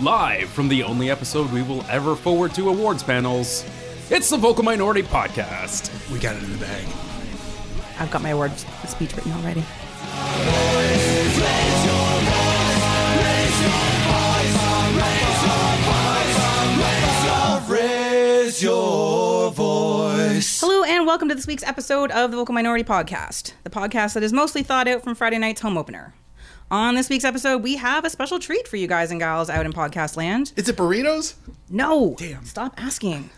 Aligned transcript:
live 0.00 0.48
from 0.48 0.68
the 0.68 0.82
only 0.82 1.10
episode 1.10 1.52
we 1.52 1.60
will 1.62 1.84
ever 1.90 2.16
forward 2.16 2.54
to 2.54 2.70
awards 2.70 3.02
panels. 3.02 3.66
It's 4.08 4.30
the 4.30 4.38
Vocal 4.38 4.64
Minority 4.64 5.02
Podcast. 5.02 5.90
We 6.10 6.18
got 6.18 6.36
it 6.36 6.42
in 6.42 6.52
the 6.52 6.58
bag. 6.58 6.86
I've 7.98 8.10
got 8.10 8.22
my 8.22 8.30
awards 8.30 8.64
speech 8.86 9.14
written 9.14 9.32
already. 9.32 9.62
Raise 17.68 18.62
your 18.62 19.50
voice. 19.50 20.60
Hello 20.60 20.82
and 20.82 21.06
welcome 21.06 21.28
to 21.28 21.34
this 21.34 21.46
week's 21.46 21.62
episode 21.62 22.10
of 22.10 22.30
the 22.30 22.38
Vocal 22.38 22.54
Minority 22.54 22.84
Podcast, 22.84 23.52
the 23.64 23.70
podcast 23.70 24.14
that 24.14 24.22
is 24.22 24.32
mostly 24.32 24.62
thought 24.62 24.88
out 24.88 25.04
from 25.04 25.14
Friday 25.14 25.36
night's 25.36 25.60
home 25.60 25.76
opener. 25.76 26.14
On 26.70 26.94
this 26.94 27.08
week's 27.08 27.24
episode, 27.24 27.62
we 27.62 27.76
have 27.76 28.04
a 28.04 28.10
special 28.10 28.38
treat 28.38 28.68
for 28.68 28.76
you 28.76 28.86
guys 28.86 29.10
and 29.10 29.18
gals 29.18 29.50
out 29.50 29.66
in 29.66 29.72
podcast 29.72 30.16
land. 30.16 30.52
Is 30.56 30.68
it 30.68 30.76
burritos? 30.76 31.34
No, 31.68 32.14
Damn. 32.16 32.44
stop 32.44 32.74
asking. 32.76 33.28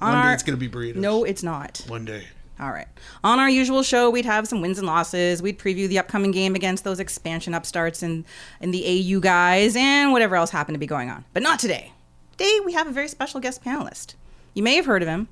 On 0.00 0.08
One 0.12 0.22
day 0.22 0.28
our- 0.28 0.34
it's 0.34 0.42
gonna 0.42 0.56
be 0.58 0.68
burritos. 0.68 0.96
No, 0.96 1.22
it's 1.24 1.42
not. 1.44 1.84
One 1.86 2.04
day. 2.04 2.24
All 2.60 2.72
right. 2.72 2.88
On 3.22 3.38
our 3.38 3.48
usual 3.48 3.84
show, 3.84 4.10
we'd 4.10 4.24
have 4.24 4.48
some 4.48 4.60
wins 4.60 4.78
and 4.78 4.86
losses. 4.88 5.40
We'd 5.40 5.60
preview 5.60 5.86
the 5.88 6.00
upcoming 6.00 6.32
game 6.32 6.56
against 6.56 6.82
those 6.82 6.98
expansion 6.98 7.54
upstarts 7.54 8.02
and, 8.02 8.24
and 8.60 8.74
the 8.74 8.84
AU 9.14 9.20
guys 9.20 9.76
and 9.76 10.10
whatever 10.10 10.34
else 10.34 10.50
happened 10.50 10.74
to 10.74 10.80
be 10.80 10.86
going 10.86 11.08
on. 11.08 11.24
But 11.32 11.44
not 11.44 11.60
today. 11.60 11.92
Today, 12.32 12.58
we 12.64 12.72
have 12.72 12.88
a 12.88 12.90
very 12.90 13.06
special 13.06 13.38
guest 13.38 13.62
panelist. 13.62 14.14
You 14.54 14.64
may 14.64 14.74
have 14.74 14.86
heard 14.86 15.02
of 15.02 15.08
him. 15.08 15.28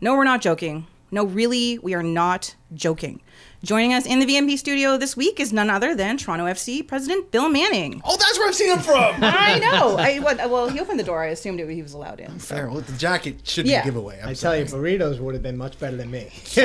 No, 0.00 0.14
we're 0.16 0.24
not 0.24 0.40
joking. 0.40 0.86
No, 1.10 1.24
really, 1.26 1.78
we 1.80 1.92
are 1.92 2.02
not 2.02 2.54
joking. 2.74 3.20
Joining 3.66 3.92
us 3.94 4.06
in 4.06 4.20
the 4.20 4.26
VMP 4.26 4.56
studio 4.56 4.96
this 4.96 5.16
week 5.16 5.40
is 5.40 5.52
none 5.52 5.68
other 5.70 5.92
than 5.96 6.16
Toronto 6.18 6.44
FC 6.44 6.86
President 6.86 7.32
Bill 7.32 7.48
Manning. 7.48 8.00
Oh, 8.04 8.16
that's 8.16 8.38
where 8.38 8.46
I've 8.46 8.54
seen 8.54 8.70
him 8.70 8.78
from. 8.78 9.16
I 9.24 9.58
know. 9.58 9.96
I, 9.96 10.20
what, 10.20 10.36
well, 10.48 10.68
he 10.68 10.78
opened 10.78 11.00
the 11.00 11.04
door. 11.04 11.24
I 11.24 11.30
assumed 11.30 11.58
it, 11.58 11.68
he 11.68 11.82
was 11.82 11.92
allowed 11.92 12.20
in. 12.20 12.38
so. 12.38 12.54
Fair. 12.54 12.70
Well, 12.70 12.82
the 12.82 12.92
jacket 12.92 13.40
should 13.42 13.66
Yeah. 13.66 13.78
be 13.82 13.88
a 13.88 13.92
giveaway. 13.92 14.20
I'm 14.22 14.28
I 14.28 14.34
tell 14.34 14.56
you, 14.56 14.66
burritos 14.66 15.18
would 15.18 15.34
have 15.34 15.42
been 15.42 15.56
much 15.56 15.80
better 15.80 15.96
than 15.96 16.12
me. 16.12 16.28
if 16.32 16.56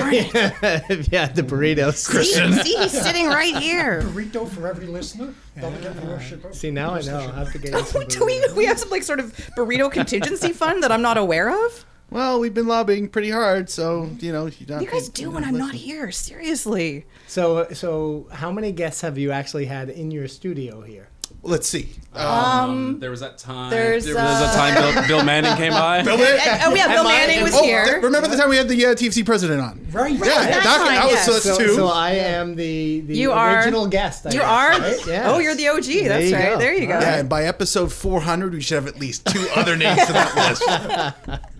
you 1.11 1.17
had 1.17 1.35
the 1.35 1.41
burritos. 1.41 1.95
See, 1.95 2.23
see, 2.61 2.75
he's 2.77 2.91
sitting 2.91 3.25
right 3.29 3.55
here. 3.57 4.03
burrito 4.03 4.47
for 4.47 4.67
every 4.67 4.85
listener. 4.85 5.33
That'll 5.55 5.71
get 5.81 5.99
the 5.99 6.05
worship. 6.05 6.53
See, 6.53 6.69
now 6.69 6.93
I 6.93 7.01
know. 7.01 7.17
I 7.33 7.39
have 7.39 7.51
to 7.53 7.57
get 7.57 7.73
some 7.87 8.05
Do 8.05 8.25
we, 8.25 8.43
we 8.55 8.65
have 8.65 8.77
some 8.77 8.91
like 8.91 9.01
sort 9.01 9.19
of 9.19 9.35
burrito 9.57 9.91
contingency 9.91 10.53
fund 10.53 10.83
that 10.83 10.91
I'm 10.91 11.01
not 11.01 11.17
aware 11.17 11.49
of? 11.65 11.83
Well, 12.11 12.39
we've 12.41 12.53
been 12.53 12.67
lobbying 12.67 13.07
pretty 13.07 13.29
hard, 13.31 13.69
so 13.69 14.09
you 14.19 14.31
know. 14.33 14.45
You, 14.47 14.53
You 14.67 14.85
guys 14.85 15.09
do 15.09 15.31
when 15.31 15.43
I'm 15.45 15.57
not 15.57 15.73
here. 15.73 16.11
Seriously. 16.11 17.05
So, 17.27 17.67
so 17.73 18.27
how 18.31 18.51
many 18.51 18.71
guests 18.73 19.01
have 19.01 19.17
you 19.17 19.31
actually 19.31 19.65
had 19.65 19.89
in 19.89 20.11
your 20.11 20.27
studio 20.27 20.81
here? 20.81 21.07
Let's 21.43 21.67
see. 21.67 21.89
Uh, 22.13 22.65
Um, 22.67 22.99
there 22.99 23.09
was 23.09 23.21
that 23.21 23.37
time. 23.39 23.71
there's, 23.71 24.05
there 24.05 24.13
was 24.15 24.23
that 24.41 24.53
time 24.53 24.93
Bill, 24.93 25.07
Bill 25.07 25.23
Manning 25.25 25.55
came 25.55 25.71
by. 25.71 26.03
Bill 26.03 26.17
Man- 26.17 26.59
Oh 26.65 26.75
yeah, 26.75 26.87
Bill 26.89 27.03
Manning 27.05 27.41
was 27.41 27.55
oh, 27.55 27.63
here. 27.63 27.85
th- 27.85 28.03
remember 28.03 28.27
the 28.27 28.35
time 28.35 28.49
we 28.49 28.57
had 28.57 28.67
the 28.67 28.85
uh, 28.85 28.89
TFC 28.93 29.25
president 29.25 29.59
on? 29.61 29.87
Right. 29.91 30.11
Yeah, 30.13 30.19
that 30.19 30.63
that, 30.63 30.77
time, 30.77 30.87
that 30.87 31.05
was 31.09 31.19
so 31.21 31.31
yes. 31.31 31.43
that's 31.45 31.57
So, 31.57 31.65
two. 31.65 31.73
so 31.75 31.87
I 31.87 32.11
am 32.11 32.55
the 32.55 32.99
the 32.99 33.15
You 33.15 33.31
are- 33.31 33.55
original 33.57 33.87
guest. 33.87 34.27
I 34.27 34.31
You 34.31 34.39
guess, 34.39 34.47
are. 34.47 34.69
right? 34.71 35.07
Yes. 35.07 35.25
Oh, 35.33 35.39
you're 35.39 35.55
the 35.55 35.69
OG. 35.69 35.83
That's 36.07 36.31
right. 36.33 36.43
go. 36.53 36.57
There 36.59 36.73
you 36.73 36.85
go. 36.87 36.99
yeah, 36.99 37.19
and 37.19 37.29
by 37.29 37.45
episode 37.45 37.91
400, 37.91 38.53
we 38.53 38.61
should 38.61 38.75
have 38.75 38.87
at 38.87 38.99
least 38.99 39.25
two 39.25 39.47
other 39.55 39.75
names 39.77 40.05
to 40.05 40.13
that 40.13 40.35
list. 40.35 41.41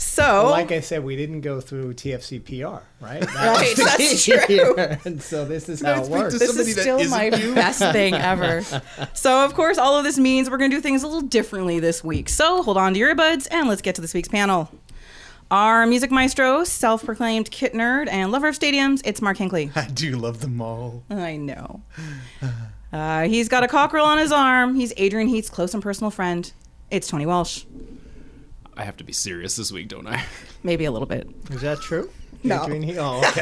So, 0.00 0.46
Like 0.50 0.70
I 0.70 0.78
said, 0.80 1.02
we 1.02 1.16
didn't 1.16 1.40
go 1.40 1.60
through 1.60 1.94
TFC 1.94 2.38
PR, 2.44 2.82
right? 3.04 3.20
That 3.34 3.56
Right, 3.56 3.76
that's 3.76 4.24
true. 4.24 4.38
here. 4.46 4.98
And 5.04 5.20
so 5.20 5.44
this 5.44 5.68
is 5.68 5.80
how 5.82 6.04
it 6.04 6.08
works. 6.08 6.38
this 6.38 6.56
is 6.56 6.72
still 6.80 7.02
my 7.08 7.24
you. 7.24 7.52
best 7.54 7.80
thing 7.80 8.14
ever. 8.14 8.62
so, 9.12 9.44
of 9.44 9.54
course, 9.54 9.76
all 9.76 9.98
of 9.98 10.04
this 10.04 10.16
means 10.16 10.48
we're 10.48 10.56
going 10.56 10.70
to 10.70 10.76
do 10.76 10.80
things 10.80 11.02
a 11.02 11.06
little 11.08 11.20
differently 11.22 11.80
this 11.80 12.04
week. 12.04 12.28
So, 12.28 12.62
hold 12.62 12.76
on 12.76 12.92
to 12.94 12.98
your 12.98 13.12
earbuds 13.14 13.48
and 13.50 13.68
let's 13.68 13.82
get 13.82 13.96
to 13.96 14.00
this 14.00 14.14
week's 14.14 14.28
panel. 14.28 14.70
Our 15.50 15.84
music 15.86 16.10
maestro, 16.12 16.62
self 16.62 17.04
proclaimed 17.04 17.50
kit 17.50 17.72
nerd 17.72 18.06
and 18.08 18.30
lover 18.30 18.48
of 18.48 18.58
stadiums, 18.58 19.00
it's 19.04 19.20
Mark 19.20 19.38
Hinckley. 19.38 19.72
I 19.76 19.86
do 19.88 20.16
love 20.16 20.40
them 20.40 20.60
all. 20.60 21.02
I 21.10 21.36
know. 21.36 21.82
Uh, 22.92 23.22
he's 23.24 23.48
got 23.48 23.64
a 23.64 23.68
cockerel 23.68 24.06
on 24.06 24.18
his 24.18 24.30
arm. 24.30 24.74
He's 24.76 24.92
Adrian 24.96 25.28
Heath's 25.28 25.50
close 25.50 25.74
and 25.74 25.82
personal 25.82 26.10
friend. 26.10 26.52
It's 26.90 27.08
Tony 27.08 27.26
Walsh. 27.26 27.64
I 28.78 28.84
have 28.84 28.96
to 28.98 29.04
be 29.04 29.12
serious 29.12 29.56
this 29.56 29.72
week, 29.72 29.88
don't 29.88 30.06
I? 30.06 30.24
Maybe 30.62 30.84
a 30.84 30.90
little 30.92 31.06
bit. 31.06 31.28
Is 31.50 31.60
that 31.62 31.80
true? 31.80 32.08
No. 32.44 32.62
Adrian, 32.62 32.82
he- 32.84 32.96
oh, 32.98 33.18
okay. 33.28 33.40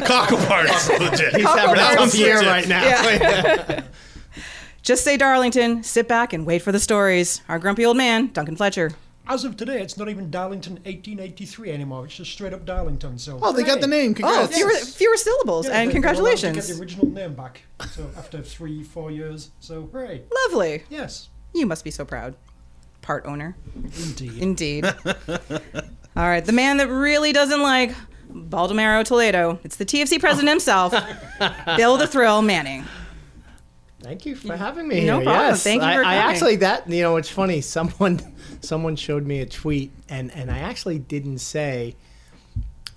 The 0.00 0.04
cockle 0.06 0.38
part 0.46 0.70
is 0.70 0.88
legit. 0.88 1.34
He's 1.34 1.44
having 1.44 1.74
a 1.74 1.76
That 1.76 1.90
tough 1.90 1.98
one's 1.98 2.18
year 2.18 2.36
legit. 2.36 2.48
right 2.48 2.68
now. 2.68 2.84
Yeah. 2.84 3.82
Just 4.82 5.02
say 5.02 5.16
Darlington, 5.16 5.82
sit 5.82 6.06
back 6.06 6.32
and 6.32 6.46
wait 6.46 6.62
for 6.62 6.70
the 6.70 6.78
stories. 6.78 7.42
Our 7.48 7.58
grumpy 7.58 7.84
old 7.84 7.96
man, 7.96 8.28
Duncan 8.32 8.54
Fletcher. 8.54 8.92
As 9.28 9.44
of 9.44 9.56
today, 9.56 9.82
it's 9.82 9.96
not 9.98 10.08
even 10.08 10.30
Darlington 10.30 10.74
1883 10.84 11.72
anymore. 11.72 12.04
It's 12.04 12.14
just 12.14 12.30
straight 12.30 12.52
up 12.52 12.64
Darlington. 12.64 13.18
So. 13.18 13.40
Oh, 13.42 13.52
they 13.52 13.64
got 13.64 13.80
the 13.80 13.88
name. 13.88 14.12
Oh, 14.12 14.14
Congrats. 14.14 14.56
fewer, 14.56 14.70
fewer 14.70 15.16
syllables, 15.16 15.66
Yeah, 15.66 15.72
and 15.80 15.90
they- 15.90 15.94
they 15.94 15.98
were 15.98 16.04
to 16.04 16.14
Get 16.14 16.14
congratulations. 16.22 16.68
the 16.68 16.80
original 16.80 17.06
name 17.08 17.34
back. 17.34 17.62
So 17.90 18.08
after 18.16 18.40
three, 18.40 18.84
four 18.84 19.10
years. 19.10 19.50
So 19.58 19.88
hooray! 19.90 20.22
Lovely. 20.44 20.84
Yes, 20.88 21.30
You 21.52 21.66
must 21.66 21.82
be 21.82 21.90
so 21.90 22.04
proud. 22.04 22.36
Part 23.06 23.24
owner. 23.24 23.56
indeed. 23.74 24.42
Indeed. 24.42 24.84
All 26.16 26.24
right, 26.24 26.44
the 26.44 26.50
man 26.52 26.78
that 26.78 26.88
really 26.88 27.32
doesn't 27.32 27.62
like 27.62 27.94
Baldomero 28.32 29.04
Toledo. 29.04 29.60
It's 29.62 29.76
the 29.76 29.86
TFC 29.86 30.18
president 30.18 30.48
himself, 30.48 30.92
Bill 31.76 31.96
the 31.96 32.08
Thrill 32.08 32.42
Manning. 32.42 32.84
Thank 34.02 34.26
you 34.26 34.34
for 34.34 34.56
having 34.56 34.88
me 34.88 35.04
No 35.06 35.18
here. 35.18 35.24
problem. 35.26 35.46
Yes, 35.50 35.62
Thank 35.62 35.82
you 35.82 35.88
I, 35.88 35.94
for 35.94 36.00
I 36.00 36.16
coming. 36.16 36.18
actually 36.34 36.56
that 36.56 36.90
you 36.90 37.02
know 37.02 37.16
it's 37.16 37.28
funny. 37.30 37.60
Someone 37.60 38.20
someone 38.60 38.96
showed 38.96 39.24
me 39.24 39.38
a 39.40 39.46
tweet, 39.46 39.92
and 40.08 40.32
and 40.32 40.50
I 40.50 40.58
actually 40.58 40.98
didn't 40.98 41.38
say 41.38 41.94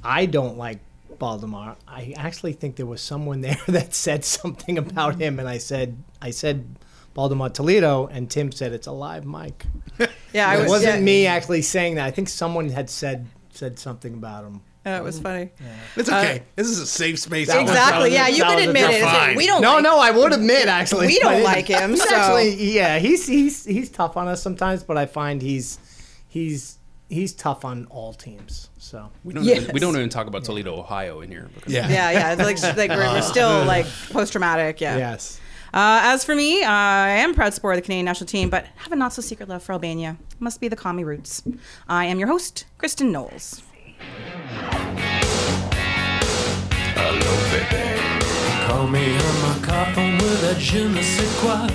I 0.03 0.25
don't 0.25 0.57
like 0.57 0.79
Baldemar. 1.19 1.75
I 1.87 2.15
actually 2.17 2.53
think 2.53 2.77
there 2.77 2.85
was 2.87 3.01
someone 3.01 3.41
there 3.41 3.57
that 3.67 3.93
said 3.93 4.25
something 4.25 4.79
about 4.79 5.19
him, 5.21 5.37
and 5.39 5.47
I 5.47 5.59
said 5.59 5.97
I 6.19 6.31
said 6.31 6.65
Baldemar 7.13 7.49
Toledo, 7.49 8.07
and 8.07 8.29
Tim 8.29 8.51
said 8.51 8.73
it's 8.73 8.87
a 8.87 8.91
live 8.91 9.25
mic. 9.25 9.65
Yeah, 10.31 10.47
I 10.47 10.57
It 10.57 10.61
was, 10.61 10.69
wasn't 10.69 10.95
yeah, 10.99 11.01
me 11.01 11.25
actually 11.25 11.63
saying 11.63 11.95
that. 11.95 12.05
I 12.05 12.11
think 12.11 12.29
someone 12.29 12.69
had 12.69 12.87
said 12.89 13.25
said 13.51 13.79
something 13.79 14.13
about 14.13 14.43
him. 14.45 14.61
Uh, 14.85 14.91
it 14.91 15.03
was 15.03 15.19
funny. 15.19 15.49
It's 15.95 16.07
okay. 16.07 16.43
this 16.55 16.67
is 16.67 16.79
a 16.79 16.85
safe 16.85 17.17
space. 17.19 17.47
That 17.47 17.61
was- 17.63 17.71
Exactly. 17.71 18.13
Yeah, 18.13 18.27
you 18.27 18.43
can 18.43 18.69
admit 18.69 18.89
it. 18.91 19.03
like, 19.03 19.35
we 19.35 19.47
don't. 19.47 19.61
No, 19.61 19.73
like, 19.73 19.83
no, 19.83 19.99
I 19.99 20.11
would 20.11 20.31
admit 20.31 20.67
actually. 20.67 21.07
We 21.07 21.19
don't 21.19 21.41
like 21.43 21.65
him, 21.67 21.95
so- 21.97 22.15
actually, 22.15 22.53
yeah, 22.73 22.99
he's 22.99 23.25
he's 23.27 23.65
he's 23.65 23.89
tough 23.89 24.17
on 24.17 24.27
us 24.27 24.41
sometimes, 24.43 24.83
but 24.83 24.97
I 24.97 25.07
find 25.07 25.41
he's 25.41 25.79
he's 26.27 26.77
he's 27.09 27.33
tough 27.33 27.65
on 27.65 27.87
all 27.89 28.13
teams. 28.13 28.69
So 28.77 29.09
We 29.23 29.33
don't, 29.33 29.43
Yes. 29.43 29.61
even, 29.63 29.73
we 29.73 29.79
don't 29.79 29.95
even 29.95 30.09
talk 30.09 30.27
about 30.27 30.43
Toledo, 30.43 30.77
Ohio 30.77 31.21
in 31.21 31.31
here. 31.31 31.49
Because 31.55 31.73
Yeah. 31.73 31.89
Yeah, 31.89 32.11
yeah. 32.35 32.43
Like, 32.43 32.61
like 32.77 32.89
we're, 32.91 33.13
we're 33.13 33.21
still 33.23 33.65
like 33.65 33.85
post 34.11 34.31
traumatic. 34.31 34.79
Yeah. 34.79 34.97
yes, 34.97 35.39
Uh, 35.73 36.01
as 36.03 36.23
for 36.23 36.35
me, 36.35 36.63
uh, 36.63 36.69
I 36.69 37.09
am 37.09 37.33
proud 37.33 37.53
supporter 37.53 37.73
of 37.73 37.77
the 37.77 37.85
Canadian 37.85 38.05
national 38.05 38.27
team, 38.27 38.49
but 38.49 38.65
have 38.77 38.91
a 38.91 38.95
not 38.95 39.13
so 39.13 39.21
secret 39.21 39.49
love 39.49 39.61
for 39.63 39.73
Albania. 39.73 40.17
Must 40.39 40.59
be 40.59 40.67
the 40.67 40.75
commie 40.75 41.03
roots. 41.03 41.43
I 41.87 42.05
am 42.05 42.19
your 42.19 42.27
host, 42.27 42.65
Kristin 42.79 43.11
Knowles. 43.11 43.61
Hello, 46.95 47.33
baby. 47.51 47.99
Call 48.67 48.87
me 48.87 49.15
on 49.17 49.41
my 49.41 49.59
coffin 49.65 50.17
with 50.17 50.43
a 50.43 50.59
je 50.59 50.87
ne 50.87 51.01
sais 51.01 51.39
quoi. 51.39 51.67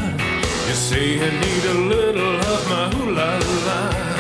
You 0.69 0.75
say 0.75 1.16
need 1.16 1.65
a 1.65 1.75
little 1.88 2.37
of 2.41 2.69
my 2.69 2.91
la. 3.10 4.14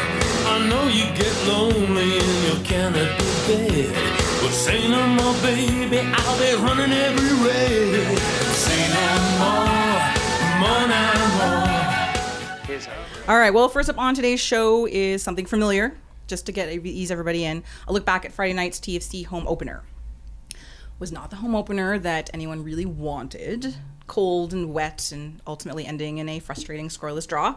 Know 0.68 0.88
you 0.88 1.04
get 1.14 1.34
lonely 1.46 2.18
in 2.18 2.44
your 2.44 2.64
bed. 3.46 3.94
But 4.40 4.52
say 4.52 4.88
no 4.88 5.06
more, 5.06 5.34
baby. 5.42 5.98
I'll 6.00 6.38
be 6.38 6.54
running 6.62 6.92
everywhere. 6.92 8.16
Say 8.54 8.88
no 8.94 9.06
more, 9.40 9.68
more 10.60 10.88
no 10.88 11.04
more. 11.38 11.74
All 13.28 13.38
right. 13.38 13.52
Well, 13.52 13.68
first 13.68 13.88
up 13.90 13.98
on 13.98 14.14
today's 14.14 14.40
show 14.40 14.86
is 14.86 15.22
something 15.22 15.46
familiar, 15.46 15.96
just 16.26 16.46
to 16.46 16.52
get 16.52 16.70
ease 16.70 17.10
everybody 17.10 17.44
in. 17.44 17.62
A 17.86 17.92
look 17.92 18.06
back 18.06 18.24
at 18.24 18.32
Friday 18.32 18.54
night's 18.54 18.80
TFC 18.80 19.26
home 19.26 19.46
opener. 19.46 19.82
Was 20.98 21.12
not 21.12 21.28
the 21.28 21.36
home 21.36 21.54
opener 21.54 21.98
that 21.98 22.30
anyone 22.32 22.64
really 22.64 22.86
wanted. 22.86 23.74
Cold 24.06 24.52
and 24.52 24.72
wet, 24.72 25.10
and 25.12 25.40
ultimately 25.46 25.84
ending 25.84 26.18
in 26.18 26.28
a 26.28 26.38
frustrating 26.38 26.88
scoreless 26.88 27.26
draw. 27.26 27.56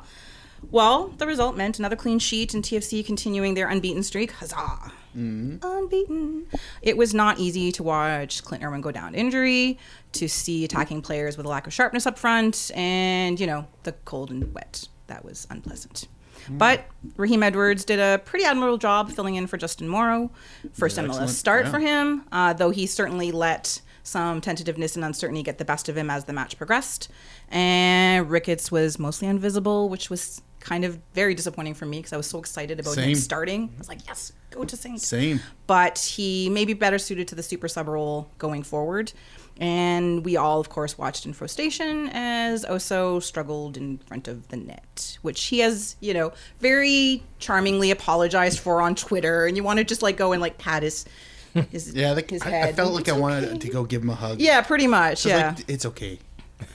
Well, 0.71 1.09
the 1.17 1.27
result 1.27 1.55
meant 1.55 1.79
another 1.79 1.95
clean 1.95 2.19
sheet 2.19 2.53
and 2.53 2.63
TFC 2.63 3.05
continuing 3.05 3.53
their 3.53 3.67
unbeaten 3.69 4.03
streak. 4.03 4.31
Huzzah! 4.31 4.91
Unbeaten. 5.15 6.45
It 6.81 6.97
was 6.97 7.13
not 7.13 7.39
easy 7.39 7.71
to 7.73 7.83
watch 7.83 8.43
Clint 8.43 8.63
Irwin 8.63 8.81
go 8.81 8.91
down 8.91 9.13
to 9.13 9.17
injury, 9.17 9.77
to 10.13 10.27
see 10.27 10.63
attacking 10.63 11.01
players 11.01 11.37
with 11.37 11.45
a 11.45 11.49
lack 11.49 11.67
of 11.67 11.73
sharpness 11.73 12.05
up 12.05 12.17
front, 12.19 12.71
and, 12.75 13.39
you 13.39 13.47
know, 13.47 13.67
the 13.83 13.93
cold 14.05 14.29
and 14.31 14.53
wet. 14.53 14.87
That 15.07 15.23
was 15.25 15.47
unpleasant. 15.49 16.07
But 16.49 16.85
Raheem 17.17 17.43
Edwards 17.43 17.83
did 17.83 17.99
a 17.99 18.19
pretty 18.23 18.45
admirable 18.45 18.77
job 18.77 19.11
filling 19.11 19.35
in 19.35 19.47
for 19.47 19.57
Justin 19.57 19.87
Morrow. 19.89 20.31
First 20.73 20.97
MLS 20.97 21.09
excellent. 21.09 21.29
start 21.31 21.65
Yeah. 21.65 21.71
for 21.71 21.79
him, 21.79 22.23
uh, 22.31 22.53
though 22.53 22.69
he 22.69 22.85
certainly 22.85 23.31
let 23.31 23.81
some 24.03 24.39
tentativeness 24.39 24.95
and 24.95 25.03
uncertainty 25.03 25.43
get 25.43 25.57
the 25.57 25.65
best 25.65 25.89
of 25.89 25.97
him 25.97 26.09
as 26.09 26.23
the 26.25 26.31
match 26.31 26.57
progressed. 26.57 27.09
And 27.49 28.29
Ricketts 28.29 28.71
was 28.71 28.97
mostly 28.97 29.27
invisible, 29.27 29.89
which 29.89 30.09
was 30.09 30.41
kind 30.59 30.83
of 30.85 30.99
very 31.13 31.33
disappointing 31.33 31.73
for 31.73 31.85
me 31.85 31.99
because 31.99 32.13
I 32.13 32.17
was 32.17 32.27
so 32.27 32.39
excited 32.39 32.79
about 32.79 32.97
him 32.97 33.15
starting. 33.15 33.71
I 33.75 33.77
was 33.77 33.87
like, 33.87 34.05
yes, 34.07 34.33
go 34.51 34.63
Tosaint. 34.63 35.01
Same. 35.01 35.39
But 35.65 35.97
he 35.99 36.49
may 36.49 36.65
be 36.65 36.73
better 36.73 36.97
suited 36.97 37.27
to 37.29 37.35
the 37.35 37.43
super 37.43 37.67
sub 37.67 37.87
role 37.87 38.29
going 38.37 38.63
forward. 38.63 39.13
And 39.59 40.23
we 40.23 40.37
all, 40.37 40.59
of 40.59 40.69
course, 40.69 40.97
watched 40.97 41.25
in 41.25 41.33
frustration 41.33 42.09
as 42.13 42.63
Oso 42.65 43.21
struggled 43.23 43.75
in 43.75 43.97
front 43.99 44.27
of 44.27 44.47
the 44.49 44.57
net, 44.57 45.17
which 45.23 45.45
he 45.45 45.59
has, 45.59 45.95
you 45.99 46.13
know, 46.13 46.31
very 46.59 47.23
charmingly 47.39 47.89
apologized 47.89 48.59
for 48.59 48.81
on 48.81 48.93
Twitter. 48.93 49.47
And 49.47 49.57
you 49.57 49.63
want 49.63 49.79
to 49.79 49.83
just 49.83 50.03
like 50.03 50.15
go 50.15 50.31
and 50.31 50.41
like 50.41 50.59
pat 50.59 50.83
his, 50.83 51.05
his, 51.71 51.93
Yeah, 51.93 52.13
the, 52.13 52.23
his 52.27 52.43
I, 52.43 52.49
head. 52.49 52.69
I 52.69 52.73
felt 52.73 52.93
like 52.93 53.07
It's 53.07 53.17
I 53.17 53.19
wanted 53.19 53.45
okay. 53.49 53.57
to 53.57 53.69
go 53.69 53.83
give 53.83 54.03
him 54.03 54.11
a 54.11 54.15
hug. 54.15 54.39
Yeah, 54.39 54.61
pretty 54.61 54.85
much. 54.85 55.25
Yeah. 55.25 55.55
like, 55.57 55.67
it's 55.67 55.85
okay. 55.87 56.19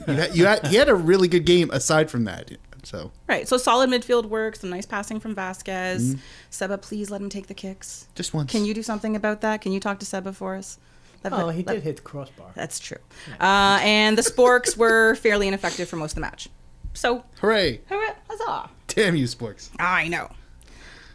You 0.07 0.13
had, 0.13 0.35
you 0.35 0.45
had, 0.45 0.67
he 0.67 0.75
had 0.75 0.89
a 0.89 0.95
really 0.95 1.27
good 1.27 1.45
game 1.45 1.69
aside 1.71 2.09
from 2.11 2.25
that. 2.25 2.51
So 2.83 3.11
Right. 3.27 3.47
So 3.47 3.57
solid 3.57 3.89
midfield 3.89 4.25
work, 4.25 4.55
some 4.55 4.69
nice 4.69 4.85
passing 4.85 5.19
from 5.19 5.33
Vasquez. 5.35 6.15
Seba, 6.49 6.77
please 6.77 7.09
let 7.09 7.21
him 7.21 7.29
take 7.29 7.47
the 7.47 7.53
kicks. 7.53 8.07
just 8.15 8.33
once. 8.33 8.51
Can 8.51 8.65
you 8.65 8.73
do 8.73 8.83
something 8.83 9.15
about 9.15 9.41
that? 9.41 9.61
Can 9.61 9.71
you 9.71 9.79
talk 9.79 9.99
to 9.99 10.05
Seba 10.05 10.33
for 10.33 10.55
us? 10.55 10.77
Let- 11.23 11.33
Oh, 11.33 11.45
let- 11.45 11.55
he 11.55 11.63
let- 11.63 11.73
did 11.75 11.83
hit 11.83 11.95
the 11.97 12.01
crossbar. 12.01 12.51
That's 12.55 12.79
true. 12.79 12.97
Uh, 13.39 13.79
and 13.81 14.17
the 14.17 14.21
Sporks 14.21 14.75
were 14.83 15.15
fairly 15.15 15.47
ineffective 15.47 15.87
for 15.87 15.95
most 15.95 16.11
of 16.11 16.15
the 16.15 16.21
match. 16.21 16.49
So, 16.93 17.23
Hooray! 17.39 17.79
Hooray! 17.89 18.09
huzzah. 18.29 18.69
Damn 18.87 19.15
you, 19.15 19.25
Sporks. 19.25 19.69
I 19.79 20.07
know. 20.09 20.29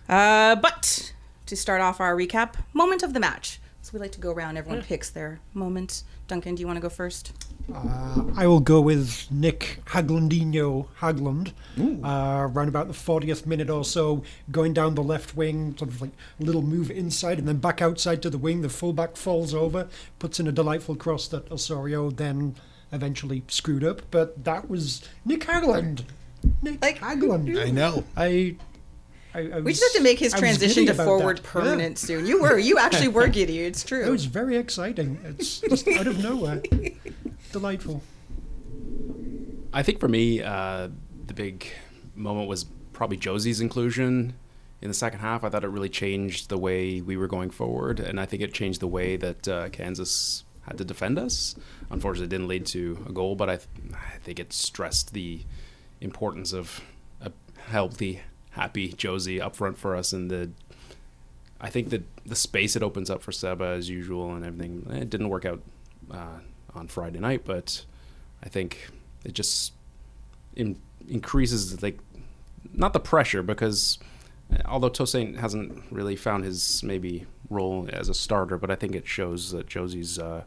Uh, 0.09 0.57
but 0.57 1.13
to 1.47 1.57
start 1.57 1.81
off 1.81 2.01
our 2.01 2.17
recap, 2.17 2.55
moment 2.73 3.03
of 3.03 3.13
the 3.13 3.21
match. 3.21 3.61
So 3.89 3.95
we 3.95 4.01
like 4.01 4.13
to 4.13 4.21
go 4.21 4.33
around, 4.33 4.59
everyone 4.59 4.83
picks 4.83 5.09
their 5.09 5.41
moment. 5.55 6.03
Duncan, 6.27 6.55
do 6.55 6.61
you 6.61 6.67
want 6.67 6.77
to 6.77 6.81
go 6.83 6.91
first? 6.91 7.33
Uh, 7.75 8.23
I 8.37 8.47
will 8.47 8.61
go 8.61 8.83
with 8.83 9.27
Nick 9.31 9.81
Haglandino 9.87 10.89
Hagglund. 11.01 11.53
Uh, 12.05 12.49
around 12.53 12.69
about 12.69 12.89
the 12.89 12.93
40th 12.93 13.47
minute 13.47 13.71
or 13.71 13.87
so, 13.87 14.23
going 14.51 14.75
down 14.75 14.95
the 14.95 15.03
left 15.03 15.35
wing, 15.35 15.75
sort 15.79 15.89
of 15.91 16.03
like 16.03 16.11
a 16.39 16.45
little 16.45 16.61
move 16.61 16.91
inside 16.91 17.39
and 17.39 17.49
then 17.49 17.57
back 17.57 17.81
outside 17.81 18.21
to 18.21 18.29
the 18.29 18.37
wing. 18.37 18.61
The 18.61 18.69
fullback 18.69 19.17
falls 19.17 19.55
over, 19.55 19.89
puts 20.19 20.39
in 20.39 20.47
a 20.47 20.53
delightful 20.53 20.95
cross 20.95 21.27
that 21.29 21.51
Osorio 21.51 22.11
then 22.11 22.57
eventually 22.93 23.43
screwed 23.49 23.85
up. 23.85 24.03
But 24.11 24.45
that 24.45 24.69
was 24.69 25.03
Nick 25.25 25.47
Hagglund. 25.47 26.03
Nick 26.61 26.83
Like- 26.83 26.99
Hagglund. 26.99 27.59
I 27.59 27.71
know. 27.71 28.05
I, 28.19 28.57
I, 29.39 29.57
I 29.57 29.61
We 29.61 29.73
just 29.73 29.83
have 29.85 29.93
to 29.93 30.03
make 30.03 30.19
his 30.19 30.33
transition 30.33 30.87
to 30.87 30.95
forward 30.95 31.39
that. 31.39 31.43
permanent 31.45 31.99
soon. 31.99 32.27
You 32.27 32.43
were. 32.43 32.59
You 32.59 32.79
actually 32.79 33.09
were 33.09 33.29
giddy. 33.29 33.61
It's 33.61 33.83
true. 33.85 34.05
It 34.09 34.11
was 34.11 34.25
very 34.25 34.57
exciting. 34.57 35.19
It's 35.25 35.61
just 35.61 35.87
out 35.89 36.07
of 36.07 36.19
nowhere. 36.23 36.63
Delightful. 37.53 38.03
I 39.73 39.83
think 39.83 40.01
for 40.01 40.09
me, 40.09 40.43
uh, 40.43 40.89
the 41.27 41.35
big 41.35 41.67
moment 42.15 42.49
was 42.49 42.65
probably 42.93 43.17
Jozy's 43.17 43.61
inclusion 43.61 44.35
in 44.81 44.89
the 44.89 44.95
second 44.95 45.21
half. 45.21 45.45
I 45.45 45.49
thought 45.51 45.65
it 45.65 45.69
really 45.69 45.89
changed 45.89 46.49
the 46.49 46.59
way 46.59 47.01
we 47.01 47.17
were 47.17 47.29
going 47.29 47.51
forward, 47.51 48.01
and 48.01 48.19
I 48.21 48.27
think 48.27 48.43
it 48.43 48.53
changed 48.55 48.81
the 48.81 48.87
way 48.89 49.17
that 49.17 49.47
uh, 49.49 49.69
Kansas 49.71 50.45
had 50.63 50.79
to 50.79 50.85
defend 50.85 51.19
us. 51.19 51.55
Unfortunately, 51.91 52.27
it 52.27 52.31
didn't 52.31 52.49
lead 52.49 52.67
to 52.67 53.05
a 53.09 53.13
goal, 53.13 53.35
but 53.37 53.49
I, 53.51 53.57
th- 53.57 53.69
I 53.95 54.19
think 54.19 54.39
it 54.41 54.53
stressed 54.53 55.13
the 55.13 55.43
importance 56.01 56.53
of 56.53 56.81
a 57.21 57.31
healthy, 57.69 58.21
happy 58.59 58.93
Jozy 58.93 59.41
up 59.41 59.57
front 59.57 59.79
for 59.79 59.97
us, 59.97 60.13
and 60.13 60.31
the. 60.31 60.51
I 61.61 61.71
think 61.71 61.91
that 61.91 62.05
the 62.25 62.37
space 62.37 62.77
it 62.77 62.85
opens 62.85 63.11
up 63.11 63.21
for 63.21 63.33
Seba 63.33 63.65
as 63.65 63.89
usual 63.89 64.33
and 64.35 64.45
everything. 64.45 64.87
It 64.91 65.11
didn't 65.11 65.29
work 65.29 65.45
out 65.45 65.61
uh, 66.09 66.39
on 66.73 66.87
Friday 66.87 67.19
night, 67.19 67.43
but 67.45 67.85
I 68.45 68.49
think 68.49 68.91
it 69.25 69.35
just 69.35 69.73
in, 70.55 70.79
increases 71.09 71.83
like 71.83 71.99
not 72.73 72.93
the 72.93 73.01
pressure 73.01 73.43
because 73.43 73.99
uh, 74.53 74.59
although 74.67 74.89
Tosaint 74.89 75.39
hasn't 75.39 75.83
really 75.91 76.15
found 76.15 76.45
his 76.45 76.83
maybe 76.85 77.27
role 77.51 77.89
as 77.93 78.09
a 78.09 78.15
starter, 78.15 78.57
but 78.57 78.71
I 78.71 78.77
think 78.77 78.95
it 78.95 79.07
shows 79.07 79.51
that 79.51 79.67
Jozy's 79.67 80.19
uh, 80.19 80.45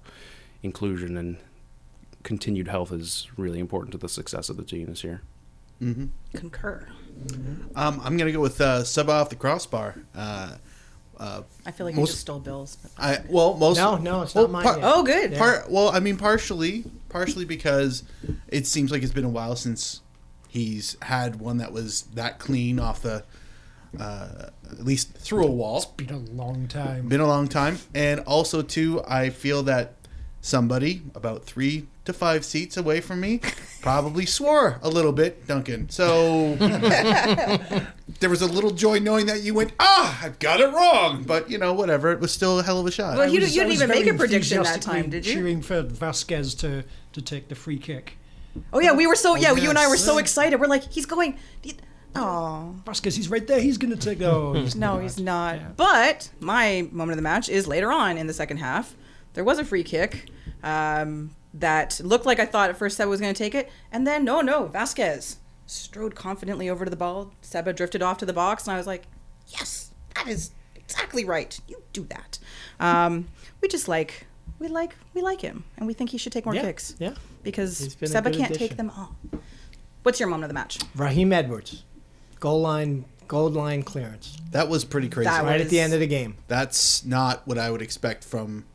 inclusion 0.63 1.17
and 1.17 1.37
continued 2.23 2.67
health 2.67 2.91
is 2.91 3.27
really 3.35 3.59
important 3.59 3.91
to 3.93 3.97
the 3.97 4.09
success 4.09 4.49
of 4.49 4.57
the 4.57 4.63
team 4.63 4.85
this 4.87 5.03
year. 5.03 5.21
Concur. 6.33 6.87
Um, 7.75 8.01
I'm 8.03 8.17
gonna 8.17 8.31
go 8.31 8.39
with 8.41 8.59
uh, 8.61 8.83
sub 8.83 9.09
off 9.09 9.29
the 9.29 9.35
crossbar. 9.35 9.95
Uh, 10.15 10.55
uh, 11.17 11.43
I 11.65 11.71
feel 11.71 11.85
like 11.85 11.95
Most- 11.95 12.09
you 12.09 12.11
just 12.13 12.21
stole 12.21 12.39
Bill's. 12.39 12.77
I 12.97 13.19
well 13.29 13.55
most 13.55 13.77
No, 13.77 13.97
no, 13.97 14.23
it's 14.23 14.33
well, 14.33 14.45
not 14.45 14.51
mine 14.51 14.63
par- 14.63 14.75
yet. 14.77 14.83
Oh, 14.85 15.03
good. 15.03 15.35
Part 15.37 15.69
well, 15.69 15.89
I 15.89 15.99
mean 15.99 16.17
partially, 16.17 16.83
partially 17.09 17.45
because 17.45 18.03
it 18.47 18.65
seems 18.67 18.91
like 18.91 19.03
it's 19.03 19.13
been 19.13 19.23
a 19.25 19.29
while 19.29 19.55
since 19.55 20.01
he's 20.47 20.97
had 21.03 21.39
one 21.39 21.57
that 21.57 21.71
was 21.71 22.03
that 22.15 22.39
clean 22.39 22.79
off 22.79 23.03
the, 23.03 23.23
uh, 23.99 24.47
at 24.71 24.83
least 24.83 25.13
through 25.13 25.45
a 25.45 25.51
wall. 25.51 25.77
It's 25.77 25.85
been 25.85 26.09
a 26.09 26.17
long 26.17 26.67
time. 26.67 27.07
Been 27.07 27.19
a 27.21 27.27
long 27.27 27.47
time, 27.47 27.77
and 27.93 28.21
also 28.21 28.61
too, 28.61 29.01
I 29.07 29.29
feel 29.29 29.63
that 29.63 29.93
somebody 30.41 31.01
about 31.15 31.43
three 31.45 31.85
to 32.03 32.11
five 32.13 32.43
seats 32.43 32.75
away 32.77 32.99
from 32.99 33.21
me 33.21 33.39
probably 33.81 34.25
swore 34.25 34.79
a 34.81 34.89
little 34.89 35.11
bit, 35.11 35.45
Duncan. 35.47 35.87
So 35.89 36.55
there 38.19 38.29
was 38.29 38.41
a 38.41 38.47
little 38.47 38.71
joy 38.71 38.99
knowing 38.99 39.27
that 39.27 39.41
you 39.41 39.53
went, 39.53 39.71
ah, 39.79 40.19
I've 40.23 40.39
got 40.39 40.59
it 40.59 40.71
wrong, 40.73 41.23
but 41.23 41.49
you 41.49 41.57
know, 41.57 41.73
whatever. 41.73 42.11
It 42.11 42.19
was 42.19 42.31
still 42.31 42.59
a 42.59 42.63
hell 42.63 42.79
of 42.79 42.87
a 42.87 42.91
shot. 42.91 43.13
Well, 43.17 43.21
I 43.21 43.25
you 43.27 43.39
was- 43.39 43.53
didn't- 43.53 43.53
you 43.55 43.61
didn't 43.61 43.73
even 43.73 43.89
make 43.89 44.07
a 44.07 44.17
prediction 44.17 44.57
that 44.63 44.67
enthusiastically 44.77 45.01
time, 45.03 45.09
did 45.11 45.25
you? 45.25 45.33
Cheering 45.33 45.61
for 45.61 45.81
Vasquez 45.83 46.55
to, 46.55 46.83
to 47.13 47.21
take 47.21 47.47
the 47.47 47.55
free 47.55 47.77
kick. 47.77 48.17
Oh 48.73 48.79
yeah, 48.79 48.91
we 48.91 49.07
were 49.07 49.15
so 49.15 49.35
yeah. 49.35 49.53
You 49.53 49.69
and 49.69 49.77
I 49.79 49.87
were 49.87 49.95
so 49.95 50.17
excited. 50.17 50.59
We're 50.59 50.67
like, 50.67 50.91
he's 50.91 51.05
going. 51.05 51.37
Oh 52.13 52.75
Vasquez, 52.85 53.15
he's 53.15 53.29
right 53.29 53.47
there. 53.47 53.61
He's 53.61 53.77
going 53.77 53.95
to 53.95 53.99
take. 53.99 54.21
Oh, 54.21 54.51
he's 54.53 54.75
no, 54.75 54.95
not. 54.95 55.03
he's 55.03 55.17
not. 55.19 55.55
Yeah. 55.55 55.67
But 55.77 56.29
my 56.41 56.85
moment 56.91 57.11
of 57.11 57.15
the 57.17 57.21
match 57.21 57.47
is 57.47 57.65
later 57.67 57.89
on 57.91 58.17
in 58.17 58.27
the 58.27 58.33
second 58.33 58.57
half. 58.57 58.93
There 59.33 59.43
was 59.43 59.59
a 59.59 59.65
free 59.65 59.83
kick 59.83 60.29
um, 60.63 61.35
that 61.53 61.99
looked 62.03 62.25
like 62.25 62.39
I 62.39 62.45
thought 62.45 62.69
at 62.69 62.77
first 62.77 62.97
Seba 62.97 63.09
was 63.09 63.21
going 63.21 63.33
to 63.33 63.37
take 63.37 63.55
it, 63.55 63.69
and 63.91 64.05
then 64.05 64.23
no, 64.23 64.41
no, 64.41 64.65
Vasquez 64.67 65.37
strode 65.65 66.15
confidently 66.15 66.69
over 66.69 66.83
to 66.85 66.91
the 66.91 66.97
ball. 66.97 67.31
Seba 67.41 67.71
drifted 67.73 68.01
off 68.01 68.17
to 68.19 68.25
the 68.25 68.33
box, 68.33 68.67
and 68.67 68.73
I 68.73 68.77
was 68.77 68.87
like, 68.87 69.03
yes, 69.47 69.91
that 70.15 70.27
is 70.27 70.51
exactly 70.75 71.23
right. 71.23 71.59
You 71.67 71.81
do 71.93 72.05
that. 72.09 72.39
Um, 72.79 73.27
we 73.61 73.67
just 73.67 73.87
like 73.87 74.27
we 74.59 74.67
like 74.67 74.95
we 75.13 75.21
like 75.21 75.41
him, 75.41 75.63
and 75.77 75.87
we 75.87 75.93
think 75.93 76.09
he 76.09 76.17
should 76.17 76.33
take 76.33 76.45
more 76.45 76.55
Yeah, 76.55 76.63
kicks. 76.63 76.95
yeah. 76.99 77.13
because 77.43 77.79
He's 77.79 77.95
been 77.95 78.09
a 78.09 78.11
Seba 78.11 78.31
can't 78.31 78.53
take 78.53 78.75
them 78.77 78.89
all. 78.89 79.15
What's 80.03 80.19
your 80.19 80.29
moment 80.29 80.45
of 80.45 80.49
the 80.49 80.55
match? 80.55 80.79
Raheem 80.95 81.31
Edwards, 81.31 81.83
goal 82.39 82.61
line, 82.61 83.05
goal 83.27 83.49
line 83.49 83.83
clearance 83.83 84.37
that 84.51 84.67
was 84.67 84.83
pretty 84.83 85.07
crazy. 85.07 85.29
That 85.29 85.43
right 85.43 85.61
at 85.61 85.69
the 85.69 85.79
end 85.79 85.93
of 85.93 85.99
the 86.01 86.07
game. 86.07 86.35
That's 86.47 87.05
not 87.05 87.47
what 87.47 87.57
I 87.57 87.71
would 87.71 87.81
expect 87.81 88.23
from 88.23 88.65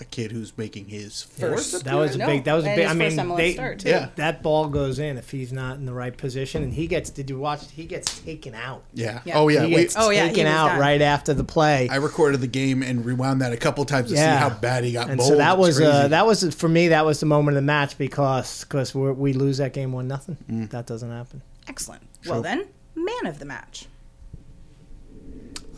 a 0.00 0.04
kid 0.04 0.32
who's 0.32 0.56
making 0.56 0.86
his 0.86 1.22
First 1.22 1.72
first. 1.72 1.84
That 1.84 1.94
was 1.94 2.14
a 2.14 2.18
No, 2.18 2.26
big. 2.26 2.44
That 2.44 2.54
was 2.54 2.64
a 2.64 2.74
big. 2.74 2.86
I 2.86 2.94
mean, 2.94 3.10
MLS 3.12 3.36
they, 3.36 3.52
start. 3.52 3.84
Yeah. 3.84 4.08
that 4.16 4.42
ball 4.42 4.68
goes 4.68 4.98
in 4.98 5.18
if 5.18 5.30
he's 5.30 5.52
not 5.52 5.76
in 5.76 5.84
the 5.84 5.92
right 5.92 6.16
position, 6.16 6.62
and 6.62 6.72
he 6.72 6.86
gets 6.86 7.10
to 7.10 7.22
do 7.22 7.38
watch. 7.38 7.70
He 7.70 7.84
gets 7.84 8.20
taken 8.20 8.54
out. 8.54 8.82
Yeah. 8.94 9.20
Yeah. 9.24 9.38
Oh 9.38 9.48
yeah. 9.48 9.64
he 9.66 9.74
Wait, 9.74 9.82
gets 9.82 9.96
Oh, 9.98 10.10
yeah, 10.10 10.28
taken 10.28 10.46
out 10.46 10.68
done. 10.68 10.78
right 10.80 11.02
after 11.02 11.34
the 11.34 11.44
play. 11.44 11.88
I 11.90 11.96
recorded 11.96 12.40
the 12.40 12.46
game 12.46 12.82
and 12.82 13.04
rewound 13.04 13.42
that 13.42 13.52
a 13.52 13.56
couple 13.56 13.84
times 13.84 14.08
to 14.08 14.14
yeah, 14.14 14.36
see 14.38 14.42
how 14.42 14.58
bad 14.58 14.84
he 14.84 14.92
got 14.92 15.08
And 15.10 15.18
bowled. 15.18 15.28
so 15.28 15.36
that 15.36 15.58
was 15.58 15.80
uh, 15.80 16.08
that 16.08 16.26
was 16.26 16.54
for 16.54 16.68
me. 16.68 16.88
That 16.88 17.04
was 17.04 17.20
the 17.20 17.26
moment 17.26 17.56
of 17.56 17.62
the 17.62 17.66
match 17.66 17.98
because 17.98 18.64
because 18.64 18.94
we 18.94 19.32
lose 19.34 19.58
that 19.58 19.72
game 19.72 19.92
one 19.92 20.08
nothing. 20.08 20.36
Mm. 20.50 20.70
That 20.70 20.86
doesn't 20.86 21.10
happen. 21.10 21.42
Excellent. 21.68 22.02
Well 22.26 22.42
then, 22.42 22.66
man 22.94 23.26
of 23.26 23.38
the 23.38 23.44
match. 23.44 23.86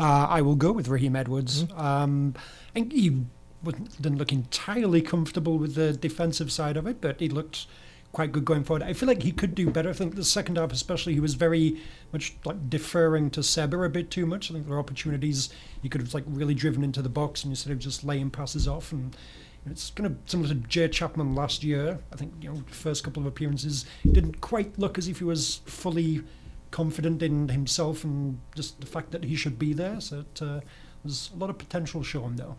Uh, 0.00 0.26
I 0.28 0.40
will 0.42 0.56
go 0.56 0.72
with 0.72 0.88
Raheem 0.88 1.14
Edwards. 1.14 1.64
Mm-hmm. 1.64 1.80
Um, 1.80 2.34
I 2.36 2.72
think 2.72 2.92
he 2.92 3.10
wasn't, 3.10 3.26
didn't 3.64 4.18
look 4.18 4.32
entirely 4.32 5.02
comfortable 5.02 5.58
with 5.58 5.74
the 5.74 5.92
defensive 5.92 6.50
side 6.50 6.76
of 6.76 6.86
it, 6.86 7.00
but 7.00 7.20
he 7.20 7.28
looked 7.28 7.66
quite 8.12 8.32
good 8.32 8.44
going 8.44 8.62
forward. 8.62 8.82
I 8.82 8.92
feel 8.92 9.08
like 9.08 9.22
he 9.22 9.32
could 9.32 9.54
do 9.54 9.70
better. 9.70 9.88
I 9.88 9.94
think 9.94 10.14
the 10.14 10.24
second 10.24 10.58
half, 10.58 10.72
especially, 10.72 11.14
he 11.14 11.20
was 11.20 11.34
very 11.34 11.80
much 12.12 12.34
like 12.44 12.68
deferring 12.68 13.30
to 13.30 13.42
Seba 13.42 13.82
a 13.82 13.88
bit 13.88 14.10
too 14.10 14.26
much. 14.26 14.50
I 14.50 14.54
think 14.54 14.66
there 14.66 14.74
were 14.74 14.80
opportunities 14.80 15.48
he 15.80 15.88
could 15.88 16.00
have 16.00 16.14
like 16.14 16.24
really 16.26 16.54
driven 16.54 16.84
into 16.84 17.02
the 17.02 17.08
box 17.08 17.42
and 17.42 17.52
instead 17.52 17.72
of 17.72 17.78
just 17.78 18.04
laying 18.04 18.30
passes 18.30 18.68
off 18.68 18.92
and. 18.92 19.16
It's 19.64 19.90
kind 19.90 20.08
of 20.08 20.16
similar 20.26 20.48
to 20.48 20.56
Jay 20.56 20.88
Chapman 20.88 21.36
last 21.36 21.62
year. 21.62 22.00
I 22.12 22.16
think 22.16 22.32
you 22.40 22.52
know, 22.52 22.64
first 22.66 23.04
couple 23.04 23.22
of 23.22 23.28
appearances 23.28 23.86
didn't 24.10 24.40
quite 24.40 24.76
look 24.76 24.98
as 24.98 25.06
if 25.06 25.18
he 25.18 25.24
was 25.24 25.60
fully 25.66 26.24
confident 26.72 27.22
in 27.22 27.48
himself 27.48 28.02
and 28.02 28.40
just 28.56 28.80
the 28.80 28.88
fact 28.88 29.12
that 29.12 29.22
he 29.22 29.36
should 29.36 29.60
be 29.60 29.72
there. 29.72 30.00
So 30.00 30.20
it, 30.20 30.42
uh, 30.42 30.60
there's 31.04 31.30
a 31.32 31.38
lot 31.38 31.48
of 31.48 31.58
potential 31.58 32.02
shown 32.02 32.34
though. 32.34 32.56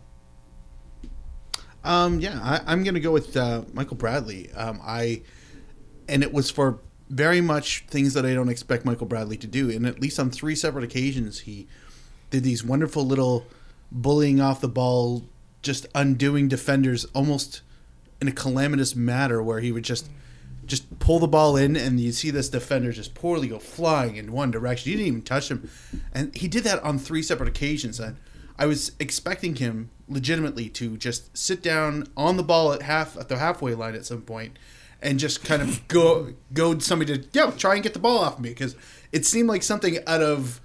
Um, 1.84 2.18
yeah, 2.20 2.40
I, 2.42 2.60
I'm 2.66 2.82
going 2.82 2.94
to 2.94 3.00
go 3.00 3.12
with 3.12 3.36
uh, 3.36 3.62
Michael 3.72 3.96
Bradley. 3.96 4.50
Um, 4.52 4.80
I 4.82 5.22
and 6.08 6.22
it 6.22 6.32
was 6.32 6.50
for 6.50 6.80
very 7.10 7.40
much 7.40 7.84
things 7.88 8.14
that 8.14 8.24
I 8.24 8.34
don't 8.34 8.48
expect 8.48 8.84
Michael 8.84 9.06
Bradley 9.06 9.36
to 9.38 9.46
do. 9.46 9.70
And 9.70 9.86
at 9.86 10.00
least 10.00 10.18
on 10.18 10.30
three 10.30 10.54
separate 10.54 10.84
occasions, 10.84 11.40
he 11.40 11.66
did 12.30 12.42
these 12.42 12.64
wonderful 12.64 13.06
little 13.06 13.46
bullying 13.92 14.40
off 14.40 14.60
the 14.60 14.68
ball 14.68 15.24
just 15.62 15.86
undoing 15.94 16.48
defenders 16.48 17.04
almost 17.14 17.62
in 18.20 18.28
a 18.28 18.32
calamitous 18.32 18.96
manner 18.96 19.42
where 19.42 19.60
he 19.60 19.72
would 19.72 19.84
just 19.84 20.08
just 20.66 20.98
pull 20.98 21.18
the 21.18 21.28
ball 21.28 21.56
in 21.56 21.76
and 21.76 22.00
you 22.00 22.10
see 22.10 22.30
this 22.30 22.48
defender 22.48 22.90
just 22.90 23.14
poorly 23.14 23.48
go 23.48 23.58
flying 23.58 24.16
in 24.16 24.32
one 24.32 24.50
direction. 24.50 24.90
You 24.90 24.96
didn't 24.96 25.08
even 25.08 25.22
touch 25.22 25.50
him. 25.50 25.68
And 26.12 26.34
he 26.34 26.48
did 26.48 26.64
that 26.64 26.82
on 26.82 26.98
three 26.98 27.22
separate 27.22 27.50
occasions. 27.50 28.00
And 28.00 28.16
I 28.58 28.64
was 28.64 28.92
expecting 28.98 29.56
him 29.56 29.90
legitimately 30.08 30.68
to 30.68 30.96
just 30.96 31.36
sit 31.36 31.62
down 31.62 32.06
on 32.16 32.36
the 32.36 32.42
ball 32.42 32.72
at 32.72 32.82
half 32.82 33.16
at 33.16 33.28
the 33.28 33.38
halfway 33.38 33.74
line 33.74 33.94
at 33.94 34.04
some 34.04 34.22
point 34.22 34.58
and 35.00 35.18
just 35.18 35.44
kind 35.44 35.62
of 35.62 35.86
go 35.88 36.32
goad 36.52 36.82
somebody 36.82 37.18
to 37.18 37.28
yeah, 37.32 37.50
try 37.50 37.74
and 37.74 37.82
get 37.82 37.92
the 37.92 37.98
ball 37.98 38.18
off 38.18 38.38
me. 38.38 38.48
Because 38.50 38.76
it 39.12 39.24
seemed 39.24 39.48
like 39.48 39.62
something 39.62 39.98
out 40.06 40.22
of 40.22 40.60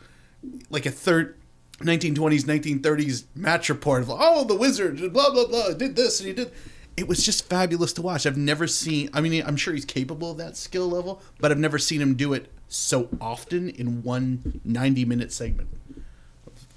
like 0.69 0.85
a 0.85 0.91
third 0.91 1.35
1920s 1.79 2.43
1930s 2.43 3.23
match 3.35 3.69
report 3.69 4.01
of 4.01 4.09
oh 4.11 4.43
the 4.43 4.55
wizard 4.55 4.97
blah 5.13 5.29
blah 5.29 5.47
blah 5.47 5.71
did 5.71 5.95
this 5.95 6.19
and 6.19 6.27
he 6.27 6.33
did 6.33 6.51
it 6.97 7.07
was 7.07 7.23
just 7.23 7.47
fabulous 7.47 7.93
to 7.93 8.01
watch. 8.01 8.25
I've 8.25 8.35
never 8.35 8.67
seen 8.67 9.09
i 9.13 9.21
mean 9.21 9.43
i'm 9.45 9.55
sure 9.55 9.73
he's 9.73 9.85
capable 9.85 10.31
of 10.31 10.37
that 10.37 10.57
skill 10.57 10.89
level 10.89 11.21
but 11.39 11.51
i've 11.51 11.57
never 11.57 11.77
seen 11.77 12.01
him 12.01 12.15
do 12.15 12.33
it 12.33 12.51
so 12.67 13.09
often 13.21 13.69
in 13.69 14.03
one 14.03 14.61
90 14.65 15.05
minute 15.05 15.31
segment. 15.31 15.69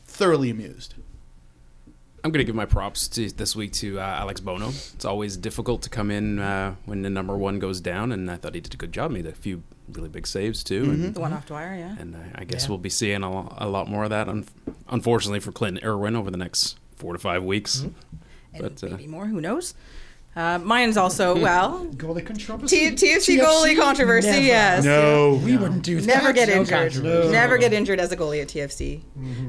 Thoroughly 0.07 0.51
amused 0.51 0.95
I'm 2.25 2.31
going 2.31 2.39
to 2.39 2.45
give 2.45 2.55
my 2.55 2.67
props 2.67 3.09
to, 3.09 3.31
this 3.33 3.57
week 3.57 3.73
to 3.75 3.99
uh, 3.99 4.03
Alex 4.05 4.41
Bono. 4.41 4.69
It's 4.69 5.05
always 5.05 5.37
difficult 5.37 5.83
to 5.83 5.91
come 5.91 6.11
in 6.11 6.39
uh, 6.39 6.77
when 6.85 7.03
the 7.03 7.11
number 7.11 7.37
one 7.37 7.59
goes 7.59 7.81
down, 7.81 8.13
and 8.13 8.31
I 8.31 8.37
thought 8.37 8.55
he 8.55 8.61
did 8.61 8.73
a 8.75 8.77
good 8.77 8.93
job. 8.93 9.11
Made 9.11 9.27
a 9.27 9.33
few 9.33 9.65
really 9.93 10.09
big 10.09 10.27
saves 10.29 10.63
too, 10.63 10.85
and, 10.85 11.15
The 11.15 11.21
one 11.21 11.33
off 11.33 11.47
Dwyer, 11.47 11.75
yeah. 11.75 11.97
and 11.99 12.15
I, 12.17 12.43
I 12.43 12.45
guess 12.45 12.65
Yeah. 12.65 12.69
we'll 12.71 12.79
be 12.79 12.91
seeing 12.91 13.25
a, 13.25 13.29
a 13.59 13.67
lot 13.69 13.89
more 13.89 14.05
of 14.05 14.11
that. 14.11 14.29
Un- 14.29 14.47
unfortunately 14.89 15.41
for 15.41 15.51
Clint 15.51 15.81
Irwin 15.83 16.15
over 16.15 16.31
the 16.31 16.37
next 16.37 16.79
four 16.95 17.13
to 17.13 17.19
five 17.19 17.43
weeks. 17.43 17.81
and 17.81 17.95
But 18.57 18.85
uh, 18.85 18.91
maybe 18.91 19.09
more. 19.09 19.27
Who 19.27 19.41
knows? 19.41 19.75
Uh, 20.35 20.59
mine's 20.59 20.97
also 20.97 21.39
well. 21.39 21.85
Goalie 21.89 22.25
controversy. 22.25 22.95
T- 22.95 23.07
TFC 23.09 23.39
goalie 23.39 23.77
controversy. 23.79 24.29
never. 24.31 24.43
Yes. 24.43 24.85
No, 24.85 25.39
we 25.45 25.59
wouldn't 25.59 25.83
do 25.83 26.01
that. 26.01 26.07
Never 26.07 26.33
get 26.33 26.49
No 26.49 26.55
injured. 26.61 26.69
controversy. 26.93 27.33
Never 27.33 27.59
get 27.59 27.75
injured 27.75 28.01
as 28.01 28.13
a 28.13 28.17
goalie 28.17 28.41
at 28.41 28.49
TFC. 28.49 29.03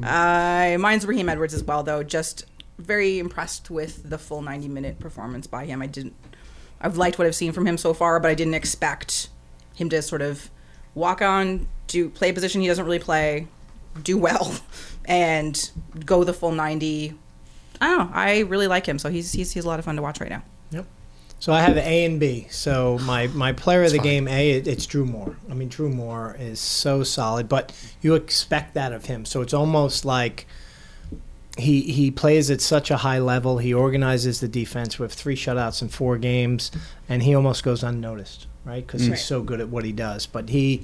Uh, 0.03 0.77
mine's 0.79 1.05
Raheem 1.05 1.29
Edwards 1.29 1.53
as 1.53 1.63
well, 1.63 1.83
though. 1.83 2.03
Just 2.03 2.45
very 2.83 3.19
impressed 3.19 3.69
with 3.69 4.09
the 4.09 4.17
full 4.17 4.41
90 4.41 4.67
minute 4.67 4.99
performance 4.99 5.47
by 5.47 5.65
him. 5.65 5.81
I 5.81 5.87
didn't. 5.87 6.15
I've 6.81 6.97
liked 6.97 7.17
what 7.17 7.27
I've 7.27 7.35
seen 7.35 7.53
from 7.53 7.65
him 7.65 7.77
so 7.77 7.93
far, 7.93 8.19
but 8.19 8.29
I 8.29 8.35
didn't 8.35 8.55
expect 8.55 9.29
him 9.75 9.89
to 9.89 10.01
sort 10.01 10.21
of 10.21 10.49
walk 10.95 11.21
on, 11.21 11.67
do 11.87 12.09
play 12.09 12.29
a 12.29 12.33
position 12.33 12.61
he 12.61 12.67
doesn't 12.67 12.85
really 12.85 12.99
play, 12.99 13.47
do 14.03 14.17
well, 14.17 14.59
and 15.05 15.71
go 16.05 16.23
the 16.23 16.33
full 16.33 16.51
90. 16.51 17.13
I 17.81 17.87
don't 17.87 17.97
know. 17.97 18.09
I 18.13 18.39
really 18.39 18.67
like 18.67 18.85
him, 18.85 18.99
so 18.99 19.09
he's 19.09 19.31
he's, 19.31 19.51
he's 19.51 19.65
a 19.65 19.67
lot 19.67 19.79
of 19.79 19.85
fun 19.85 19.95
to 19.95 20.01
watch 20.01 20.19
right 20.19 20.29
now. 20.29 20.43
Yep. 20.71 20.85
So 21.39 21.51
I 21.51 21.61
have 21.61 21.75
A 21.77 22.05
and 22.05 22.19
B. 22.19 22.47
So 22.49 22.97
my 22.99 23.27
my 23.27 23.51
player 23.51 23.83
of 23.83 23.91
the 23.91 23.99
game 23.99 24.27
A, 24.27 24.51
it, 24.51 24.67
it's 24.67 24.85
Drew 24.85 25.05
Moore. 25.05 25.35
I 25.49 25.53
mean, 25.53 25.67
Drew 25.67 25.89
Moore 25.89 26.37
is 26.39 26.59
so 26.59 27.03
solid, 27.03 27.49
but 27.49 27.73
you 28.01 28.15
expect 28.15 28.73
that 28.75 28.93
of 28.93 29.05
him. 29.05 29.25
So 29.25 29.41
it's 29.41 29.53
almost 29.53 30.05
like 30.05 30.47
he 31.57 31.81
he 31.81 32.09
plays 32.11 32.49
at 32.49 32.61
such 32.61 32.89
a 32.89 32.97
high 32.97 33.19
level. 33.19 33.59
He 33.59 33.73
organizes 33.73 34.39
the 34.39 34.47
defense 34.47 34.97
with 34.97 35.13
three 35.13 35.35
shutouts 35.35 35.81
in 35.81 35.89
four 35.89 36.17
games, 36.17 36.71
and 37.07 37.23
he 37.23 37.35
almost 37.35 37.63
goes 37.63 37.83
unnoticed, 37.83 38.47
right? 38.65 38.85
Because 38.85 39.05
he's 39.05 39.23
so 39.23 39.41
good 39.41 39.61
at 39.61 39.69
what 39.69 39.85
he 39.85 39.91
does. 39.91 40.25
But 40.25 40.49
he. 40.49 40.83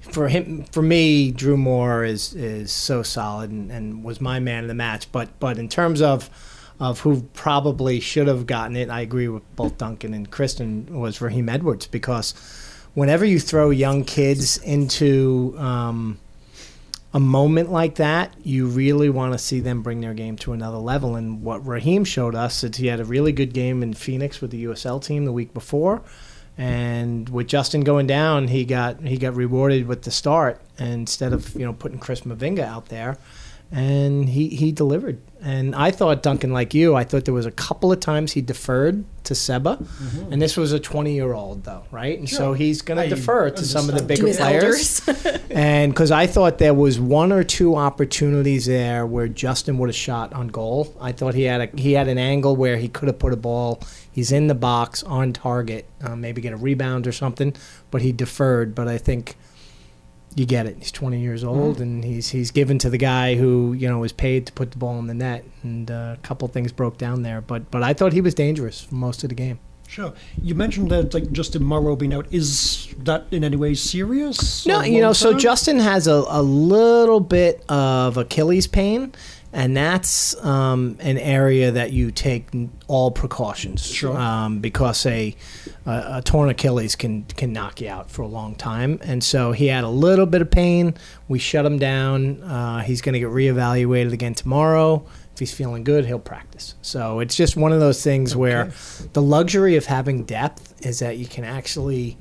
For 0.00 0.28
him, 0.28 0.62
for 0.70 0.80
me, 0.80 1.32
Drew 1.32 1.56
Moore 1.56 2.04
is 2.04 2.32
is 2.32 2.70
so 2.70 3.02
solid 3.02 3.50
and, 3.50 3.70
and 3.70 4.04
was 4.04 4.20
my 4.20 4.38
man 4.38 4.62
of 4.62 4.68
the 4.68 4.74
match. 4.74 5.10
But 5.10 5.28
but 5.40 5.58
in 5.58 5.68
terms 5.68 6.00
of 6.00 6.30
of 6.78 7.00
who 7.00 7.22
probably 7.34 7.98
should 7.98 8.28
have 8.28 8.46
gotten 8.46 8.76
it, 8.76 8.90
I 8.90 9.00
agree 9.00 9.28
with 9.28 9.42
both 9.56 9.76
Duncan 9.76 10.14
and 10.14 10.30
Kristin 10.30 10.88
was 10.90 11.20
Raheem 11.20 11.48
Edwards 11.48 11.88
because 11.88 12.32
whenever 12.94 13.24
you 13.24 13.40
throw 13.40 13.70
young 13.70 14.04
kids 14.04 14.58
into 14.58 15.54
um, 15.58 16.18
a 17.14 17.20
moment 17.20 17.72
like 17.72 17.94
that, 17.96 18.34
you 18.42 18.66
really 18.66 19.08
want 19.08 19.32
to 19.32 19.38
see 19.38 19.60
them 19.60 19.82
bring 19.82 20.00
their 20.00 20.14
game 20.14 20.36
to 20.36 20.52
another 20.52 20.76
level. 20.76 21.16
And 21.16 21.42
what 21.42 21.66
Raheem 21.66 22.04
showed 22.04 22.34
us 22.34 22.62
is 22.62 22.76
he 22.76 22.88
had 22.88 23.00
a 23.00 23.04
really 23.04 23.32
good 23.32 23.54
game 23.54 23.82
in 23.82 23.94
Phoenix 23.94 24.40
with 24.40 24.50
the 24.50 24.64
USL 24.64 25.02
team 25.02 25.24
the 25.24 25.32
week 25.32 25.54
before. 25.54 26.02
And 26.58 27.28
with 27.28 27.46
Justin 27.46 27.82
going 27.82 28.06
down, 28.06 28.48
he 28.48 28.64
got 28.64 29.00
he 29.00 29.16
got 29.16 29.36
rewarded 29.36 29.86
with 29.86 30.02
the 30.02 30.10
start 30.10 30.60
instead 30.76 31.32
of 31.32 31.54
you 31.54 31.64
know 31.64 31.72
putting 31.72 32.00
Chris 32.00 32.22
Mavinga 32.22 32.64
out 32.64 32.86
there, 32.86 33.16
and 33.70 34.28
he 34.28 34.48
he 34.48 34.72
delivered. 34.72 35.20
And 35.40 35.74
I 35.74 35.92
thought 35.92 36.22
Duncan, 36.22 36.52
like 36.52 36.74
you, 36.74 36.96
I 36.96 37.04
thought 37.04 37.24
there 37.24 37.34
was 37.34 37.46
a 37.46 37.52
couple 37.52 37.92
of 37.92 38.00
times 38.00 38.32
he 38.32 38.40
deferred 38.40 39.04
to 39.24 39.34
Seba, 39.36 39.78
and 40.30 40.40
this 40.42 40.56
was 40.56 40.72
a 40.72 40.80
20 40.80 41.14
year 41.14 41.32
old 41.32 41.62
though, 41.64 41.84
right? 41.92 42.18
And 42.18 42.28
so 42.28 42.54
he's 42.54 42.82
going 42.82 42.98
to 43.00 43.14
defer 43.14 43.50
to 43.50 43.64
some 43.64 43.88
of 43.88 43.94
the 43.94 44.02
bigger 44.02 44.32
players. 44.34 45.00
And 45.50 45.92
because 45.92 46.10
I 46.10 46.26
thought 46.26 46.58
there 46.58 46.74
was 46.74 47.00
one 47.00 47.32
or 47.32 47.42
two 47.42 47.74
opportunities 47.76 48.66
there 48.66 49.06
where 49.06 49.28
Justin 49.28 49.78
would 49.78 49.88
have 49.88 49.96
shot 49.96 50.32
on 50.32 50.48
goal. 50.48 50.94
I 51.00 51.12
thought 51.12 51.34
he 51.34 51.44
had 51.44 51.60
a 51.60 51.76
he 51.80 51.92
had 51.92 52.08
an 52.08 52.18
angle 52.18 52.54
where 52.56 52.76
he 52.76 52.88
could 52.88 53.08
have 53.08 53.18
put 53.18 53.32
a 53.32 53.36
ball. 53.36 53.80
He's 54.10 54.32
in 54.32 54.46
the 54.48 54.54
box 54.54 55.02
on 55.04 55.32
target, 55.32 55.86
uh, 56.02 56.16
maybe 56.16 56.40
get 56.40 56.52
a 56.52 56.56
rebound 56.56 57.06
or 57.06 57.12
something, 57.12 57.54
but 57.90 58.02
he 58.02 58.12
deferred. 58.12 58.74
But 58.74 58.88
I 58.88 58.98
think 58.98 59.36
you 60.34 60.46
get 60.46 60.66
it. 60.66 60.76
He's 60.78 60.92
20 60.92 61.20
years 61.20 61.42
old, 61.42 61.80
and 61.80 62.04
he's 62.04 62.30
he's 62.30 62.50
given 62.50 62.78
to 62.78 62.90
the 62.90 62.98
guy 62.98 63.34
who 63.34 63.72
you 63.72 63.88
know 63.88 63.98
was 63.98 64.12
paid 64.12 64.46
to 64.46 64.52
put 64.52 64.70
the 64.70 64.78
ball 64.78 64.98
in 64.98 65.06
the 65.06 65.14
net. 65.14 65.44
And 65.62 65.90
uh, 65.90 66.16
a 66.16 66.20
couple 66.22 66.46
things 66.48 66.72
broke 66.72 66.98
down 66.98 67.22
there, 67.22 67.40
but 67.40 67.70
but 67.70 67.82
I 67.82 67.92
thought 67.92 68.12
he 68.12 68.20
was 68.20 68.34
dangerous 68.34 68.82
for 68.82 68.94
most 68.94 69.22
of 69.22 69.28
the 69.28 69.34
game. 69.34 69.58
Sure. 69.88 70.12
You 70.42 70.54
mentioned 70.54 70.90
that 70.90 71.14
like 71.14 71.32
Justin 71.32 71.64
Morrow 71.64 71.96
being 71.96 72.12
out. 72.12 72.26
Is 72.30 72.94
that 72.98 73.24
in 73.30 73.42
any 73.42 73.56
way 73.56 73.72
serious? 73.72 74.66
No, 74.66 74.82
you 74.82 75.00
know, 75.00 75.14
so? 75.14 75.32
Justin 75.32 75.78
has 75.78 76.06
a, 76.06 76.24
a 76.28 76.42
little 76.42 77.20
bit 77.20 77.64
of 77.70 78.18
Achilles 78.18 78.66
pain, 78.66 79.14
and 79.52 79.76
that's 79.76 80.36
um, 80.44 80.96
an 81.00 81.16
area 81.16 81.70
that 81.70 81.92
you 81.92 82.10
take 82.10 82.48
all 82.86 83.10
precautions. 83.10 83.86
Sure. 83.86 84.16
Um, 84.16 84.60
because 84.60 85.06
a, 85.06 85.34
a, 85.86 86.04
a 86.16 86.22
torn 86.22 86.50
Achilles 86.50 86.96
can, 86.96 87.24
can 87.24 87.52
knock 87.52 87.80
you 87.80 87.88
out 87.88 88.10
for 88.10 88.22
a 88.22 88.26
long 88.26 88.54
time. 88.54 88.98
And 89.02 89.24
so 89.24 89.52
he 89.52 89.66
had 89.68 89.84
a 89.84 89.88
little 89.88 90.26
bit 90.26 90.42
of 90.42 90.50
pain. 90.50 90.94
We 91.28 91.38
shut 91.38 91.64
him 91.64 91.78
down. 91.78 92.42
Uh, 92.42 92.80
he's 92.80 93.00
going 93.00 93.14
to 93.14 93.20
get 93.20 93.30
reevaluated 93.30 94.12
again 94.12 94.34
tomorrow. 94.34 95.06
If 95.32 95.38
he's 95.38 95.54
feeling 95.54 95.84
good, 95.84 96.04
he'll 96.04 96.18
practice. 96.18 96.74
So 96.82 97.20
it's 97.20 97.36
just 97.36 97.56
one 97.56 97.72
of 97.72 97.80
those 97.80 98.02
things 98.02 98.36
where 98.36 98.72
the 99.12 99.22
luxury 99.22 99.76
of 99.76 99.86
having 99.86 100.24
depth 100.24 100.84
is 100.84 100.98
that 100.98 101.16
you 101.16 101.26
can 101.26 101.44
actually 101.44 102.18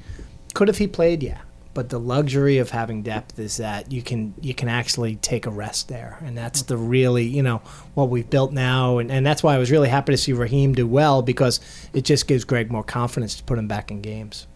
could 0.53 0.67
have 0.67 0.77
he 0.77 0.87
played 0.87 1.21
yeah 1.21 1.37
but 1.77 1.89
the 1.89 1.99
luxury 1.99 2.57
of 2.57 2.71
having 2.71 3.03
depth 3.03 3.37
is 3.37 3.57
that 3.57 3.91
you 3.91 4.01
can 4.01 4.33
you 4.41 4.55
can 4.55 4.67
actually 4.67 5.15
take 5.17 5.45
a 5.45 5.51
rest 5.51 5.89
there. 5.89 6.17
And 6.25 6.35
that's 6.35 6.63
the 6.63 6.75
really 6.75 7.23
you 7.23 7.43
know 7.43 7.61
what 7.93 8.09
we've 8.09 8.27
built 8.27 8.51
now. 8.51 8.97
And, 8.97 9.11
and 9.11 9.23
that's 9.23 9.43
why 9.43 9.53
i 9.53 9.59
was 9.59 9.69
really 9.69 9.87
happy 9.87 10.11
to 10.11 10.17
see 10.17 10.33
raheem 10.33 10.73
do 10.73 10.87
well 10.87 11.21
because 11.21 11.59
it 11.93 12.03
just 12.03 12.27
gives 12.27 12.45
greg 12.45 12.71
more 12.71 12.83
confidence 12.83 13.35
to 13.35 13.43
put 13.43 13.59
him 13.59 13.67
back 13.67 13.91
in 13.91 14.01
games. 14.01 14.47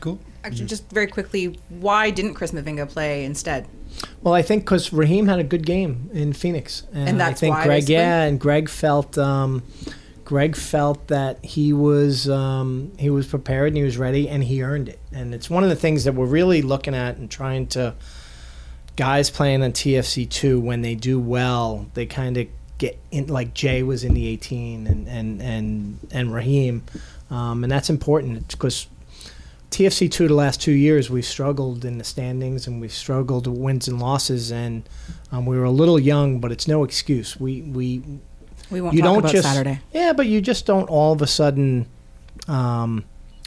Cool. 0.00 0.18
Actually, 0.42 0.66
just 0.66 0.90
very 0.90 1.06
quickly, 1.06 1.60
why 1.68 2.10
didn't 2.10 2.34
Chris 2.34 2.50
Mavinga 2.50 2.88
play 2.88 3.24
instead? 3.24 3.68
well 4.22 4.34
i 4.34 4.42
think 4.42 4.64
because 4.64 4.92
raheem 4.92 5.28
had 5.28 5.38
a 5.38 5.44
good 5.44 5.64
game 5.64 6.10
in 6.12 6.32
phoenix. 6.32 6.82
And, 6.92 7.10
And 7.10 7.22
i 7.22 7.32
think 7.32 7.54
why, 7.54 7.64
greg 7.66 7.88
yeah 7.88 8.24
and 8.24 8.40
greg 8.40 8.68
felt 8.68 9.16
um, 9.16 9.62
greg 10.24 10.56
felt 10.56 11.08
that 11.08 11.44
he 11.44 11.72
was 11.72 12.28
um, 12.28 12.92
he 12.98 13.10
was 13.10 13.26
prepared 13.26 13.68
and 13.68 13.76
he 13.76 13.82
was 13.82 13.98
ready 13.98 14.28
and 14.28 14.44
he 14.44 14.62
earned 14.62 14.88
it 14.88 14.98
and 15.12 15.34
it's 15.34 15.50
one 15.50 15.62
of 15.62 15.68
the 15.68 15.76
things 15.76 16.04
that 16.04 16.14
we're 16.14 16.26
really 16.26 16.62
looking 16.62 16.94
at 16.94 17.16
and 17.16 17.30
trying 17.30 17.66
to 17.66 17.94
guys 18.96 19.30
playing 19.30 19.62
on 19.62 19.72
TFC2 19.72 20.60
when 20.60 20.82
they 20.82 20.94
do 20.94 21.18
well, 21.18 21.86
they 21.94 22.06
kind 22.06 22.36
of 22.36 22.46
get 22.78 22.98
in 23.10 23.28
like 23.28 23.54
Jay 23.54 23.82
was 23.82 24.04
in 24.04 24.14
the 24.14 24.26
18 24.28 24.86
and 24.86 25.08
and 25.08 25.42
and 25.42 25.98
and 26.12 26.34
Raheem, 26.34 26.84
um, 27.30 27.64
and 27.64 27.70
that's 27.70 27.90
important 27.90 28.48
because 28.48 28.86
TFC2 29.70 30.28
the 30.28 30.34
last 30.34 30.60
two 30.60 30.72
years 30.72 31.10
we've 31.10 31.24
struggled 31.24 31.84
in 31.84 31.98
the 31.98 32.04
standings 32.04 32.66
and 32.66 32.80
we've 32.80 32.92
struggled 32.92 33.46
with 33.46 33.58
wins 33.58 33.88
and 33.88 34.00
losses 34.00 34.52
and 34.52 34.88
um, 35.32 35.46
we 35.46 35.58
were 35.58 35.64
a 35.64 35.70
little 35.70 35.98
young, 35.98 36.38
but 36.38 36.52
it's 36.52 36.68
no 36.68 36.84
excuse. 36.84 37.38
We 37.38 37.62
we 37.62 38.02
We 38.74 38.80
won't 38.80 38.96
you 38.96 39.02
talk 39.02 39.08
don't 39.12 39.18
about 39.20 39.32
just 39.32 39.44
Saturday. 39.46 39.80
yeah, 39.92 40.12
but 40.12 40.26
you 40.26 40.40
just 40.40 40.66
don't 40.66 40.88
all 40.90 41.12
of 41.12 41.22
a 41.22 41.28
sudden 41.28 41.86
um, 42.48 43.04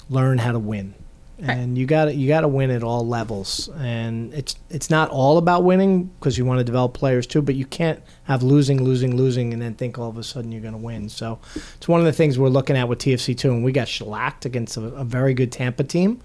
learn 0.10 0.38
how 0.38 0.54
to 0.54 0.60
win, 0.60 0.94
and 1.38 1.78
you 1.78 1.86
got 1.86 2.06
to 2.06 2.14
you 2.14 2.30
got 2.30 2.42
to 2.42 2.48
win 2.48 2.72
at 2.72 2.82
all 2.82 3.06
levels. 3.06 3.70
And 3.78 4.34
it's 4.34 4.56
it's 4.70 4.90
not 4.90 5.10
all 5.10 5.38
about 5.38 5.66
winning 5.66 6.06
because 6.06 6.38
you 6.38 6.46
want 6.46 6.60
to 6.60 6.64
develop 6.64 6.94
players 6.94 7.28
too, 7.28 7.42
but 7.42 7.56
you 7.56 7.66
can't 7.66 8.02
have 8.24 8.42
losing, 8.42 8.82
losing, 8.82 9.18
losing, 9.18 9.52
and 9.52 9.62
then 9.62 9.74
think 9.76 10.00
all 10.00 10.10
of 10.10 10.18
a 10.18 10.24
sudden 10.24 10.54
you're 10.54 10.62
going 10.62 10.74
to 10.74 10.80
win. 10.80 11.10
So 11.10 11.40
it's 11.76 11.90
one 11.90 12.00
of 12.00 12.06
the 12.06 12.14
things 12.14 12.40
we're 12.40 12.48
looking 12.48 12.78
at 12.78 12.88
with 12.88 13.00
TFC 13.00 13.38
two, 13.38 13.52
and 13.52 13.66
we 13.66 13.74
got 13.74 13.90
shellacked 13.90 14.46
against 14.46 14.78
a, 14.78 14.86
a 14.86 15.04
very 15.04 15.34
good 15.34 15.52
Tampa 15.52 15.84
team. 15.84 16.22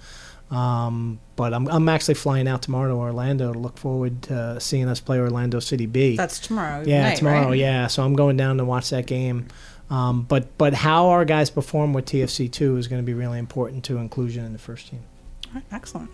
Um, 0.52 1.18
but 1.34 1.54
I'm, 1.54 1.66
I'm 1.68 1.88
actually 1.88 2.14
flying 2.14 2.46
out 2.46 2.60
tomorrow 2.60 2.88
to 2.88 2.94
Orlando 2.94 3.54
to 3.54 3.58
look 3.58 3.78
forward 3.78 4.20
to 4.24 4.60
seeing 4.60 4.86
us 4.86 5.00
play 5.00 5.18
Orlando 5.18 5.60
City 5.60 5.86
B. 5.86 6.14
That's 6.14 6.38
tomorrow. 6.38 6.84
Yeah, 6.86 7.08
night, 7.08 7.16
tomorrow. 7.16 7.48
right? 7.48 7.58
Yeah, 7.58 7.86
so 7.86 8.04
I'm 8.04 8.14
going 8.14 8.36
down 8.36 8.58
to 8.58 8.64
watch 8.64 8.90
that 8.90 9.06
game. 9.06 9.48
Um, 9.88 10.22
but 10.22 10.56
but 10.58 10.74
how 10.74 11.08
our 11.08 11.24
guys 11.24 11.50
perform 11.50 11.92
with 11.94 12.04
TFC 12.04 12.52
two 12.52 12.76
is 12.76 12.86
going 12.86 13.00
to 13.02 13.06
be 13.06 13.14
really 13.14 13.38
important 13.38 13.84
to 13.84 13.96
inclusion 13.96 14.44
in 14.44 14.52
the 14.52 14.58
first 14.58 14.88
team. 14.88 15.02
All 15.48 15.54
right, 15.54 15.64
excellent. 15.72 16.10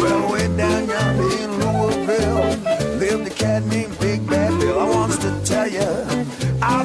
Well, 0.00 0.32
way 0.32 0.56
down 0.56 0.88
yonder 0.88 1.36
in 1.38 1.58
Louisville 1.58 2.96
lived 2.98 3.26
a 3.26 3.30
cat 3.30 3.62
named 3.64 3.98
Big 3.98 4.26
Bad 4.26 4.58
Bill. 4.60 4.78
I 4.78 4.90
wants 4.90 5.18
to 5.18 5.40
tell 5.44 5.68
you 5.68 5.80
how 5.80 6.09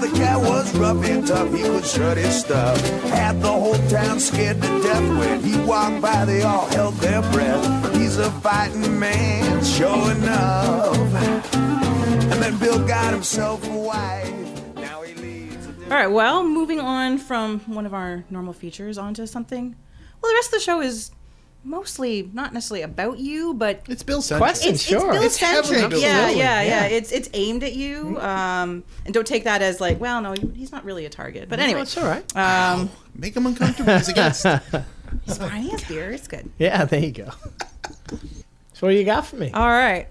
the 0.06 0.18
cat 0.18 0.40
was 0.40 0.76
rough 0.78 1.04
and 1.06 1.26
tough. 1.26 1.52
He 1.54 1.64
could 1.64 1.86
shut 1.86 2.18
his 2.18 2.40
stuff. 2.40 2.80
Had 3.10 3.42
the 3.42 3.52
whole 3.52 3.78
town 3.90 4.20
scared 4.20 4.62
to 4.62 4.68
death 4.82 5.20
when 5.20 5.44
he 5.44 5.58
walked 5.62 6.02
by. 6.02 6.26
They 6.26 6.44
all 6.44 6.68
held 6.68 6.96
their 6.96 7.22
breath. 7.32 7.96
He's 7.96 8.18
a 8.18 8.30
fighting 8.32 9.00
man, 9.00 9.64
sure 9.64 10.12
enough. 10.12 10.98
And 11.56 12.42
then 12.42 12.58
Bill 12.58 12.86
got 12.86 13.14
himself 13.14 13.68
a 13.68 13.72
wife. 13.72 14.32
All 15.86 15.92
right, 15.92 16.08
well, 16.08 16.44
moving 16.44 16.80
on 16.80 17.20
from 17.20 17.60
one 17.68 17.86
of 17.86 17.94
our 17.94 18.26
normal 18.32 18.54
features 18.54 18.98
onto 18.98 19.28
something. 19.28 19.76
Well, 20.20 20.32
the 20.32 20.36
rest 20.36 20.48
of 20.48 20.54
the 20.54 20.60
show 20.60 20.82
is 20.82 21.12
mostly 21.66 22.30
not 22.34 22.54
necessarily 22.54 22.84
about 22.84 23.20
you, 23.20 23.54
but 23.54 23.82
It's 23.90 24.04
Bill 24.04 24.22
centric. 24.22 24.42
Question. 24.42 24.74
it's, 24.76 24.84
Sure. 24.84 25.10
it's 25.10 25.18
Bill 25.18 25.24
It's 25.24 25.38
heavily 25.38 25.80
centric. 25.80 25.90
Bill 25.90 26.00
Yeah, 26.02 26.30
yeah, 26.30 26.62
yeah, 26.62 26.64
Yeah. 26.64 26.86
It's 26.86 27.12
it's 27.12 27.30
aimed 27.34 27.64
at 27.64 27.74
you, 27.74 28.20
um, 28.22 28.84
and 29.06 29.14
don't 29.14 29.28
take 29.28 29.44
that 29.46 29.62
as 29.62 29.82
like, 29.82 30.00
well, 30.00 30.22
no, 30.22 30.34
he's 30.54 30.72
not 30.72 30.86
really 30.86 31.06
a 31.06 31.10
target. 31.10 31.50
But 31.50 31.60
anyway, 31.60 31.80
that's 31.80 31.98
all 31.98 32.06
right. 32.06 32.36
Um, 32.38 32.90
Make 33.16 33.36
him 33.36 33.46
uncomfortable. 33.46 33.98
He's 33.98 34.10
a 34.10 34.14
guest. 34.14 34.46
he's 35.26 35.38
fine. 35.38 35.62
He 35.64 35.70
has 35.70 35.84
beer. 35.86 36.12
It's 36.12 36.28
good. 36.28 36.50
Yeah, 36.58 36.86
there 36.86 37.00
you 37.00 37.12
go. 37.12 37.30
So 38.74 38.88
what 38.88 38.92
do 38.92 38.98
you 38.98 39.06
got 39.06 39.26
for 39.26 39.38
me? 39.38 39.52
All 39.52 39.70
right. 39.70 40.10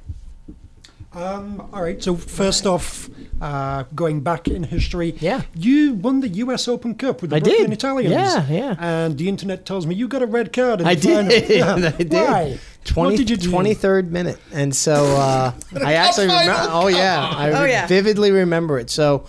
Um, 1.14 1.68
all 1.72 1.82
right. 1.82 2.02
So 2.02 2.16
first 2.16 2.66
off, 2.66 3.08
uh, 3.40 3.84
going 3.94 4.20
back 4.20 4.48
in 4.48 4.62
history, 4.64 5.14
Yeah. 5.20 5.42
you 5.54 5.94
won 5.94 6.20
the 6.20 6.28
U.S. 6.28 6.66
Open 6.68 6.94
Cup 6.94 7.20
with 7.22 7.30
the 7.30 7.36
I 7.36 7.40
Brooklyn 7.40 7.70
did. 7.70 7.78
Italians. 7.78 8.12
Yeah, 8.12 8.46
yeah. 8.48 8.76
And 8.78 9.16
the 9.18 9.28
internet 9.28 9.64
tells 9.66 9.86
me 9.86 9.94
you 9.94 10.08
got 10.08 10.22
a 10.22 10.26
red 10.26 10.52
card. 10.52 10.80
In 10.80 10.86
I 10.86 10.94
the 10.94 11.08
final. 11.08 11.28
did. 11.30 11.50
Yeah. 11.58 11.74
I 11.74 11.90
did. 12.02 12.12
Why? 12.12 12.58
20, 12.84 13.10
what 13.10 13.16
did 13.16 13.30
you 13.30 13.36
do? 13.36 13.50
23rd 13.50 14.10
minute. 14.10 14.38
And 14.52 14.74
so 14.74 14.94
uh, 15.16 15.52
I 15.84 15.94
actually 15.94 16.26
remember. 16.26 16.68
Oh, 16.70 16.88
yeah. 16.88 17.28
I 17.34 17.50
Oh, 17.52 17.64
yeah. 17.64 17.86
vividly 17.86 18.30
remember 18.30 18.78
it. 18.78 18.90
So 18.90 19.24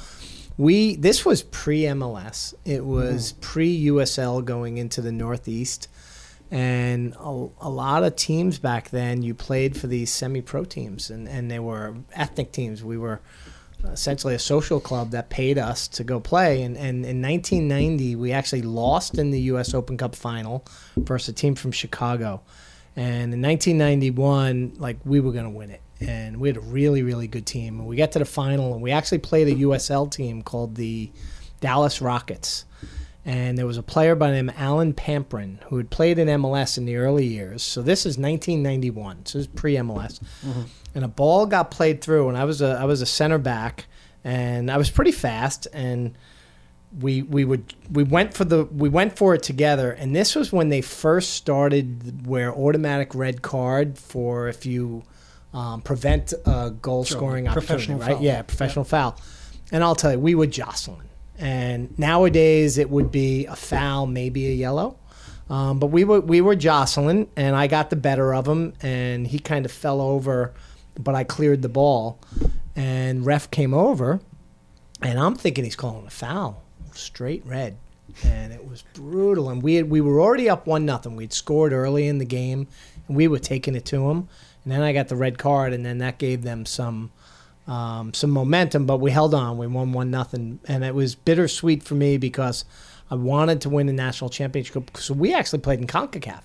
we, 0.58 0.96
this 0.96 1.26
was 1.26 1.44
pre 1.44 1.82
MLS. 1.82 2.54
It 2.66 2.86
was 2.86 3.34
pre 3.42 3.86
USL 3.88 4.44
going 4.44 4.78
into 4.78 5.02
the 5.02 5.12
Northeast. 5.12 5.88
And 6.52 7.16
a, 7.16 7.48
a 7.62 7.70
lot 7.70 8.04
of 8.04 8.16
teams 8.16 8.60
back 8.60 8.90
then, 8.90 9.24
you 9.24 9.34
played 9.34 9.76
for 9.76 9.88
these 9.88 10.12
semi 10.12 10.42
pro 10.42 10.64
teams, 10.64 11.10
and, 11.10 11.28
and 11.28 11.50
they 11.50 11.60
were 11.60 11.96
ethnic 12.14 12.52
teams. 12.52 12.84
We 12.84 12.98
were 12.98 13.22
essentially 13.92 14.36
a 14.36 14.40
social 14.40 14.80
club 14.80 15.12
that 15.12 15.30
paid 15.30 15.58
us 15.58 15.88
to 15.90 16.04
go 16.04 16.20
play. 16.20 16.64
And, 16.64 16.76
and 16.78 17.06
in 17.06 17.22
1990, 17.22 18.16
we 18.16 18.32
actually 18.32 18.62
lost 18.62 19.18
in 19.18 19.32
the 19.32 19.42
U.S. 19.42 19.74
Open 19.74 19.98
Cup 19.98 20.16
final 20.16 20.66
versus 20.98 21.30
a 21.30 21.34
team 21.34 21.56
from 21.56 21.72
Chicago. 21.72 22.42
And 22.96 23.34
in 23.34 23.42
1991, 23.42 24.76
like 24.78 24.98
we 25.04 25.20
were 25.20 25.32
going 25.32 25.46
to 25.46 25.50
win 25.50 25.72
it. 25.72 25.82
And 26.00 26.38
we 26.38 26.50
had 26.50 26.58
a 26.58 26.62
really, 26.62 27.04
really 27.04 27.28
good 27.28 27.46
team. 27.46 27.80
And 27.80 27.88
we 27.88 27.96
got 27.96 28.12
to 28.14 28.20
the 28.20 28.26
final, 28.26 28.74
and 28.74 28.82
we 28.82 28.92
actually 28.92 29.20
played 29.20 29.48
a 29.48 29.56
USL 29.56 30.12
team 30.12 30.42
called 30.42 30.76
the 30.76 31.12
Dallas 31.62 32.02
Rockets. 32.02 32.66
And 33.28 33.58
there 33.58 33.66
was 33.66 33.78
a 33.78 33.84
player 33.84 34.14
by 34.14 34.28
the 34.28 34.36
name 34.36 34.50
of 34.50 34.56
Alan 34.58 34.94
Prampin 34.94 35.60
who 35.68 35.78
had 35.78 35.90
played 35.90 36.20
in 36.20 36.28
MLS 36.28 36.78
in 36.78 36.86
the 36.86 36.96
early 36.98 37.26
years. 37.26 37.64
So 37.64 37.82
this 37.82 38.02
is 38.02 38.18
1991. 38.20 39.26
So 39.26 39.40
this 39.40 39.48
is 39.48 39.54
pre 39.54 39.76
MLS. 39.76 40.22
And 40.94 41.04
a 41.04 41.08
ball 41.08 41.48
got 41.48 41.72
played 41.72 42.02
through, 42.02 42.30
and 42.30 42.38
I 42.38 42.46
was 42.46 42.62
a 42.62 42.78
I 42.80 42.86
was 42.86 43.02
a 43.02 43.06
center 43.06 43.38
back, 43.40 43.86
and 44.24 44.70
I 44.72 44.78
was 44.78 44.90
pretty 44.90 45.12
fast, 45.12 45.68
and 45.74 46.16
we 47.00 47.22
we 47.24 47.44
would 47.44 47.74
we 47.92 48.04
went 48.04 48.34
for 48.34 48.46
the 48.46 48.66
we 48.66 48.90
went 48.90 49.18
for 49.18 49.34
it 49.34 49.44
together, 49.44 49.92
and 49.92 50.16
this 50.16 50.36
was 50.36 50.54
when 50.54 50.70
they 50.70 50.82
first 50.82 51.32
started 51.32 52.26
where 52.26 52.54
automatic 52.54 53.14
red 53.16 53.42
card 53.42 53.98
for 53.98 54.48
if 54.48 54.66
you 54.66 55.04
um, 55.54 55.82
prevent 55.82 56.34
a 56.46 56.72
goal 56.82 57.04
scoring 57.04 57.48
opportunity, 57.48 57.68
professional 57.68 58.00
right? 58.00 58.12
foul. 58.14 58.24
Yeah, 58.24 58.42
professional 58.44 58.86
foul. 58.86 59.20
And 59.72 59.84
I'll 59.84 59.96
tell 59.96 60.12
you, 60.12 60.20
we 60.20 60.36
were 60.36 60.46
jostling, 60.48 61.10
and 61.38 61.98
nowadays 61.98 62.78
it 62.78 62.90
would 62.90 63.12
be 63.12 63.46
a 63.46 63.56
foul, 63.56 64.08
maybe 64.08 64.48
a 64.48 64.54
yellow. 64.54 64.98
Um, 65.50 65.80
but 65.80 65.88
we 65.88 66.04
were 66.04 66.22
we 66.22 66.42
were 66.42 66.56
jostling, 66.56 67.30
and 67.36 67.56
I 67.56 67.68
got 67.68 67.90
the 67.90 67.96
better 67.96 68.34
of 68.34 68.48
him, 68.48 68.74
and 68.82 69.28
he 69.28 69.40
kind 69.40 69.66
of 69.66 69.72
fell 69.72 70.02
over, 70.02 70.54
but 71.00 71.14
I 71.14 71.24
cleared 71.24 71.62
the 71.62 71.70
ball, 71.70 72.20
and 72.76 73.26
ref 73.26 73.52
came 73.52 73.74
over, 73.74 74.22
and 75.02 75.20
I'm 75.20 75.36
thinking 75.36 75.64
he's 75.64 75.76
calling 75.76 76.08
a 76.08 76.10
foul, 76.10 76.64
straight 76.94 77.46
red, 77.46 77.78
and 78.24 78.54
it 78.54 78.68
was 78.68 78.84
brutal. 78.94 79.50
And 79.50 79.62
we 79.62 79.76
had, 79.76 79.90
we 79.90 80.02
were 80.02 80.20
already 80.20 80.50
up 80.50 80.66
one 80.66 80.84
nothing. 80.84 81.16
We'd 81.16 81.34
scored 81.34 81.74
early 81.74 82.08
in 82.08 82.18
the 82.18 82.26
game, 82.26 82.68
and 83.08 83.16
we 83.16 83.28
were 83.28 83.40
taking 83.40 83.76
it 83.76 83.86
to 83.86 84.10
him. 84.10 84.28
And 84.64 84.72
then 84.72 84.82
I 84.82 84.94
got 84.94 85.10
the 85.10 85.16
red 85.16 85.38
card, 85.38 85.74
and 85.74 85.86
then 85.86 86.00
that 86.00 86.18
gave 86.18 86.42
them 86.42 86.66
some 86.66 87.12
um, 87.68 88.14
some 88.14 88.30
momentum. 88.32 88.86
But 88.86 88.98
we 88.98 89.12
held 89.12 89.34
on. 89.34 89.58
We 89.58 89.68
won 89.68 89.92
one 89.94 90.12
nothing, 90.12 90.60
and 90.68 90.84
it 90.84 90.94
was 90.96 91.16
bittersweet 91.16 91.84
for 91.84 91.96
me 91.96 92.18
because 92.18 92.66
I 93.12 93.16
wanted 93.16 93.62
to 93.62 93.70
win 93.70 93.88
the 93.88 93.94
national 93.94 94.30
championship. 94.30 94.98
So 94.98 95.14
we 95.14 95.34
actually 95.34 95.60
played 95.60 95.80
in 95.80 95.88
Concacaf. 95.88 96.42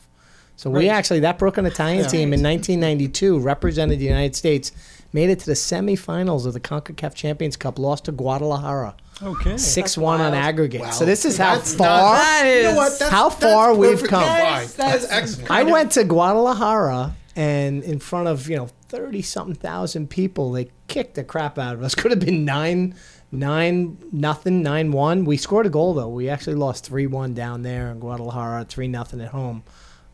So 0.56 0.68
we 0.68 0.90
actually 0.90 1.20
that 1.20 1.38
Brooklyn 1.38 1.64
Italian 1.64 2.06
team 2.06 2.35
in 2.35 2.42
1992 2.42 3.38
represented 3.38 3.98
the 3.98 4.04
United 4.04 4.37
States, 4.37 4.72
made 5.11 5.30
it 5.30 5.38
to 5.40 5.46
the 5.46 5.54
semifinals 5.54 6.44
of 6.44 6.52
the 6.52 6.61
Concacaf 6.61 7.14
Champions 7.14 7.56
Cup, 7.56 7.78
lost 7.78 8.04
to 8.04 8.12
Guadalajara, 8.12 8.94
Okay. 9.22 9.56
six 9.56 9.96
one 9.96 10.20
on 10.20 10.35
aggregate. 10.35 10.83
Wow. 10.83 10.90
So 10.90 11.06
this 11.06 11.24
is 11.24 11.38
how 11.38 11.54
That's 11.54 11.74
far. 11.74 11.87
not- 11.88 12.12
That 12.18 12.42
is. 12.46 12.56
You 12.64 12.70
know 12.72 12.76
what? 12.76 12.98
That's, 12.98 13.11
How 13.11 13.30
that's 13.30 13.42
far 13.42 13.74
we've 13.74 13.92
perfectly 13.92 14.09
come. 14.11 14.22
fine. 14.22 14.68
That's 14.76 15.06
excellent. 15.11 15.50
I 15.50 15.62
went 15.62 15.92
to 15.92 16.04
Guadalajara 16.04 17.14
and 17.37 17.83
in 17.83 17.98
front 17.98 18.28
of 18.28 18.46
you 18.50 18.56
know 18.56 18.68
thirty 18.88 19.22
something 19.22 19.54
thousand 19.54 20.11
people, 20.11 20.52
they 20.52 20.68
kicked 20.90 21.14
the 21.14 21.24
crap 21.24 21.59
out 21.59 21.74
of 21.74 21.83
us. 21.83 21.94
Could 22.00 22.11
have 22.11 22.20
been 22.20 22.44
nine, 22.44 22.94
nine 23.33 23.96
nothing, 24.12 24.62
nine 24.62 24.92
one. 24.92 25.24
We 25.24 25.38
scored 25.38 25.64
a 25.64 25.70
goal 25.70 25.94
though. 25.94 26.09
We 26.09 26.29
actually 26.29 26.57
lost 26.57 26.85
three 26.85 27.07
one 27.07 27.33
down 27.33 27.62
there 27.62 27.90
in 27.90 28.00
Guadalajara, 28.00 28.66
three 28.66 28.88
nothing 28.88 29.22
at 29.22 29.29
home. 29.29 29.62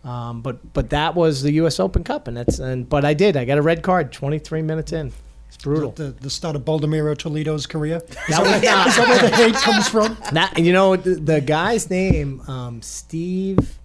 Um, 0.04 0.42
but 0.42 0.72
but 0.72 0.90
that 0.90 1.16
was 1.16 1.42
the 1.42 1.52
U.S. 1.54 1.80
Open 1.80 2.04
Cup, 2.04 2.28
and 2.28 2.36
that's 2.36 2.60
and 2.60 2.88
but 2.88 3.04
I 3.04 3.14
did. 3.14 3.36
I 3.36 3.44
got 3.44 3.58
a 3.58 3.62
red 3.62 3.82
card, 3.82 4.12
twenty 4.12 4.38
three 4.38 4.62
minutes 4.62 4.92
in. 4.92 5.12
It's 5.48 5.56
brutal. 5.56 5.92
The, 5.92 6.10
the 6.10 6.30
start 6.30 6.56
of 6.56 6.62
Baldomero 6.62 7.16
Toledo's 7.16 7.66
career. 7.66 8.02
That 8.28 8.42
was 8.42 8.62
not, 8.62 8.86
Is 8.88 8.96
that 8.96 9.08
where 9.08 9.30
the 9.30 9.36
hate 9.36 9.54
comes 9.54 9.88
from? 9.88 10.16
That 10.32 10.58
you 10.58 10.72
know 10.72 10.96
the, 10.96 11.14
the 11.14 11.40
guy's 11.40 11.88
name, 11.88 12.40
um, 12.48 12.82
Steve. 12.82 13.78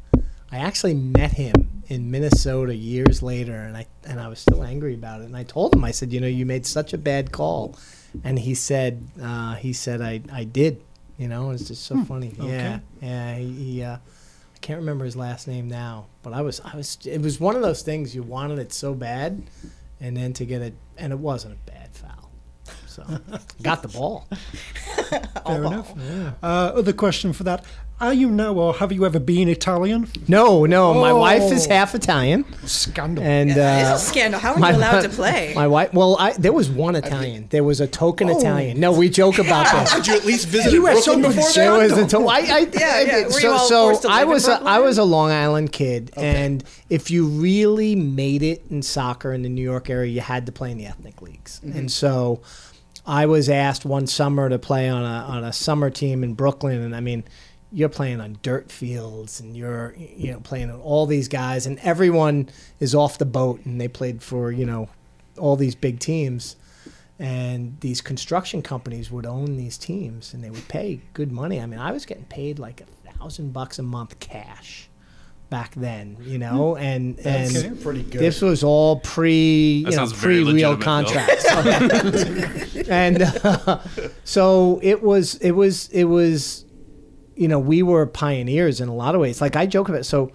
I 0.51 0.57
actually 0.57 0.95
met 0.95 1.31
him 1.31 1.70
in 1.91 2.09
Minnesota 2.09 2.73
years 2.73 3.21
later, 3.21 3.53
and 3.53 3.75
I 3.75 3.85
and 4.05 4.17
I 4.17 4.29
was 4.29 4.39
still 4.39 4.63
angry 4.63 4.93
about 4.93 5.19
it. 5.19 5.25
And 5.25 5.35
I 5.35 5.43
told 5.43 5.75
him, 5.75 5.83
I 5.83 5.91
said, 5.91 6.13
you 6.13 6.21
know, 6.21 6.27
you 6.27 6.45
made 6.45 6.65
such 6.65 6.93
a 6.93 6.97
bad 6.97 7.33
call, 7.33 7.77
and 8.23 8.39
he 8.39 8.55
said, 8.55 9.05
uh, 9.21 9.55
he 9.55 9.73
said, 9.73 10.01
I 10.01 10.21
I 10.31 10.45
did. 10.45 10.81
You 11.17 11.27
know, 11.27 11.51
it's 11.51 11.67
just 11.67 11.83
so 11.83 12.01
funny. 12.05 12.33
Yeah, 12.39 12.79
yeah. 13.01 13.35
He, 13.35 13.51
he 13.51 13.83
uh, 13.83 13.97
I 13.97 14.57
can't 14.61 14.79
remember 14.79 15.03
his 15.03 15.17
last 15.17 15.49
name 15.49 15.67
now, 15.67 16.05
but 16.23 16.31
I 16.31 16.41
was 16.41 16.61
I 16.61 16.77
was. 16.77 16.97
It 17.03 17.21
was 17.21 17.41
one 17.41 17.57
of 17.57 17.61
those 17.61 17.81
things 17.81 18.15
you 18.15 18.23
wanted 18.23 18.57
it 18.57 18.71
so 18.71 18.93
bad, 18.93 19.43
and 19.99 20.15
then 20.15 20.31
to 20.33 20.45
get 20.45 20.61
it, 20.61 20.73
and 20.97 21.11
it 21.11 21.19
wasn't 21.19 21.55
a 21.55 21.71
bad 21.71 21.89
foul. 21.93 22.31
So 22.87 23.03
got 23.61 23.81
the 23.81 23.89
ball. 23.89 24.29
Fair 25.45 25.63
enough. 25.63 25.93
Uh, 26.41 26.71
other 26.73 26.93
question 26.93 27.33
for 27.33 27.43
that. 27.43 27.65
Are 28.01 28.15
you 28.15 28.31
now 28.31 28.53
or 28.55 28.73
have 28.73 28.91
you 28.91 29.05
ever 29.05 29.19
been 29.19 29.47
Italian? 29.47 30.07
No, 30.27 30.65
no. 30.65 30.93
My 30.95 31.13
wife 31.13 31.51
is 31.51 31.67
Oh. 31.67 31.69
half 31.69 31.93
Italian, 31.93 32.45
Scandal. 32.65 33.23
and 33.23 33.51
It's 33.51 33.59
uh, 33.59 33.93
a 33.95 33.99
scandal. 33.99 34.39
How 34.39 34.53
are 34.55 34.59
my- 34.59 34.71
you 34.71 34.77
allowed 34.77 35.01
to 35.01 35.09
play? 35.09 35.53
My 35.55 35.67
wife. 35.67 35.93
Well, 35.93 36.17
I, 36.19 36.33
there 36.33 36.51
was 36.51 36.67
one 36.67 36.95
Italian. 36.95 37.45
There 37.51 37.63
was 37.63 37.79
a 37.79 37.85
token 37.85 38.27
Italian. 38.29 38.79
No, 38.79 38.91
we 38.91 39.07
joke 39.07 39.37
about 39.37 39.71
this. 39.79 39.93
Did 39.93 40.07
you 40.07 40.15
at 40.15 40.25
least 40.25 40.47
visit 40.47 40.73
US 40.73 41.05
Brooklyn 41.05 41.25
Open 41.25 41.35
before 41.37 41.51
There 41.53 41.71
was 41.73 41.91
a 41.91 42.07
to- 42.07 42.17
I, 42.27 42.37
I, 42.37 42.39
Yeah, 42.39 42.47
I 42.49 42.57
yeah. 42.57 43.05
did. 43.05 43.23
Were 43.27 43.33
you 43.33 43.39
So, 43.39 43.51
all 43.53 43.59
so 43.67 43.83
forced 43.89 44.01
to 44.01 44.09
I 44.09 44.13
live 44.19 44.23
in 44.23 44.29
was 44.29 44.47
a, 44.47 44.51
I 44.51 44.57
Brooklyn? 44.57 44.81
was 44.83 44.97
a 44.97 45.03
Long 45.03 45.29
Island 45.31 45.71
kid, 45.71 46.11
and 46.17 46.63
if 46.89 47.11
you 47.11 47.27
really 47.27 47.95
made 47.95 48.41
it 48.41 48.63
in 48.71 48.81
soccer 48.81 49.31
in 49.31 49.43
the 49.43 49.49
New 49.49 49.61
York 49.63 49.91
area, 49.91 50.11
you 50.11 50.21
had 50.21 50.47
to 50.47 50.51
play 50.51 50.71
in 50.71 50.79
the 50.79 50.87
ethnic 50.87 51.21
leagues. 51.21 51.61
Mm-hmm. 51.63 51.77
And 51.77 51.91
so, 51.91 52.41
I 53.05 53.27
was 53.27 53.47
asked 53.47 53.85
one 53.85 54.07
summer 54.07 54.49
to 54.49 54.57
play 54.57 54.89
on 54.89 55.03
a 55.03 55.25
on 55.33 55.43
a 55.43 55.53
summer 55.53 55.91
team 55.91 56.23
in 56.23 56.33
Brooklyn, 56.33 56.81
and 56.81 56.95
I 56.95 56.99
mean. 56.99 57.23
You're 57.71 57.89
playing 57.89 58.19
on 58.19 58.37
dirt 58.41 58.71
fields, 58.71 59.39
and 59.39 59.55
you're 59.55 59.95
you 59.97 60.31
know 60.31 60.39
playing 60.39 60.69
on 60.69 60.79
all 60.81 61.05
these 61.05 61.27
guys, 61.27 61.65
and 61.65 61.79
everyone 61.79 62.49
is 62.79 62.93
off 62.93 63.17
the 63.17 63.25
boat, 63.25 63.65
and 63.65 63.79
they 63.79 63.87
played 63.87 64.21
for 64.21 64.51
you 64.51 64.65
know 64.65 64.89
all 65.37 65.55
these 65.55 65.75
big 65.75 65.99
teams 65.99 66.55
and 67.21 67.79
these 67.81 68.01
construction 68.01 68.63
companies 68.63 69.11
would 69.11 69.27
own 69.27 69.55
these 69.55 69.77
teams 69.77 70.33
and 70.33 70.43
they 70.43 70.49
would 70.49 70.67
pay 70.67 70.99
good 71.13 71.31
money. 71.31 71.61
I 71.61 71.67
mean, 71.67 71.79
I 71.79 71.91
was 71.91 72.03
getting 72.03 72.25
paid 72.25 72.57
like 72.57 72.81
a 72.81 73.11
thousand 73.11 73.53
bucks 73.53 73.77
a 73.77 73.83
month 73.83 74.19
cash 74.19 74.89
back 75.51 75.75
then, 75.75 76.17
you 76.21 76.39
know, 76.39 76.75
and 76.77 77.19
and 77.19 77.79
Pretty 77.83 78.01
good. 78.01 78.19
this 78.21 78.41
was 78.41 78.63
all 78.63 79.01
pre, 79.01 79.83
you 79.85 79.91
that 79.91 79.95
know, 79.95 80.07
pre 80.07 80.43
real 80.43 80.75
contracts, 80.75 81.45
and 82.89 83.21
uh, 83.21 83.79
so 84.23 84.79
it 84.81 85.03
was, 85.03 85.35
it 85.35 85.51
was, 85.51 85.89
it 85.89 86.05
was, 86.05 86.65
you 87.41 87.47
know, 87.47 87.57
we 87.57 87.81
were 87.81 88.05
pioneers 88.05 88.79
in 88.81 88.87
a 88.87 88.93
lot 88.93 89.15
of 89.15 89.21
ways. 89.21 89.41
Like 89.41 89.55
I 89.55 89.65
joke 89.65 89.89
about, 89.89 90.05
so 90.05 90.31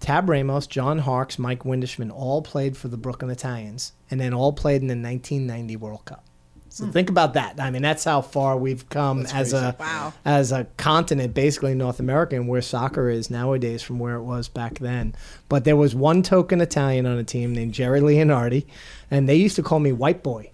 Tab 0.00 0.28
Ramos, 0.28 0.66
John 0.66 0.98
Harkes, 0.98 1.38
Mike 1.38 1.60
Windischmann 1.60 2.12
all 2.12 2.42
played 2.42 2.76
for 2.76 2.88
the 2.88 2.98
Brooklyn 2.98 3.30
Italians, 3.30 3.94
and 4.10 4.20
then 4.20 4.34
all 4.34 4.52
played 4.52 4.82
in 4.82 4.88
the 4.88 4.92
1990 4.92 5.76
World 5.76 6.04
Cup. 6.04 6.26
So 6.68 6.84
hmm. 6.84 6.90
think 6.90 7.08
about 7.08 7.32
that. 7.32 7.58
I 7.58 7.70
mean, 7.70 7.80
that's 7.80 8.04
how 8.04 8.20
far 8.20 8.58
we've 8.58 8.86
come 8.90 9.24
as 9.32 9.54
a 9.54 9.74
Wow. 9.80 10.12
as 10.26 10.52
a 10.52 10.66
continent, 10.76 11.32
basically 11.32 11.74
North 11.74 12.00
America, 12.00 12.36
and 12.36 12.46
where 12.46 12.60
soccer 12.60 13.08
is 13.08 13.30
nowadays 13.30 13.80
from 13.80 13.98
where 13.98 14.16
it 14.16 14.22
was 14.22 14.46
back 14.46 14.78
then. 14.78 15.14
But 15.48 15.64
there 15.64 15.74
was 15.74 15.94
one 15.94 16.22
token 16.22 16.60
Italian 16.60 17.06
on 17.06 17.16
a 17.16 17.24
team 17.24 17.54
named 17.54 17.72
Jerry 17.72 18.02
Leonardi, 18.02 18.66
and 19.10 19.26
they 19.26 19.36
used 19.36 19.56
to 19.56 19.62
call 19.62 19.80
me 19.80 19.92
White 19.92 20.22
Boy. 20.22 20.50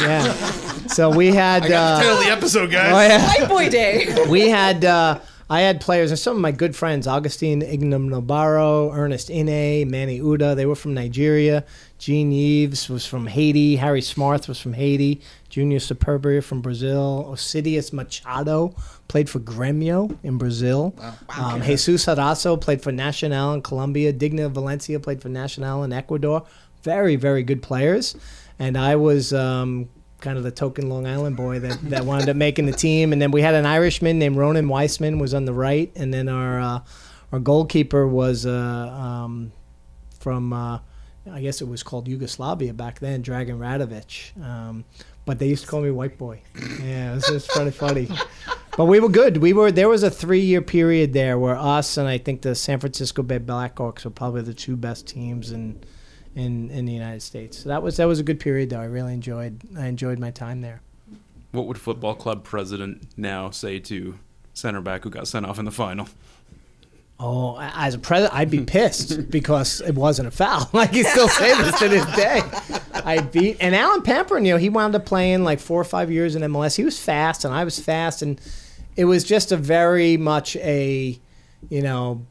Yeah. 0.00 0.32
So 0.88 1.10
we 1.10 1.28
had. 1.34 1.64
uh, 1.70 1.98
Title 1.98 2.18
of 2.18 2.24
the 2.24 2.30
episode, 2.30 2.70
guys. 2.70 2.92
oh, 2.92 3.00
yeah 3.00 3.26
White 3.26 3.48
boy 3.48 3.68
day. 3.70 4.26
we 4.28 4.48
had 4.48 4.84
uh, 4.84 5.20
I 5.50 5.60
had 5.62 5.80
players 5.80 6.10
and 6.10 6.18
some 6.18 6.36
of 6.36 6.42
my 6.42 6.52
good 6.52 6.76
friends, 6.76 7.06
Augustine 7.06 7.62
Ignam 7.62 8.10
Nobaro, 8.10 8.92
Ernest 8.94 9.30
Ine, 9.30 9.90
Manny 9.90 10.20
Uda, 10.20 10.54
they 10.54 10.66
were 10.66 10.74
from 10.74 10.92
Nigeria. 10.92 11.64
Gene 11.98 12.30
Yves 12.32 12.90
was 12.90 13.06
from 13.06 13.26
Haiti. 13.26 13.76
Harry 13.76 14.02
Smarth 14.02 14.46
was 14.46 14.60
from 14.60 14.74
Haiti. 14.74 15.20
Junior 15.48 15.78
Superbia 15.78 16.44
from 16.44 16.60
Brazil. 16.60 17.26
Osidius 17.32 17.92
Machado 17.94 18.74
played 19.08 19.30
for 19.30 19.40
Gremio 19.40 20.16
in 20.22 20.36
Brazil. 20.36 20.94
Um, 21.36 21.62
Jesus 21.62 22.04
Harasso 22.04 22.60
played 22.60 22.82
for 22.82 22.92
Nacional 22.92 23.54
in 23.54 23.62
Colombia. 23.62 24.12
Digna 24.12 24.50
Valencia 24.50 25.00
played 25.00 25.22
for 25.22 25.30
Nacional 25.30 25.82
in 25.82 25.92
Ecuador. 25.94 26.44
Very, 26.82 27.16
very 27.16 27.42
good 27.42 27.62
players. 27.62 28.16
And 28.58 28.76
I 28.76 28.96
was 28.96 29.32
um, 29.32 29.88
kind 30.20 30.36
of 30.36 30.44
the 30.44 30.50
token 30.50 30.88
Long 30.88 31.06
Island 31.06 31.36
boy 31.36 31.60
that, 31.60 31.78
that 31.90 32.04
wound 32.04 32.28
up 32.28 32.36
making 32.36 32.66
the 32.66 32.72
team. 32.72 33.12
And 33.12 33.20
then 33.20 33.30
we 33.30 33.42
had 33.42 33.54
an 33.54 33.66
Irishman 33.66 34.18
named 34.18 34.36
Ronan 34.36 34.68
Weissman 34.68 35.18
was 35.18 35.34
on 35.34 35.44
the 35.44 35.52
right, 35.52 35.92
and 35.96 36.12
then 36.12 36.28
our 36.28 36.60
uh, 36.60 36.80
our 37.32 37.38
goalkeeper 37.38 38.06
was 38.06 38.46
uh, 38.46 38.50
um, 38.50 39.52
from 40.18 40.52
uh, 40.52 40.78
I 41.30 41.40
guess 41.40 41.60
it 41.60 41.68
was 41.68 41.82
called 41.82 42.08
Yugoslavia 42.08 42.72
back 42.72 43.00
then, 43.00 43.22
Dragan 43.22 43.58
Radovic. 43.58 44.42
Um, 44.42 44.84
but 45.24 45.38
they 45.38 45.46
used 45.46 45.64
to 45.64 45.70
call 45.70 45.82
me 45.82 45.90
White 45.90 46.16
Boy. 46.16 46.40
Yeah, 46.82 47.12
it 47.12 47.14
was 47.16 47.26
just 47.26 47.50
pretty 47.50 47.70
funny. 47.70 48.08
But 48.78 48.86
we 48.86 49.00
were 49.00 49.08
good. 49.08 49.38
We 49.38 49.52
were 49.52 49.70
there 49.70 49.88
was 49.88 50.02
a 50.02 50.10
three 50.10 50.40
year 50.40 50.62
period 50.62 51.12
there 51.12 51.38
where 51.38 51.56
us 51.56 51.96
and 51.96 52.08
I 52.08 52.16
think 52.16 52.42
the 52.42 52.54
San 52.54 52.80
Francisco 52.80 53.22
Bay 53.22 53.38
Blackhawks 53.38 54.04
were 54.04 54.10
probably 54.10 54.42
the 54.42 54.54
two 54.54 54.76
best 54.76 55.06
teams 55.06 55.52
in 55.52 55.80
in 56.38 56.70
in 56.70 56.86
the 56.86 56.92
United 56.92 57.20
States. 57.20 57.58
So 57.58 57.68
that 57.68 57.82
was 57.82 57.96
that 57.96 58.06
was 58.06 58.20
a 58.20 58.22
good 58.22 58.40
period 58.40 58.70
though. 58.70 58.80
I 58.80 58.84
really 58.84 59.12
enjoyed 59.12 59.60
I 59.76 59.86
enjoyed 59.86 60.18
my 60.18 60.30
time 60.30 60.60
there. 60.60 60.80
What 61.50 61.66
would 61.66 61.78
football 61.78 62.14
club 62.14 62.44
president 62.44 63.08
now 63.16 63.50
say 63.50 63.78
to 63.80 64.18
center 64.54 64.80
back 64.80 65.04
who 65.04 65.10
got 65.10 65.26
sent 65.26 65.44
off 65.46 65.58
in 65.58 65.64
the 65.64 65.70
final? 65.70 66.08
Oh, 67.20 67.58
as 67.60 67.94
a 67.94 67.98
president, 67.98 68.38
I'd 68.38 68.50
be 68.50 68.60
pissed 68.60 69.28
because 69.30 69.80
it 69.80 69.96
wasn't 69.96 70.28
a 70.28 70.30
foul. 70.30 70.70
Like 70.72 70.92
can 70.92 71.04
still 71.04 71.28
say 71.28 71.60
this 71.60 71.78
to 71.80 71.88
this 71.88 72.06
day. 72.14 72.42
I 72.94 73.20
beat 73.20 73.56
and 73.60 73.74
Alan 73.74 74.02
Pamper, 74.02 74.38
you 74.38 74.52
know, 74.52 74.58
he 74.58 74.68
wound 74.68 74.94
up 74.94 75.04
playing 75.04 75.42
like 75.42 75.58
four 75.58 75.80
or 75.80 75.84
five 75.84 76.12
years 76.12 76.36
in 76.36 76.42
MLS. 76.42 76.76
He 76.76 76.84
was 76.84 76.98
fast, 76.98 77.44
and 77.44 77.52
I 77.52 77.64
was 77.64 77.80
fast, 77.80 78.22
and 78.22 78.40
it 78.94 79.06
was 79.06 79.24
just 79.24 79.50
a 79.50 79.56
very 79.56 80.16
much 80.16 80.54
a, 80.56 81.18
you 81.68 81.82
know, 81.82 82.24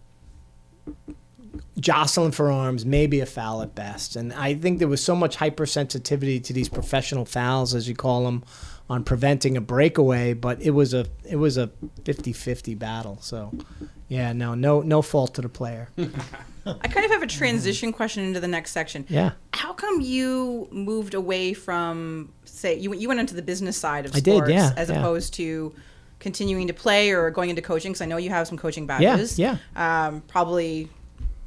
jostling 1.79 2.31
for 2.31 2.51
arms, 2.51 2.85
maybe 2.85 3.19
a 3.19 3.25
foul 3.25 3.61
at 3.61 3.75
best. 3.75 4.15
And 4.15 4.33
I 4.33 4.55
think 4.55 4.79
there 4.79 4.87
was 4.87 5.03
so 5.03 5.15
much 5.15 5.37
hypersensitivity 5.37 6.43
to 6.43 6.53
these 6.53 6.69
professional 6.69 7.25
fouls, 7.25 7.75
as 7.75 7.87
you 7.87 7.95
call 7.95 8.25
them, 8.25 8.43
on 8.89 9.03
preventing 9.03 9.57
a 9.57 9.61
breakaway. 9.61 10.33
But 10.33 10.61
it 10.61 10.71
was 10.71 10.93
a 10.93 11.05
it 11.23 11.35
was 11.37 11.57
a 11.57 11.71
50-50 12.03 12.77
battle. 12.77 13.19
So, 13.21 13.53
yeah, 14.07 14.33
no, 14.33 14.55
no, 14.55 14.81
no 14.81 15.01
fault 15.01 15.35
to 15.35 15.41
the 15.41 15.49
player. 15.49 15.89
I 16.65 16.87
kind 16.89 17.05
of 17.05 17.11
have 17.11 17.23
a 17.23 17.27
transition 17.27 17.93
question 17.93 18.25
into 18.25 18.39
the 18.39 18.47
next 18.47 18.71
section. 18.71 19.05
Yeah. 19.07 19.31
How 19.53 19.73
come 19.73 20.01
you 20.01 20.67
moved 20.71 21.13
away 21.13 21.53
from, 21.53 22.33
say, 22.43 22.77
you, 22.77 22.93
you 22.93 23.07
went 23.07 23.21
into 23.21 23.35
the 23.35 23.41
business 23.41 23.77
side 23.77 24.05
of 24.05 24.13
I 24.13 24.19
did, 24.19 24.33
sports 24.33 24.51
yeah, 24.51 24.73
as 24.75 24.89
yeah. 24.89 24.99
opposed 24.99 25.33
to 25.35 25.73
continuing 26.19 26.67
to 26.67 26.73
play 26.73 27.11
or 27.11 27.31
going 27.31 27.49
into 27.49 27.61
coaching? 27.61 27.93
Because 27.93 28.01
I 28.01 28.05
know 28.05 28.17
you 28.17 28.31
have 28.31 28.47
some 28.47 28.57
coaching 28.57 28.85
badges. 28.85 29.39
yeah. 29.39 29.57
Um, 29.77 30.21
probably 30.27 30.89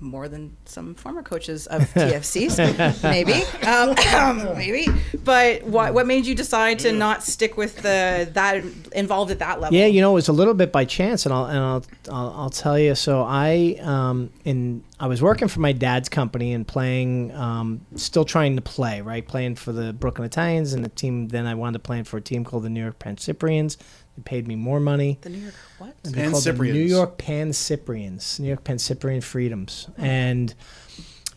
more 0.00 0.28
than 0.28 0.56
some 0.64 0.94
former 0.94 1.22
coaches 1.22 1.66
of 1.66 1.82
TFCs, 1.94 3.02
maybe, 3.02 3.44
um, 3.66 4.58
maybe. 4.58 4.86
But 5.24 5.62
what 5.64 5.94
what 5.94 6.06
made 6.06 6.26
you 6.26 6.34
decide 6.34 6.78
to 6.80 6.92
not 6.92 7.22
stick 7.22 7.56
with 7.56 7.76
the 7.76 8.28
that 8.32 8.64
involved 8.92 9.30
at 9.30 9.38
that 9.40 9.60
level? 9.60 9.76
Yeah, 9.78 9.86
you 9.86 10.00
know, 10.00 10.12
it 10.12 10.14
was 10.14 10.28
a 10.28 10.32
little 10.32 10.54
bit 10.54 10.72
by 10.72 10.84
chance, 10.84 11.26
and 11.26 11.32
I'll 11.32 11.46
and 11.46 11.58
I'll 11.58 11.84
I'll, 12.10 12.34
I'll 12.36 12.50
tell 12.50 12.78
you. 12.78 12.94
So 12.94 13.22
I 13.22 13.76
um 13.82 14.30
in 14.44 14.82
I 15.00 15.06
was 15.06 15.22
working 15.22 15.48
for 15.48 15.60
my 15.60 15.72
dad's 15.72 16.10
company 16.10 16.52
and 16.52 16.68
playing, 16.68 17.34
um, 17.34 17.80
still 17.94 18.26
trying 18.26 18.56
to 18.56 18.62
play, 18.62 19.00
right, 19.00 19.26
playing 19.26 19.54
for 19.54 19.72
the 19.72 19.94
Brooklyn 19.94 20.26
Italians 20.26 20.74
and 20.74 20.84
the 20.84 20.90
team. 20.90 21.28
Then 21.28 21.46
I 21.46 21.54
wanted 21.54 21.74
to 21.74 21.78
play 21.78 22.02
for 22.02 22.18
a 22.18 22.20
team 22.20 22.44
called 22.44 22.64
the 22.64 22.68
New 22.68 22.82
York 22.82 22.98
Pan 22.98 23.16
Cyprians. 23.16 23.78
They 24.20 24.37
paid 24.37 24.46
me 24.46 24.54
more 24.56 24.80
money. 24.80 25.18
The 25.22 25.30
New 25.30 25.38
York 25.38 25.54
what? 25.78 25.94
They're 26.02 26.30
called 26.30 26.44
the 26.44 26.50
Pan-Cyprians. 26.52 26.74
New 26.76 26.85
York 26.85 27.18
Pan 27.18 27.52
Cyprians, 27.52 28.38
New 28.40 28.48
York 28.48 28.64
Pan 28.64 28.78
Cyprian 28.78 29.20
Freedoms. 29.22 29.88
And 29.96 30.54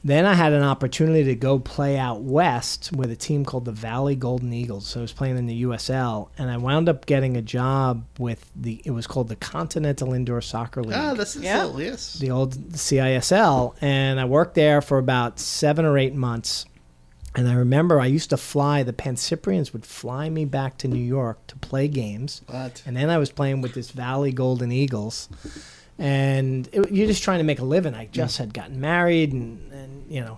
then 0.06 0.26
I 0.26 0.34
had 0.34 0.52
an 0.52 0.64
opportunity 0.64 1.24
to 1.24 1.36
go 1.36 1.60
play 1.60 1.98
out 1.98 2.22
west 2.24 2.92
with 2.94 3.10
a 3.10 3.16
team 3.16 3.46
called 3.46 3.64
the 3.64 3.72
Valley 3.72 4.18
Golden 4.18 4.52
Eagles. 4.52 4.86
So 4.86 5.00
I 5.00 5.02
was 5.02 5.14
playing 5.14 5.38
in 5.38 5.46
the 5.46 5.64
USL, 5.64 6.28
and 6.38 6.52
I 6.52 6.58
wound 6.58 6.90
up 6.90 7.06
getting 7.06 7.38
a 7.38 7.42
job 7.42 8.04
with 8.20 8.52
the. 8.54 8.82
It 8.84 8.92
was 8.92 9.08
called 9.08 9.30
the 9.30 9.38
Continental 9.38 10.14
Indoor 10.14 10.42
Soccer 10.42 10.84
League 10.84 10.94
Ah, 10.98 11.14
this 11.14 11.38
is 11.38 11.44
Yeah. 11.44 11.60
still, 11.64 11.80
yes. 11.82 12.16
the 12.16 12.32
old 12.32 12.54
CISL, 12.74 13.76
and 13.80 14.20
I 14.20 14.26
worked 14.26 14.56
there 14.56 14.82
for 14.82 14.98
about 14.98 15.40
seven 15.40 15.86
or 15.86 15.98
eight 15.98 16.16
months. 16.16 16.66
And 17.36 17.48
I 17.48 17.54
remember 17.56 18.00
I 18.00 18.06
used 18.06 18.30
to 18.30 18.38
fly. 18.38 18.84
The 18.84 18.94
Pancyprians 18.94 19.74
would 19.74 19.86
fly 19.86 20.30
me 20.30 20.46
back 20.46 20.78
to 20.80 20.88
New 20.88 21.04
York 21.04 21.46
to 21.48 21.56
play 21.58 21.88
games, 21.88 22.42
What? 22.48 22.84
and 22.86 22.96
then 22.96 23.10
I 23.10 23.18
was 23.18 23.32
playing 23.32 23.62
with 23.62 23.74
this 23.74 23.90
Valley 23.92 24.32
Golden 24.32 24.72
Eagles, 24.72 25.30
and 25.98 26.70
it, 26.72 26.92
you're 26.92 27.08
just 27.08 27.24
trying 27.24 27.40
to 27.40 27.44
make 27.44 27.60
a 27.60 27.66
living. 27.66 27.96
I 27.96 28.06
just 28.06 28.38
had 28.38 28.54
gotten 28.54 28.80
married, 28.80 29.34
and, 29.34 29.72
and 29.72 30.12
you 30.12 30.22
know, 30.22 30.38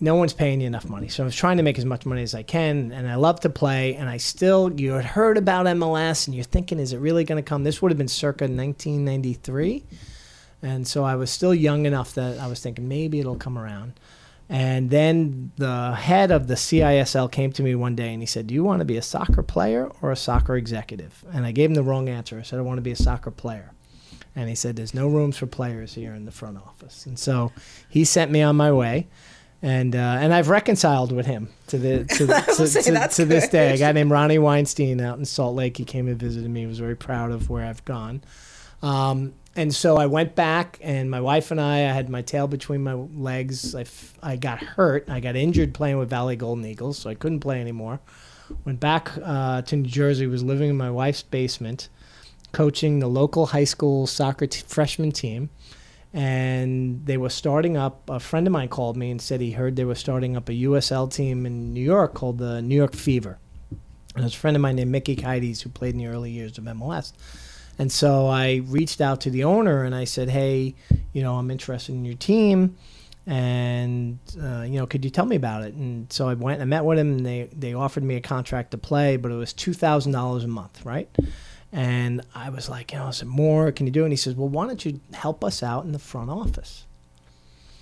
no 0.00 0.14
one's 0.14 0.32
paying 0.32 0.60
you 0.62 0.66
enough 0.66 0.88
money. 0.88 1.08
So 1.08 1.24
I 1.24 1.26
was 1.26 1.36
trying 1.36 1.58
to 1.58 1.62
make 1.62 1.78
as 1.78 1.84
much 1.84 2.06
money 2.06 2.22
as 2.22 2.34
I 2.34 2.42
can, 2.42 2.90
and 2.92 3.06
I 3.06 3.16
love 3.16 3.40
to 3.40 3.50
play. 3.50 3.94
And 3.94 4.08
I 4.08 4.16
still, 4.16 4.72
you 4.80 4.92
had 4.92 5.04
heard 5.04 5.36
about 5.36 5.66
MLS, 5.66 6.26
and 6.26 6.34
you're 6.34 6.44
thinking, 6.44 6.78
is 6.78 6.92
it 6.94 6.98
really 6.98 7.24
going 7.24 7.42
to 7.42 7.46
come? 7.46 7.64
This 7.64 7.82
would 7.82 7.90
have 7.90 7.98
been 7.98 8.08
circa 8.08 8.44
1993. 8.44 9.84
And 10.62 10.86
so 10.86 11.04
I 11.04 11.16
was 11.16 11.30
still 11.30 11.54
young 11.54 11.86
enough 11.86 12.14
that 12.14 12.38
I 12.38 12.46
was 12.46 12.60
thinking 12.60 12.88
maybe 12.88 13.18
it'll 13.20 13.36
come 13.36 13.58
around. 13.58 13.94
And 14.52 14.90
then 14.90 15.50
the 15.56 15.92
head 15.94 16.30
of 16.30 16.46
the 16.46 16.56
CISL 16.56 17.32
came 17.32 17.52
to 17.52 17.62
me 17.62 17.74
one 17.74 17.96
day 17.96 18.12
and 18.12 18.20
he 18.20 18.26
said, 18.26 18.46
Do 18.48 18.52
you 18.52 18.62
want 18.62 18.80
to 18.80 18.84
be 18.84 18.98
a 18.98 19.02
soccer 19.02 19.42
player 19.42 19.90
or 20.02 20.12
a 20.12 20.16
soccer 20.16 20.56
executive? 20.56 21.24
And 21.32 21.46
I 21.46 21.52
gave 21.52 21.70
him 21.70 21.74
the 21.74 21.82
wrong 21.82 22.06
answer. 22.10 22.38
I 22.38 22.42
said, 22.42 22.58
I 22.58 22.62
want 22.62 22.76
to 22.76 22.82
be 22.82 22.90
a 22.90 22.96
soccer 22.96 23.30
player. 23.30 23.72
And 24.36 24.50
he 24.50 24.54
said, 24.54 24.76
There's 24.76 24.92
no 24.92 25.08
rooms 25.08 25.38
for 25.38 25.46
players 25.46 25.94
here 25.94 26.12
in 26.12 26.26
the 26.26 26.30
front 26.30 26.58
office. 26.58 27.06
And 27.06 27.18
so 27.18 27.50
he 27.88 28.04
sent 28.04 28.30
me 28.30 28.42
on 28.42 28.54
my 28.56 28.70
way. 28.70 29.08
And 29.62 29.96
uh, 29.96 30.18
and 30.20 30.34
I've 30.34 30.50
reconciled 30.50 31.12
with 31.12 31.24
him 31.24 31.48
to 31.68 31.78
the 31.78 32.04
to, 32.16 32.26
the, 32.26 32.34
to, 32.56 32.82
to- 33.08 33.08
to 33.14 33.24
this 33.24 33.48
day. 33.48 33.72
A 33.72 33.78
guy 33.78 33.92
named 33.92 34.10
Ronnie 34.10 34.38
Weinstein 34.38 35.00
out 35.00 35.18
in 35.18 35.24
Salt 35.24 35.56
Lake. 35.56 35.78
He 35.78 35.86
came 35.86 36.08
and 36.08 36.18
visited 36.18 36.50
me. 36.50 36.60
He 36.60 36.66
was 36.66 36.78
very 36.78 36.96
proud 36.96 37.30
of 37.30 37.48
where 37.48 37.64
I've 37.64 37.82
gone. 37.86 38.22
Um, 38.82 39.32
and 39.54 39.74
so 39.74 39.96
I 39.96 40.06
went 40.06 40.34
back, 40.34 40.78
and 40.80 41.10
my 41.10 41.20
wife 41.20 41.50
and 41.50 41.60
I, 41.60 41.76
I 41.76 41.92
had 41.92 42.08
my 42.08 42.22
tail 42.22 42.46
between 42.46 42.82
my 42.82 42.94
legs. 42.94 43.74
I, 43.74 43.82
f- 43.82 44.14
I 44.22 44.36
got 44.36 44.60
hurt. 44.60 45.08
I 45.08 45.20
got 45.20 45.36
injured 45.36 45.74
playing 45.74 45.98
with 45.98 46.08
Valley 46.08 46.36
Golden 46.36 46.64
Eagles, 46.64 46.98
so 46.98 47.10
I 47.10 47.14
couldn't 47.14 47.40
play 47.40 47.60
anymore. 47.60 48.00
Went 48.64 48.80
back 48.80 49.10
uh, 49.22 49.62
to 49.62 49.76
New 49.76 49.88
Jersey, 49.88 50.26
was 50.26 50.42
living 50.42 50.70
in 50.70 50.76
my 50.76 50.90
wife's 50.90 51.22
basement, 51.22 51.88
coaching 52.52 52.98
the 52.98 53.08
local 53.08 53.46
high 53.46 53.64
school 53.64 54.06
soccer 54.06 54.46
t- 54.46 54.62
freshman 54.66 55.12
team. 55.12 55.50
And 56.14 57.06
they 57.06 57.16
were 57.16 57.30
starting 57.30 57.76
up. 57.76 58.08
A 58.10 58.20
friend 58.20 58.46
of 58.46 58.52
mine 58.52 58.68
called 58.68 58.96
me 58.98 59.10
and 59.10 59.20
said 59.20 59.40
he 59.40 59.52
heard 59.52 59.76
they 59.76 59.84
were 59.84 59.94
starting 59.94 60.36
up 60.36 60.48
a 60.50 60.52
USL 60.52 61.10
team 61.10 61.46
in 61.46 61.72
New 61.72 61.80
York 61.80 62.12
called 62.12 62.36
the 62.36 62.60
New 62.60 62.74
York 62.74 62.94
Fever. 62.94 63.38
And 64.14 64.22
there's 64.22 64.34
a 64.34 64.38
friend 64.38 64.54
of 64.54 64.60
mine 64.60 64.76
named 64.76 64.90
Mickey 64.90 65.16
Kydes 65.16 65.62
who 65.62 65.70
played 65.70 65.94
in 65.94 65.98
the 65.98 66.06
early 66.06 66.30
years 66.30 66.58
of 66.58 66.64
MLS. 66.64 67.12
And 67.78 67.90
so 67.90 68.26
I 68.26 68.62
reached 68.66 69.00
out 69.00 69.20
to 69.22 69.30
the 69.30 69.44
owner 69.44 69.84
and 69.84 69.94
I 69.94 70.04
said, 70.04 70.28
"Hey, 70.28 70.74
you 71.12 71.22
know, 71.22 71.36
I'm 71.36 71.50
interested 71.50 71.92
in 71.92 72.04
your 72.04 72.16
team, 72.16 72.76
and 73.26 74.18
uh, 74.40 74.62
you 74.62 74.78
know, 74.78 74.86
could 74.86 75.04
you 75.04 75.10
tell 75.10 75.26
me 75.26 75.36
about 75.36 75.62
it?" 75.62 75.74
And 75.74 76.12
so 76.12 76.28
I 76.28 76.34
went 76.34 76.60
and 76.60 76.62
I 76.62 76.76
met 76.76 76.84
with 76.84 76.98
him, 76.98 77.12
and 77.12 77.26
they 77.26 77.48
they 77.52 77.74
offered 77.74 78.04
me 78.04 78.16
a 78.16 78.20
contract 78.20 78.72
to 78.72 78.78
play, 78.78 79.16
but 79.16 79.32
it 79.32 79.36
was 79.36 79.52
two 79.52 79.72
thousand 79.72 80.12
dollars 80.12 80.44
a 80.44 80.48
month, 80.48 80.84
right? 80.84 81.08
And 81.72 82.20
I 82.34 82.50
was 82.50 82.68
like, 82.68 82.92
you 82.92 82.98
know, 82.98 83.06
I 83.06 83.10
said, 83.12 83.28
more, 83.28 83.72
can 83.72 83.86
you 83.86 83.92
do? 83.92 84.02
it? 84.02 84.04
And 84.04 84.12
he 84.12 84.16
says, 84.18 84.34
well, 84.34 84.48
why 84.48 84.66
don't 84.66 84.84
you 84.84 85.00
help 85.14 85.42
us 85.42 85.62
out 85.62 85.86
in 85.86 85.92
the 85.92 85.98
front 85.98 86.28
office? 86.28 86.84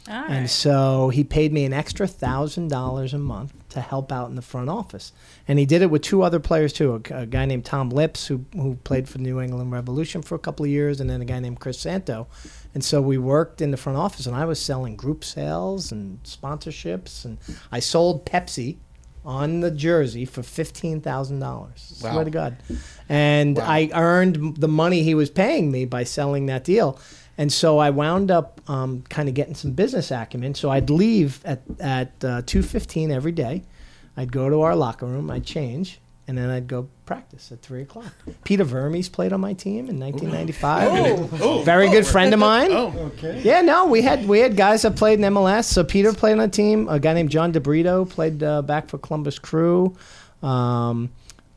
All 0.09 0.15
right. 0.15 0.31
And 0.31 0.49
so 0.49 1.09
he 1.09 1.25
paid 1.25 1.53
me 1.53 1.65
an 1.65 1.73
extra 1.73 2.07
thousand 2.07 2.69
dollars 2.69 3.13
a 3.13 3.19
month 3.19 3.53
to 3.71 3.81
help 3.81 4.13
out 4.13 4.29
in 4.31 4.37
the 4.37 4.43
front 4.43 4.69
office, 4.69 5.13
and 5.49 5.59
he 5.59 5.67
did 5.67 5.83
it 5.83 5.91
with 5.91 6.03
two 6.03 6.23
other 6.23 6.39
players 6.41 6.73
too. 6.73 7.03
A, 7.11 7.21
a 7.23 7.27
guy 7.27 7.45
named 7.47 7.65
Tom 7.65 7.91
Lips, 7.91 8.27
who 8.27 8.45
who 8.55 8.77
played 8.85 9.09
for 9.09 9.19
the 9.19 9.25
New 9.25 9.41
England 9.41 9.73
Revolution 9.73 10.23
for 10.23 10.35
a 10.35 10.39
couple 10.39 10.65
of 10.65 10.71
years, 10.71 11.01
and 11.01 11.09
then 11.11 11.21
a 11.23 11.25
guy 11.25 11.39
named 11.41 11.61
Chris 11.61 11.79
Santo. 11.81 12.27
And 12.75 12.85
so 12.85 13.01
we 13.03 13.19
worked 13.19 13.61
in 13.61 13.71
the 13.73 13.77
front 13.77 13.99
office, 13.99 14.27
and 14.27 14.37
I 14.37 14.45
was 14.45 14.61
selling 14.61 14.95
group 14.97 15.25
sales 15.25 15.91
and 15.91 16.23
sponsorships, 16.23 17.25
and 17.25 17.39
I 17.73 17.81
sold 17.81 18.25
Pepsi 18.27 18.77
on 19.25 19.61
the 19.61 19.71
jersey 19.71 20.25
for 20.25 20.43
fifteen 20.43 21.01
thousand 21.01 21.41
dollars. 21.41 21.95
Swear 21.99 22.15
Wow. 22.15 22.25
to 22.25 22.31
God, 22.31 22.57
and 23.09 23.57
Wow. 23.59 23.65
I 23.67 23.91
earned 23.93 24.57
the 24.57 24.69
money 24.69 25.03
he 25.03 25.15
was 25.15 25.29
paying 25.31 25.71
me 25.71 25.85
by 25.85 26.05
selling 26.05 26.47
that 26.47 26.65
deal. 26.65 26.99
And 27.41 27.51
so 27.51 27.79
I 27.79 27.89
wound 27.89 28.31
up 28.31 28.61
um, 28.69 29.03
kind 29.09 29.27
of 29.27 29.35
getting 29.35 29.55
some 29.55 29.71
business 29.73 30.11
acumen. 30.11 30.55
So 30.55 30.69
I'd 30.71 30.91
leave 30.91 31.41
at 31.47 31.63
at 31.81 32.13
uh, 32.23 32.43
two 32.45 32.63
fifteen 32.63 33.11
every 33.11 33.33
day. 33.33 33.63
I'd 34.15 34.31
go 34.31 34.51
to 34.51 34.61
our 34.61 34.77
locker 34.77 35.07
room. 35.07 35.31
I'd 35.31 35.47
change, 35.47 36.01
and 36.29 36.37
then 36.37 36.51
I'd 36.51 36.67
go 36.69 36.89
practice 37.07 37.51
at 37.51 37.63
three 37.63 37.81
o'clock. 37.81 38.13
Peter 38.45 38.63
Vermes 38.65 39.09
played 39.09 39.33
on 39.33 39.41
my 39.41 39.55
team 39.55 39.89
in 39.89 39.99
1995. 39.99 41.65
Very 41.65 41.89
good 41.89 42.07
friend 42.07 42.35
of 42.35 42.41
mine. 42.41 42.73
Oh, 42.73 42.93
Okay. 43.17 43.41
Yeah, 43.43 43.63
no, 43.63 43.87
we 43.87 44.03
had 44.03 44.29
we 44.29 44.41
had 44.41 44.55
guys 44.55 44.83
that 44.83 44.97
played 44.97 45.19
in 45.19 45.25
MLS. 45.33 45.65
So 45.65 45.83
Peter 45.83 46.13
played 46.13 46.33
on 46.33 46.41
a 46.41 46.49
team. 46.49 46.89
A 46.91 47.01
guy 47.01 47.15
named 47.15 47.31
John 47.31 47.55
DeBrito 47.55 48.07
played 48.07 48.43
uh, 48.43 48.61
back 48.61 48.91
for 48.91 48.99
Columbus 48.99 49.39
Crew. 49.39 49.97
Um, 50.43 51.11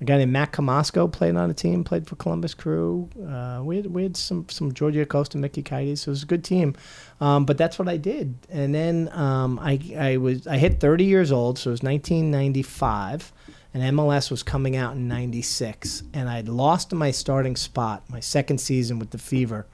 a 0.04 0.06
guy 0.06 0.18
named 0.18 0.34
Matt 0.34 0.52
Kmosko 0.52 1.10
played 1.10 1.38
on 1.38 1.50
a 1.50 1.54
team, 1.54 1.86
played 1.86 2.08
for 2.08 2.18
Columbus 2.18 2.54
Crew. 2.54 3.10
Uh, 3.26 3.62
we 3.64 3.78
had 3.78 3.88
we 3.88 4.04
had 4.04 4.18
some 4.18 4.46
some 4.50 4.74
Georgia 4.74 5.02
Acosta, 5.02 5.38
Mickey 5.38 5.64
Kydes. 5.64 6.00
So 6.00 6.10
it 6.10 6.12
was 6.12 6.24
a 6.24 6.26
good 6.26 6.44
team. 6.44 6.76
Um, 7.22 7.46
but 7.46 7.58
that's 7.58 7.80
what 7.80 7.88
I 7.88 7.96
did. 7.96 8.36
And 8.50 8.76
then 8.76 9.10
um, 9.14 9.58
I 9.60 9.80
I 9.98 10.18
was 10.18 10.46
I 10.46 10.58
hit 10.58 10.82
30 10.82 11.06
years 11.06 11.32
old, 11.32 11.58
so 11.58 11.70
it 11.70 11.74
was 11.74 11.84
1995. 11.84 13.32
And 13.74 13.98
MLS 13.98 14.30
was 14.30 14.44
coming 14.44 14.76
out 14.76 14.96
in 14.96 15.08
'96, 15.08 16.04
and 16.14 16.30
I'd 16.30 16.48
lost 16.48 16.94
my 16.94 17.10
starting 17.10 17.56
spot 17.56 18.04
my 18.08 18.20
second 18.20 18.60
season 18.60 19.00
with 19.00 19.10
the 19.10 19.18
Fever, 19.18 19.66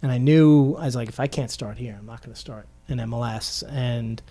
and 0.00 0.10
I 0.10 0.16
knew 0.16 0.76
I 0.76 0.86
was 0.86 0.96
like, 0.96 1.10
if 1.10 1.20
I 1.20 1.26
can't 1.26 1.50
start 1.50 1.76
here, 1.76 1.96
I'm 1.98 2.06
not 2.06 2.22
going 2.22 2.32
to 2.32 2.40
start 2.40 2.68
in 2.88 2.98
MLS. 2.98 3.62
And 3.68 4.22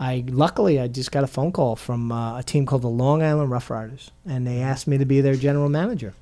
I 0.00 0.24
luckily 0.26 0.80
I 0.80 0.88
just 0.88 1.12
got 1.12 1.24
a 1.24 1.26
phone 1.26 1.52
call 1.52 1.76
from 1.76 2.10
uh, 2.10 2.38
a 2.38 2.42
team 2.42 2.64
called 2.64 2.80
the 2.80 2.88
Long 2.88 3.22
Island 3.22 3.50
Rough 3.50 3.68
Riders, 3.68 4.10
and 4.26 4.46
they 4.46 4.60
asked 4.62 4.86
me 4.86 4.96
to 4.96 5.04
be 5.04 5.20
their 5.20 5.36
general 5.36 5.68
manager. 5.68 6.14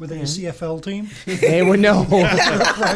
Were 0.00 0.06
they 0.06 0.20
a 0.20 0.24
CFL 0.24 0.82
team? 0.82 1.08
They 1.40 1.62
were 1.62 1.76
no, 1.76 2.04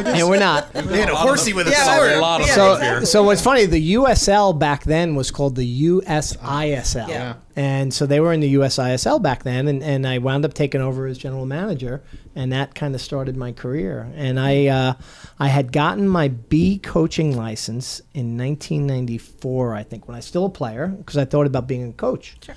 they 0.04 0.22
were 0.22 0.36
not. 0.38 0.72
they 0.72 1.00
had 1.00 1.08
a 1.08 1.16
horsey 1.16 1.52
with 1.52 1.66
a 1.66 1.70
Yeah, 1.70 1.96
sword. 1.96 2.12
A 2.12 2.20
lot 2.20 2.40
of 2.40 2.46
Yeah, 2.46 2.54
So, 2.54 2.72
exactly. 2.74 3.06
so 3.06 3.22
what's 3.24 3.42
funny? 3.42 3.66
The 3.66 3.94
USL 3.94 4.56
back 4.58 4.84
then 4.84 5.14
was 5.14 5.30
called 5.30 5.56
the 5.56 5.82
USISL, 5.84 7.08
Yeah. 7.08 7.34
and 7.56 7.92
so 7.92 8.06
they 8.06 8.20
were 8.20 8.32
in 8.32 8.40
the 8.40 8.54
USISL 8.54 9.20
back 9.20 9.42
then, 9.42 9.66
and, 9.68 9.82
and 9.82 10.06
I 10.06 10.18
wound 10.18 10.44
up 10.44 10.54
taking 10.54 10.80
over 10.80 11.06
as 11.06 11.18
general 11.18 11.44
manager, 11.46 12.02
and 12.36 12.52
that 12.52 12.74
kind 12.74 12.94
of 12.94 13.00
started 13.00 13.36
my 13.36 13.52
career. 13.52 14.10
And 14.14 14.38
I 14.38 14.66
uh, 14.66 14.94
I 15.40 15.48
had 15.48 15.72
gotten 15.72 16.08
my 16.08 16.28
B 16.28 16.78
coaching 16.78 17.36
license 17.36 18.00
in 18.14 18.36
1994, 18.38 19.74
I 19.74 19.82
think, 19.82 20.06
when 20.06 20.14
I 20.14 20.18
was 20.18 20.24
still 20.26 20.44
a 20.46 20.50
player, 20.50 20.86
because 20.88 21.16
I 21.16 21.24
thought 21.24 21.46
about 21.46 21.66
being 21.66 21.88
a 21.88 21.92
coach. 21.92 22.36
Sure. 22.44 22.54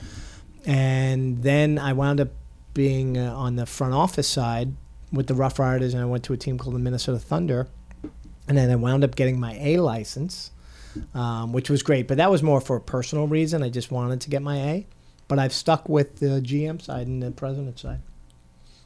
And 0.65 1.41
then 1.43 1.77
I 1.79 1.93
wound 1.93 2.19
up 2.21 2.29
being 2.76 3.18
uh, 3.18 3.34
on 3.36 3.56
the 3.56 3.66
front 3.66 3.96
office 3.96 4.28
side 4.28 4.74
with 5.12 5.26
the 5.26 5.34
Rough 5.34 5.58
Riders, 5.58 5.94
and 5.96 6.04
I 6.04 6.06
went 6.06 6.24
to 6.26 6.34
a 6.34 6.38
team 6.38 6.60
called 6.60 6.76
the 6.76 6.80
Minnesota 6.80 7.18
Thunder. 7.18 7.68
And 8.48 8.56
then 8.56 8.70
I 8.70 8.76
wound 8.76 9.04
up 9.04 9.16
getting 9.16 9.40
my 9.40 9.54
A 9.60 9.78
license, 9.80 10.52
um, 11.16 11.52
which 11.52 11.68
was 11.72 11.82
great. 11.82 12.08
But 12.08 12.18
that 12.18 12.30
was 12.30 12.44
more 12.44 12.62
for 12.62 12.76
a 12.76 12.82
personal 12.82 13.26
reason. 13.28 13.64
I 13.64 13.70
just 13.70 13.90
wanted 13.92 14.22
to 14.22 14.30
get 14.30 14.44
my 14.44 14.58
A. 14.58 14.88
But 15.28 15.40
I've 15.40 15.54
stuck 15.54 15.90
with 15.90 16.18
the 16.20 16.40
GM 16.42 16.80
side 16.80 17.08
and 17.08 17.24
the 17.24 17.32
president 17.32 17.80
side. 17.80 18.02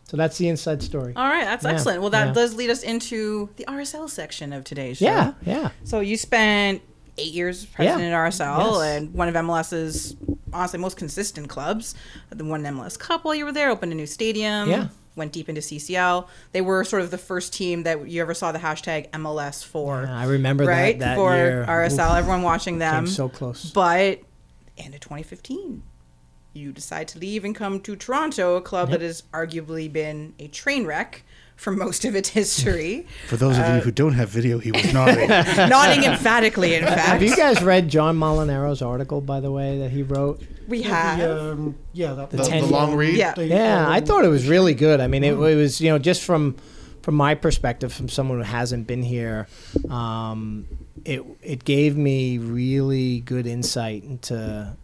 So 0.05 0.15
that's 0.15 0.37
the 0.37 0.47
inside 0.47 0.81
story. 0.81 1.13
All 1.15 1.27
right, 1.27 1.43
that's 1.43 1.65
Yeah, 1.65 1.71
excellent. 1.71 1.99
Well, 2.01 2.09
that 2.11 2.27
yeah. 2.27 2.33
does 2.33 2.55
lead 2.55 2.69
us 2.69 2.83
into 2.83 3.49
the 3.57 3.65
RSL 3.67 4.09
section 4.09 4.53
of 4.53 4.63
today's 4.63 4.97
show. 4.99 5.05
Yeah, 5.05 5.33
yeah. 5.45 5.69
So 5.83 5.99
you 5.99 6.15
spent 6.15 6.81
eight 7.17 7.33
years 7.33 7.65
president 7.65 8.03
Yeah. 8.03 8.07
at 8.25 8.31
RSL 8.31 8.79
Yes. 8.81 8.81
and 9.01 9.13
one 9.13 9.27
of 9.27 9.35
MLS's 9.35 10.15
honestly 10.53 10.79
most 10.79 10.97
consistent 10.97 11.49
clubs. 11.49 11.95
The 12.29 12.43
one 12.45 12.63
MLS 12.63 12.97
Cup 12.97 13.23
while 13.25 13.35
you 13.35 13.45
were 13.45 13.51
there, 13.51 13.69
opened 13.69 13.91
a 13.91 13.95
new 13.95 14.05
stadium. 14.07 14.69
Yeah. 14.69 14.87
Went 15.15 15.33
deep 15.33 15.49
into 15.49 15.59
CCL. 15.61 16.27
They 16.53 16.61
were 16.61 16.83
sort 16.85 17.01
of 17.01 17.11
the 17.11 17.17
first 17.17 17.51
team 17.53 17.83
that 17.83 18.07
you 18.07 18.21
ever 18.21 18.33
saw 18.33 18.51
the 18.51 18.59
hashtag 18.59 19.09
MLS 19.11 19.65
for. 19.65 20.03
Yeah, 20.03 20.17
I 20.17 20.25
remember 20.25 20.65
that- 20.65 20.71
right 20.71 20.99
that 20.99 21.15
for 21.17 21.35
year. 21.35 21.65
RSL. 21.67 22.15
Everyone 22.17 22.41
watching 22.41 22.77
them. 22.79 23.05
So 23.07 23.27
close. 23.27 23.69
But 23.71 24.21
end 24.77 24.93
of 24.93 25.01
2015, 25.01 25.83
you 26.53 26.71
decide 26.71 27.07
to 27.09 27.19
leave 27.19 27.43
and 27.43 27.53
come 27.53 27.81
to 27.81 27.95
Toronto, 27.95 28.55
a 28.55 28.61
club 28.61 28.91
that 28.91 29.01
has 29.01 29.23
arguably 29.33 29.91
been 29.91 30.33
a 30.39 30.47
train 30.47 30.85
wreck 30.85 31.23
for 31.59 31.71
most 31.71 32.05
of 32.05 32.15
its 32.15 32.29
history. 32.29 33.05
For 33.27 33.35
those 33.35 33.57
of 33.57 33.67
you 33.67 33.81
who 33.81 33.91
don't 33.91 34.13
have 34.13 34.29
video, 34.29 34.59
he 34.59 34.71
was 34.71 34.93
nodding. 34.93 35.27
Nodding 35.27 36.05
emphatically, 36.05 36.75
in 36.75 36.85
fact. 36.85 37.01
Have 37.01 37.21
you 37.21 37.35
guys 37.35 37.61
read 37.61 37.89
John 37.89 38.17
Molinaro's 38.17 38.81
article, 38.81 39.19
by 39.19 39.41
the 39.41 39.51
way, 39.51 39.79
that 39.79 39.91
he 39.91 40.03
wrote? 40.03 40.41
we 40.69 40.83
have. 40.83 41.19
The, 41.19 41.51
um, 41.51 41.75
yeah, 41.91 42.13
that, 42.13 42.29
the, 42.29 42.37
the, 42.37 42.43
the 42.43 42.65
long 42.65 42.95
read. 42.95 43.17
yeah. 43.17 43.33
the, 43.33 43.45
Yeah, 43.45 43.87
I 43.87 43.97
um, 43.97 44.05
thought 44.05 44.23
it 44.23 44.29
was 44.29 44.47
really 44.47 44.73
good. 44.73 45.01
I 45.01 45.07
mean, 45.07 45.23
it, 45.23 45.33
it 45.33 45.55
was 45.55 45.81
you 45.81 45.89
know 45.89 45.99
just 45.99 46.23
from 46.23 46.55
from 47.01 47.15
my 47.15 47.35
perspective, 47.35 47.91
from 47.91 48.07
someone 48.07 48.37
who 48.37 48.43
hasn't 48.43 48.87
been 48.87 49.03
here, 49.03 49.47
um, 49.89 50.65
it 51.03 51.23
it 51.41 51.65
gave 51.65 51.97
me 51.97 52.37
really 52.37 53.19
good 53.19 53.47
insight 53.47 54.03
into 54.03 54.77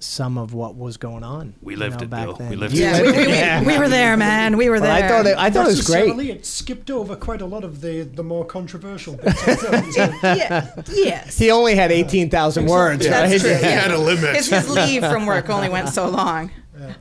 some 0.00 0.38
of 0.38 0.54
what 0.54 0.76
was 0.76 0.96
going 0.96 1.24
on. 1.24 1.54
We 1.60 1.74
lived 1.74 1.98
know, 2.00 2.04
it, 2.04 2.10
back 2.10 2.26
Bill. 2.26 2.34
then. 2.34 2.50
We 2.50 2.56
lived 2.56 2.72
Yeah, 2.74 2.98
it. 2.98 3.02
we, 3.06 3.10
we, 3.10 3.66
we, 3.66 3.72
we 3.74 3.78
were 3.78 3.88
there, 3.88 4.16
man. 4.16 4.56
We 4.56 4.68
were 4.68 4.78
But 4.78 4.84
there. 4.86 5.04
I 5.04 5.08
thought 5.08 5.26
it, 5.26 5.36
I 5.36 5.50
thought 5.50 5.66
it 5.66 5.70
was 5.70 5.86
great. 5.86 6.06
necessarily, 6.06 6.30
It 6.30 6.46
skipped 6.46 6.90
over 6.90 7.16
quite 7.16 7.40
a 7.40 7.46
lot 7.46 7.64
of 7.64 7.80
the, 7.80 8.02
the 8.02 8.22
more 8.22 8.44
controversial 8.44 9.16
bits. 9.16 9.46
I 9.48 9.54
thought. 9.56 9.84
So, 9.92 10.34
yeah, 10.34 10.70
yes. 10.92 11.36
He 11.38 11.50
only 11.50 11.74
had 11.74 11.90
eighteen 11.90 12.30
thousand 12.30 12.66
words. 12.66 13.06
That's 13.06 13.32
right? 13.32 13.40
true. 13.40 13.54
He 13.54 13.62
Yeah. 13.74 13.80
had 13.80 13.90
a 13.90 13.98
limit. 13.98 14.36
His, 14.36 14.48
his 14.48 14.68
leave 14.70 15.02
from 15.02 15.26
work 15.26 15.48
only 15.50 15.68
went 15.76 15.88
so 15.88 16.08
long. 16.08 16.50
Yeah. 16.78 16.94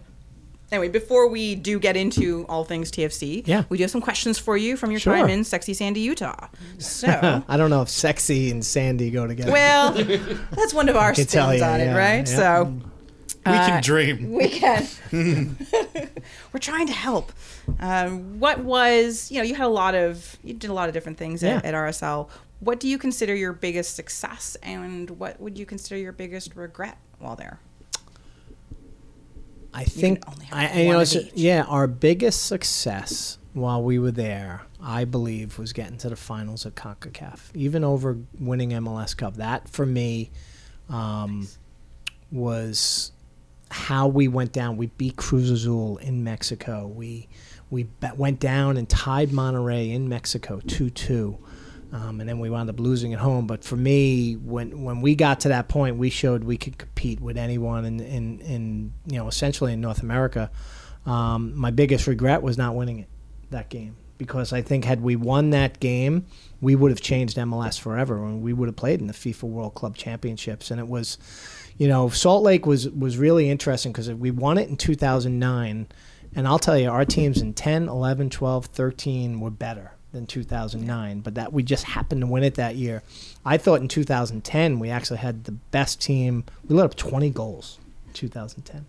Anyway, 0.70 0.90
before 0.90 1.30
we 1.30 1.56
do 1.56 1.80
get 1.80 1.96
into 1.96 2.46
all 2.50 2.66
things 2.66 2.92
TFC, 2.92 3.44
Yeah. 3.48 3.64
we 3.70 3.78
do 3.78 3.84
have 3.86 3.92
some 3.92 4.02
questions 4.02 4.38
for 4.38 4.58
you 4.58 4.76
from 4.76 4.92
your 4.92 5.00
Sure. 5.00 5.16
time 5.16 5.30
in 5.30 5.46
sexy 5.46 5.74
Sandy, 5.74 6.02
Utah. 6.02 6.48
So, 6.78 7.44
I 7.48 7.56
don't 7.56 7.70
know 7.70 7.82
if 7.84 7.88
sexy 7.90 8.52
and 8.52 8.66
Sandy 8.66 9.10
go 9.10 9.26
together. 9.28 9.52
well, 9.54 9.94
that's 10.52 10.74
one 10.74 10.90
of 10.90 10.98
our 10.98 11.14
can 11.14 11.24
spins 11.26 11.32
tell 11.32 11.56
you, 11.56 11.64
on 11.64 11.80
it, 11.80 11.96
right? 11.96 12.18
yeah. 12.18 12.24
So, 12.26 12.80
we 13.52 13.58
uh, 13.58 13.68
can 13.68 13.84
dream. 13.84 14.32
we 14.32 14.50
can. 14.50 14.88
We're 16.54 16.60
trying 16.60 16.88
to 16.88 16.94
help. 16.94 17.32
Um, 17.80 18.40
what 18.40 18.60
was 18.60 19.32
you 19.32 19.38
know 19.38 19.44
you 19.44 19.56
had 19.56 19.66
a 19.66 19.70
lot 19.70 19.96
of 19.96 20.38
you 20.44 20.54
did 20.54 20.70
a 20.70 20.74
lot 20.74 20.88
of 20.90 20.94
different 20.94 21.18
things 21.18 21.44
at, 21.44 21.64
Yeah. 21.64 21.70
at 21.70 21.74
RSL. 21.74 22.30
What 22.60 22.80
do 22.80 22.88
you 22.88 22.98
consider 22.98 23.36
your 23.36 23.54
biggest 23.54 23.96
success, 23.96 24.58
and 24.64 25.10
what 25.12 25.40
would 25.40 25.58
you 25.60 25.66
consider 25.66 25.98
your 26.00 26.12
biggest 26.12 26.56
regret 26.56 26.98
while 27.20 27.36
there? 27.36 27.60
I 29.74 29.84
think 29.84 30.24
only 30.28 30.46
have 30.46 30.58
I, 30.58 30.64
and, 30.66 30.80
you 30.82 30.86
one 30.88 30.96
know, 30.96 31.02
of 31.02 31.08
it's- 31.12 31.28
each. 31.28 31.34
yeah, 31.36 31.64
our 31.64 31.86
biggest 31.88 32.46
success 32.48 33.38
while 33.54 33.84
we 33.84 34.00
were 34.00 34.12
there, 34.12 34.62
I 34.82 35.06
believe, 35.06 35.60
was 35.60 35.74
getting 35.74 35.98
to 36.00 36.10
the 36.10 36.16
finals 36.16 36.66
at 36.66 36.76
CONCACAF, 36.76 37.56
even 37.56 37.84
over 37.84 38.18
winning 38.40 38.70
MLS 38.72 39.16
Cup. 39.16 39.36
That 39.36 39.70
for 39.70 39.86
me 39.86 40.32
um, 40.90 41.48
was 42.32 43.12
how 43.70 44.08
we 44.08 44.28
went 44.28 44.54
down. 44.54 44.78
We 44.78 44.88
beat 44.88 45.16
Cruz 45.16 45.50
Azul 45.50 45.98
in 45.98 46.24
Mexico. 46.24 46.88
We 46.88 47.28
we 47.70 47.88
went 48.16 48.40
down 48.40 48.78
and 48.78 48.88
tied 48.88 49.30
Monterrey 49.30 49.94
in 49.94 50.10
Mexico 50.10 50.62
two 50.66 50.90
two. 50.90 51.38
Um, 51.94 52.20
and 52.20 52.28
then 52.28 52.40
we 52.40 52.50
wound 52.50 52.70
up 52.70 52.82
losing 52.82 53.14
at 53.14 53.20
home. 53.20 53.48
But 53.48 53.64
for 53.64 53.78
me, 53.78 54.34
when 54.34 54.84
when 54.84 55.02
we 55.02 55.16
got 55.16 55.42
to 55.42 55.50
that 55.50 55.70
point, 55.70 55.98
we 55.98 56.10
showed 56.10 56.44
we 56.44 56.58
could 56.58 56.78
compete 56.78 57.22
with 57.22 57.38
anyone 57.38 57.86
in 57.86 58.00
in, 58.00 58.40
in 58.42 58.94
you 59.06 59.18
know 59.18 59.28
essentially 59.28 59.74
in 59.74 59.82
North 59.82 60.04
America. 60.04 60.52
Um, 61.06 61.56
my 61.56 61.72
biggest 61.72 62.06
regret 62.08 62.42
was 62.42 62.58
not 62.58 62.76
winning 62.76 63.00
it 63.00 63.08
that 63.50 63.70
game 63.70 63.96
because 64.18 64.52
I 64.54 64.62
think 64.62 64.86
had 64.86 65.02
we 65.02 65.16
won 65.16 65.52
that 65.52 65.80
game, 65.80 66.26
we 66.62 66.76
would 66.76 66.92
have 66.92 67.02
changed 67.02 67.38
MLS 67.38 67.80
forever, 67.80 68.24
and 68.26 68.42
we 68.42 68.54
would 68.54 68.68
have 68.68 68.76
played 68.76 69.00
in 69.00 69.08
the 69.08 69.14
FIFA 69.14 69.44
World 69.44 69.76
Club 69.76 69.96
Championships. 69.96 70.72
And 70.72 70.80
it 70.80 70.88
was, 70.88 71.18
you 71.78 71.88
know, 71.88 72.10
Salt 72.10 72.44
Lake 72.44 72.66
was 72.66 72.90
was 72.90 73.18
really 73.18 73.50
interesting 73.50 73.92
because 73.92 74.10
we 74.12 74.32
won 74.32 74.58
it 74.58 74.70
in 74.70 74.78
2009, 74.78 75.88
and 76.36 76.48
I'll 76.48 76.60
tell 76.60 76.78
you, 76.78 76.90
our 76.90 77.06
teams 77.06 77.42
in 77.42 77.54
10, 77.54 77.88
11, 77.88 78.30
12, 78.30 78.66
13 78.66 79.40
were 79.40 79.52
better 79.52 79.94
than 80.12 80.26
2009, 80.26 81.20
but 81.20 81.36
that 81.36 81.54
we 81.54 81.64
just 81.64 81.84
happened 81.84 82.22
to 82.22 82.28
win 82.28 82.44
it 82.44 82.56
that 82.56 82.76
year. 82.76 83.04
I 83.46 83.58
thought 83.58 83.82
in 83.82 83.88
2010 83.88 84.80
we 84.80 84.90
actually 84.90 85.20
had 85.20 85.44
the 85.44 85.52
best 85.52 86.02
team. 86.02 86.46
We 86.68 86.76
let 86.76 86.86
up 86.86 86.96
20 86.96 87.30
goals. 87.30 87.80
2010. 88.14 88.86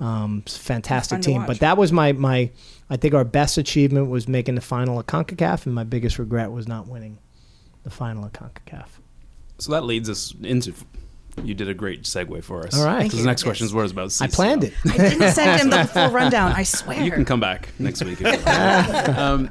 Um, 0.00 0.42
fantastic 0.42 1.22
team. 1.22 1.46
But 1.46 1.60
that 1.60 1.78
was 1.78 1.92
my 1.92 2.12
my. 2.12 2.50
I 2.90 2.96
think 2.96 3.14
our 3.14 3.24
best 3.24 3.58
achievement 3.58 4.08
was 4.08 4.28
making 4.28 4.54
the 4.54 4.60
final 4.60 4.98
of 4.98 5.06
Concacaf, 5.06 5.66
and 5.66 5.74
my 5.74 5.84
biggest 5.84 6.18
regret 6.18 6.52
was 6.52 6.68
not 6.68 6.86
winning 6.86 7.18
the 7.84 7.90
final 7.90 8.24
of 8.24 8.32
Concacaf. 8.32 8.88
So 9.58 9.72
that 9.72 9.84
leads 9.84 10.10
us 10.10 10.34
into. 10.42 10.74
You 11.44 11.54
did 11.54 11.68
a 11.68 11.74
great 11.74 12.02
segue 12.04 12.42
for 12.44 12.66
us. 12.66 12.76
All 12.78 12.84
right. 12.84 12.98
Thank 12.98 13.04
Because 13.10 13.18
you. 13.20 13.24
the 13.24 13.30
next 13.30 13.42
question 13.42 13.66
is 13.66 13.74
what 13.74 13.84
is 13.84 13.92
about. 13.92 14.04
I 14.20 14.26
CCL. 14.26 14.32
planned 14.34 14.64
it. 14.64 14.72
I 14.86 14.96
didn't 14.96 15.32
send 15.32 15.60
him 15.60 15.70
the 15.70 15.84
full 15.86 16.10
rundown. 16.10 16.52
I 16.52 16.62
swear. 16.62 17.02
You 17.02 17.10
can 17.10 17.24
come 17.24 17.40
back 17.40 17.68
next 17.78 18.02
week. 18.04 18.20
If 18.20 18.20
you 18.20 18.44
want. 18.44 19.08
um, 19.18 19.50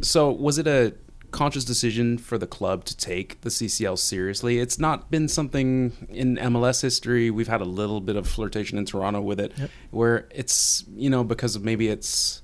so, 0.00 0.30
was 0.30 0.58
it 0.58 0.66
a 0.66 0.94
conscious 1.32 1.64
decision 1.64 2.16
for 2.16 2.38
the 2.38 2.46
club 2.46 2.84
to 2.84 2.96
take 2.96 3.40
the 3.42 3.50
CCL 3.50 3.98
seriously? 3.98 4.58
It's 4.58 4.78
not 4.78 5.10
been 5.10 5.28
something 5.28 6.06
in 6.08 6.36
MLS 6.36 6.82
history. 6.82 7.30
We've 7.30 7.48
had 7.48 7.60
a 7.60 7.64
little 7.66 8.00
bit 8.00 8.16
of 8.16 8.26
flirtation 8.26 8.78
in 8.78 8.84
Toronto 8.86 9.20
with 9.20 9.40
it, 9.40 9.52
where 9.90 10.28
it's 10.30 10.84
you 10.94 11.10
know 11.10 11.24
because 11.24 11.56
of 11.56 11.64
maybe 11.64 11.88
it's 11.88 12.42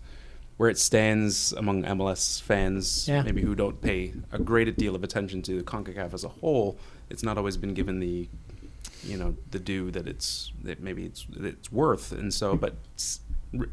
where 0.59 0.69
it 0.69 0.79
stands 0.79 1.53
among 1.55 1.83
MLS 1.83 2.41
fans, 2.41 3.09
Yeah. 3.09 3.23
maybe 3.23 3.41
who 3.43 3.55
don't 3.55 3.81
pay 3.81 4.13
a 4.31 4.39
great 4.39 4.77
deal 4.77 4.95
of 4.95 5.03
attention 5.03 5.43
to 5.43 5.59
the 5.59 5.65
Concacaf 5.65 6.13
as 6.15 6.23
a 6.25 6.29
whole. 6.29 6.79
It's 7.11 7.23
not 7.23 7.37
always 7.37 7.57
been 7.57 7.75
given 7.75 7.99
the 7.99 8.29
you 9.05 9.17
know 9.17 9.37
the 9.51 9.59
due 9.59 9.91
that 9.91 10.07
it's 10.07 10.53
that 10.63 10.81
maybe 10.81 11.05
it's 11.05 11.25
that 11.31 11.45
it's 11.45 11.73
worth, 11.73 12.13
and 12.13 12.33
so 12.33 12.57
but. 12.57 12.75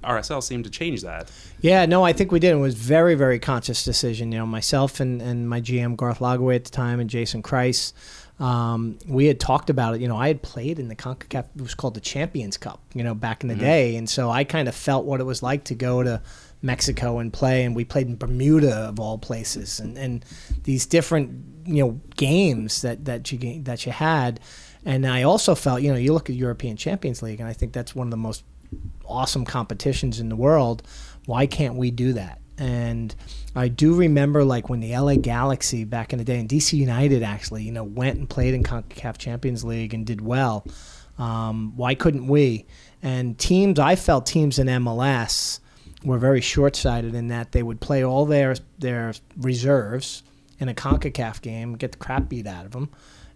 RSL 0.03 0.43
seemed 0.43 0.65
to 0.65 0.69
change 0.69 1.03
that. 1.03 1.31
Yeah, 1.61 1.85
no, 1.85 2.03
I 2.03 2.11
think 2.11 2.33
we 2.33 2.39
did. 2.41 2.51
It 2.51 2.55
was 2.55 2.75
very, 2.75 3.15
very 3.15 3.39
conscious 3.39 3.85
decision. 3.85 4.33
You 4.33 4.39
know, 4.39 4.45
myself 4.45 4.99
and, 4.99 5.21
and 5.21 5.47
my 5.47 5.61
GM 5.61 5.95
Garth 5.95 6.19
Lagerwey 6.19 6.57
at 6.57 6.65
the 6.65 6.69
time 6.69 6.99
and 6.99 7.09
Jason 7.09 7.41
Kreis, 7.41 7.93
um, 8.39 8.97
we 9.07 9.25
had 9.25 9.39
talked 9.39 9.69
about 9.69 9.95
it. 9.95 10.01
You 10.01 10.07
know, 10.07 10.17
I 10.17 10.27
had 10.27 10.41
played 10.41 10.79
in 10.79 10.87
the 10.87 10.95
Concacaf. 10.95 11.45
It 11.55 11.61
was 11.61 11.75
called 11.75 11.93
the 11.93 12.01
Champions 12.01 12.57
Cup. 12.57 12.81
You 12.93 13.03
know, 13.03 13.13
back 13.13 13.43
in 13.43 13.49
the 13.49 13.55
day, 13.55 13.95
and 13.95 14.09
so 14.09 14.29
I 14.29 14.43
kind 14.43 14.67
of 14.67 14.75
felt 14.75 15.05
what 15.05 15.19
it 15.19 15.25
was 15.25 15.43
like 15.43 15.65
to 15.65 15.75
go 15.75 16.03
to 16.03 16.21
Mexico 16.61 17.19
and 17.19 17.33
play. 17.33 17.65
And 17.65 17.75
we 17.75 17.83
played 17.83 18.07
in 18.07 18.15
Bermuda 18.15 18.73
of 18.73 18.99
all 18.99 19.17
places, 19.17 19.79
and 19.79 19.97
and 19.97 20.25
these 20.63 20.85
different 20.85 21.43
you 21.65 21.83
know 21.83 22.01
games 22.15 22.81
that 22.81 23.05
that 23.05 23.31
you 23.31 23.61
that 23.63 23.85
you 23.85 23.91
had. 23.91 24.39
And 24.85 25.05
I 25.05 25.23
also 25.23 25.55
felt, 25.55 25.81
you 25.81 25.91
know, 25.91 25.97
you 25.97 26.13
look 26.13 26.29
at 26.29 26.35
European 26.35 26.77
Champions 26.77 27.21
League, 27.21 27.39
and 27.39 27.49
I 27.49 27.53
think 27.53 27.73
that's 27.73 27.93
one 27.93 28.07
of 28.07 28.11
the 28.11 28.17
most 28.17 28.43
awesome 29.05 29.45
competitions 29.45 30.19
in 30.19 30.29
the 30.29 30.35
world. 30.35 30.83
Why 31.25 31.47
can't 31.47 31.75
we 31.75 31.91
do 31.91 32.13
that? 32.13 32.39
And 32.57 33.15
I 33.55 33.69
do 33.69 33.95
remember 33.95 34.43
like 34.43 34.69
when 34.69 34.81
the 34.81 34.95
LA 34.95 35.15
Galaxy 35.15 35.85
back 35.85 36.11
in 36.11 36.19
the 36.19 36.25
day 36.25 36.39
and 36.39 36.49
DC 36.49 36.73
United 36.73 37.23
actually, 37.23 37.63
you 37.63 37.71
know, 37.71 37.83
went 37.85 38.19
and 38.19 38.29
played 38.29 38.53
in 38.53 38.63
CONCACAF 38.63 39.17
Champions 39.17 39.63
League 39.63 39.93
and 39.93 40.05
did 40.05 40.21
well. 40.21 40.65
Um, 41.17 41.73
why 41.75 41.95
couldn't 41.95 42.27
we? 42.27 42.65
And 43.01 43.37
teams, 43.37 43.79
I 43.79 43.95
felt 43.95 44.25
teams 44.25 44.59
in 44.59 44.67
MLS 44.67 45.59
were 46.03 46.17
very 46.17 46.41
short-sighted 46.41 47.15
in 47.15 47.29
that 47.29 47.51
they 47.51 47.63
would 47.63 47.79
play 47.81 48.03
all 48.03 48.25
their 48.25 48.55
their 48.77 49.13
reserves 49.37 50.23
in 50.59 50.67
a 50.69 50.73
CONCACAF 50.73 51.41
game, 51.41 51.75
get 51.75 51.93
the 51.93 51.97
crap 51.97 52.27
beat 52.27 52.47
out 52.47 52.65
of 52.65 52.71
them, 52.71 52.89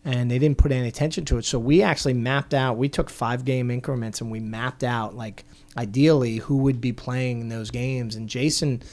and 0.06 0.30
they 0.30 0.38
didn't 0.40 0.58
put 0.58 0.72
any 0.72 0.88
attention 0.88 1.26
to 1.26 1.38
it. 1.38 1.46
So 1.46 1.58
we 1.58 1.82
actually 1.82 2.14
mapped 2.14 2.54
out. 2.54 2.78
We 2.78 2.90
took 2.90 3.10
five 3.10 3.46
game 3.46 3.72
increments 3.72 4.22
and 4.22 4.30
we 4.30 4.40
mapped 4.40 4.84
out 4.84 5.16
like 5.16 5.46
ideally 5.78 6.38
who 6.38 6.58
would 6.58 6.82
be 6.82 6.92
playing 6.92 7.42
in 7.42 7.50
those 7.50 7.72
games. 7.72 8.16
And 8.16 8.28
Jason, 8.28 8.84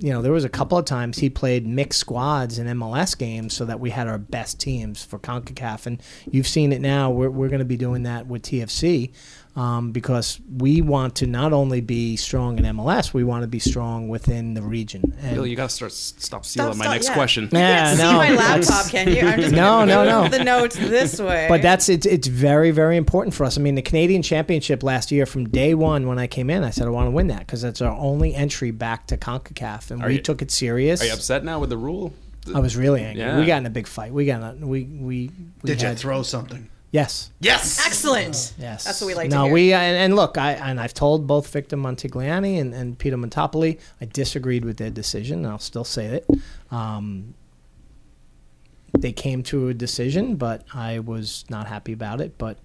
you 0.00 0.12
know, 0.12 0.20
there 0.20 0.32
was 0.32 0.44
a 0.44 0.48
couple 0.48 0.76
of 0.76 0.84
times 0.84 1.18
he 1.18 1.30
played 1.30 1.66
mixed 1.66 2.00
squads 2.00 2.58
in 2.58 2.66
MLS 2.66 3.16
games 3.16 3.54
so 3.54 3.64
that 3.64 3.78
we 3.78 3.90
had 3.90 4.08
our 4.08 4.18
best 4.18 4.60
teams 4.60 5.04
for 5.04 5.18
CONCACAF. 5.18 5.86
And 5.86 6.02
you've 6.30 6.48
seen 6.48 6.72
it 6.72 6.80
now. 6.80 7.10
We're, 7.10 7.30
we're 7.30 7.48
going 7.48 7.60
to 7.60 7.64
be 7.64 7.76
doing 7.76 8.02
that 8.02 8.26
with 8.26 8.42
TFC 8.42 9.12
um, 9.58 9.90
because 9.90 10.38
we 10.56 10.80
want 10.80 11.16
to 11.16 11.26
not 11.26 11.52
only 11.52 11.80
be 11.80 12.16
strong 12.16 12.58
in 12.58 12.64
MLS, 12.76 13.12
we 13.12 13.24
want 13.24 13.42
to 13.42 13.48
be 13.48 13.58
strong 13.58 14.08
within 14.08 14.54
the 14.54 14.62
region. 14.62 15.02
And 15.20 15.34
Bill, 15.34 15.46
you 15.48 15.56
got 15.56 15.70
to 15.70 15.74
start 15.74 15.92
stop 15.92 16.44
stealing 16.46 16.74
Stop, 16.74 16.78
my 16.78 16.84
stop, 16.84 16.94
next 16.94 17.08
yeah. 17.08 17.14
question. 17.14 17.48
Yeah, 17.50 17.94
See 17.96 18.02
no, 18.02 18.12
my 18.12 18.30
laptop, 18.30 18.88
can 18.88 19.08
you? 19.12 19.22
I'm 19.22 19.40
just 19.40 19.54
No, 19.54 19.84
no, 19.84 20.04
no. 20.04 20.28
The 20.28 20.44
notes 20.44 20.76
this 20.76 21.18
way. 21.18 21.46
But 21.48 21.62
that's 21.62 21.88
it's 21.88 22.06
it's 22.06 22.28
very 22.28 22.70
very 22.70 22.96
important 22.96 23.34
for 23.34 23.44
us. 23.44 23.58
I 23.58 23.60
mean, 23.60 23.74
the 23.74 23.82
Canadian 23.82 24.22
Championship 24.22 24.84
last 24.84 25.10
year, 25.10 25.26
from 25.26 25.48
day 25.48 25.74
one 25.74 26.06
when 26.06 26.20
I 26.20 26.28
came 26.28 26.50
in, 26.50 26.62
I 26.62 26.70
said 26.70 26.86
I 26.86 26.90
want 26.90 27.08
to 27.08 27.10
win 27.10 27.26
that 27.26 27.40
because 27.40 27.60
that's 27.60 27.82
our 27.82 27.98
only 27.98 28.36
entry 28.36 28.70
back 28.70 29.08
to 29.08 29.16
Concacaf, 29.16 29.90
and 29.90 30.02
Are 30.02 30.06
we 30.08 30.14
you- 30.14 30.22
took 30.22 30.40
it 30.40 30.52
serious. 30.52 31.02
Are 31.02 31.06
you 31.06 31.12
upset 31.12 31.42
now 31.42 31.58
with 31.58 31.70
the 31.70 31.78
rule? 31.78 32.12
I 32.54 32.60
was 32.60 32.76
really 32.76 33.02
angry. 33.02 33.24
Yeah. 33.24 33.38
We 33.40 33.44
got 33.44 33.58
in 33.58 33.66
a 33.66 33.70
big 33.70 33.88
fight. 33.88 34.12
We 34.12 34.24
got 34.24 34.54
in 34.54 34.62
a, 34.62 34.66
we 34.66 34.84
we, 34.84 35.02
we 35.02 35.30
Did 35.64 35.82
you 35.82 35.94
throw 35.96 36.22
something? 36.22 36.68
Yes. 36.90 37.30
Yes. 37.40 37.84
excellent. 37.86 38.54
Yes, 38.58 38.84
That's 38.84 39.00
what 39.00 39.08
we 39.08 39.14
like 39.14 39.30
no, 39.30 39.40
to 39.40 39.44
hear. 39.44 39.52
we 39.52 39.72
and, 39.74 39.96
and 39.96 40.16
look, 40.16 40.38
I 40.38 40.52
and 40.52 40.80
I've 40.80 40.94
told 40.94 41.26
both 41.26 41.52
Victor 41.52 41.76
Montagliani 41.76 42.58
and, 42.58 42.74
and 42.74 42.98
Peter 42.98 43.16
Montopoli, 43.16 43.78
I 44.00 44.06
disagreed 44.06 44.64
with 44.64 44.78
their 44.78 44.90
decision. 44.90 45.38
and 45.44 45.48
I'll 45.48 45.58
still 45.58 45.84
say 45.84 46.06
it. 46.06 46.26
Um, 46.70 47.34
they 48.96 49.12
came 49.12 49.42
to 49.44 49.68
a 49.68 49.74
decision, 49.74 50.36
but 50.36 50.64
I 50.72 51.00
was 51.00 51.44
not 51.50 51.66
happy 51.66 51.92
about 51.92 52.20
it. 52.22 52.38
But 52.38 52.58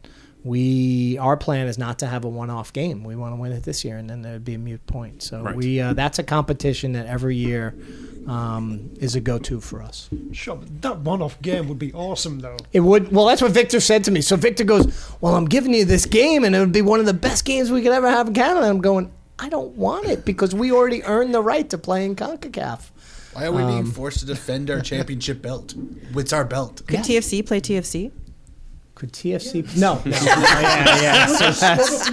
we, 0.44 1.18
our 1.20 1.38
plan 1.38 1.68
is 1.68 1.78
not 1.78 2.00
to 2.00 2.08
have 2.08 2.26
a 2.26 2.30
one-off 2.30 2.74
game. 2.74 3.04
We 3.04 3.16
want 3.16 3.34
to 3.34 3.40
win 3.42 3.52
it 3.54 3.64
this 3.64 3.86
year, 3.86 3.98
and 3.98 4.10
then 4.10 4.22
there'd 4.22 4.44
be 4.44 4.56
a 4.56 4.58
mute 4.60 4.86
point. 4.88 5.24
So 5.24 5.42
Right. 5.42 5.56
we, 5.56 5.80
uh, 5.80 5.94
that's 5.94 6.20
a 6.20 6.24
competition 6.24 6.94
that 6.94 7.06
every 7.06 7.36
year 7.36 7.74
um, 8.28 8.90
is 9.00 9.16
a 9.16 9.20
go-to 9.22 9.60
for 9.60 9.82
us. 9.82 10.10
Sure, 10.32 10.56
but 10.56 10.82
that 10.82 11.00
one-off 11.00 11.42
game 11.42 11.68
would 11.68 11.80
be 11.80 11.92
awesome, 11.94 12.40
though. 12.40 12.56
It 12.72 12.80
would. 12.80 13.12
Well, 13.12 13.26
that's 13.26 13.42
what 13.42 13.52
Victor 13.52 13.80
said 13.82 14.04
to 14.06 14.12
me. 14.12 14.22
So 14.22 14.38
Victor 14.38 14.64
goes, 14.64 14.86
"Well, 15.20 15.36
I'm 15.36 15.44
giving 15.46 15.74
you 15.74 15.84
this 15.84 16.06
game, 16.06 16.46
and 16.46 16.56
it 16.56 16.60
would 16.60 16.72
be 16.72 16.82
one 16.82 17.02
of 17.02 17.06
the 17.06 17.14
best 17.14 17.44
games 17.44 17.70
we 17.70 17.82
could 17.82 17.92
ever 17.92 18.10
have 18.10 18.28
in 18.30 18.34
Canada." 18.34 18.66
I'm 18.68 18.80
going, 18.80 19.12
"I 19.40 19.50
don't 19.50 19.76
want 19.76 20.06
it 20.08 20.24
because 20.24 20.56
we 20.56 20.72
already 20.72 21.04
earned 21.04 21.34
the 21.34 21.42
right 21.42 21.70
to 21.72 21.78
play 21.78 22.06
in 22.06 22.16
Concacaf." 22.16 22.92
Why 23.34 23.46
are 23.48 23.52
we 23.52 23.62
Um, 23.64 23.68
being 23.68 23.86
forced 23.92 24.20
to 24.20 24.26
defend 24.26 24.70
our 24.72 24.80
championship 24.92 25.42
belt? 25.42 25.74
It's 26.16 26.32
our 26.32 26.46
belt. 26.46 26.82
Could 26.88 27.00
TFC 27.02 27.46
play 27.46 27.60
TFC? 27.60 28.12
Could 28.96 29.12
TFC? 29.12 29.76
No, 29.76 29.96
no. 30.06 30.12
yeah, 30.22 31.02
yeah. 31.02 31.26
So 31.26 31.52
that's, 31.52 32.10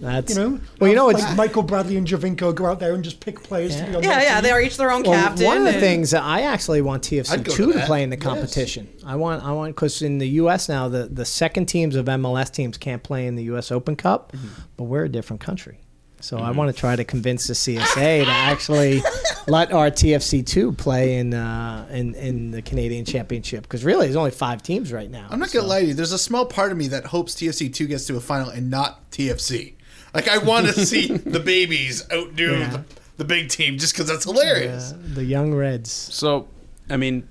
that's 0.00 0.34
You 0.34 0.36
know, 0.50 0.60
Well, 0.80 0.88
you 0.90 0.96
know, 0.96 1.10
it's 1.10 1.22
like 1.22 1.36
Michael 1.36 1.62
Bradley 1.62 1.96
and 1.98 2.06
Giovinco 2.06 2.54
go 2.54 2.66
out 2.66 2.80
there 2.80 2.94
and 2.94 3.04
just 3.04 3.20
pick 3.20 3.42
players 3.42 3.76
to 3.76 3.84
be 3.84 3.96
on 3.96 4.02
Yeah, 4.02 4.22
yeah. 4.22 4.40
They 4.40 4.50
are 4.50 4.60
each 4.62 4.76
their 4.78 4.90
own 4.90 5.02
Well, 5.02 5.12
captain. 5.12 5.44
one 5.46 5.58
of 5.58 5.64
the 5.64 5.78
things 5.78 6.10
that 6.12 6.22
I 6.22 6.42
actually 6.42 6.80
want 6.80 7.02
TFC 7.02 7.44
two 7.44 7.72
to 7.74 7.78
to, 7.80 7.86
play 7.86 8.02
in 8.02 8.08
the 8.10 8.16
Yes. 8.16 8.24
competition. 8.24 8.88
I 9.04 9.16
want, 9.16 9.44
I 9.44 9.52
want, 9.52 9.74
because 9.74 10.00
in 10.00 10.16
the 10.18 10.28
U.S. 10.42 10.68
now, 10.70 10.88
the 10.88 11.04
the 11.06 11.26
second 11.26 11.66
teams 11.66 11.94
of 11.96 12.06
MLS 12.06 12.50
teams 12.50 12.78
can't 12.78 13.02
play 13.02 13.26
in 13.26 13.36
the 13.36 13.44
U.S. 13.44 13.70
Open 13.70 13.94
Cup, 13.94 14.32
Mm-hmm. 14.32 14.48
but 14.78 14.84
we're 14.84 15.04
a 15.04 15.08
different 15.08 15.40
country. 15.40 15.80
So 16.20 16.38
I 16.38 16.50
want 16.50 16.74
to 16.74 16.78
try 16.78 16.96
to 16.96 17.04
convince 17.04 17.46
the 17.46 17.54
CSA 17.54 18.24
to 18.24 18.30
actually 18.30 19.00
let 19.48 19.72
our 19.72 19.90
TFC 19.90 20.44
two 20.44 20.72
play 20.72 21.16
in 21.16 21.32
uh, 21.34 21.88
in 21.90 22.14
in 22.14 22.50
the 22.50 22.60
Canadian 22.62 23.04
Championship 23.04 23.62
because 23.62 23.84
really 23.84 24.06
there's 24.06 24.16
only 24.16 24.30
five 24.30 24.62
teams 24.62 24.92
right 24.92 25.10
now. 25.10 25.26
I'm 25.30 25.38
not 25.38 25.48
So- 25.50 25.60
gonna 25.60 25.68
lie 25.70 25.80
to 25.80 25.86
you. 25.86 25.94
There's 25.94 26.12
a 26.12 26.18
small 26.18 26.44
part 26.46 26.72
of 26.72 26.78
me 26.78 26.88
that 26.88 27.06
hopes 27.06 27.34
TFC 27.34 27.72
two 27.72 27.86
gets 27.86 28.06
to 28.08 28.16
a 28.16 28.20
final 28.20 28.50
and 28.50 28.70
not 28.70 29.10
TFC. 29.10 29.74
Like 30.12 30.28
I 30.28 30.38
want 30.38 30.66
to 30.66 30.72
see 30.86 31.06
the 31.08 31.40
babies 31.40 32.06
outdo 32.12 32.58
Yeah. 32.58 32.68
the, 32.70 32.84
the 33.16 33.24
big 33.24 33.48
team 33.48 33.78
just 33.78 33.94
because 33.94 34.06
that's 34.08 34.24
hilarious. 34.24 34.92
Uh, 34.92 34.98
the 35.14 35.24
young 35.24 35.54
Reds. 35.54 35.90
So, 35.90 36.48
I 36.90 36.96
mean, 36.98 37.28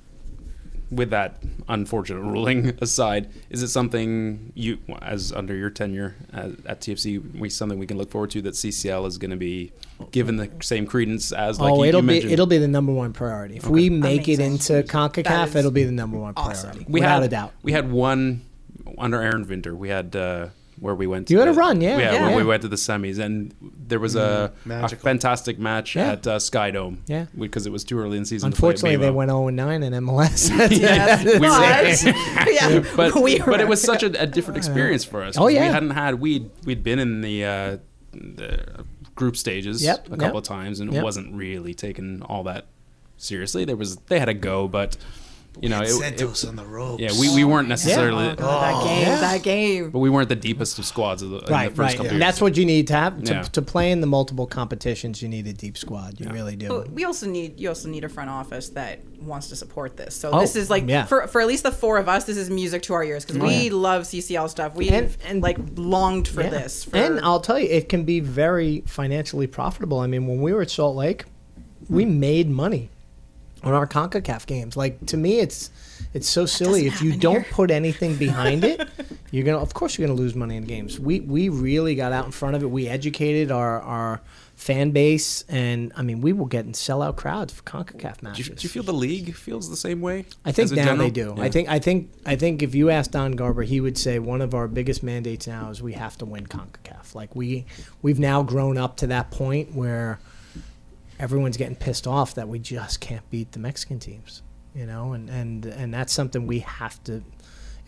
with 0.91 1.11
that 1.11 1.41
unfortunate 1.67 2.21
ruling 2.21 2.77
aside, 2.81 3.29
is 3.49 3.61
it 3.61 3.67
something 3.67 4.51
you, 4.55 4.79
as 5.01 5.31
under 5.31 5.55
your 5.55 5.69
tenure 5.69 6.15
at, 6.33 6.51
at 6.65 6.81
TFC, 6.81 7.37
we 7.37 7.49
something 7.49 7.77
we 7.79 7.85
can 7.87 7.97
look 7.97 8.09
forward 8.09 8.31
to 8.31 8.41
that 8.43 8.55
CCL 8.55 9.07
is 9.07 9.17
going 9.17 9.31
to 9.31 9.37
be 9.37 9.71
given 10.11 10.37
the 10.37 10.49
same 10.61 10.85
credence 10.85 11.31
as 11.31 11.59
like 11.59 11.71
oh, 11.71 11.83
you, 11.83 11.89
it'll 11.89 12.01
you 12.01 12.07
be 12.07 12.13
mentioned? 12.13 12.33
it'll 12.33 12.45
be 12.45 12.57
the 12.57 12.67
number 12.67 12.91
one 12.91 13.13
priority. 13.13 13.57
If 13.57 13.67
we 13.67 13.89
make 13.89 14.27
it 14.27 14.39
Amazing. 14.39 14.79
into 14.79 14.91
Concacaf, 14.91 15.23
That 15.23 15.49
is 15.49 15.55
it'll 15.55 15.71
be 15.71 15.83
the 15.83 15.91
number 15.91 16.17
one 16.17 16.33
awesome. 16.35 16.71
priority, 16.71 16.85
we 16.87 17.01
without 17.01 17.21
had 17.21 17.23
a 17.23 17.27
doubt. 17.29 17.53
We 17.61 17.71
had 17.71 17.91
one 17.91 18.41
under 18.97 19.21
Aaron 19.21 19.45
Vinter. 19.45 19.75
We 19.75 19.89
had 19.89 20.15
uh, 20.15 20.47
where 20.79 20.95
we 20.95 21.07
went. 21.07 21.27
To 21.27 21.33
You 21.33 21.39
had 21.39 21.47
a 21.49 21.53
run, 21.53 21.81
yeah, 21.81 21.97
yeah, 21.97 22.13
yeah. 22.13 22.27
where 22.27 22.37
we 22.37 22.43
went 22.43 22.61
to 22.61 22.67
the 22.67 22.75
semis, 22.75 23.19
and 23.19 23.53
there 23.61 23.99
was 23.99 24.15
a, 24.15 24.51
a 24.69 24.87
fantastic 24.89 25.59
match 25.59 25.95
Yeah. 25.95 26.11
at 26.13 26.27
uh, 26.27 26.39
Sky 26.39 26.71
Dome. 26.71 27.03
Yeah. 27.07 27.25
because 27.37 27.65
it 27.65 27.71
was 27.71 27.83
too 27.83 27.99
early 27.99 28.17
in 28.17 28.23
the 28.23 28.27
season. 28.27 28.47
Unfortunately, 28.47 28.91
to 28.91 28.97
play 28.97 29.05
they 29.07 29.11
went 29.11 29.29
0 29.29 29.49
9 29.49 29.83
in 29.83 29.93
MLS. 29.93 30.49
Yes, 30.71 31.23
We 31.25 31.31
were- 31.39 31.39
but, 31.39 32.47
yeah, 32.53 32.95
but 32.95 33.15
we 33.21 33.39
but 33.39 33.59
it 33.61 33.67
was 33.67 33.81
such 33.81 34.03
a, 34.03 34.21
a 34.21 34.25
different 34.27 34.57
experience 34.57 35.03
for 35.03 35.21
us. 35.23 35.37
Oh, 35.37 35.41
'cause 35.41 35.53
yeah. 35.53 35.67
we 35.67 35.73
hadn't 35.73 35.91
had 35.91 36.15
we'd 36.19 36.49
we'd 36.65 36.83
been 36.83 36.99
in 36.99 37.21
the 37.21 37.45
uh, 37.45 37.77
the 38.13 38.85
group 39.15 39.35
stages 39.37 39.83
Yep, 39.83 40.07
a 40.07 40.09
couple 40.11 40.25
yep. 40.27 40.35
of 40.35 40.43
times, 40.43 40.79
and 40.79 40.93
Yep. 40.93 41.01
it 41.01 41.03
wasn't 41.03 41.35
really 41.35 41.73
taken 41.73 42.21
all 42.23 42.43
that 42.43 42.67
seriously. 43.17 43.65
There 43.65 43.75
was 43.75 43.97
they 44.07 44.19
had 44.19 44.29
a 44.29 44.33
go, 44.33 44.67
but 44.67 44.95
You 45.61 45.69
know, 45.69 45.81
it, 45.81 45.89
it- 45.89 45.93
Santos 45.93 46.45
on 46.45 46.55
the 46.55 46.65
ropes. 46.65 47.01
yeah, 47.01 47.09
we, 47.19 47.33
we 47.35 47.43
weren't 47.43 47.67
necessarily, 47.67 48.29
Oh, 48.29 48.35
that 48.35 48.83
game, 48.83 49.01
Yeah. 49.01 49.19
that 49.19 49.43
game. 49.43 49.89
but 49.91 49.99
we 49.99 50.09
weren't 50.09 50.29
the 50.29 50.35
deepest 50.35 50.79
of 50.79 50.85
squads 50.85 51.21
of 51.21 51.29
the, 51.31 51.39
in 51.39 51.45
the 51.45 51.51
Right, 51.51 51.67
first 51.69 51.79
right. 51.79 51.91
couple 51.91 52.05
And 52.07 52.11
years. 52.13 52.19
that's 52.21 52.41
what 52.41 52.57
you 52.57 52.65
need 52.65 52.87
to 52.87 52.93
have 52.93 53.23
to, 53.23 53.33
Yeah. 53.33 53.41
to 53.43 53.61
play 53.61 53.91
in 53.91 54.01
the 54.01 54.07
multiple 54.07 54.47
competitions. 54.47 55.21
You 55.21 55.27
need 55.29 55.47
a 55.47 55.53
deep 55.53 55.77
squad. 55.77 56.19
You 56.19 56.29
really 56.29 56.55
do. 56.55 56.67
But 56.69 56.91
we 56.91 57.03
also 57.05 57.27
need 57.27 57.59
you 57.59 57.69
also 57.69 57.89
need 57.89 58.03
a 58.03 58.09
front 58.09 58.29
office 58.29 58.69
that 58.69 58.99
wants 59.21 59.49
to 59.49 59.55
support 59.55 59.97
this. 59.97 60.15
So 60.15 60.31
Oh, 60.31 60.39
this 60.39 60.55
is 60.55 60.69
like 60.69 60.87
yeah. 60.87 61.05
for 61.05 61.27
for 61.27 61.41
at 61.41 61.47
least 61.47 61.63
the 61.63 61.71
four 61.71 61.97
of 61.97 62.07
us, 62.07 62.23
this 62.23 62.37
is 62.37 62.49
music 62.49 62.81
to 62.83 62.93
our 62.93 63.03
ears 63.03 63.25
because 63.25 63.41
oh, 63.41 63.45
we 63.45 63.69
love 63.69 64.03
CCL 64.03 64.47
stuff. 64.49 64.75
We 64.75 64.89
And- 64.89 65.15
and- 65.27 65.41
like 65.43 65.57
longed 65.75 66.27
for 66.27 66.41
Yeah. 66.43 66.49
this. 66.49 66.85
For, 66.85 66.95
and 66.97 67.19
I'll 67.19 67.41
tell 67.41 67.59
you, 67.59 67.67
it 67.69 67.89
can 67.89 68.03
be 68.05 68.19
very 68.21 68.83
financially 68.87 69.47
profitable. 69.47 69.99
I 69.99 70.07
mean, 70.07 70.25
when 70.27 70.41
we 70.41 70.53
were 70.53 70.61
at 70.61 70.69
Salt 70.71 70.95
Lake, 70.95 71.25
we 71.89 72.05
made 72.05 72.49
money 72.49 72.89
on 73.63 73.73
our 73.73 73.87
Concacaf 73.87 74.45
games. 74.45 74.77
Like 74.77 75.05
to 75.07 75.17
me, 75.17 75.39
it's 75.39 75.69
it's 76.13 76.29
so 76.29 76.45
silly. 76.45 76.87
If 76.87 77.01
you 77.01 77.15
don't 77.15 77.43
here. 77.43 77.45
put 77.51 77.71
anything 77.71 78.15
behind 78.17 78.63
it, 78.63 78.87
you're 79.31 79.45
gonna. 79.45 79.59
Of 79.59 79.73
course, 79.73 79.97
you're 79.97 80.07
gonna 80.07 80.19
lose 80.19 80.35
money 80.35 80.55
in 80.55 80.65
games. 80.65 80.99
We 80.99 81.19
we 81.19 81.49
really 81.49 81.95
got 81.95 82.11
out 82.11 82.25
in 82.25 82.31
front 82.31 82.55
of 82.55 82.63
it. 82.63 82.67
We 82.67 82.87
educated 82.87 83.51
our 83.51 83.81
our 83.81 84.21
fan 84.55 84.91
base, 84.91 85.45
and 85.47 85.93
I 85.95 86.01
mean, 86.01 86.19
we 86.19 86.33
will 86.33 86.43
were 86.43 86.49
getting 86.49 86.73
sellout 86.73 87.15
crowds 87.15 87.53
for 87.53 87.63
Concacaf 87.63 88.19
do, 88.19 88.27
matches. 88.27 88.47
you, 88.49 88.55
do 88.55 88.63
you 88.63 88.69
feel 88.69 88.83
the 88.83 88.93
league 88.93 89.33
feels 89.33 89.69
the 89.69 89.77
same 89.77 90.01
way? 90.01 90.25
I 90.43 90.51
think 90.51 90.65
as 90.65 90.71
a 90.73 90.75
now 90.75 90.95
they 90.95 91.09
do. 91.09 91.33
Yeah. 91.37 91.43
I 91.43 91.49
think 91.49 91.69
I 91.69 91.79
think 91.79 92.11
I 92.25 92.35
think 92.35 92.61
if 92.61 92.75
you 92.75 92.89
ask 92.89 93.11
Don 93.11 93.33
Garber, 93.33 93.63
he 93.63 93.79
would 93.79 93.97
say 93.97 94.19
one 94.19 94.41
of 94.41 94.53
our 94.53 94.67
biggest 94.67 95.01
mandates 95.03 95.47
now 95.47 95.69
is 95.69 95.81
we 95.81 95.93
have 95.93 96.17
to 96.17 96.25
win 96.25 96.47
CONCACAF. 96.47 97.15
Like 97.15 97.35
we 97.35 97.65
we've 98.01 98.19
now 98.19 98.43
grown 98.43 98.77
up 98.77 98.97
to 98.97 99.07
that 99.07 99.31
point 99.31 99.73
where 99.73 100.19
everyone's 101.19 101.57
getting 101.57 101.75
pissed 101.75 102.07
off 102.07 102.35
that 102.35 102.47
we 102.47 102.59
just 102.59 103.01
can't 103.01 103.29
beat 103.29 103.51
the 103.51 103.59
Mexican 103.59 103.99
teams. 103.99 104.41
You 104.73 104.85
know, 104.85 105.13
and 105.13 105.29
and 105.29 105.65
and 105.65 105.93
that's 105.93 106.13
something 106.13 106.47
we 106.47 106.59
have 106.59 107.03
to 107.05 107.23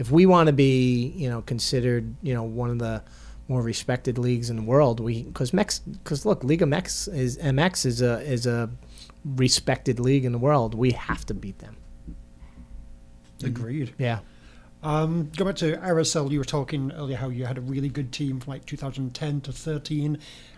if 0.02 0.10
we 0.10 0.26
want 0.26 0.48
to 0.48 0.54
be, 0.54 1.14
you 1.16 1.30
know, 1.30 1.44
considered, 1.44 2.16
you 2.24 2.34
know, 2.34 2.42
one 2.42 2.72
of 2.72 2.80
the 2.80 3.04
more 3.48 3.62
respected 3.62 4.18
leagues 4.18 4.50
in 4.50 4.56
the 4.56 4.64
world, 4.64 5.00
we 5.00 5.22
because 5.24 5.54
Mex 5.54 5.78
because 5.78 6.26
look, 6.26 6.44
Liga 6.44 6.66
Mex 6.66 7.08
is 7.08 7.38
MX 7.38 7.86
is 7.86 8.02
a 8.02 8.20
is 8.22 8.48
a 8.48 8.72
respected 9.24 10.00
league 10.00 10.26
in 10.26 10.32
the 10.32 10.40
world. 10.40 10.74
We 10.74 10.92
have 10.92 11.24
to 11.28 11.36
beat 11.36 11.60
them. 11.60 11.78
Agreed. 13.44 13.94
Yeah. 14.00 14.20
Um, 14.82 15.30
go 15.38 15.46
back 15.46 15.58
to 15.58 15.78
RSL. 15.78 16.32
You 16.32 16.40
were 16.40 16.46
talking 16.46 16.92
earlier 16.94 17.18
how 17.18 17.30
you 17.30 17.46
had 17.46 17.60
a 17.60 17.62
really 17.62 17.90
good 17.90 18.12
team 18.12 18.40
from 18.40 18.54
like 18.54 18.66
2010 18.66 19.42
to 19.42 19.52
13. 19.52 20.18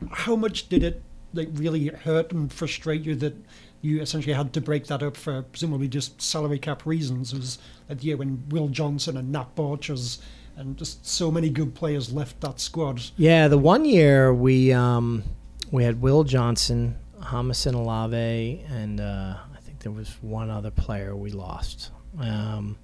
How 0.10 0.38
much 0.38 0.70
did 0.70 0.84
it 0.84 1.04
like 1.34 1.50
really 1.54 1.88
hurt 1.88 2.32
and 2.32 2.52
frustrate 2.52 3.04
you 3.04 3.16
that 3.16 3.36
you 3.82 4.02
essentially 4.02 4.34
had 4.34 4.54
to 4.54 4.62
break 4.62 4.88
that 4.88 5.04
up 5.04 5.18
for 5.18 5.42
presumably 5.44 5.88
just 5.88 6.22
salary 6.22 6.60
cap 6.60 6.86
reasons? 6.86 7.34
It 7.34 7.38
was 7.38 7.58
the 7.88 7.96
year 7.96 8.18
when 8.18 8.44
Will 8.50 8.68
Johnson 8.68 9.18
and 9.18 9.32
Nat 9.32 9.56
Borchers 9.56 10.20
and 10.56 10.78
just 10.78 11.06
so 11.06 11.32
many 11.32 11.50
good 11.50 11.74
players 11.74 12.14
left 12.14 12.40
that 12.42 12.60
squad. 12.60 13.02
Yeah, 13.18 13.48
the 13.48 13.58
one 13.58 13.86
year 13.86 14.34
we 14.34 14.72
um, 14.72 15.24
we 15.72 15.84
had 15.84 16.02
Will 16.02 16.24
Johnson, 16.24 16.96
Jámison 17.20 17.74
Olave, 17.74 18.64
and 18.70 19.02
uh, 19.02 19.36
I 19.54 19.60
think 19.62 19.80
there 19.80 19.92
was 19.92 20.10
one 20.22 20.50
other 20.50 20.72
player 20.72 21.16
we 21.16 21.32
lost. 21.32 21.92
Um, 22.20 22.78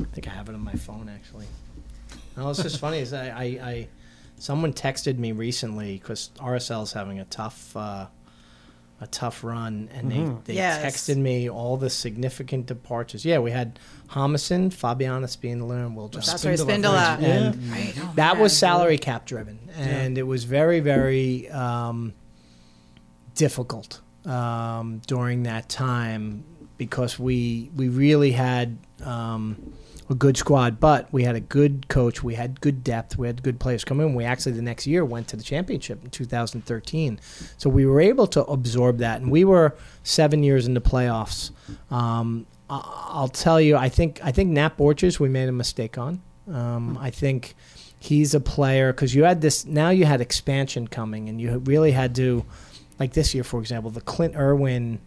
I 0.00 0.04
think 0.04 0.26
I 0.26 0.30
have 0.30 0.48
it 0.48 0.54
on 0.54 0.64
my 0.64 0.74
phone 0.74 1.08
actually. 1.08 1.46
No, 2.36 2.50
it's 2.50 2.62
just 2.62 2.78
funny. 2.78 2.98
Is 2.98 3.12
I, 3.12 3.28
I, 3.28 3.44
I 3.44 3.88
someone 4.42 4.72
texted 4.72 5.18
me 5.18 5.30
recently 5.30 5.98
because 5.98 6.30
RSL 6.38 6.82
is 6.82 6.92
having 6.92 7.20
a 7.20 7.24
tough 7.26 7.76
uh, 7.76 8.06
a 9.00 9.06
tough 9.08 9.42
run, 9.44 9.88
and 9.94 10.10
they 10.10 10.52
they 10.52 10.54
Yes. 10.54 10.84
texted 10.84 11.16
me 11.16 11.48
all 11.48 11.76
the 11.76 11.88
significant 11.90 12.66
departures. 12.66 13.24
Yeah, 13.24 13.38
we 13.38 13.50
had 13.52 13.78
Jámison, 14.10 14.70
Fabiana 14.72 15.28
Spindler, 15.28 15.78
and 15.86 15.96
Will 15.96 16.08
Johnson. 16.08 16.32
That's 16.32 16.44
right, 16.44 16.58
Spindler, 16.58 16.90
Spindola. 16.98 17.22
And 17.22 17.70
Right. 17.70 17.94
Oh, 17.98 18.12
that 18.16 18.38
was 18.38 18.56
salary 18.56 18.98
cap 18.98 19.26
driven, 19.26 19.58
and 19.76 20.18
it 20.18 20.22
was 20.24 20.42
very, 20.44 20.80
very 20.80 21.48
um, 21.50 22.12
difficult 23.34 24.00
um, 24.24 25.00
during 25.06 25.44
that 25.44 25.68
time 25.68 26.44
because 26.78 27.18
we 27.18 27.70
we 27.76 27.88
really 27.88 28.32
had 28.32 28.76
um, 29.04 29.72
a 30.10 30.14
good 30.14 30.36
squad, 30.36 30.80
but 30.80 31.12
we 31.12 31.24
had 31.24 31.36
a 31.36 31.40
good 31.40 31.88
coach, 31.88 32.22
we 32.22 32.34
had 32.34 32.60
good 32.60 32.82
depth, 32.84 33.16
we 33.16 33.26
had 33.26 33.42
good 33.42 33.58
players 33.58 33.84
come 33.84 34.00
in. 34.00 34.14
We 34.14 34.24
actually 34.24 34.52
the 34.52 34.62
next 34.62 34.86
year 34.86 35.04
went 35.04 35.28
to 35.28 35.36
the 35.36 35.42
championship 35.42 36.02
in 36.04 36.10
2013, 36.10 37.20
so 37.56 37.70
we 37.70 37.86
were 37.86 38.00
able 38.00 38.26
to 38.28 38.44
absorb 38.44 38.98
that, 38.98 39.20
and 39.20 39.30
we 39.30 39.44
were 39.44 39.76
seven 40.02 40.42
years 40.42 40.66
into 40.66 40.80
playoffs. 40.80 41.50
Um, 41.90 42.46
I'll 42.68 43.28
tell 43.28 43.60
you, 43.60 43.76
I 43.76 43.88
think 43.88 44.20
I 44.24 44.32
think 44.32 44.50
Nat 44.50 44.76
Borchers 44.78 45.20
we 45.20 45.28
made 45.28 45.48
a 45.48 45.52
mistake 45.52 45.98
on. 45.98 46.22
Um, 46.50 46.98
I 46.98 47.10
think 47.10 47.54
he's 48.02 48.34
a 48.34 48.40
player 48.40 48.92
because 48.92 49.14
you 49.14 49.22
had 49.22 49.40
this 49.40 49.64
now 49.64 49.90
you 49.90 50.04
had 50.04 50.20
expansion 50.20 50.88
coming 50.88 51.28
and 51.28 51.40
you 51.40 51.58
really 51.58 51.92
had 51.92 52.16
to 52.16 52.44
like 52.98 53.12
this 53.12 53.32
year 53.32 53.44
for 53.44 53.60
example 53.60 53.92
the 53.92 54.00
clint 54.00 54.34
irwin 54.34 55.00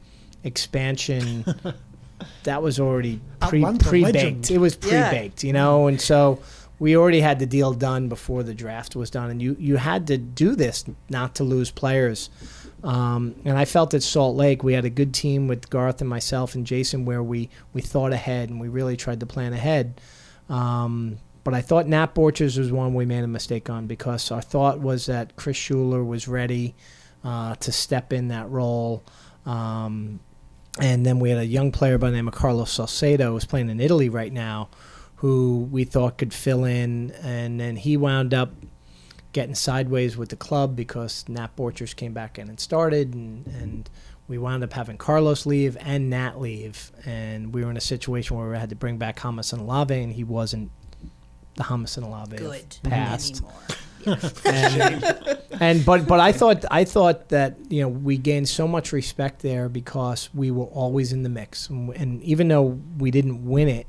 expansion 0.46 1.44
that 2.44 2.62
was 2.62 2.80
already 2.80 3.20
pre 3.42 3.66
pre 3.78 4.12
baked. 4.12 4.52
it 4.52 4.58
was 4.58 4.76
pre-baked 4.76 5.44
you 5.44 5.54
know 5.54 5.88
and 5.88 6.00
so 6.00 6.40
we 6.80 6.96
already 6.96 7.22
had 7.22 7.40
the 7.40 7.46
deal 7.46 7.74
done 7.74 8.10
before 8.10 8.44
the 8.44 8.54
draft 8.54 8.96
was 8.96 9.10
done 9.10 9.30
and 9.30 9.42
you 9.42 9.56
you 9.60 9.78
had 9.78 10.08
to 10.08 10.18
do 10.18 10.56
this 10.56 10.86
not 11.10 11.36
to 11.36 11.44
lose 11.44 11.72
players 11.72 12.30
um, 12.86 13.36
and 13.46 13.58
I 13.58 13.66
felt 13.66 13.96
at 13.96 14.04
Salt 14.04 14.36
Lake 14.36 14.64
we 14.64 14.74
had 14.74 14.86
a 14.86 14.92
good 14.92 15.14
team 15.14 15.48
with 15.48 15.72
Garth 15.72 16.02
and 16.02 16.10
myself 16.10 16.54
and 16.54 16.68
Jason 16.68 17.04
where 17.04 17.24
we 17.24 17.50
we 17.74 17.82
thought 17.82 18.14
ahead 18.14 18.50
and 18.50 18.60
we 18.60 18.68
really 18.68 18.96
tried 18.96 19.20
to 19.22 19.26
plan 19.26 19.54
ahead. 19.54 20.00
Um, 20.50 21.18
but 21.44 21.56
I 21.56 21.62
thought 21.62 21.88
Nat 21.88 22.14
Borchers 22.14 22.58
was 22.60 22.72
one 22.72 22.94
we 22.94 23.06
made 23.06 23.24
a 23.24 23.28
mistake 23.28 23.72
on 23.72 23.88
because 23.88 24.32
our 24.32 24.42
thought 24.42 24.80
was 24.80 25.08
that 25.08 25.36
Chris 25.36 25.58
Schuler 25.58 26.04
was 26.04 26.28
ready 26.28 26.76
uh, 27.24 27.56
to 27.56 27.72
step 27.72 28.14
in 28.14 28.28
that 28.28 28.50
role. 28.50 29.04
Um, 29.48 30.20
and 30.80 31.06
then 31.06 31.20
we 31.20 31.30
had 31.30 31.40
a 31.40 31.46
young 31.46 31.72
player 31.72 31.98
by 31.98 32.10
the 32.10 32.16
name 32.16 32.28
of 32.28 32.34
Carlos 32.34 32.72
Salcedo 32.72 33.32
who's 33.32 33.46
playing 33.46 33.70
in 33.70 33.80
Italy 33.80 34.10
right 34.10 34.34
now, 34.34 34.70
who 35.18 35.68
we 35.72 35.84
thought 35.84 36.18
could 36.18 36.34
fill 36.34 36.66
in, 36.66 37.12
and 37.22 37.60
then 37.60 37.76
he 37.76 37.98
wound 37.98 38.34
up 38.34 38.52
getting 39.32 39.56
sideways 39.56 40.16
with 40.16 40.30
the 40.30 40.36
club 40.36 40.76
because 40.76 41.28
Nat 41.28 41.56
Borchers 41.56 41.96
came 41.96 42.14
back 42.14 42.40
in 42.40 42.50
and 42.50 42.60
started, 42.60 43.14
and, 43.14 43.48
and 43.48 43.90
we 44.28 44.38
wound 44.38 44.64
up 44.64 44.74
having 44.74 44.98
Carlos 44.98 45.46
leave 45.46 45.78
and 45.80 46.10
Nat 46.10 46.40
leave, 46.40 46.92
and 47.06 47.54
we 47.54 47.64
were 47.64 47.70
in 47.70 47.78
a 47.78 47.82
situation 47.82 48.38
where 48.38 48.50
we 48.50 48.58
had 48.58 48.70
to 48.70 48.76
bring 48.76 48.98
back 48.98 49.20
Jámison 49.20 49.60
Olave, 49.60 49.98
and 49.98 50.14
he 50.14 50.24
wasn't 50.24 50.72
the 51.56 51.64
Jámison 51.64 52.04
Olave 52.04 52.36
of 52.36 52.42
Good. 52.42 52.78
past 52.84 53.38
Anymore. 53.38 53.54
And, 54.06 55.40
and 55.60 55.86
but 55.86 56.08
but 56.08 56.20
I 56.20 56.32
thought 56.32 56.66
I 56.70 56.84
thought 56.84 57.30
that 57.30 57.58
you 57.70 57.82
know 57.82 57.88
we 57.88 58.18
gained 58.18 58.50
so 58.50 58.68
much 58.68 58.92
respect 58.92 59.42
there 59.42 59.70
because 59.70 60.30
we 60.34 60.52
were 60.52 60.66
always 60.66 61.14
in 61.14 61.24
the 61.24 61.30
mix, 61.30 61.70
and, 61.70 61.90
and 61.96 62.22
even 62.24 62.48
though 62.48 62.80
we 62.98 63.12
didn't 63.12 63.46
win 63.46 63.68
it, 63.68 63.88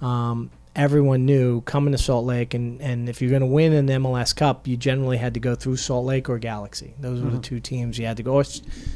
um, 0.00 0.50
everyone 0.76 1.26
knew 1.26 1.60
coming 1.62 1.92
to 1.92 1.98
Salt 1.98 2.24
Lake, 2.24 2.54
and 2.54 2.80
and 2.80 3.08
if 3.08 3.20
you're 3.20 3.30
going 3.30 3.40
to 3.40 3.46
win 3.46 3.72
an 3.72 3.88
MLS 4.02 4.34
Cup, 4.34 4.66
you 4.66 4.76
generally 4.76 5.16
had 5.16 5.34
to 5.34 5.40
go 5.40 5.54
through 5.54 5.76
Salt 5.76 6.06
Lake 6.06 6.28
or 6.28 6.38
Galaxy. 6.38 6.94
Those 7.00 7.20
were 7.20 7.30
the 7.30 7.38
two 7.38 7.60
teams 7.60 7.98
you 7.98 8.06
had 8.06 8.16
to 8.18 8.22
go. 8.22 8.34
Or 8.34 8.44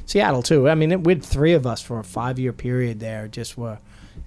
Seattle 0.06 0.42
too. 0.42 0.68
I 0.68 0.74
mean, 0.74 0.92
it, 0.92 1.04
we 1.04 1.14
had 1.14 1.24
three 1.24 1.52
of 1.52 1.66
us 1.66 1.82
for 1.82 1.98
a 1.98 2.04
five 2.04 2.38
year 2.38 2.52
period 2.52 3.00
there, 3.00 3.28
just 3.28 3.58
were 3.58 3.78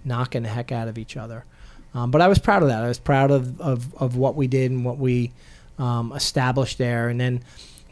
knocking 0.03 0.43
the 0.43 0.49
heck 0.49 0.71
out 0.71 0.88
of 0.88 0.97
each 0.97 1.17
other. 1.17 1.45
Um, 1.93 2.11
but 2.11 2.21
I 2.21 2.27
was 2.27 2.39
proud 2.39 2.61
of 2.61 2.67
that. 2.67 2.83
I 2.83 2.89
was 2.89 2.99
proud 2.99 3.31
of, 3.31 3.59
of, 3.61 3.95
of 3.95 4.17
what 4.17 4.36
we 4.36 4.47
did 4.47 4.69
and 4.69 4.83
what 4.83 4.97
we 4.97 5.31
um, 5.78 6.11
established 6.13 6.78
there. 6.78 7.09
And 7.09 7.19
then 7.19 7.43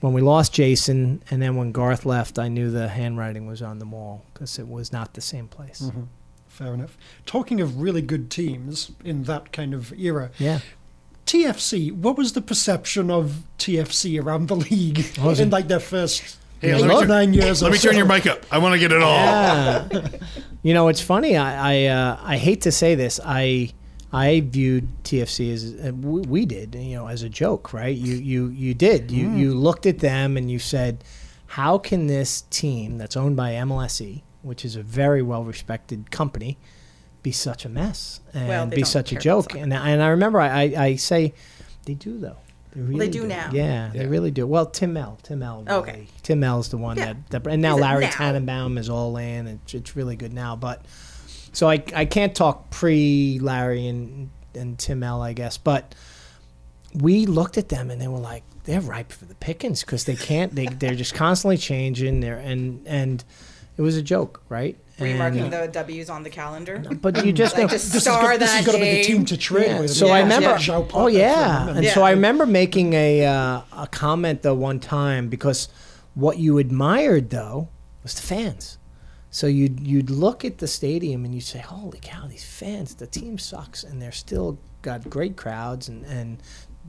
when 0.01 0.13
we 0.13 0.21
lost 0.21 0.53
Jason, 0.53 1.23
and 1.31 1.41
then 1.41 1.55
when 1.55 1.71
Garth 1.71 2.05
left, 2.05 2.38
I 2.39 2.47
knew 2.49 2.69
the 2.71 2.88
handwriting 2.89 3.45
was 3.47 3.61
on 3.61 3.79
the 3.79 3.86
wall 3.86 4.25
because 4.34 4.59
it 4.59 4.67
was 4.67 4.91
not 4.91 5.13
the 5.13 5.21
same 5.21 5.47
place. 5.47 5.89
Fair 6.47 6.73
enough. 6.73 6.97
Talking 7.25 7.61
of 7.61 7.81
really 7.81 8.01
good 8.01 8.29
teams 8.29 8.91
in 9.03 9.23
that 9.23 9.51
kind 9.51 9.73
of 9.73 9.91
era, 9.93 10.29
Yeah. 10.38 10.59
TFC, 11.25 11.91
what 11.91 12.17
was 12.17 12.34
the 12.34 12.41
perception 12.41 13.09
of 13.09 13.43
TFC 13.57 14.21
around 14.21 14.47
the 14.49 14.55
league 14.57 15.05
in 15.39 15.49
like 15.49 15.67
their 15.69 15.79
first 15.79 16.38
Hey, 16.59 16.71
eight, 16.73 16.81
let 16.81 16.89
me 16.89 16.99
turn- 16.99 17.07
nine 17.07 17.34
years? 17.34 17.61
Let 17.61 17.69
or 17.69 17.71
me 17.71 17.77
turn 17.77 17.93
so? 17.93 17.97
your 17.97 18.05
mic 18.05 18.27
up. 18.27 18.45
I 18.51 18.57
want 18.57 18.73
to 18.73 18.79
get 18.79 18.91
it 18.91 19.01
all. 19.01 19.15
Yeah. 19.15 19.88
you 20.63 20.73
know, 20.73 20.89
it's 20.89 21.01
funny. 21.01 21.36
I 21.38 21.86
I, 21.86 21.86
uh, 21.88 22.19
I 22.21 22.38
hate 22.38 22.61
to 22.61 22.71
say 22.71 22.95
this. 22.95 23.19
I 23.23 23.71
I 24.14 24.41
viewed 24.41 24.88
TFC 25.03 25.51
as 25.51 25.88
uh, 25.88 25.91
we, 25.93 26.22
we 26.22 26.45
did, 26.45 26.76
you 26.76 26.95
know, 26.95 27.07
as 27.07 27.24
a 27.24 27.30
joke, 27.30 27.74
right? 27.74 27.95
You 27.95 28.14
you 28.16 28.47
you 28.49 28.74
did. 28.74 29.09
You 29.11 29.32
you 29.32 29.53
looked 29.55 29.86
at 29.86 29.99
them 29.99 30.38
and 30.38 30.51
you 30.51 30.59
said, 30.59 31.03
how 31.47 31.78
can 31.80 32.07
this 32.07 32.41
team 32.49 32.97
that's 32.99 33.18
owned 33.18 33.36
by 33.36 33.53
MLSE, 33.53 34.01
E, 34.01 34.24
which 34.43 34.64
is 34.64 34.76
a 34.76 34.84
very 34.84 35.22
well 35.24 35.43
respected 35.43 36.11
company, 36.11 36.57
be 37.24 37.32
such 37.32 37.66
a 37.66 37.70
mess 37.70 38.20
and 38.34 38.47
Well, 38.47 38.68
be 38.68 38.84
such 38.84 39.11
a 39.11 39.16
joke? 39.16 39.55
And 39.55 39.74
and 39.74 40.01
I 40.03 40.09
remember 40.09 40.39
I, 40.39 40.61
I, 40.61 40.84
I 40.84 40.95
say, 40.95 41.34
they 41.86 41.95
do 41.95 42.20
though. 42.20 42.38
They 42.76 42.82
really 42.82 43.07
do 43.09 43.28
now. 43.28 43.49
Yeah, 43.53 43.91
they 43.93 44.07
really 44.07 44.32
do. 44.32 44.47
Well, 44.47 44.66
Tim 44.66 44.93
Mel, 44.93 45.20
Tim 45.22 45.39
Mel. 45.39 45.64
Really, 45.64 45.78
Okay. 45.80 46.07
Tim 46.24 46.39
Mel's 46.39 46.70
the 46.70 46.78
one 46.78 46.97
Yeah. 46.97 47.14
that, 47.30 47.43
that, 47.43 47.51
and 47.51 47.61
now 47.61 47.76
Is 47.76 47.82
Larry 47.82 48.05
now? 48.05 48.11
Tannenbaum 48.11 48.78
is 48.80 48.89
all 48.89 49.16
in. 49.18 49.45
It's, 49.47 49.74
it's 49.76 49.95
really 49.95 50.16
good 50.16 50.34
now. 50.34 50.55
But 50.55 50.84
so 51.54 51.70
I 51.70 51.84
I 51.95 52.06
can't 52.06 52.36
talk 52.36 52.70
pre 52.70 53.39
Larry 53.41 53.88
and 53.88 54.30
and 54.56 54.78
Tim 54.78 55.01
L, 55.04 55.22
I 55.22 55.34
guess, 55.34 55.58
but 55.58 55.95
we 56.93 57.26
looked 57.26 57.58
at 57.58 57.70
them 57.70 57.89
and 57.89 57.99
they 58.01 58.08
were 58.08 58.20
like 58.20 58.43
they're 58.66 58.82
ripe 58.82 59.12
for 59.12 59.26
the 59.26 59.36
pickings 59.36 59.82
because 59.82 60.04
they 60.06 60.16
can't 60.16 60.54
they 60.56 60.68
they're 60.68 60.95
just 60.95 61.14
constantly 61.16 61.58
changing 61.58 62.20
there 62.20 62.38
and 62.38 62.86
and 62.88 63.24
it 63.78 63.82
was 63.82 63.97
a 63.97 64.01
joke, 64.04 64.41
right? 64.49 64.78
Were 64.99 65.08
you 65.08 65.16
marking 65.16 65.49
the 65.49 65.68
W's 65.72 66.08
on 66.12 66.22
the 66.22 66.30
calendar? 66.30 66.78
but 67.01 67.26
you 67.26 67.34
just 67.34 67.56
Like 67.56 67.64
know- 67.64 67.68
just 67.70 67.91
This 67.91 68.04
star 68.04 68.22
is, 68.34 68.38
go- 68.38 68.38
this 68.38 68.51
that 68.51 68.58
has 68.58 68.66
got 68.68 68.72
to 68.74 68.78
be 68.78 68.91
the 68.97 69.04
team 69.04 69.26
to 69.26 69.36
trade 69.38 69.68
Yeah, 69.70 69.80
with. 69.80 69.89
So 69.91 70.06
Yeah, 70.06 70.14
I 70.14 70.20
remember. 70.22 70.56
yeah. 70.60 70.86
Oh 70.93 71.08
yeah, 71.08 71.68
and 71.70 71.84
Yeah. 71.84 71.93
so 71.95 72.04
I 72.04 72.12
remember 72.12 72.45
making 72.45 72.93
a 72.93 73.26
uh, 73.26 73.62
a 73.76 73.88
comment 73.88 74.43
the 74.43 74.54
one 74.54 74.80
time 74.80 75.30
because 75.30 75.68
what 76.14 76.38
you 76.38 76.60
admired 76.60 77.32
though 77.32 77.70
was 78.04 78.14
the 78.14 78.22
fans. 78.22 78.78
So 79.34 79.47
you'd 79.47 79.79
you'd 79.79 80.11
look 80.11 80.45
at 80.45 80.59
the 80.59 80.67
stadium 80.67 81.25
and 81.25 81.34
you'd 81.34 81.41
say, 81.41 81.57
"Holy 81.57 81.97
cow, 81.99 82.27
these 82.27 82.45
fans! 82.45 82.93
The 82.93 83.07
team 83.07 83.39
sucks, 83.39 83.84
and 83.84 83.99
they're 83.99 84.11
still 84.11 84.59
got 84.84 85.09
great 85.09 85.36
crowds, 85.36 85.89
and 85.89 86.05
and 86.05 86.38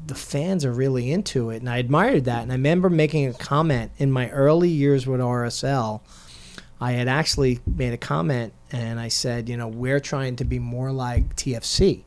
the 0.06 0.14
fans 0.14 0.62
are 0.62 0.72
really 0.72 1.10
into 1.10 1.48
it." 1.48 1.62
And 1.62 1.70
I 1.70 1.78
admired 1.78 2.26
that. 2.26 2.42
And 2.42 2.52
I 2.52 2.56
remember 2.56 2.90
making 2.90 3.26
a 3.26 3.32
comment 3.32 3.92
in 3.96 4.12
my 4.12 4.28
early 4.28 4.68
years 4.68 5.06
with 5.06 5.20
RSL. 5.20 6.02
I 6.82 6.92
had 6.92 7.08
actually 7.08 7.60
made 7.66 7.94
a 7.94 7.96
comment, 7.96 8.52
and 8.70 9.00
I 9.00 9.08
said, 9.08 9.48
"You 9.48 9.56
know, 9.56 9.68
we're 9.68 9.98
trying 9.98 10.36
to 10.36 10.44
be 10.44 10.58
more 10.58 10.92
like 10.92 11.36
TFC." 11.36 12.04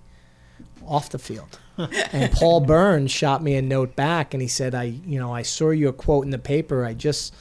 off 0.85 1.09
the 1.09 1.19
field. 1.19 1.59
and 2.13 2.31
Paul 2.31 2.61
Burns 2.61 3.11
shot 3.11 3.43
me 3.43 3.55
a 3.55 3.61
note 3.61 3.97
back 3.97 4.33
and 4.33 4.41
he 4.41 4.47
said, 4.47 4.73
I, 4.73 4.83
you 4.83 5.19
know, 5.19 5.35
I 5.35 5.41
saw 5.41 5.71
your 5.71 5.91
quote 5.91 6.23
in 6.23 6.31
the 6.31 6.39
paper. 6.39 6.85
I 6.85 6.93
just, 6.93 7.35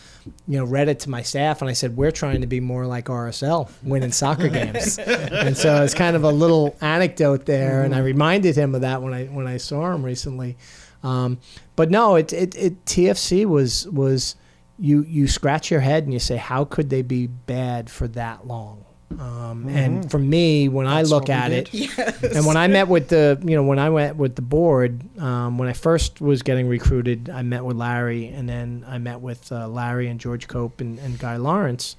you 0.46 0.58
know, 0.58 0.64
read 0.64 0.88
it 0.88 1.00
to 1.00 1.10
my 1.10 1.22
staff 1.22 1.60
and 1.60 1.68
I 1.68 1.72
said, 1.72 1.96
we're 1.96 2.10
trying 2.10 2.40
to 2.40 2.46
be 2.46 2.60
more 2.60 2.86
like 2.86 3.06
RSL, 3.06 3.70
winning 3.82 4.12
soccer 4.12 4.48
games. 4.48 4.98
and 4.98 5.56
so 5.56 5.82
it's 5.82 5.94
kind 5.94 6.16
of 6.16 6.24
a 6.24 6.30
little 6.30 6.76
anecdote 6.80 7.46
there. 7.46 7.82
And 7.82 7.94
I 7.94 7.98
reminded 7.98 8.56
him 8.56 8.74
of 8.74 8.80
that 8.80 9.02
when 9.02 9.12
I, 9.12 9.26
when 9.26 9.46
I 9.46 9.56
saw 9.58 9.92
him 9.92 10.02
recently. 10.02 10.56
Um, 11.02 11.38
but 11.76 11.90
no, 11.90 12.16
it, 12.16 12.32
it, 12.32 12.54
it, 12.56 12.84
TFC 12.84 13.44
was, 13.44 13.86
was, 13.88 14.36
you, 14.78 15.04
you 15.04 15.28
scratch 15.28 15.70
your 15.70 15.80
head 15.80 16.04
and 16.04 16.12
you 16.12 16.18
say, 16.18 16.36
how 16.36 16.64
could 16.64 16.90
they 16.90 17.02
be 17.02 17.26
bad 17.26 17.90
for 17.90 18.08
that 18.08 18.46
long? 18.46 18.85
Um, 19.18 19.68
And 19.68 20.10
for 20.10 20.18
me, 20.18 20.68
when 20.68 20.86
I 20.86 21.02
look 21.02 21.30
at 21.30 21.48
did. 21.48 21.70
it, 21.72 22.22
and 22.36 22.44
when 22.44 22.56
I 22.56 22.66
met 22.66 22.88
with 22.88 23.08
the, 23.08 23.40
you 23.44 23.54
know, 23.54 23.62
when 23.62 23.78
I 23.78 23.88
went 23.88 24.16
with 24.16 24.34
the 24.34 24.42
board, 24.42 25.00
um, 25.20 25.58
when 25.58 25.68
I 25.68 25.72
first 25.72 26.20
was 26.20 26.42
getting 26.42 26.68
recruited, 26.68 27.30
I 27.30 27.42
met 27.42 27.64
with 27.64 27.76
Larry, 27.76 28.26
and 28.26 28.48
then 28.48 28.84
I 28.86 28.98
met 28.98 29.20
with 29.20 29.50
uh, 29.52 29.68
Larry 29.68 30.08
and 30.08 30.18
George 30.20 30.48
Cope 30.48 30.80
and, 30.80 30.98
and 30.98 31.18
Guy 31.18 31.36
Lawrence, 31.36 31.96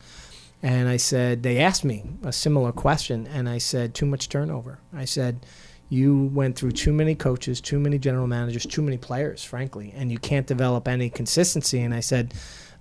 and 0.62 0.90
I 0.90 0.98
said 0.98 1.44
they 1.44 1.60
asked 1.60 1.86
me 1.86 2.04
a 2.24 2.34
similar 2.34 2.72
question, 2.72 3.26
and 3.28 3.48
I 3.48 3.58
said 3.58 3.94
too 3.94 4.06
much 4.06 4.28
turnover. 4.28 4.80
I 4.94 5.06
said 5.06 5.46
you 5.90 6.30
went 6.34 6.58
through 6.58 6.72
too 6.72 6.92
many 6.92 7.16
coaches, 7.16 7.62
too 7.62 7.80
many 7.80 7.98
general 7.98 8.28
managers, 8.28 8.66
too 8.66 8.82
many 8.82 8.98
players, 8.98 9.44
frankly, 9.44 9.94
and 9.96 10.12
you 10.12 10.18
can't 10.18 10.46
develop 10.46 10.88
any 10.88 11.10
consistency. 11.10 11.82
And 11.82 11.94
I 11.94 12.02
said 12.02 12.34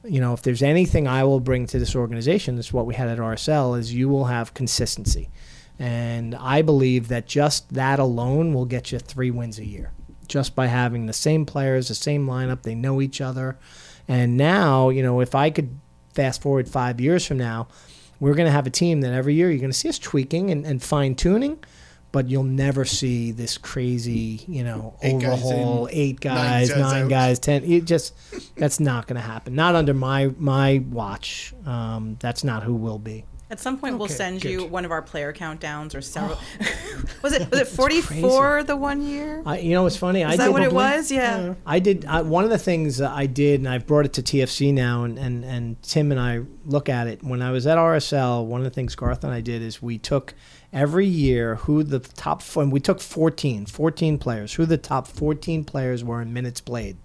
you 0.09 0.21
know, 0.21 0.33
if 0.33 0.43
there's 0.43 0.63
anything 0.63 1.07
I 1.07 1.25
will 1.25 1.41
bring 1.41 1.67
to 1.67 1.79
this 1.79 1.97
organization, 1.97 2.59
it's 2.59 2.73
what 2.73 2.87
we 2.87 2.95
had 2.95 3.09
at 3.09 3.19
RSL, 3.19 3.79
is 3.79 3.95
you 3.95 4.09
will 4.09 4.27
have 4.27 4.55
consistency. 4.55 5.31
And 5.79 6.35
I 6.35 6.63
believe 6.63 7.09
that 7.09 7.27
just 7.27 7.75
that 7.75 7.99
alone 7.99 8.55
will 8.55 8.65
get 8.65 8.93
you 8.93 8.99
three 8.99 9.31
wins 9.31 9.59
a 9.59 9.65
year, 9.65 9.93
just 10.27 10.55
by 10.55 10.67
having 10.67 11.07
the 11.07 11.13
same 11.13 11.45
players, 11.45 11.89
the 11.89 11.95
same 11.95 12.27
lineup, 12.27 12.63
they 12.63 12.75
know 12.75 13.01
each 13.03 13.21
other. 13.21 13.59
And 14.09 14.37
now, 14.37 14.89
you 14.89 15.03
know, 15.03 15.21
if 15.21 15.35
I 15.35 15.51
could 15.51 15.79
fast 16.15 16.41
forward 16.41 16.69
five 16.69 17.01
years 17.01 17.27
from 17.27 17.37
now, 17.37 17.69
we're 18.19 18.35
going 18.35 18.47
to 18.47 18.53
have 18.53 18.67
a 18.67 18.71
team 18.71 19.03
that 19.03 19.13
every 19.13 19.35
year 19.35 19.51
you're 19.51 19.61
going 19.61 19.71
to 19.71 19.77
see 19.77 19.89
us 19.89 19.99
tweaking 19.99 20.51
and, 20.51 20.65
and 20.65 20.83
fine 20.83 21.15
tuning, 21.15 21.63
but 22.13 22.29
you'll 22.29 22.43
never 22.45 22.85
see 22.85 23.33
this 23.33 23.59
crazy, 23.59 24.45
you 24.49 24.65
know, 24.65 24.97
Eight 25.03 25.21
guys 25.21 25.43
overhaul, 25.45 25.87
in, 25.87 25.95
eight 25.95 26.25
nine 26.25 26.35
guys, 26.37 26.69
guys 26.71 26.79
nine 26.79 27.09
guys, 27.09 27.39
ten. 27.39 27.65
It 27.65 27.85
just 27.85 28.15
that's 28.57 28.81
not 28.81 29.07
going 29.07 29.21
to 29.21 29.27
happen. 29.27 29.55
Not 29.55 29.75
under 29.75 29.95
my 29.95 30.33
my 30.39 30.79
watch. 30.91 31.53
Um, 31.65 32.17
that's 32.21 32.45
not 32.45 32.63
who 32.63 32.75
will 32.75 32.99
be. 32.99 33.25
At 33.49 33.61
some 33.61 33.79
point, 33.79 33.97
we'll 33.97 34.07
Okay, 34.07 34.15
send 34.15 34.43
you 34.43 34.65
one 34.67 34.85
of 34.85 34.91
our 34.91 35.03
player 35.03 35.33
countdowns 35.33 35.95
or 35.95 36.01
several. 36.01 36.37
was 37.23 37.33
it 37.33 37.49
was 37.49 37.61
it 37.61 37.69
forty 37.81 38.01
four 38.01 38.65
the 38.65 38.77
one 38.77 39.03
year? 39.03 39.41
I, 39.47 39.61
you 39.61 39.71
know, 39.71 39.87
it's 39.87 39.97
funny. 39.97 40.25
I 40.25 40.33
Is 40.33 40.39
that 40.39 40.53
what 40.53 40.63
it 40.63 40.73
was? 40.73 41.13
Yeah. 41.13 41.55
I 41.65 41.79
did. 41.79 42.05
I, 42.07 42.23
one 42.23 42.43
of 42.43 42.51
the 42.51 42.59
things 42.59 43.01
I 43.01 43.27
did, 43.27 43.61
and 43.61 43.69
I've 43.69 43.87
brought 43.87 44.05
it 44.05 44.15
to 44.15 44.23
TFC 44.23 44.75
now, 44.75 45.05
and, 45.05 45.17
and, 45.17 45.45
and 45.45 45.81
Tim 45.83 46.11
and 46.11 46.21
I 46.21 46.41
look 46.65 46.89
at 46.89 47.07
it. 47.07 47.23
When 47.23 47.41
I 47.41 47.53
was 47.53 47.69
at 47.69 47.79
RSL, 47.79 48.45
one 48.47 48.61
of 48.61 48.65
the 48.65 48.71
things 48.71 48.97
Garth 48.97 49.23
and 49.23 49.33
I 49.33 49.43
did 49.43 49.63
is 49.63 49.81
we 49.81 49.97
took 49.97 50.35
every 50.77 51.07
year 51.07 51.55
who 51.57 51.83
the 51.83 51.99
top, 51.99 52.43
four, 52.43 52.63
and 52.63 52.71
we 52.71 52.79
took 52.79 53.01
14, 53.01 53.65
14 53.65 54.19
players, 54.19 54.53
who 54.55 54.67
the 54.67 54.77
top 54.77 55.07
14 55.09 55.65
players 55.65 56.05
were 56.05 56.21
in 56.21 56.33
minutes 56.35 56.61
played. 56.61 56.99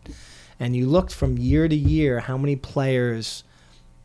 And 0.59 0.75
you 0.75 0.85
looked 0.87 1.13
from 1.13 1.37
year 1.39 1.67
to 1.69 1.75
year 1.75 2.19
how 2.19 2.37
many 2.37 2.57
players, 2.57 3.45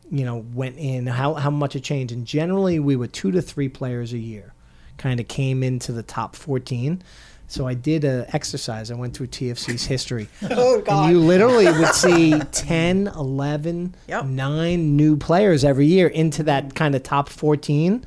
you 0.09 0.23
know, 0.25 0.37
went 0.53 0.77
in, 0.77 1.05
how, 1.05 1.33
how 1.35 1.51
much 1.51 1.75
it 1.75 1.83
changed. 1.83 2.13
And 2.13 2.25
generally, 2.25 2.79
we 2.79 2.95
were 2.95 3.07
two 3.07 3.29
to 3.31 3.41
three 3.41 3.67
players 3.69 4.13
a 4.13 4.17
year 4.17 4.53
kind 4.97 5.19
of 5.19 5.27
came 5.27 5.61
into 5.61 5.91
the 5.91 6.01
top 6.01 6.35
14. 6.35 7.03
So 7.49 7.67
I 7.67 7.75
did 7.75 8.03
an 8.03 8.25
exercise. 8.33 8.89
I 8.89 8.95
went 8.95 9.15
through 9.15 9.27
TFC's 9.27 9.85
history. 9.85 10.27
Oh 10.49 10.81
And 10.87 11.11
you 11.11 11.19
literally 11.19 11.65
would 11.79 11.93
see 11.93 12.39
10, 12.39 13.07
11, 13.07 13.95
Yep. 14.07 14.25
9 14.25 14.95
new 14.97 15.17
players 15.17 15.63
every 15.63 15.85
year 15.85 16.07
into 16.07 16.43
that 16.43 16.73
kind 16.73 16.95
of 16.95 17.03
top 17.03 17.29
14. 17.29 18.05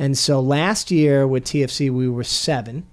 And 0.00 0.16
so 0.16 0.40
last 0.40 0.90
year 0.90 1.28
with 1.28 1.44
TFC, 1.44 1.90
we 1.90 2.08
were 2.08 2.24
seven. 2.24 2.86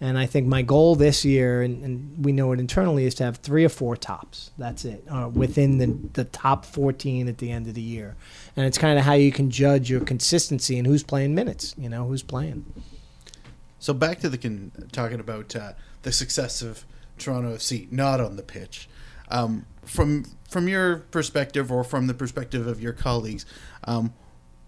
And 0.00 0.18
I 0.18 0.26
think 0.26 0.48
my 0.48 0.62
goal 0.62 0.96
this 0.96 1.24
year, 1.24 1.62
and, 1.62 1.84
and 1.84 2.24
we 2.24 2.32
know 2.32 2.50
it 2.50 2.58
internally, 2.58 3.04
is 3.04 3.14
to 3.16 3.24
have 3.24 3.36
three 3.36 3.64
or 3.64 3.68
four 3.68 3.96
tops. 3.96 4.50
That's 4.58 4.84
it, 4.84 5.04
uh, 5.08 5.30
within 5.32 5.78
the, 5.78 5.86
the 6.14 6.24
top 6.24 6.64
14 6.64 7.28
at 7.28 7.38
the 7.38 7.52
end 7.52 7.68
of 7.68 7.74
the 7.74 7.80
year. 7.80 8.16
And 8.56 8.66
it's 8.66 8.76
kind 8.76 8.98
of 8.98 9.04
how 9.04 9.12
you 9.12 9.30
can 9.30 9.50
judge 9.50 9.88
your 9.88 10.00
consistency 10.00 10.78
and 10.78 10.86
who's 10.86 11.04
playing 11.04 11.32
minutes, 11.36 11.76
you 11.78 11.88
know, 11.88 12.06
who's 12.06 12.24
playing. 12.24 12.64
So 13.78 13.94
back 13.94 14.18
to 14.20 14.28
the 14.28 14.38
con- 14.38 14.72
talking 14.90 15.20
about 15.20 15.54
uh, 15.54 15.74
the 16.02 16.10
success 16.10 16.60
of 16.60 16.84
Toronto 17.18 17.54
FC, 17.54 17.90
not 17.92 18.20
on 18.20 18.34
the 18.34 18.42
pitch. 18.42 18.88
Um, 19.30 19.66
from 19.84 20.24
from 20.48 20.66
your 20.66 20.98
perspective, 20.98 21.70
or 21.70 21.84
from 21.84 22.06
the 22.06 22.14
perspective 22.14 22.66
of 22.66 22.80
your 22.80 22.94
colleagues, 22.94 23.44
um, 23.84 24.14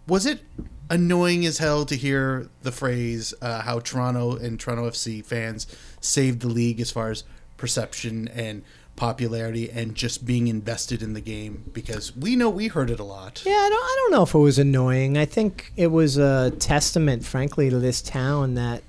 was 0.06 0.26
it 0.26 0.40
annoying 0.88 1.46
as 1.46 1.58
hell 1.58 1.86
to 1.86 1.94
hear 1.94 2.48
the 2.62 2.72
phrase 2.72 3.32
uh, 3.40 3.62
how 3.62 3.78
Toronto 3.78 4.36
and 4.36 4.58
Toronto 4.58 4.90
FC 4.90 5.24
fans 5.24 5.66
saved 6.00 6.40
the 6.40 6.48
league 6.48 6.80
as 6.80 6.90
far 6.90 7.10
as 7.10 7.24
perception 7.56 8.28
and 8.28 8.62
popularity 8.96 9.70
and 9.70 9.94
just 9.94 10.26
being 10.26 10.48
invested 10.48 11.02
in 11.02 11.14
the 11.14 11.20
game? 11.20 11.70
Because 11.72 12.14
we 12.16 12.36
know 12.36 12.50
we 12.50 12.68
heard 12.68 12.90
it 12.90 13.00
a 13.00 13.04
lot. 13.04 13.42
Yeah, 13.46 13.52
I 13.52 13.68
don't, 13.68 13.82
I 13.82 13.96
don't 14.00 14.12
know 14.12 14.22
if 14.22 14.34
it 14.34 14.38
was 14.38 14.58
annoying. 14.58 15.16
I 15.16 15.24
think 15.24 15.72
it 15.76 15.88
was 15.88 16.18
a 16.18 16.50
testament, 16.58 17.24
frankly, 17.24 17.70
to 17.70 17.78
this 17.78 18.02
town 18.02 18.54
that 18.54 18.82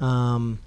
um, 0.00 0.58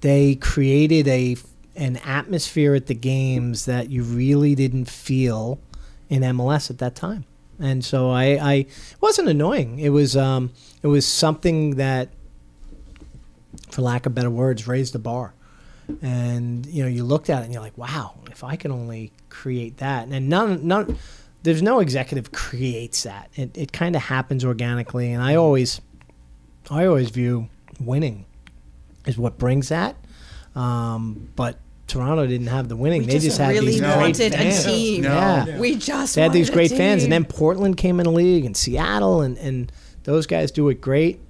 they 0.00 0.34
created 0.34 1.08
a 1.08 1.36
an 1.76 1.96
atmosphere 1.98 2.74
at 2.74 2.86
the 2.86 2.94
games 2.94 3.64
that 3.64 3.90
you 3.90 4.02
really 4.02 4.54
didn't 4.54 4.86
feel 4.86 5.58
in 6.10 6.22
MLS 6.22 6.68
at 6.68 6.78
that 6.78 6.94
time. 6.94 7.24
And 7.60 7.84
so 7.84 8.10
I, 8.10 8.24
I 8.40 8.66
wasn't 9.00 9.28
annoying. 9.28 9.78
It 9.78 9.90
was 9.90 10.16
um, 10.16 10.50
it 10.82 10.86
was 10.86 11.06
something 11.06 11.76
that, 11.76 12.08
for 13.70 13.82
lack 13.82 14.06
of 14.06 14.14
better 14.14 14.30
words, 14.30 14.66
raised 14.66 14.94
the 14.94 14.98
bar. 14.98 15.34
And 16.02 16.64
you 16.66 16.82
know, 16.82 16.88
you 16.88 17.04
looked 17.04 17.28
at 17.30 17.42
it 17.42 17.44
and 17.44 17.52
you're 17.52 17.62
like, 17.62 17.76
wow, 17.76 18.14
if 18.30 18.44
I 18.44 18.56
can 18.56 18.70
only 18.70 19.12
create 19.28 19.78
that, 19.78 20.08
and 20.08 20.28
none, 20.28 20.66
none, 20.66 20.96
there's 21.42 21.62
no 21.62 21.80
executive 21.80 22.32
creates 22.32 23.02
that. 23.02 23.30
It, 23.34 23.56
it 23.56 23.72
kind 23.72 23.96
of 23.96 24.02
happens 24.02 24.44
organically. 24.44 25.12
And 25.12 25.22
I 25.22 25.34
always, 25.34 25.80
I 26.70 26.86
always 26.86 27.10
view 27.10 27.48
winning 27.80 28.24
is 29.06 29.18
what 29.18 29.38
brings 29.38 29.68
that. 29.70 29.96
Um, 30.54 31.30
but 31.36 31.58
Toronto 31.90 32.26
didn't 32.26 32.46
have 32.46 32.68
the 32.68 32.76
winning. 32.76 33.00
We 33.02 33.06
they 33.06 33.12
just 33.14 33.26
just, 33.26 33.38
had 33.38 33.50
really 33.50 33.72
these 33.72 33.80
great 33.80 33.96
wanted 33.96 34.34
a 34.34 34.62
team. 34.62 35.02
No. 35.02 35.08
Yeah. 35.08 35.58
We 35.58 35.76
just 35.76 36.14
They 36.14 36.22
had 36.22 36.32
these 36.32 36.50
great 36.50 36.70
fans, 36.70 37.02
and 37.02 37.12
then 37.12 37.24
Portland 37.24 37.76
came 37.76 38.00
in 38.00 38.04
the 38.04 38.12
league, 38.12 38.44
and 38.44 38.56
Seattle, 38.56 39.20
and, 39.20 39.36
and 39.38 39.72
those 40.04 40.26
guys 40.26 40.50
do 40.50 40.68
it 40.68 40.80
great. 40.80 41.20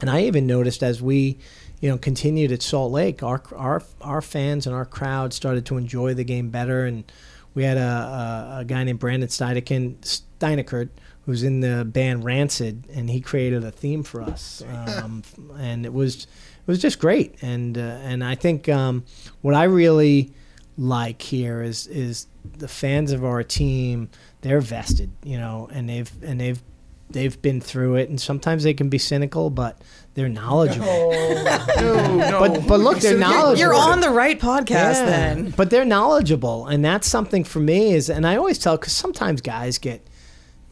And 0.00 0.10
I 0.10 0.22
even 0.22 0.46
noticed 0.46 0.82
as 0.82 1.00
we, 1.00 1.38
you 1.80 1.88
know, 1.88 1.96
continued 1.96 2.52
at 2.52 2.62
Salt 2.62 2.92
Lake, 2.92 3.22
our 3.22 3.42
our 3.56 3.82
our 4.00 4.20
fans 4.20 4.66
and 4.66 4.74
our 4.74 4.84
crowd 4.84 5.32
started 5.32 5.64
to 5.66 5.76
enjoy 5.76 6.14
the 6.14 6.24
game 6.24 6.50
better. 6.50 6.84
And 6.84 7.10
we 7.54 7.64
had 7.64 7.76
a, 7.76 7.80
a, 7.80 8.56
a 8.60 8.64
guy 8.64 8.84
named 8.84 8.98
Brandon 8.98 9.28
Steinekin, 9.28 9.96
Steineckert, 10.00 10.90
who's 11.26 11.42
in 11.42 11.60
the 11.60 11.84
band 11.84 12.24
Rancid, 12.24 12.86
and 12.92 13.08
he 13.08 13.20
created 13.20 13.64
a 13.64 13.70
theme 13.70 14.02
for 14.02 14.22
us, 14.22 14.62
um, 14.68 15.22
and 15.58 15.86
it 15.86 15.92
was 15.92 16.26
it 16.62 16.70
was 16.70 16.80
just 16.80 16.98
great. 16.98 17.34
And 17.42 17.76
uh, 17.76 17.98
and 18.02 18.24
I 18.24 18.34
think 18.34 18.68
um, 18.68 19.04
what 19.40 19.54
I 19.54 19.64
really 19.64 20.32
like 20.78 21.20
here 21.22 21.62
is 21.62 21.86
is 21.88 22.26
the 22.58 22.68
fans 22.68 23.12
of 23.12 23.24
our 23.24 23.42
team. 23.42 24.08
They're 24.42 24.60
vested, 24.60 25.10
you 25.22 25.38
know, 25.38 25.68
and 25.72 25.88
they've 25.88 26.10
and 26.22 26.40
they've 26.40 26.62
they've 27.10 27.40
been 27.42 27.60
through 27.60 27.96
it, 27.96 28.08
and 28.08 28.20
sometimes 28.20 28.62
they 28.64 28.74
can 28.74 28.88
be 28.88 28.98
cynical, 28.98 29.50
but 29.50 29.80
they're 30.14 30.28
knowledgeable. 30.28 30.86
No, 30.86 32.16
no. 32.16 32.38
But 32.40 32.66
but 32.66 32.80
look, 32.80 32.98
they're 32.98 33.16
knowledgeable. 33.18 33.58
You're 33.58 33.74
on 33.74 34.00
the 34.00 34.10
right 34.10 34.38
podcast 34.40 34.94
Yeah. 34.94 35.06
then. 35.06 35.50
But 35.56 35.70
they're 35.70 35.84
knowledgeable, 35.84 36.66
and 36.66 36.84
that's 36.84 37.06
something 37.08 37.44
for 37.44 37.60
me. 37.60 37.92
Is 37.94 38.08
and 38.10 38.26
I 38.26 38.36
always 38.36 38.58
tell 38.58 38.76
because 38.76 38.92
sometimes 38.94 39.40
guys 39.40 39.78
get 39.78 40.06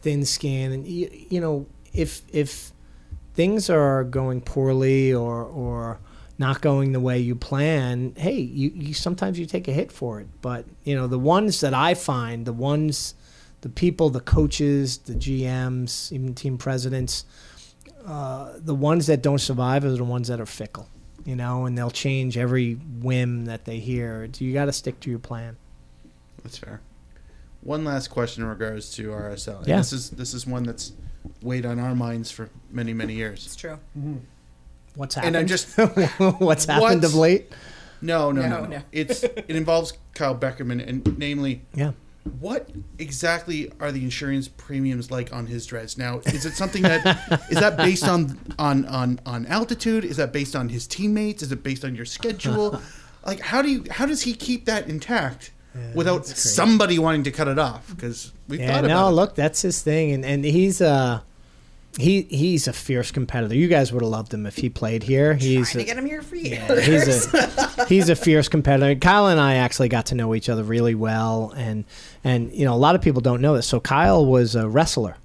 thin 0.01 0.25
skin, 0.25 0.71
and 0.71 0.87
you, 0.87 1.09
you 1.29 1.39
know 1.41 1.67
if 1.93 2.21
if 2.33 2.70
things 3.41 3.71
are 3.71 4.03
going 4.03 4.39
poorly 4.39 5.11
or 5.11 5.43
or 5.43 5.99
not 6.37 6.61
going 6.61 6.91
the 6.91 6.99
way 6.99 7.17
you 7.19 7.35
plan, 7.35 8.13
hey, 8.15 8.39
you, 8.39 8.71
you 8.73 8.93
sometimes 8.93 9.39
you 9.39 9.45
take 9.45 9.67
a 9.67 9.71
hit 9.71 9.91
for 9.91 10.19
it. 10.19 10.27
But 10.43 10.65
you 10.83 10.95
know 10.95 11.07
the 11.07 11.17
ones 11.17 11.59
that 11.61 11.73
I 11.73 11.95
find, 11.95 12.45
the 12.45 12.53
ones, 12.53 13.15
the 13.61 13.69
people, 13.69 14.11
the 14.11 14.19
coaches, 14.19 14.99
the 14.99 15.13
GMs, 15.13 16.11
even 16.11 16.35
team 16.35 16.59
presidents, 16.59 17.25
uh, 18.05 18.53
the 18.57 18.75
ones 18.75 19.07
that 19.07 19.23
don't 19.23 19.41
survive 19.41 19.83
are 19.85 19.91
the 19.91 20.03
ones 20.03 20.27
that 20.27 20.39
are 20.39 20.45
fickle, 20.45 20.87
you 21.25 21.35
know, 21.35 21.65
and 21.65 21.75
they'll 21.75 21.97
change 22.07 22.37
every 22.37 22.75
whim 22.75 23.45
that 23.45 23.65
they 23.65 23.79
hear. 23.79 24.29
You 24.37 24.53
got 24.53 24.65
to 24.65 24.73
stick 24.73 24.99
to 24.99 25.09
your 25.09 25.19
plan. 25.19 25.57
That's 26.43 26.59
fair. 26.59 26.81
One 27.61 27.83
last 27.85 28.09
question 28.09 28.43
in 28.43 28.49
regards 28.49 28.91
to 28.95 29.09
RSL. 29.09 29.59
And 29.59 29.67
Yeah. 29.67 29.77
This 29.77 29.93
is 29.93 30.11
this 30.11 30.33
is 30.35 30.45
one 30.45 30.63
that's 30.63 30.93
weighed 31.41 31.65
on 31.65 31.79
our 31.79 31.95
minds 31.95 32.31
for 32.31 32.49
many 32.71 32.93
many 32.93 33.13
years. 33.13 33.45
It's 33.45 33.55
true. 33.55 33.79
Mm-hmm. 33.97 34.15
What's 34.95 35.15
happened? 35.15 35.35
And 35.35 35.49
happened? 35.49 35.79
I'm 35.79 35.99
just 35.99 36.39
what's 36.41 36.65
happened 36.65 37.03
of 37.03 37.11
What's- 37.13 37.15
late? 37.15 37.51
no 38.01 38.31
no 38.31 38.41
no. 38.41 38.47
No, 38.49 38.61
no. 38.63 38.67
no. 38.77 38.81
It's 38.91 39.23
it 39.23 39.49
involves 39.49 39.93
Kyle 40.15 40.35
Beckerman 40.35 40.85
and 40.87 41.17
namely 41.17 41.61
Yeah. 41.75 41.91
what 42.39 42.69
exactly 42.99 43.71
are 43.79 43.91
the 43.91 44.03
insurance 44.03 44.47
premiums 44.47 45.11
like 45.11 45.31
on 45.33 45.45
his 45.47 45.65
dreads 45.65 45.97
now 45.97 46.19
is 46.25 46.45
it 46.45 46.53
something 46.53 46.81
that 46.83 47.05
is 47.51 47.59
that 47.59 47.77
based 47.77 48.07
on 48.07 48.37
on 48.59 48.85
on 48.85 49.19
on 49.25 49.45
altitude 49.47 50.03
is 50.03 50.17
that 50.17 50.31
based 50.33 50.55
on 50.55 50.69
his 50.69 50.87
teammates 50.87 51.41
is 51.43 51.51
it 51.51 51.63
based 51.63 51.83
on 51.85 51.95
your 51.95 52.05
schedule 52.05 52.81
like 53.25 53.39
how 53.39 53.61
do 53.61 53.69
you 53.69 53.83
how 53.91 54.05
does 54.05 54.23
he 54.23 54.33
keep 54.33 54.65
that 54.65 54.87
intact 54.89 55.51
without 55.95 56.25
somebody 56.27 56.99
wanting 56.99 57.23
to 57.23 57.31
cut 57.31 57.47
it 57.47 57.57
off 57.59 57.89
because 57.95 58.31
we 58.47 58.59
Yeah, 58.59 58.67
thought 58.67 58.81
no, 58.83 58.87
about 58.87 59.07
it. 59.07 59.09
No, 59.09 59.11
look, 59.15 59.35
that's 59.35 59.61
his 59.61 59.81
thing, 59.81 60.11
and 60.11 60.25
and 60.25 60.43
he's 60.45 60.81
uh 60.81 61.21
he 61.97 62.21
he's 62.23 62.67
a 62.67 62.73
fierce 62.73 63.11
competitor. 63.11 63.53
You 63.53 63.67
guys 63.67 63.91
would 63.91 64.01
have 64.01 64.09
loved 64.11 64.33
him 64.33 64.45
if 64.45 64.55
he 64.55 64.69
played 64.69 65.03
here. 65.03 65.33
He's 65.33 65.71
Trying 65.71 65.85
to 65.85 65.91
a, 65.91 65.95
get 65.95 65.97
him 66.01 66.05
here 66.05 66.21
for 66.21 66.35
you. 66.37 66.55
he's 66.55 67.07
a 67.33 67.85
he's 67.89 68.07
a 68.09 68.15
fierce 68.15 68.47
competitor. 68.47 68.97
Kyle 68.99 69.27
and 69.27 69.39
I 69.39 69.55
actually 69.55 69.89
got 69.89 70.05
to 70.07 70.15
know 70.15 70.33
each 70.33 70.47
other 70.49 70.63
really 70.63 70.95
well, 70.95 71.53
and 71.57 71.83
and 72.23 72.51
you 72.53 72.63
know 72.65 72.73
a 72.73 72.77
lot 72.77 72.95
of 72.95 73.01
people 73.01 73.21
don't 73.21 73.41
know 73.41 73.55
this. 73.55 73.67
So 73.67 73.79
Kyle 73.81 74.25
was 74.25 74.55
a 74.55 74.69
wrestler, 74.69 75.17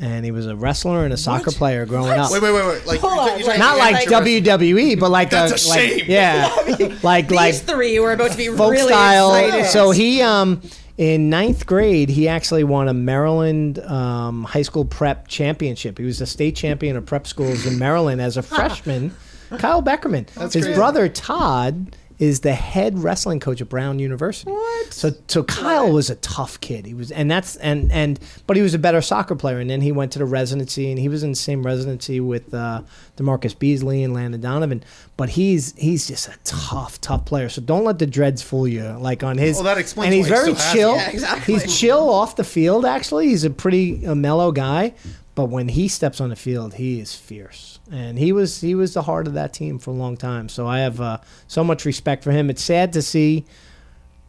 and 0.00 0.24
he 0.24 0.30
was 0.32 0.46
a 0.46 0.56
wrestler 0.56 1.04
and 1.04 1.12
a 1.12 1.16
soccer 1.16 1.50
player 1.52 1.86
growing 1.86 2.12
up. 2.18 2.30
wait 2.32 2.42
wait 2.42 2.52
wait 2.52 2.66
wait 2.66 2.86
like 2.86 3.00
Hold 3.00 3.14
you're- 3.14 3.30
on, 3.32 3.38
you're 3.38 3.48
wait. 3.48 3.58
Not 3.58 3.78
like 3.78 4.10
amateur 4.10 4.40
WWE, 4.50 4.98
but 4.98 5.10
like 5.10 5.30
That's 5.30 5.64
a 5.64 5.68
like 5.68 5.80
shame. 5.80 6.04
yeah, 6.08 6.54
like 7.02 7.30
like 7.30 7.52
These 7.54 7.62
three 7.62 7.98
were 8.00 8.12
about 8.12 8.32
to 8.32 8.36
be 8.36 8.48
folk 8.48 8.72
really 8.72 8.88
style. 8.92 9.34
excited. 9.34 9.66
So 9.70 9.90
he 9.92 10.20
um 10.22 10.60
in 10.96 11.28
ninth 11.30 11.66
grade 11.66 12.08
he 12.08 12.28
actually 12.28 12.62
won 12.64 12.88
a 12.88 12.94
Maryland 12.94 13.78
um, 13.80 14.44
high 14.44 14.62
school 14.62 14.84
prep 14.84 15.28
championship. 15.28 15.98
He 15.98 16.04
was 16.04 16.18
the 16.20 16.26
state 16.26 16.54
champion 16.56 16.96
of 16.96 17.04
prep 17.06 17.26
schools 17.26 17.66
in 17.66 17.78
Maryland 17.78 18.20
as 18.20 18.36
a 18.36 18.42
freshman. 18.42 19.14
Kyle 19.58 19.82
Beckerman. 19.82 20.28
His 20.52 20.64
crazy. 20.64 20.74
brother 20.74 21.08
Todd 21.08 21.96
is 22.18 22.40
the 22.40 22.52
head 22.54 22.98
wrestling 22.98 23.40
coach 23.40 23.60
at 23.60 23.68
Brown 23.68 23.98
University. 23.98 24.50
What? 24.50 24.92
So 24.92 25.10
so 25.26 25.42
Kyle 25.42 25.90
was 25.92 26.10
a 26.10 26.14
tough 26.16 26.60
kid. 26.60 26.86
He 26.86 26.94
was 26.94 27.10
and 27.10 27.30
that's 27.30 27.56
and 27.56 27.90
and 27.90 28.20
but 28.46 28.56
he 28.56 28.62
was 28.62 28.72
a 28.74 28.78
better 28.78 29.00
soccer 29.02 29.34
player 29.34 29.58
and 29.58 29.68
then 29.68 29.80
he 29.80 29.90
went 29.90 30.12
to 30.12 30.18
the 30.20 30.24
residency 30.24 30.90
and 30.90 30.98
he 30.98 31.08
was 31.08 31.22
in 31.24 31.30
the 31.30 31.36
same 31.36 31.64
residency 31.66 32.20
with 32.20 32.54
uh 32.54 32.82
DeMarcus 33.16 33.58
Beasley 33.58 34.02
and 34.04 34.14
Landon 34.14 34.40
Donovan. 34.40 34.84
But 35.16 35.30
he's 35.30 35.74
he's 35.76 36.06
just 36.06 36.28
a 36.28 36.36
tough, 36.44 37.00
tough 37.00 37.24
player. 37.24 37.48
So 37.48 37.60
don't 37.60 37.84
let 37.84 37.98
the 37.98 38.06
dreads 38.06 38.42
fool 38.42 38.68
you. 38.68 38.84
Like 38.84 39.24
on 39.24 39.36
his 39.38 39.56
Well, 39.56 39.64
that 39.64 39.78
explains 39.78 40.06
and 40.06 40.14
he's 40.14 40.30
why 40.30 40.36
he 40.36 40.42
very 40.52 40.54
still 40.54 40.64
has 40.64 40.72
chill. 40.72 40.94
it. 40.94 40.96
Yeah, 40.98 41.10
exactly. 41.10 41.54
He's 41.54 41.78
chill 41.80 42.08
off 42.08 42.36
the 42.36 42.44
field 42.44 42.84
actually. 42.84 43.28
He's 43.28 43.44
a 43.44 43.50
pretty 43.50 44.06
uh, 44.06 44.14
mellow 44.14 44.52
guy. 44.52 44.94
But 45.34 45.46
when 45.46 45.66
he 45.66 45.88
steps 45.88 46.20
on 46.20 46.28
the 46.28 46.36
field, 46.36 46.74
he 46.74 47.00
is 47.00 47.12
fierce, 47.16 47.73
and 47.90 48.18
he 48.18 48.32
was 48.32 48.60
he 48.60 48.74
was 48.74 48.94
the 48.94 49.02
heart 49.02 49.26
of 49.26 49.34
that 49.34 49.52
team 49.52 49.78
for 49.78 49.90
a 49.90 49.94
long 49.94 50.16
time. 50.16 50.48
So 50.48 50.66
I 50.66 50.80
have 50.80 51.00
uh, 51.00 51.18
so 51.46 51.62
much 51.64 51.84
respect 51.84 52.24
for 52.24 52.32
him. 52.32 52.50
It's 52.50 52.62
sad 52.62 52.92
to 52.94 53.02
see 53.02 53.44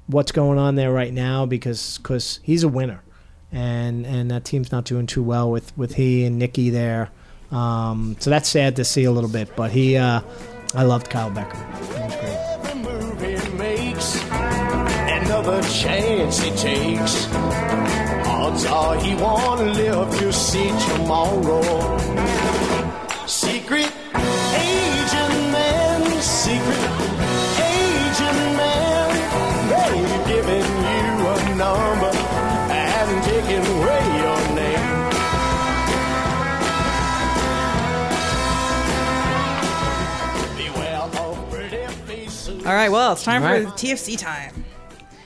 what's 0.07 0.31
going 0.31 0.59
on 0.59 0.75
there 0.75 0.91
right 0.91 1.13
now 1.13 1.45
because 1.45 1.97
cause 1.99 2.39
he's 2.43 2.63
a 2.63 2.67
winner, 2.67 3.01
and 3.51 4.05
and 4.05 4.31
that 4.31 4.45
team's 4.45 4.71
not 4.71 4.85
doing 4.85 5.07
too 5.07 5.23
well 5.23 5.49
with 5.49 5.75
with 5.77 5.95
he 5.95 6.25
and 6.25 6.37
Nikki 6.37 6.69
there. 6.69 7.11
Um, 7.51 8.17
so 8.19 8.29
that's 8.29 8.49
sad 8.49 8.75
to 8.77 8.85
see 8.85 9.03
a 9.05 9.11
little 9.11 9.29
bit. 9.29 9.55
But 9.55 9.71
he, 9.71 9.97
uh, 9.97 10.21
I 10.73 10.83
loved 10.83 11.09
Kyle 11.09 11.29
Becker. 11.29 11.57
He 13.17 13.35
another 15.25 15.61
chance 15.63 16.39
he 16.39 16.49
takes. 16.51 17.27
Odds 18.27 18.65
are 18.65 18.95
he 18.99 19.15
won't 19.15 19.61
live 19.75 20.17
to 20.19 20.33
see 20.33 20.69
tomorrow. 20.87 22.54
Secret 23.27 23.91
agent 24.53 25.51
man, 25.51 26.21
secret 26.21 26.77
agent 27.57 28.39
man. 28.55 29.09
They've 29.69 30.27
given 30.27 30.61
you 30.61 31.27
a 31.27 31.55
number 31.55 32.11
and 32.71 33.23
taken 33.23 33.65
away 33.77 34.03
your 34.21 34.55
name. 34.55 35.05
Beware 40.57 40.97
of 41.01 41.49
pretty 41.49 41.85
faces. 42.05 42.65
All 42.65 42.73
right, 42.73 42.89
well, 42.89 43.13
it's 43.13 43.23
time 43.23 43.43
All 43.43 43.49
for 43.49 43.63
right. 43.65 43.73
TFC 43.73 44.17
time. 44.19 44.63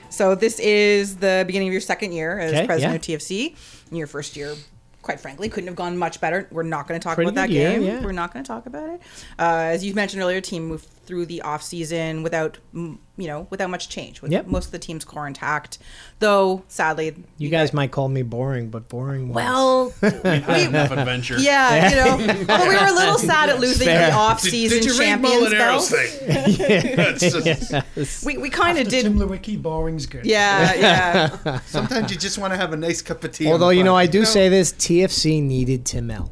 So 0.08 0.34
this 0.34 0.58
is 0.58 1.16
the 1.16 1.44
beginning 1.46 1.68
of 1.68 1.72
your 1.72 1.80
second 1.80 2.12
year 2.12 2.38
as 2.38 2.52
Okay, 2.52 2.66
president 2.66 2.96
of 2.96 3.02
TFC. 3.02 3.54
And 3.90 3.98
your 3.98 4.06
first 4.06 4.36
year, 4.36 4.54
quite 5.02 5.20
frankly, 5.20 5.48
couldn't 5.48 5.68
have 5.68 5.76
gone 5.76 5.96
much 5.96 6.20
better. 6.20 6.46
We're 6.50 6.62
not 6.62 6.86
going 6.86 7.00
to 7.00 7.02
talk 7.04 7.14
Pretty 7.16 7.30
about 7.30 7.42
that 7.48 7.50
year, 7.50 7.70
game. 7.72 7.82
yeah. 7.82 8.04
We're 8.04 8.12
not 8.12 8.32
going 8.32 8.44
to 8.44 8.48
talk 8.48 8.66
about 8.66 8.90
it. 8.90 9.00
Uh, 9.38 9.68
as 9.72 9.84
you 9.84 9.94
mentioned 9.94 10.22
earlier, 10.22 10.40
team 10.40 10.66
moved 10.68 10.86
through 11.10 11.26
the 11.26 11.42
off 11.42 11.60
season 11.60 12.22
without, 12.22 12.56
you 12.72 12.96
know, 13.18 13.48
without 13.50 13.68
much 13.68 13.88
change. 13.88 14.22
With 14.22 14.30
Yep. 14.30 14.46
most 14.46 14.66
of 14.66 14.70
the 14.72 14.78
team's 14.78 15.04
core 15.04 15.26
intact, 15.26 15.78
though 16.20 16.62
sadly, 16.68 17.16
You 17.36 17.48
guys 17.48 17.74
might 17.74 17.90
call 17.90 18.08
me 18.08 18.22
boring, 18.22 18.70
but 18.70 18.88
boring. 18.88 19.30
Was. 19.30 19.34
well, 19.34 19.92
Enough 20.02 20.92
adventure. 20.92 21.36
yeah, 21.40 21.90
you 21.90 21.96
know, 21.96 22.34
although 22.48 22.68
we 22.68 22.76
were 22.76 22.86
a 22.86 22.92
little 22.92 23.18
sad 23.18 23.48
at 23.48 23.58
losing 23.58 23.88
fair. 23.88 24.10
the 24.10 24.16
off 24.16 24.40
Did, 24.40 24.50
season 24.52 24.78
did 24.78 24.86
you 24.86 24.92
read 25.00 25.06
champions 25.06 25.42
Molinaro's 25.52 25.90
belt. 25.90 26.00
thing? 26.10 26.96
That's 26.96 27.20
just- 27.20 28.24
We, 28.24 28.38
we 28.38 28.50
kind 28.50 28.78
of 28.78 28.86
did. 28.88 29.02
Tim 29.02 29.18
Leiweke, 29.18 29.60
boring's 29.60 30.06
good. 30.06 30.24
Yeah, 30.24 30.74
yeah. 30.74 31.58
Sometimes 31.66 32.12
you 32.12 32.16
just 32.18 32.38
want 32.38 32.52
to 32.52 32.56
have 32.56 32.72
a 32.72 32.76
nice 32.76 33.02
cup 33.02 33.24
of 33.24 33.32
tea. 33.32 33.50
Although 33.50 33.70
you 33.70 33.82
know. 33.82 33.96
I 33.96 34.06
do 34.06 34.24
say 34.24 34.48
this: 34.48 34.72
TFC 34.72 35.42
needed 35.42 35.84
Tim 35.84 36.08
L. 36.12 36.30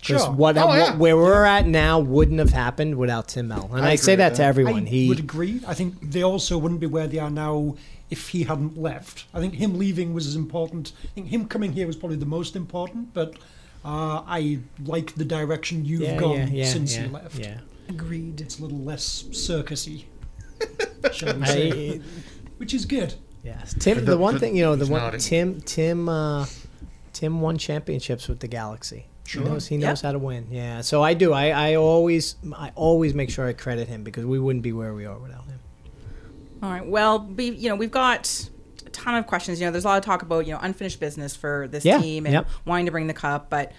Because 0.00 0.22
Sure. 0.24 0.32
what, 0.32 0.56
Oh, 0.56 0.66
what- 0.66 0.78
yeah. 0.78 0.96
where 0.96 1.16
we're 1.16 1.44
at 1.44 1.66
now 1.66 1.98
wouldn't 1.98 2.38
have 2.38 2.50
happened 2.50 2.96
without 2.96 3.28
Tim 3.28 3.52
L. 3.52 3.70
And 3.74 3.84
I 3.84 3.90
I, 3.90 3.94
say 3.96 4.12
agree 4.14 4.16
that 4.24 4.30
with 4.30 4.36
to 4.36 4.42
that. 4.42 4.48
everyone. 4.48 4.86
I 4.86 4.90
he 4.90 5.08
would 5.08 5.18
agree. 5.18 5.60
I 5.66 5.74
think 5.74 6.10
they 6.12 6.22
also 6.22 6.56
wouldn't 6.58 6.80
be 6.80 6.86
where 6.86 7.06
they 7.06 7.18
are 7.18 7.30
now 7.30 7.76
if 8.08 8.28
he 8.30 8.44
hadn't 8.44 8.76
left. 8.78 9.26
I 9.34 9.40
think 9.40 9.54
him 9.54 9.78
leaving 9.78 10.14
was 10.14 10.26
as 10.26 10.36
important. 10.36 10.92
I 11.04 11.08
think 11.08 11.28
him 11.28 11.46
coming 11.46 11.72
here 11.72 11.86
was 11.86 11.96
probably 11.96 12.16
the 12.16 12.26
most 12.26 12.56
important, 12.56 13.12
but 13.14 13.34
uh, 13.84 14.22
I 14.26 14.58
like 14.84 15.14
the 15.14 15.24
direction 15.24 15.84
you've 15.84 16.00
yeah, 16.02 16.16
gone 16.16 16.36
yeah, 16.38 16.46
yeah, 16.50 16.64
since 16.66 16.94
yeah, 16.96 17.04
you 17.06 17.12
left. 17.12 17.38
Yeah. 17.38 17.58
Agreed. 17.88 18.40
It's 18.40 18.58
a 18.58 18.62
little 18.62 18.78
less 18.80 19.24
circusy, 19.30 20.04
shall 21.12 21.36
we 21.36 21.46
say, 21.46 21.90
I, 21.90 22.00
which 22.58 22.72
is 22.74 22.84
good. 22.84 23.14
yes. 23.44 23.74
Tim. 23.78 23.98
The, 23.98 24.12
the- 24.12 24.18
one 24.18 24.34
for- 24.34 24.40
thing 24.40 24.56
you 24.56 24.64
know, 24.64 24.76
the 24.76 24.84
he's 24.84 24.90
one 24.90 25.00
nodding. 25.02 25.20
Tim. 25.20 25.60
Tim. 25.60 26.08
Uh, 26.08 26.46
Tim 27.12 27.40
won 27.40 27.58
championships 27.58 28.28
with 28.28 28.40
the 28.40 28.48
Galaxy. 28.48 29.06
Sure. 29.30 29.42
He 29.44 29.48
knows, 29.48 29.66
he 29.68 29.76
knows 29.76 30.00
how 30.00 30.10
to 30.12 30.18
win. 30.18 30.48
Yeah. 30.50 30.80
So 30.80 31.02
I 31.02 31.14
do. 31.14 31.32
I, 31.32 31.50
I 31.50 31.74
always 31.76 32.34
I 32.56 32.72
always 32.74 33.14
make 33.14 33.30
sure 33.30 33.46
I 33.46 33.52
credit 33.52 33.86
him 33.86 34.02
because 34.02 34.24
we 34.24 34.38
wouldn't 34.40 34.64
be 34.64 34.72
where 34.72 34.92
we 34.92 35.06
are 35.06 35.16
without 35.18 35.44
him. 35.46 35.60
All 36.62 36.70
right. 36.70 36.84
Well, 36.86 37.20
we 37.36 37.50
you 37.50 37.68
know 37.68 37.76
we've 37.76 37.92
got 37.92 38.48
a 38.84 38.90
ton 38.90 39.14
of 39.14 39.26
questions. 39.28 39.60
You 39.60 39.66
know, 39.66 39.72
there's 39.72 39.84
a 39.84 39.88
lot 39.88 39.98
of 39.98 40.04
talk 40.04 40.22
about 40.22 40.46
you 40.46 40.52
know 40.52 40.58
unfinished 40.60 40.98
business 40.98 41.36
for 41.36 41.68
this 41.68 41.84
Yeah, 41.84 41.98
team 42.00 42.26
and 42.26 42.32
yep. 42.32 42.48
wanting 42.64 42.86
to 42.86 42.92
bring 42.92 43.06
the 43.06 43.14
cup, 43.14 43.50
but 43.50 43.72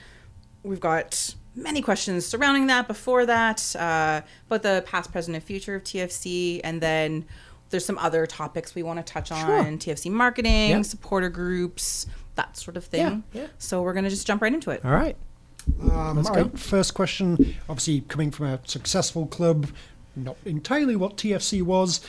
we've 0.64 0.80
got 0.80 1.36
many 1.54 1.82
questions 1.82 2.26
surrounding 2.26 2.68
that. 2.68 2.88
Before 2.88 3.26
that, 3.26 3.76
uh, 3.76 4.22
about 4.48 4.64
the 4.64 4.84
past, 4.88 5.12
present, 5.12 5.36
and 5.36 5.44
future 5.44 5.76
of 5.76 5.84
TFC, 5.84 6.62
and 6.64 6.80
then 6.80 7.26
there's 7.72 7.84
some 7.86 7.98
other 7.98 8.26
topics 8.26 8.74
we 8.74 8.84
want 8.84 9.06
to 9.06 9.14
touch 9.14 9.32
on: 9.34 9.46
Sure. 9.46 9.64
TFC 9.96 10.10
marketing, 10.10 10.70
Yep. 10.70 10.86
supporter 10.86 11.28
groups, 11.30 12.08
that 12.36 12.56
sort 12.56 12.78
of 12.78 12.86
thing. 12.86 13.24
Yeah, 13.34 13.42
yeah. 13.42 13.48
So 13.58 13.82
we're 13.82 13.94
gonna 13.94 14.10
just 14.10 14.26
jump 14.26 14.42
right 14.42 14.54
into 14.54 14.72
it. 14.72 14.84
All 14.86 14.92
right. 14.92 15.18
Um, 15.82 16.18
Let's 16.18 16.30
all 16.30 16.36
go. 16.36 16.42
right, 16.44 16.60
first 16.60 16.94
question. 16.94 17.56
Obviously, 17.70 18.02
coming 18.02 18.32
from 18.32 18.48
a 18.48 18.60
successful 18.66 19.26
club, 19.28 19.68
not 20.16 20.38
entirely 20.46 20.96
what 20.96 21.18
TFC 21.18 21.62
was. 21.62 22.02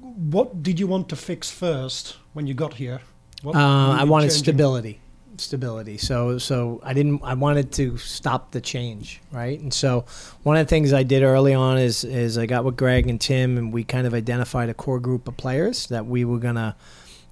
What 0.00 0.62
did 0.62 0.78
you 0.80 0.86
want 0.86 1.08
to 1.10 1.16
fix 1.16 1.50
first 1.50 2.16
when 2.32 2.46
you 2.46 2.54
got 2.54 2.74
here? 2.74 3.00
What 3.42 3.56
Uh, 3.56 3.90
I 3.98 4.04
wanted 4.04 4.26
changing? 4.28 4.44
stability. 4.44 5.00
stability. 5.36 5.96
So 5.96 6.36
so 6.38 6.80
I 6.84 6.92
didn't 6.92 7.20
I 7.24 7.32
wanted 7.34 7.72
to 7.72 7.96
stop 7.96 8.50
the 8.50 8.60
change, 8.60 9.20
right? 9.32 9.58
And 9.58 9.72
so 9.72 10.04
one 10.42 10.56
of 10.58 10.66
the 10.66 10.68
things 10.70 10.92
I 10.92 11.02
did 11.02 11.22
early 11.22 11.54
on 11.54 11.78
is 11.78 12.04
is 12.04 12.36
I 12.36 12.44
got 12.46 12.64
with 12.64 12.76
Greg 12.76 13.08
and 13.08 13.18
Tim 13.20 13.56
and 13.56 13.72
we 13.72 13.82
kind 13.84 14.06
of 14.06 14.12
identified 14.12 14.68
a 14.68 14.74
core 14.74 15.00
group 15.00 15.26
of 15.28 15.36
players 15.38 15.86
that 15.86 16.04
we 16.06 16.24
were 16.26 16.38
gonna 16.38 16.76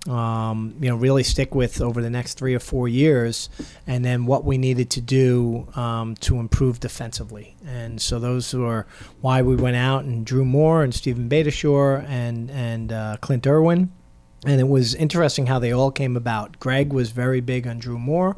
um, 0.08 0.74
you 0.80 0.88
know 0.88 0.96
really 0.96 1.22
stick 1.22 1.54
with 1.54 1.80
over 1.80 2.02
the 2.02 2.10
next 2.10 2.38
three 2.38 2.54
or 2.54 2.60
four 2.60 2.88
years, 2.88 3.48
and 3.86 4.04
then 4.04 4.26
what 4.26 4.44
we 4.44 4.58
needed 4.58 4.90
to 4.90 5.00
do 5.00 5.68
um, 5.74 6.14
to 6.16 6.38
improve 6.38 6.80
defensively. 6.80 7.56
And 7.66 8.00
so 8.00 8.18
those 8.18 8.52
were 8.54 8.86
why 9.20 9.42
we 9.42 9.56
went 9.56 9.76
out 9.76 10.04
and 10.04 10.24
Drew 10.24 10.44
Moore 10.44 10.82
and 10.82 10.94
Steven 10.94 11.28
Beitashour 11.28 12.04
and 12.08 12.50
and 12.50 12.92
uh, 12.92 13.16
Clint 13.20 13.46
Irwin 13.46 13.92
and 14.46 14.60
it 14.60 14.68
was 14.68 14.94
interesting 14.94 15.46
how 15.46 15.58
they 15.58 15.72
all 15.72 15.90
came 15.90 16.16
about. 16.16 16.60
Greg 16.60 16.92
was 16.92 17.10
very 17.10 17.40
big 17.40 17.66
on 17.66 17.78
Drew 17.78 17.98
Moore. 17.98 18.36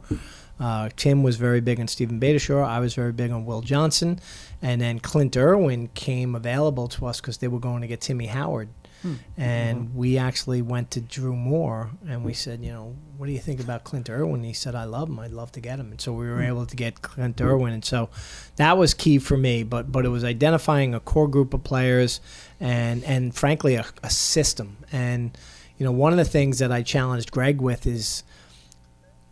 Uh, 0.59 0.89
Tim 0.97 1.23
was 1.23 1.37
very 1.37 1.61
big 1.61 1.81
on 1.81 1.89
Steven 1.89 2.21
Beitashour. 2.21 2.65
I 2.65 2.81
was 2.81 2.95
very 2.95 3.13
big 3.13 3.31
on 3.31 3.45
Will 3.45 3.61
Johnson. 3.61 4.21
And 4.63 4.81
then 4.81 4.99
Clint 5.01 5.37
Irwin 5.37 5.89
came 5.89 6.35
available 6.35 6.89
to 6.89 7.07
us 7.07 7.21
because 7.21 7.39
they 7.39 7.49
were 7.49 7.59
going 7.59 7.83
to 7.83 7.87
get 7.87 8.01
Timmy 8.01 8.27
Howard. 8.27 8.69
Hmm. 9.03 9.15
And 9.37 9.79
mm-hmm. 9.81 9.99
we 9.99 10.19
actually 10.19 10.63
went 10.63 10.91
to 10.93 11.01
Drew 11.01 11.35
Moore 11.35 11.91
and 12.07 12.25
we 12.25 12.35
said, 12.35 12.63
you 12.63 12.71
know, 12.71 12.97
what 13.17 13.27
do 13.27 13.33
you 13.33 13.39
think 13.39 13.61
about 13.61 13.85
Clint 13.85 14.11
Irwin? 14.11 14.43
He 14.43 14.53
said, 14.53 14.75
I 14.75 14.85
love 14.85 15.09
him. 15.09 15.19
I'd 15.19 15.33
love 15.33 15.53
to 15.53 15.61
get 15.61 15.79
him. 15.79 15.91
And 15.91 16.01
so 16.01 16.13
we 16.13 16.29
were 16.29 16.37
hmm. 16.37 16.49
able 16.49 16.67
to 16.67 16.77
get 16.77 17.03
Clint 17.03 17.39
hmm. 17.39 17.47
Irwin. 17.47 17.73
And 17.73 17.85
so 17.85 18.11
that 18.57 18.77
was 18.77 18.95
key 18.95 19.19
for 19.19 19.37
me. 19.37 19.63
But 19.63 19.91
but 19.91 20.05
it 20.05 20.11
was 20.11 20.25
identifying 20.25 20.95
a 20.95 21.01
core 21.01 21.29
group 21.29 21.55
of 21.55 21.65
players 21.65 22.21
and 22.59 23.03
and 23.05 23.35
frankly 23.35 23.77
a, 23.77 23.87
a 24.03 24.11
system. 24.11 24.77
And 24.93 25.37
you 25.81 25.85
know, 25.85 25.93
one 25.93 26.13
of 26.13 26.19
the 26.19 26.27
things 26.27 26.59
that 26.59 26.71
I 26.71 26.83
challenged 26.83 27.31
Greg 27.31 27.63
with 27.63 27.87
is, 27.87 28.23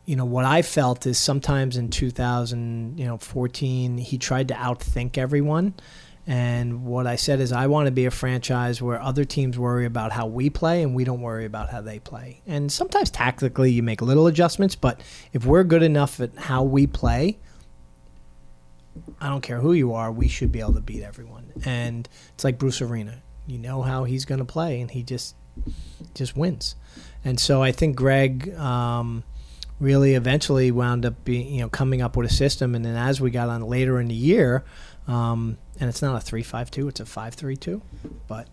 you 0.07 0.17
know, 0.17 0.25
what 0.25 0.47
I 0.47 0.63
felt 0.63 1.05
is 1.07 1.19
sometimes 1.19 1.77
in 1.77 1.91
2000, 1.91 2.99
you 2.99 3.05
know, 3.05 3.19
14, 3.19 3.99
he 3.99 4.17
tried 4.17 4.49
to 4.49 4.55
outthink 4.55 5.19
everyone. 5.19 5.75
And 6.29 6.85
what 6.85 7.07
I 7.07 7.17
said 7.17 7.41
is, 7.41 7.53
I 7.53 7.69
want 7.69 7.87
to 7.87 7.91
be 7.91 8.05
a 8.05 8.11
franchise 8.11 8.83
where 8.83 9.01
other 9.01 9.25
teams 9.25 9.59
worry 9.59 9.87
about 9.87 10.13
how 10.13 10.27
we 10.27 10.51
play 10.51 10.83
and 10.83 10.95
we 10.95 11.05
don't 11.05 11.23
worry 11.23 11.47
about 11.47 11.71
how 11.71 11.81
they 11.81 12.01
play. 12.01 12.43
And 12.47 12.71
sometimes 12.71 13.11
tactically 13.11 13.73
you 13.73 13.83
make 13.83 14.03
little 14.03 14.27
adjustments, 14.27 14.77
but 14.77 15.01
if 15.33 15.47
we're 15.47 15.65
good 15.65 15.83
enough 15.83 16.21
at 16.21 16.37
how 16.37 16.65
we 16.65 16.87
play, 16.87 17.39
I 19.23 19.31
don't 19.31 19.41
care 19.41 19.61
who 19.61 19.73
you 19.73 19.95
are, 19.95 20.13
we 20.13 20.29
should 20.29 20.53
be 20.53 20.61
able 20.61 20.75
to 20.75 20.83
beat 20.83 21.03
everyone. 21.03 21.51
And 21.65 22.07
it's 22.35 22.45
like 22.45 22.59
Bruce 22.59 22.83
Arena. 22.83 23.23
You 23.47 23.59
know 23.59 23.81
how 23.81 24.05
he's 24.05 24.27
going 24.27 24.41
to 24.41 24.45
play, 24.45 24.83
and 24.83 24.91
he 24.91 25.03
just 25.03 25.35
just 26.15 26.37
wins. 26.37 26.77
And 27.25 27.41
so 27.41 27.63
I 27.63 27.73
think 27.73 27.97
Greg 27.97 28.55
um, 28.57 29.25
really 29.81 30.15
eventually 30.15 30.71
wound 30.71 31.07
up 31.07 31.25
being, 31.25 31.55
you 31.55 31.61
know, 31.63 31.71
coming 31.71 32.03
up 32.03 32.19
with 32.19 32.31
a 32.31 32.35
system. 32.35 32.75
And 32.75 32.85
then 32.85 32.97
as 32.97 33.19
we 33.19 33.31
got 33.31 33.49
on 33.49 33.63
later 33.63 33.99
in 33.99 34.09
the 34.09 34.15
year, 34.15 34.63
um, 35.07 35.57
and 35.81 35.89
it's 35.89 36.03
not 36.03 36.17
a 36.17 36.21
three-five-two; 36.21 36.89
it's 36.89 37.01
a 37.01 37.07
five-three-two, 37.07 37.83
but 38.27 38.49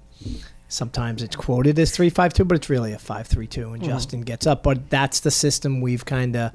sometimes 0.67 1.21
it's 1.21 1.35
quoted 1.35 1.77
as 1.79 1.91
three-five-two, 1.91 2.45
but 2.45 2.55
it's 2.55 2.69
really 2.69 2.93
a 2.93 2.99
five-three-two. 2.99 3.73
And 3.73 3.83
Justin 3.83 4.21
gets 4.21 4.47
up, 4.47 4.63
but 4.63 4.89
that's 4.89 5.19
the 5.21 5.31
system 5.31 5.81
we've 5.81 6.05
kind 6.05 6.35
of 6.35 6.51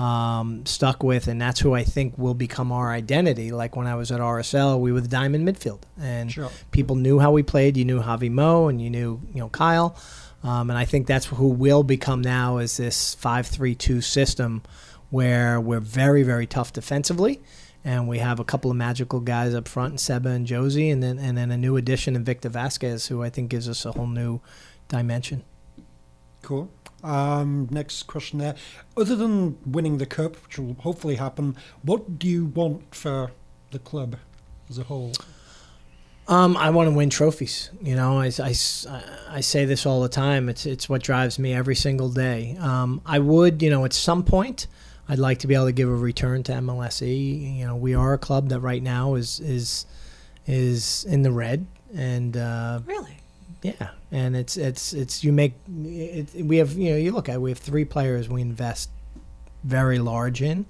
um, 0.00 0.64
stuck 0.64 1.02
with, 1.02 1.26
and 1.26 1.40
that's 1.40 1.58
who 1.60 1.74
I 1.74 1.82
think 1.82 2.16
will 2.16 2.34
become 2.34 2.70
our 2.70 2.92
identity. 2.92 3.50
Like 3.50 3.74
when 3.74 3.86
I 3.86 3.96
was 3.96 4.12
at 4.12 4.20
RSL, 4.20 4.80
we 4.80 4.92
were 4.92 5.00
the 5.00 5.08
diamond 5.08 5.46
midfield, 5.46 5.80
and 6.00 6.30
Sure. 6.30 6.50
people 6.70 6.94
knew 6.96 7.18
how 7.18 7.32
we 7.32 7.42
played. 7.42 7.76
You 7.76 7.84
knew 7.84 8.00
Javi 8.00 8.30
Mo, 8.30 8.68
and 8.68 8.80
you 8.80 8.90
knew 8.90 9.20
you 9.34 9.40
know 9.40 9.48
Kyle, 9.48 9.96
um, 10.44 10.70
and 10.70 10.78
I 10.78 10.84
think 10.84 11.06
that's 11.08 11.26
who 11.26 11.48
will 11.48 11.82
become 11.82 12.22
now 12.22 12.58
is 12.58 12.76
this 12.76 13.14
five-three-two 13.16 14.00
system, 14.00 14.62
where 15.10 15.60
we're 15.60 15.80
very 15.80 16.22
very 16.22 16.46
tough 16.46 16.72
defensively. 16.72 17.40
And 17.88 18.06
we 18.06 18.18
have 18.18 18.38
a 18.38 18.44
couple 18.44 18.70
of 18.70 18.76
magical 18.76 19.18
guys 19.18 19.54
up 19.54 19.66
front, 19.66 19.98
Seba 19.98 20.28
and 20.28 20.46
Jozy, 20.46 20.92
and 20.92 21.02
then 21.02 21.18
and 21.18 21.38
then 21.38 21.50
a 21.50 21.56
new 21.56 21.78
addition 21.78 22.16
in 22.16 22.22
Victor 22.22 22.50
Vázquez, 22.50 23.08
who 23.08 23.22
I 23.22 23.30
think 23.30 23.48
gives 23.48 23.66
us 23.66 23.86
a 23.86 23.92
whole 23.92 24.06
new 24.06 24.42
dimension. 24.88 25.42
Cool. 26.42 26.68
Um, 27.02 27.66
next 27.70 28.02
question 28.02 28.40
there. 28.40 28.56
Other 28.94 29.16
than 29.16 29.56
winning 29.64 29.96
the 29.96 30.04
cup, 30.04 30.36
which 30.44 30.58
will 30.58 30.74
hopefully 30.80 31.14
happen, 31.14 31.56
what 31.80 32.18
do 32.18 32.28
you 32.28 32.44
want 32.44 32.94
for 32.94 33.30
the 33.70 33.78
club 33.78 34.16
as 34.68 34.76
a 34.76 34.84
whole? 34.84 35.12
Um, 36.26 36.58
I 36.58 36.68
want 36.68 36.90
to 36.90 36.94
win 36.94 37.08
trophies. 37.08 37.70
You 37.80 37.96
know, 37.96 38.20
I, 38.20 38.30
I, 38.38 38.54
I 39.30 39.40
say 39.40 39.64
this 39.64 39.86
all 39.86 40.02
the 40.02 40.10
time. 40.10 40.50
It's 40.50 40.66
it's 40.66 40.90
what 40.90 41.02
drives 41.02 41.38
me 41.38 41.54
every 41.54 41.74
single 41.74 42.10
day. 42.10 42.54
Um, 42.60 43.00
I 43.06 43.18
would, 43.18 43.62
you 43.62 43.70
know, 43.70 43.86
at 43.86 43.94
some 43.94 44.24
point, 44.24 44.66
I'd 45.08 45.18
like 45.18 45.38
to 45.40 45.46
be 45.46 45.54
able 45.54 45.66
to 45.66 45.72
give 45.72 45.88
a 45.88 45.94
return 45.94 46.42
to 46.44 46.52
MLSE. 46.52 47.56
You 47.58 47.66
know, 47.66 47.76
we 47.76 47.94
are 47.94 48.12
a 48.12 48.18
club 48.18 48.48
that 48.50 48.60
right 48.60 48.82
now 48.82 49.14
is 49.14 49.40
is 49.40 49.86
is 50.46 51.04
in 51.08 51.22
the 51.22 51.32
red, 51.32 51.66
and 51.94 52.36
uh, 52.36 52.80
Really? 52.86 53.16
yeah, 53.62 53.90
and 54.12 54.36
it's 54.36 54.56
it's 54.56 54.92
it's 54.92 55.24
you 55.24 55.32
make 55.32 55.54
it, 55.84 56.34
we 56.44 56.58
have 56.58 56.72
you 56.74 56.90
know 56.90 56.96
you 56.96 57.12
look 57.12 57.28
at 57.28 57.36
it, 57.36 57.40
we 57.40 57.50
have 57.50 57.58
three 57.58 57.84
players 57.84 58.28
we 58.28 58.40
invest 58.42 58.90
very 59.64 59.98
large 59.98 60.40
in, 60.42 60.66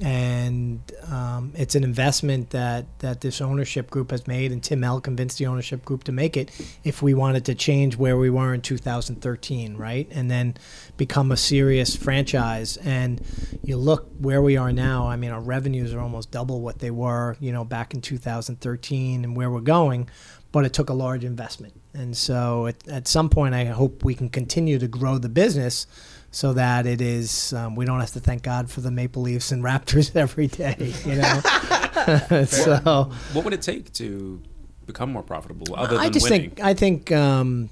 and 0.00 0.80
um, 1.10 1.52
it's 1.54 1.74
an 1.74 1.84
investment 1.84 2.50
that 2.50 2.86
that 3.00 3.20
this 3.20 3.40
ownership 3.40 3.90
group 3.90 4.10
has 4.10 4.26
made, 4.26 4.50
and 4.50 4.62
Tim 4.62 4.82
L 4.82 5.00
convinced 5.00 5.38
the 5.38 5.46
ownership 5.46 5.84
group 5.84 6.04
to 6.04 6.12
make 6.12 6.36
it 6.36 6.50
if 6.84 7.02
we 7.02 7.12
wanted 7.12 7.44
to 7.46 7.54
change 7.54 7.96
where 7.96 8.16
we 8.16 8.30
were 8.30 8.54
in 8.54 8.62
2013, 8.62 9.76
right, 9.76 10.08
and 10.10 10.30
then 10.30 10.54
become 10.96 11.30
a 11.30 11.36
serious 11.36 11.96
franchise. 11.96 12.78
And 12.78 13.20
you 13.62 13.76
look 13.76 14.08
where 14.18 14.40
we 14.40 14.56
are 14.56 14.72
now. 14.72 15.06
I 15.06 15.16
mean, 15.16 15.30
our 15.30 15.40
revenues 15.40 15.92
are 15.92 16.00
almost 16.00 16.30
double 16.30 16.62
what 16.62 16.78
they 16.78 16.90
were, 16.90 17.36
you 17.40 17.52
know, 17.52 17.64
back 17.64 17.92
in 17.92 18.00
2013, 18.00 19.24
and 19.24 19.36
where 19.36 19.50
we're 19.50 19.60
going 19.60 20.08
but 20.52 20.64
it 20.64 20.72
took 20.72 20.90
a 20.90 20.94
large 20.94 21.24
investment. 21.24 21.80
And 21.94 22.16
so 22.16 22.66
at, 22.66 22.88
at 22.88 23.06
some 23.06 23.28
point, 23.28 23.54
I 23.54 23.66
hope 23.66 24.04
we 24.04 24.14
can 24.14 24.28
continue 24.28 24.78
to 24.78 24.88
grow 24.88 25.16
the 25.18 25.28
business 25.28 25.86
so 26.30 26.52
that 26.52 26.86
it 26.86 27.00
is, 27.00 27.52
um, 27.52 27.74
we 27.74 27.84
don't 27.84 28.00
have 28.00 28.12
to 28.12 28.20
thank 28.20 28.42
God 28.42 28.70
for 28.70 28.80
the 28.80 28.90
Maple 28.90 29.22
Leafs 29.22 29.50
and 29.52 29.64
Raptors 29.64 30.14
every 30.16 30.46
day, 30.46 30.92
you 31.04 31.16
know? 31.16 32.44
so 32.46 33.10
What 33.32 33.44
would 33.44 33.52
it 33.52 33.62
take 33.62 33.92
to 33.94 34.40
become 34.86 35.12
more 35.12 35.22
profitable 35.22 35.74
other 35.74 35.96
than 35.96 36.04
I 36.06 36.08
just 36.08 36.30
winning? 36.30 36.50
think, 36.50 36.60
I 36.60 36.74
think, 36.74 37.12
um, 37.12 37.68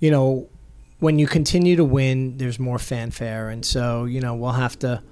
you 0.00 0.10
know, 0.10 0.48
when 0.98 1.18
you 1.18 1.26
continue 1.26 1.76
to 1.76 1.84
win, 1.84 2.38
there's 2.38 2.58
more 2.58 2.78
fanfare. 2.78 3.50
And 3.50 3.64
so, 3.64 4.04
you 4.04 4.20
know, 4.20 4.34
we'll 4.34 4.52
have 4.52 4.78
to, 4.80 5.02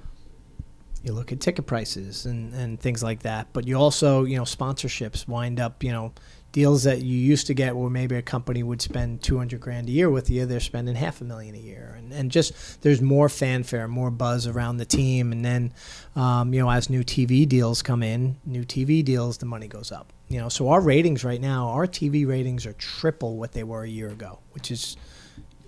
you 1.02 1.12
look 1.12 1.32
at 1.32 1.40
ticket 1.40 1.66
prices 1.66 2.24
and, 2.24 2.54
and 2.54 2.80
things 2.80 3.02
like 3.02 3.20
that. 3.20 3.48
But 3.52 3.66
you 3.66 3.76
also, 3.76 4.24
you 4.24 4.36
know, 4.36 4.44
sponsorships 4.44 5.28
wind 5.28 5.60
up, 5.60 5.84
you 5.84 5.92
know, 5.92 6.12
deals 6.53 6.84
that 6.84 7.00
you 7.00 7.16
used 7.16 7.46
to 7.46 7.55
get 7.55 7.74
where 7.74 7.90
maybe 7.90 8.14
a 8.14 8.22
company 8.22 8.62
would 8.62 8.82
spend 8.82 9.22
200 9.22 9.59
grand 9.61 9.88
a 9.88 9.92
year 9.92 10.11
with 10.11 10.28
you, 10.28 10.46
they're 10.46 10.61
spending 10.61 10.94
half 10.94 11.20
a 11.20 11.24
million 11.24 11.55
a 11.55 11.59
year. 11.59 11.94
And, 11.96 12.12
and 12.12 12.30
just 12.30 12.82
there's 12.82 13.00
more 13.00 13.28
fanfare, 13.28 13.88
more 13.88 14.11
buzz 14.11 14.46
around 14.46 14.76
the 14.76 14.84
team. 14.84 15.32
And 15.32 15.44
then, 15.44 15.72
um, 16.14 16.53
you 16.53 16.61
know, 16.61 16.70
as 16.70 16.90
new 16.90 17.03
TV 17.03 17.48
deals 17.48 17.82
come 17.82 18.03
in, 18.03 18.36
new 18.44 18.64
TV 18.64 19.03
deals, 19.03 19.38
the 19.38 19.46
money 19.46 19.66
goes 19.66 19.90
up. 19.90 20.12
You 20.28 20.40
know, 20.40 20.48
so 20.48 20.68
our 20.68 20.80
ratings 20.80 21.24
right 21.24 21.40
now, 21.40 21.68
our 21.68 21.86
TV 21.86 22.26
ratings 22.26 22.66
are 22.66 22.74
triple 22.74 23.36
what 23.36 23.53
they 23.53 23.64
were 23.64 23.82
a 23.82 23.88
year 23.88 24.09
ago, 24.09 24.38
which 24.53 24.70
is 24.70 24.96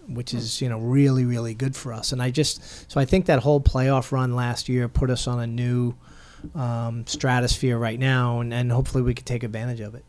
which 0.07 0.35
is 0.35 0.61
you 0.61 0.69
know 0.69 0.79
really 0.79 1.25
really 1.25 1.55
good 1.55 1.75
for 1.75 1.93
us. 1.93 2.13
And 2.13 2.23
I 2.23 2.31
just 2.31 2.91
so 2.91 3.01
I 3.01 3.05
think 3.05 3.27
that 3.27 3.41
whole 3.41 3.61
playoff 3.61 4.13
run 4.13 4.35
last 4.35 4.69
year 4.69 4.89
put 4.89 5.11
us 5.11 5.27
on 5.27 5.41
a 5.41 5.47
new 5.47 5.95
um, 6.55 7.07
stratosphere 7.07 7.79
right 7.79 7.99
now, 7.99 8.41
and, 8.41 8.53
and 8.53 8.71
hopefully 8.73 9.03
we 9.03 9.15
can 9.15 9.25
take 9.25 9.43
advantage 9.43 9.81
of 9.81 9.95
it. 9.95 10.05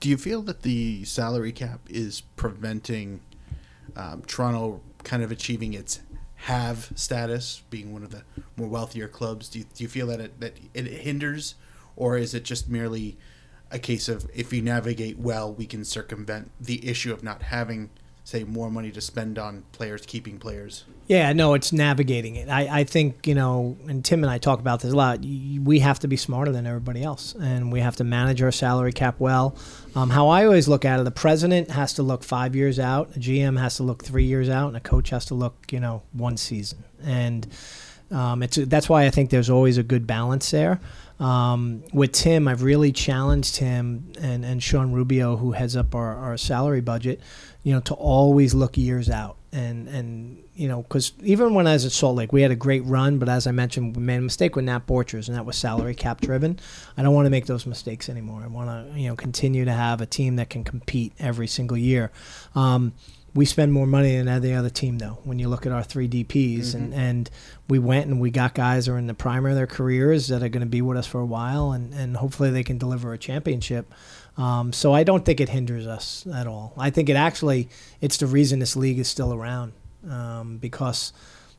Do 0.00 0.08
you 0.08 0.16
feel 0.16 0.42
that 0.42 0.62
the 0.62 1.04
salary 1.04 1.52
cap 1.52 1.80
is 1.88 2.22
preventing 2.36 3.20
um, 3.96 4.22
Toronto 4.26 4.80
kind 5.04 5.22
of 5.22 5.30
achieving 5.30 5.74
its 5.74 6.00
have 6.36 6.92
status, 6.94 7.62
being 7.70 7.92
one 7.92 8.02
of 8.02 8.10
the 8.10 8.22
more 8.56 8.68
wealthier 8.68 9.08
clubs? 9.08 9.48
Do 9.48 9.60
you, 9.60 9.64
do 9.74 9.84
you 9.84 9.88
feel 9.88 10.06
that 10.08 10.20
it, 10.20 10.40
that 10.40 10.56
it 10.74 10.86
hinders, 10.86 11.54
or 11.96 12.16
is 12.16 12.34
it 12.34 12.44
just 12.44 12.68
merely 12.68 13.16
a 13.70 13.78
case 13.78 14.08
of 14.08 14.28
if 14.34 14.50
we 14.50 14.60
navigate 14.60 15.18
well, 15.18 15.52
we 15.52 15.66
can 15.66 15.84
circumvent 15.84 16.50
the 16.60 16.86
issue 16.86 17.12
of 17.12 17.22
not 17.22 17.42
having, 17.42 17.90
say, 18.24 18.44
more 18.44 18.70
money 18.70 18.90
to 18.92 19.00
spend 19.00 19.38
on 19.38 19.64
players, 19.72 20.06
keeping 20.06 20.38
players? 20.38 20.84
Yeah, 21.08 21.32
no, 21.32 21.54
it's 21.54 21.72
navigating 21.72 22.36
it. 22.36 22.48
I, 22.48 22.80
I 22.80 22.84
think, 22.84 23.26
you 23.26 23.34
know, 23.34 23.76
and 23.88 24.04
Tim 24.04 24.22
and 24.22 24.30
I 24.30 24.38
talk 24.38 24.60
about 24.60 24.80
this 24.80 24.92
a 24.92 24.96
lot. 24.96 25.20
We 25.20 25.80
have 25.80 25.98
to 26.00 26.08
be 26.08 26.16
smarter 26.16 26.52
than 26.52 26.66
everybody 26.66 27.02
else, 27.02 27.34
and 27.34 27.72
we 27.72 27.80
have 27.80 27.96
to 27.96 28.04
manage 28.04 28.40
our 28.40 28.52
salary 28.52 28.92
cap 28.92 29.16
well. 29.18 29.56
Um, 29.94 30.10
how 30.10 30.28
I 30.28 30.44
always 30.44 30.68
look 30.68 30.84
at 30.84 31.00
it, 31.00 31.04
the 31.04 31.10
president 31.10 31.70
has 31.70 31.94
to 31.94 32.02
look 32.02 32.22
five 32.22 32.54
years 32.54 32.78
out, 32.78 33.16
a 33.16 33.18
GM 33.18 33.58
has 33.58 33.76
to 33.76 33.82
look 33.82 34.04
three 34.04 34.24
years 34.24 34.48
out, 34.48 34.68
and 34.68 34.76
a 34.76 34.80
coach 34.80 35.10
has 35.10 35.24
to 35.26 35.34
look, 35.34 35.72
you 35.72 35.80
know, 35.80 36.02
one 36.12 36.36
season. 36.36 36.84
And 37.02 37.46
um, 38.10 38.42
it's 38.42 38.56
that's 38.56 38.88
why 38.88 39.04
I 39.04 39.10
think 39.10 39.30
there's 39.30 39.50
always 39.50 39.78
a 39.78 39.82
good 39.82 40.06
balance 40.06 40.50
there. 40.50 40.80
Um, 41.22 41.84
with 41.92 42.10
Tim, 42.10 42.48
I've 42.48 42.64
really 42.64 42.90
challenged 42.90 43.58
him 43.58 44.12
and, 44.20 44.44
and 44.44 44.60
Sean 44.60 44.90
Rubio, 44.90 45.36
who 45.36 45.52
heads 45.52 45.76
up 45.76 45.94
our, 45.94 46.16
our 46.16 46.36
salary 46.36 46.80
budget, 46.80 47.20
you 47.62 47.72
know, 47.72 47.78
to 47.82 47.94
always 47.94 48.54
look 48.54 48.76
years 48.76 49.08
out. 49.08 49.36
And, 49.52 49.86
and 49.86 50.42
you 50.56 50.66
know, 50.66 50.82
because 50.82 51.12
even 51.22 51.54
when 51.54 51.68
I 51.68 51.74
was 51.74 51.84
at 51.84 51.92
Salt 51.92 52.16
Lake, 52.16 52.32
we 52.32 52.42
had 52.42 52.50
a 52.50 52.56
great 52.56 52.84
run, 52.86 53.18
but 53.18 53.28
as 53.28 53.46
I 53.46 53.52
mentioned, 53.52 53.96
we 53.96 54.02
made 54.02 54.16
a 54.16 54.22
mistake 54.22 54.56
with 54.56 54.64
Nat 54.64 54.84
Borchers, 54.88 55.28
and 55.28 55.36
that 55.36 55.46
was 55.46 55.56
salary 55.56 55.94
cap 55.94 56.20
driven. 56.20 56.58
I 56.96 57.04
don't 57.04 57.14
want 57.14 57.26
to 57.26 57.30
make 57.30 57.46
those 57.46 57.66
mistakes 57.66 58.08
anymore. 58.08 58.42
I 58.42 58.48
want 58.48 58.92
to, 58.92 58.98
you 58.98 59.08
know, 59.08 59.14
continue 59.14 59.64
to 59.64 59.72
have 59.72 60.00
a 60.00 60.06
team 60.06 60.36
that 60.36 60.50
can 60.50 60.64
compete 60.64 61.12
every 61.20 61.46
single 61.46 61.76
year. 61.76 62.10
Um, 62.56 62.94
we 63.34 63.46
spend 63.46 63.72
more 63.72 63.86
money 63.86 64.16
than 64.16 64.28
any 64.28 64.52
other 64.52 64.68
team, 64.68 64.98
though. 64.98 65.18
When 65.24 65.38
you 65.38 65.48
look 65.48 65.64
at 65.64 65.72
our 65.72 65.82
three 65.82 66.08
DPS, 66.08 66.74
and, 66.74 66.92
and 66.92 67.30
we 67.68 67.78
went 67.78 68.06
and 68.06 68.20
we 68.20 68.30
got 68.30 68.54
guys 68.54 68.86
who 68.86 68.92
are 68.92 68.98
in 68.98 69.06
the 69.06 69.14
prime 69.14 69.46
of 69.46 69.54
their 69.54 69.66
careers 69.66 70.28
that 70.28 70.42
are 70.42 70.48
going 70.48 70.60
to 70.60 70.66
be 70.66 70.82
with 70.82 70.98
us 70.98 71.06
for 71.06 71.20
a 71.20 71.26
while, 71.26 71.72
and, 71.72 71.94
and 71.94 72.16
hopefully 72.16 72.50
they 72.50 72.62
can 72.62 72.76
deliver 72.76 73.12
a 73.12 73.18
championship. 73.18 73.92
Um, 74.36 74.72
so 74.72 74.92
I 74.92 75.02
don't 75.02 75.24
think 75.24 75.40
it 75.40 75.48
hinders 75.48 75.86
us 75.86 76.26
at 76.26 76.46
all. 76.46 76.74
I 76.76 76.90
think 76.90 77.08
it 77.08 77.16
actually 77.16 77.68
it's 78.00 78.18
the 78.18 78.26
reason 78.26 78.58
this 78.58 78.76
league 78.76 78.98
is 78.98 79.08
still 79.08 79.32
around 79.32 79.72
um, 80.08 80.58
because 80.58 81.12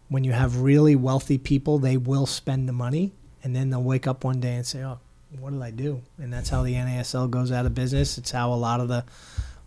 when 0.10 0.24
you 0.24 0.32
have 0.32 0.62
really 0.62 0.96
wealthy 0.96 1.38
people, 1.38 1.80
they 1.80 1.98
will 1.98 2.26
spend 2.26 2.70
the 2.70 2.74
money, 2.74 3.14
and 3.44 3.56
then 3.56 3.70
they'll 3.70 3.84
wake 3.84 4.06
up 4.08 4.24
one 4.24 4.40
day 4.40 4.56
and 4.56 4.66
say, 4.66 4.84
"Oh, 4.84 5.00
what 5.40 5.54
did 5.54 5.62
I 5.62 5.72
do?" 5.72 6.02
And 6.20 6.32
that's 6.32 6.50
how 6.50 6.62
the 6.62 6.74
NASL 6.74 7.30
goes 7.30 7.52
out 7.52 7.66
of 7.66 7.74
business. 7.74 8.18
It's 8.18 8.32
how 8.32 8.54
a 8.54 8.56
lot 8.56 8.80
of 8.80 8.88
the 8.88 9.06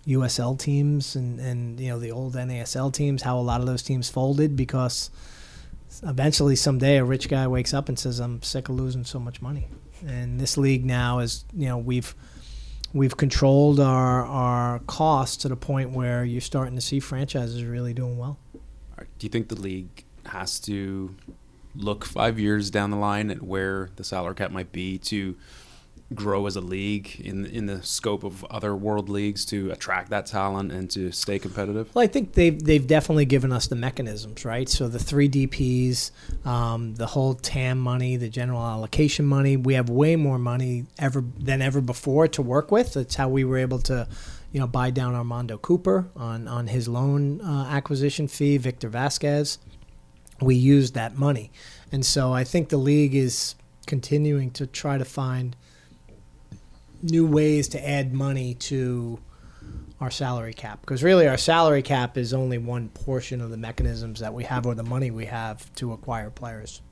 USL 0.07 0.59
teams 0.59 1.17
and, 1.17 1.41
and 1.41 1.81
you 1.81 1.89
know 1.89 1.99
the 1.99 2.13
old 2.13 2.35
NASL 2.35 2.93
teams, 2.93 3.23
how 3.23 3.39
a 3.39 3.41
lot 3.41 3.61
of 3.61 3.67
those 3.67 3.83
teams 3.83 4.09
folded 4.09 4.57
because 4.57 5.11
eventually 6.03 6.57
someday 6.57 6.97
a 6.99 7.05
rich 7.05 7.29
guy 7.29 7.47
wakes 7.47 7.75
up 7.75 7.89
and 7.89 7.99
says, 7.99 8.21
"I'm 8.21 8.43
sick 8.43 8.69
of 8.69 8.77
losing 8.77 9.05
so 9.05 9.19
much 9.19 9.43
money." 9.43 9.69
And 10.07 10.39
this 10.39 10.57
league 10.57 10.85
now 10.85 11.19
is 11.19 11.45
you 11.53 11.67
know 11.67 11.79
we've 11.79 12.15
we've 12.93 13.17
controlled 13.17 13.81
our 13.81 14.25
our 14.25 14.79
costs 14.81 15.37
to 15.39 15.49
the 15.49 15.57
point 15.57 15.91
where 15.91 16.25
you're 16.25 16.41
starting 16.41 16.77
to 16.77 16.81
see 16.81 17.01
franchises 17.01 17.65
really 17.65 17.93
doing 17.93 18.17
well. 18.17 18.39
Do 19.19 19.27
you 19.27 19.31
think 19.31 19.49
the 19.49 19.61
league 19.61 20.05
has 20.27 20.61
to 20.61 21.15
look 21.75 22.05
five 22.05 22.39
years 22.39 22.71
down 22.71 22.91
the 22.91 22.97
line 22.97 23.31
at 23.31 23.43
where 23.43 23.91
the 23.97 24.05
salary 24.05 24.35
cap 24.35 24.51
might 24.51 24.73
be 24.73 24.99
to 24.99 25.37
grow 26.15 26.47
as 26.47 26.55
a 26.55 26.61
league 26.61 27.21
in 27.21 27.45
in 27.47 27.67
the 27.67 27.83
scope 27.83 28.23
of 28.23 28.45
other 28.45 28.77
world 28.77 29.09
leagues 29.09 29.45
to 29.45 29.71
attract 29.73 30.09
that 30.11 30.25
talent 30.27 30.71
and 30.71 30.89
to 30.91 31.11
stay 31.11 31.39
competitive? 31.39 31.93
Well, 31.95 32.05
I 32.05 32.07
think 32.07 32.35
they've 32.35 32.63
they've 32.63 32.87
definitely 32.87 33.25
given 33.25 33.53
us 33.53 33.67
the 33.67 33.75
mechanisms, 33.75 34.45
right? 34.45 34.69
So 34.69 34.89
the 34.89 35.01
three 35.01 35.29
DPS, 35.29 36.13
um, 36.47 36.95
the 36.95 37.07
whole 37.07 37.35
TAM 37.35 37.79
money, 37.79 38.17
the 38.17 38.29
general 38.29 38.63
allocation 38.63 39.27
money. 39.27 39.57
We 39.57 39.75
have 39.75 39.91
way 39.91 40.15
more 40.15 40.39
money 40.39 40.87
ever 40.99 41.25
than 41.39 41.61
ever 41.61 41.81
before 41.81 42.29
to 42.29 42.43
work 42.43 42.71
with. 42.71 42.95
That's 42.95 43.17
how 43.17 43.29
we 43.29 43.45
were 43.45 43.59
able 43.59 43.81
to, 43.81 44.07
you 44.53 44.61
know, 44.61 44.69
buy 44.69 44.91
down 44.91 45.15
Armando 45.15 45.59
Cooper 45.59 46.09
on 46.15 46.47
on 46.47 46.69
his 46.69 46.87
loan 46.87 47.41
uh, 47.41 47.67
acquisition 47.71 48.29
fee. 48.29 48.59
Victor 48.59 48.89
Vázquez, 48.89 49.59
we 50.41 50.55
used 50.55 50.95
that 50.95 51.19
money, 51.19 51.51
and 51.91 52.07
so 52.07 52.33
I 52.33 52.45
think 52.45 52.69
the 52.69 52.77
league 52.77 53.15
is 53.15 53.57
continuing 53.87 54.51
to 54.53 54.67
try 54.67 54.99
to 54.99 55.05
find 55.05 55.57
new 57.03 57.26
ways 57.26 57.68
to 57.68 57.88
add 57.88 58.12
money 58.12 58.55
to 58.55 59.18
our 60.01 60.11
salary 60.11 60.53
cap 60.53 60.80
because 60.82 61.03
really 61.03 61.26
our 61.26 61.38
salary 61.38 61.82
cap 61.82 62.18
is 62.18 62.34
only 62.34 62.59
one 62.59 62.88
portion 62.90 63.40
of 63.40 63.51
the 63.51 63.57
mechanisms 63.57 64.20
that 64.20 64.34
we 64.34 64.44
have 64.44 64.66
or 64.66 64.74
the 64.74 64.82
money 64.82 65.11
we 65.11 65.24
have 65.26 65.72
to 65.74 65.92
acquire 65.92 66.28
players. 66.30 66.82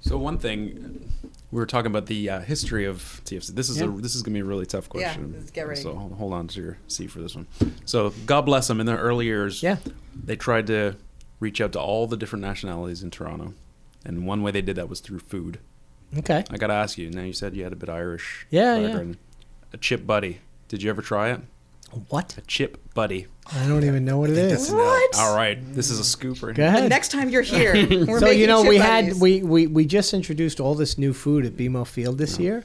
So 0.00 0.16
one 0.16 0.38
thing 0.38 1.12
we 1.52 1.58
were 1.58 1.66
talking 1.66 1.90
about 1.90 2.06
the 2.06 2.30
uh, 2.30 2.40
history 2.40 2.86
of 2.86 3.20
TFC. 3.24 3.48
This 3.48 3.68
is 3.68 3.80
a 3.82 3.86
this 3.88 4.14
is 4.14 4.22
gonna 4.22 4.34
be 4.34 4.40
a 4.40 4.44
really 4.44 4.64
tough 4.66 4.88
Yeah, 4.94 5.08
question. 5.12 5.34
let's 5.36 5.50
get 5.50 5.66
ready. 5.68 5.80
So 5.80 5.94
hold, 5.94 6.12
hold 6.14 6.32
on 6.32 6.48
to 6.48 6.60
your 6.60 6.78
seat 6.88 7.08
for 7.10 7.20
this 7.20 7.34
one. 7.34 7.46
So 7.84 8.10
God 8.24 8.42
bless 8.42 8.66
them. 8.68 8.80
In 8.80 8.86
their 8.86 8.96
early 8.98 9.26
years, 9.26 9.62
Yeah. 9.62 9.76
they 10.24 10.36
tried 10.36 10.66
to 10.68 10.96
reach 11.38 11.60
out 11.60 11.72
to 11.72 11.80
all 11.80 12.06
the 12.06 12.16
different 12.16 12.42
nationalities 12.42 13.02
in 13.02 13.10
Toronto, 13.10 13.52
and 14.04 14.26
one 14.26 14.42
way 14.42 14.50
they 14.50 14.62
did 14.62 14.76
that 14.76 14.88
was 14.88 15.00
through 15.00 15.18
food. 15.20 15.58
Okay. 16.18 16.44
I 16.50 16.56
gotta 16.56 16.74
ask 16.74 16.98
you. 16.98 17.10
Now 17.10 17.22
you 17.22 17.32
said 17.32 17.54
you 17.54 17.62
had 17.64 17.72
a 17.72 17.76
bit 17.76 17.88
Irish. 17.88 18.46
Yeah, 18.50 18.76
yeah. 18.76 18.86
background. 18.88 19.16
A 19.72 19.76
chip 19.76 20.06
buddy. 20.06 20.40
Did 20.68 20.82
you 20.82 20.90
ever 20.90 21.02
try 21.02 21.30
it? 21.30 21.40
What? 22.08 22.36
A 22.38 22.40
chip 22.42 22.78
buddy. 22.94 23.26
I 23.52 23.66
don't 23.66 23.84
even 23.84 24.04
know 24.04 24.18
what 24.18 24.30
it 24.30 24.38
is. 24.38 24.70
What? 24.70 25.18
All 25.18 25.34
right, 25.34 25.58
this 25.74 25.90
is 25.90 25.98
a 25.98 26.04
scoop 26.04 26.40
right 26.42 26.54
Go 26.54 26.62
here. 26.62 26.70
The 26.72 26.78
ahead. 26.78 26.90
next 26.90 27.10
time 27.10 27.28
you're 27.30 27.42
here, 27.42 27.74
we're 28.06 28.20
so 28.20 28.26
making 28.26 28.40
you 28.40 28.46
know 28.46 28.62
chip 28.62 28.70
we 28.70 28.78
buddies. 28.78 29.12
had 29.12 29.20
we, 29.20 29.42
we 29.42 29.66
we 29.66 29.84
just 29.86 30.14
introduced 30.14 30.60
all 30.60 30.74
this 30.76 30.98
new 30.98 31.12
food 31.12 31.44
at 31.46 31.56
BMO 31.56 31.86
Field 31.86 32.18
this 32.18 32.38
year. 32.38 32.64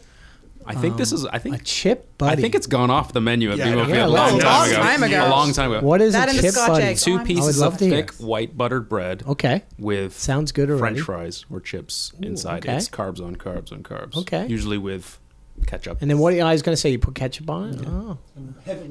I 0.68 0.74
think 0.76 0.98
this 0.98 1.12
Um, 1.12 1.18
is. 1.20 1.26
I 1.28 1.36
A 1.36 1.40
think. 1.40 1.56
A 1.56 1.64
chip 1.64 2.18
buddy. 2.18 2.32
I 2.32 2.36
think 2.42 2.56
it's 2.56 2.66
gone 2.68 2.90
off 2.90 3.14
the 3.14 3.22
menu 3.22 3.52
at 3.52 3.58
Yeah, 3.58 3.68
BMO 3.68 3.78
yeah, 3.88 3.94
Field 3.96 3.98
a 3.98 4.08
long, 4.08 4.40
A 4.40 4.42
time, 4.44 4.70
ago. 4.72 4.76
time 4.82 5.04
ago. 5.04 5.28
A 5.28 5.30
long 5.30 5.54
time 5.54 5.72
ago. 5.72 5.86
What 5.86 6.02
is 6.02 6.14
That 6.14 6.28
a 6.28 6.32
and 6.32 6.40
the 6.40 6.42
chip 6.44 6.52
Scotch 6.54 6.68
buddy? 6.70 6.84
egg. 6.86 6.98
Two 6.98 7.20
pieces 7.20 7.62
of 7.62 7.78
to 7.78 7.86
hear. 7.86 7.98
thick 7.98 8.12
white 8.16 8.58
buttered 8.58 8.90
bread 8.90 9.24
Okay. 9.28 9.64
with 9.78 10.18
Sounds 10.20 10.52
good 10.52 10.70
already. 10.70 10.80
French 10.96 11.02
fries 11.02 11.46
or 11.52 11.60
chips 11.60 12.14
inside. 12.22 12.66
okay. 12.66 12.78
It's 12.78 12.90
carbs 12.90 13.24
on 13.24 13.36
carbs 13.36 13.72
on 13.72 13.84
carbs. 13.84 14.16
Okay. 14.18 14.48
Usually 14.48 14.78
with 14.80 15.20
ketchup. 15.68 16.00
And 16.02 16.10
then 16.10 16.18
what 16.20 16.34
I 16.34 16.52
was 16.52 16.62
going 16.64 16.74
to 16.76 16.82
say, 16.82 16.90
you 16.90 17.00
put 17.00 17.16
ketchup 17.16 17.50
on 17.50 17.70
it? 17.76 17.88
Oh. 17.88 18.18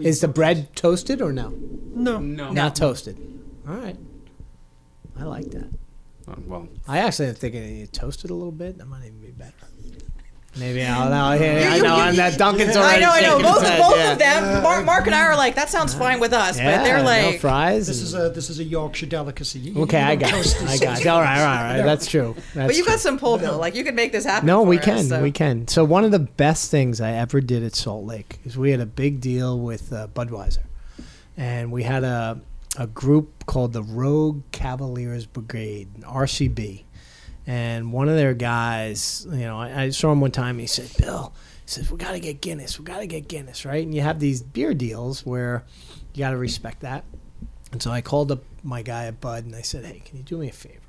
Is 0.00 0.20
the 0.20 0.28
bread 0.28 0.74
toasted 0.76 1.20
or 1.20 1.32
no? 1.32 1.52
No. 1.94 2.18
no. 2.20 2.52
Not 2.52 2.76
toasted. 2.76 3.18
All 3.68 3.74
right. 3.74 3.96
I 5.18 5.24
like 5.24 5.50
that. 5.50 5.70
Oh, 6.26 6.34
well, 6.46 6.68
I 6.88 6.98
actually 6.98 7.32
think 7.32 7.54
it 7.54 7.68
you 7.70 7.86
toast 7.86 8.24
it 8.24 8.30
a 8.30 8.34
little 8.34 8.50
bit. 8.52 8.78
That 8.78 8.86
might 8.86 9.04
even 9.04 9.20
be 9.20 9.30
better. 9.30 9.52
Maybe 10.56 10.84
I'll 10.84 11.10
know. 11.10 11.32
Yeah, 11.44 11.70
I 11.72 11.76
You- 11.76 11.82
know. 11.82 11.96
you- 11.96 12.02
I'm 12.02 12.16
that 12.16 12.38
Duncan's 12.38 12.76
I 12.76 13.00
know, 13.00 13.10
I 13.10 13.20
know. 13.22 13.40
Both, 13.40 13.60
his 13.60 13.68
head, 13.70 13.80
both 13.80 13.96
yeah. 13.96 14.12
of 14.12 14.18
them, 14.18 14.62
Mark, 14.62 14.84
Mark 14.84 15.06
and 15.06 15.14
I 15.14 15.22
are 15.26 15.36
like, 15.36 15.56
that 15.56 15.68
sounds 15.68 15.94
fine 15.94 16.20
with 16.20 16.32
us, 16.32 16.56
Yeah, 16.58 16.76
but 16.78 16.84
they're 16.84 16.98
no 16.98 17.04
like, 17.04 17.40
fries. 17.40 17.86
This 17.88 18.00
is 18.00 18.14
a 18.14 18.30
this 18.30 18.50
is 18.50 18.60
a 18.60 18.64
Yorkshire 18.64 19.06
delicacy. 19.06 19.58
You- 19.58 19.82
okay, 19.82 19.98
you 20.00 20.04
I 20.06 20.16
got 20.16 20.32
it. 20.46 20.56
I 20.68 20.78
got 20.78 21.00
it. 21.00 21.06
All 21.08 21.20
right, 21.20 21.38
all 21.38 21.44
right, 21.44 21.70
all 21.70 21.76
right. 21.78 21.84
That's 21.84 22.06
true. 22.06 22.36
That's 22.54 22.68
but 22.68 22.76
you 22.76 22.84
got 22.84 23.00
some 23.00 23.18
pull, 23.18 23.38
Bill. 23.38 23.58
Like, 23.58 23.74
you 23.74 23.82
could 23.82 23.96
make 23.96 24.12
this 24.12 24.24
happen. 24.24 24.46
No, 24.46 24.62
for 24.62 24.68
we 24.68 24.78
us, 24.78 24.84
can. 24.84 25.04
so. 25.04 25.20
We 25.22 25.32
can. 25.32 25.66
So 25.66 25.84
one 25.84 26.04
of 26.04 26.12
the 26.12 26.20
best 26.20 26.70
things 26.70 27.00
I 27.00 27.12
ever 27.12 27.40
did 27.40 27.64
at 27.64 27.74
Salt 27.74 28.04
Lake 28.04 28.38
is 28.44 28.56
we 28.56 28.70
had 28.70 28.80
a 28.80 28.86
big 28.86 29.20
deal 29.20 29.58
with 29.58 29.92
uh, 29.92 30.06
Budweiser, 30.14 30.58
and 31.36 31.72
we 31.72 31.82
had 31.82 32.04
a 32.04 32.40
a 32.76 32.86
group 32.88 33.46
called 33.46 33.72
the 33.72 33.82
Rogue 33.84 34.42
Cavaliers 34.50 35.26
Brigade, 35.26 35.88
RCB, 36.02 36.82
and 37.46 37.92
one 37.92 38.08
of 38.08 38.16
their 38.16 38.34
guys, 38.34 39.26
you 39.30 39.40
know, 39.40 39.58
I, 39.58 39.82
I 39.82 39.90
saw 39.90 40.12
him 40.12 40.20
one 40.20 40.30
time. 40.30 40.58
He 40.58 40.66
said, 40.66 40.90
"Bill," 40.98 41.32
he 41.64 41.70
says, 41.70 41.90
"We 41.90 41.98
got 41.98 42.12
to 42.12 42.20
get 42.20 42.40
Guinness. 42.40 42.78
We 42.78 42.84
got 42.84 42.98
to 42.98 43.06
get 43.06 43.28
Guinness, 43.28 43.64
right?" 43.64 43.84
And 43.84 43.94
you 43.94 44.00
have 44.00 44.20
these 44.20 44.42
beer 44.42 44.74
deals 44.74 45.24
where 45.26 45.64
you 46.14 46.20
got 46.20 46.30
to 46.30 46.36
respect 46.36 46.80
that. 46.80 47.04
And 47.72 47.82
so 47.82 47.90
I 47.90 48.00
called 48.00 48.30
up 48.32 48.42
my 48.62 48.82
guy 48.82 49.06
at 49.06 49.20
Bud 49.20 49.44
and 49.44 49.54
I 49.54 49.62
said, 49.62 49.84
"Hey, 49.84 50.00
can 50.04 50.16
you 50.16 50.22
do 50.22 50.38
me 50.38 50.48
a 50.48 50.52
favor? 50.52 50.80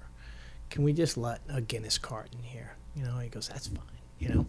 Can 0.70 0.84
we 0.84 0.94
just 0.94 1.18
let 1.18 1.42
a 1.50 1.62
Guinness 1.62 1.98
carton 1.98 2.44
here?" 2.44 2.76
You 2.96 3.04
know, 3.04 3.18
he 3.20 3.30
goes, 3.30 3.50
"That's 3.50 3.68
fine." 3.68 3.84
You 4.20 4.30
know, 4.30 4.46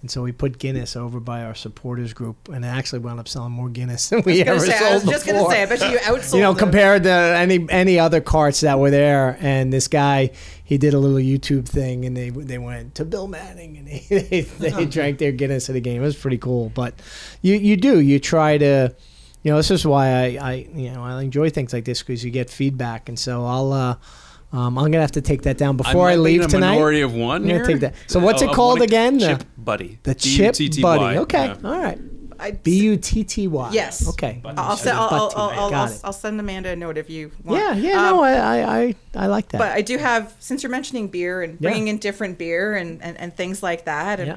and 0.00 0.10
so 0.10 0.22
we 0.22 0.30
put 0.30 0.58
Guinness 0.58 0.94
over 0.94 1.18
by 1.18 1.42
our 1.42 1.56
supporters 1.56 2.12
group, 2.12 2.48
and 2.48 2.64
it 2.64 2.68
actually 2.68 3.00
wound 3.00 3.18
up 3.18 3.26
selling 3.26 3.50
more 3.50 3.68
Guinness 3.68 4.08
than 4.08 4.22
we 4.22 4.42
ever 4.42 4.54
was, 4.54 4.64
gonna 4.64 4.76
I 4.76 4.78
sold 4.78 4.92
was 4.92 5.12
just 5.12 5.26
going 5.26 5.44
to 5.44 5.50
say, 5.50 5.62
I 5.62 5.66
bet 5.66 5.80
you 5.80 5.88
you 5.88 5.98
outsold 5.98 6.34
you 6.34 6.40
know, 6.40 6.52
them. 6.52 6.58
compared 6.58 7.02
to 7.02 7.10
any 7.10 7.66
any 7.68 7.98
other 7.98 8.20
carts 8.20 8.60
that 8.60 8.78
were 8.78 8.90
there, 8.90 9.36
and 9.40 9.72
this 9.72 9.88
guy, 9.88 10.30
he 10.62 10.78
did 10.78 10.94
a 10.94 10.98
little 10.98 11.18
YouTube 11.18 11.66
thing, 11.66 12.04
and 12.04 12.16
they 12.16 12.30
they 12.30 12.58
went 12.58 12.94
to 12.94 13.04
Bill 13.04 13.26
Manning, 13.26 13.76
and 13.76 13.88
they 13.88 14.06
they, 14.08 14.40
they 14.42 14.86
drank 14.86 15.18
their 15.18 15.32
Guinness 15.32 15.68
at 15.68 15.72
the 15.72 15.80
game. 15.80 16.00
It 16.00 16.04
was 16.04 16.16
pretty 16.16 16.38
cool, 16.38 16.70
but 16.70 16.94
you 17.42 17.54
you 17.54 17.76
do 17.76 17.98
you 17.98 18.20
try 18.20 18.56
to, 18.56 18.94
you 19.42 19.50
know, 19.50 19.56
this 19.56 19.72
is 19.72 19.84
why 19.84 20.10
I 20.10 20.38
I 20.40 20.52
you 20.74 20.92
know 20.92 21.02
I 21.02 21.20
enjoy 21.22 21.50
things 21.50 21.72
like 21.72 21.84
this 21.84 22.02
because 22.02 22.24
you 22.24 22.30
get 22.30 22.50
feedback, 22.50 23.08
and 23.08 23.18
so 23.18 23.44
I'll. 23.44 23.72
uh 23.72 23.96
um, 24.52 24.78
I'm 24.78 24.84
gonna 24.90 25.00
have 25.00 25.12
to 25.12 25.20
take 25.20 25.42
that 25.42 25.58
down 25.58 25.76
before 25.76 26.06
I, 26.08 26.10
might 26.12 26.16
be 26.16 26.20
leave 26.22 26.40
in 26.40 26.46
a 26.46 26.50
tonight. 26.50 26.70
minority 26.72 27.00
of 27.02 27.12
one 27.14 27.42
I'm 27.42 27.48
gonna 27.48 27.54
here. 27.54 27.66
take 27.66 27.80
that. 27.80 27.94
So 28.06 28.18
what's 28.20 28.40
it 28.42 28.48
Uh, 28.50 28.54
called 28.54 28.78
one- 28.80 28.88
again? 28.88 29.18
Chip 29.18 29.44
buddy. 29.56 29.98
The 30.04 30.14
chip 30.14 30.54
D-U-T-T-Y. 30.54 30.82
buddy. 30.98 31.18
Okay, 31.18 31.46
Yeah. 31.46 31.56
All 31.68 31.78
right. 31.78 31.98
B 32.62 32.78
U 32.84 32.96
T 32.96 33.24
T 33.24 33.48
Y. 33.48 33.70
Yes. 33.72 34.08
Okay. 34.10 34.40
I'll, 34.44 34.76
send, 34.76 34.96
I'll, 34.96 35.08
I'll, 35.08 35.12
I'll, 35.12 35.50
I'll, 35.50 35.74
I'll, 35.74 35.86
it. 35.92 36.00
I'll 36.04 36.12
send 36.12 36.38
Amanda 36.38 36.68
a 36.68 36.76
note 36.76 36.96
if 36.96 37.10
you 37.10 37.32
want. 37.42 37.60
Yeah, 37.60 37.74
yeah. 37.90 38.08
Um, 38.10 38.16
no, 38.16 38.22
I, 38.22 38.32
I, 38.36 38.78
I, 38.80 38.94
I 39.16 39.26
like 39.26 39.48
that. 39.48 39.58
But 39.58 39.72
I 39.72 39.82
do 39.82 39.98
have, 39.98 40.32
since 40.38 40.62
you're 40.62 40.70
mentioning 40.70 41.08
beer 41.08 41.42
and 41.42 41.54
Yeah. 41.54 41.68
bringing 41.70 41.88
in 41.88 41.98
different 41.98 42.38
beer 42.38 42.76
and, 42.76 43.02
and, 43.02 43.18
and 43.18 43.36
things 43.36 43.60
like 43.60 43.86
that, 43.86 44.20
and 44.20 44.28
Yeah. 44.28 44.36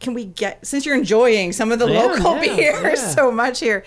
can 0.00 0.12
we 0.12 0.26
get, 0.26 0.66
since 0.66 0.84
you're 0.84 0.96
enjoying 0.96 1.52
some 1.52 1.72
of 1.72 1.78
the 1.78 1.86
Yeah, 1.88 2.02
local 2.02 2.34
yeah, 2.44 2.56
beers 2.56 3.00
yeah. 3.00 3.08
so 3.14 3.32
much 3.32 3.60
here, 3.60 3.82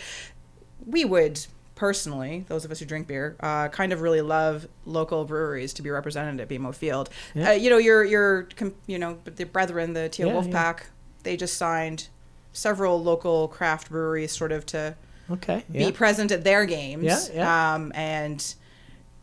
we 0.87 1.05
would 1.05 1.45
personally, 1.81 2.45
those 2.47 2.63
of 2.63 2.69
us 2.69 2.77
who 2.77 2.85
drink 2.85 3.07
beer, 3.07 3.35
uh, 3.39 3.67
kind 3.69 3.91
of 3.91 4.01
really 4.01 4.21
love 4.21 4.67
local 4.85 5.25
breweries 5.25 5.73
to 5.73 5.81
be 5.81 5.89
represented 5.89 6.39
at 6.39 6.47
BMO 6.47 6.75
Field. 6.75 7.09
Yeah. 7.33 7.49
Uh, 7.49 7.51
you 7.53 7.71
know, 7.71 7.79
your, 7.79 8.03
your, 8.03 8.47
you 8.85 8.99
know, 8.99 9.17
the 9.25 9.45
brethren, 9.45 9.93
the 9.93 10.07
Teal 10.07 10.27
Yeah, 10.27 10.33
Wolf 10.33 10.45
yeah. 10.45 10.51
Pack, 10.51 10.91
they 11.23 11.35
just 11.35 11.57
signed 11.57 12.09
several 12.53 13.01
local 13.01 13.47
craft 13.47 13.89
breweries 13.89 14.31
sort 14.31 14.51
of 14.51 14.63
to 14.67 14.95
okay. 15.31 15.63
be 15.71 15.91
present 15.91 16.31
at 16.31 16.43
their 16.43 16.67
games. 16.67 17.03
Yeah, 17.03 17.19
yeah. 17.33 17.73
Um, 17.73 17.91
and 17.95 18.53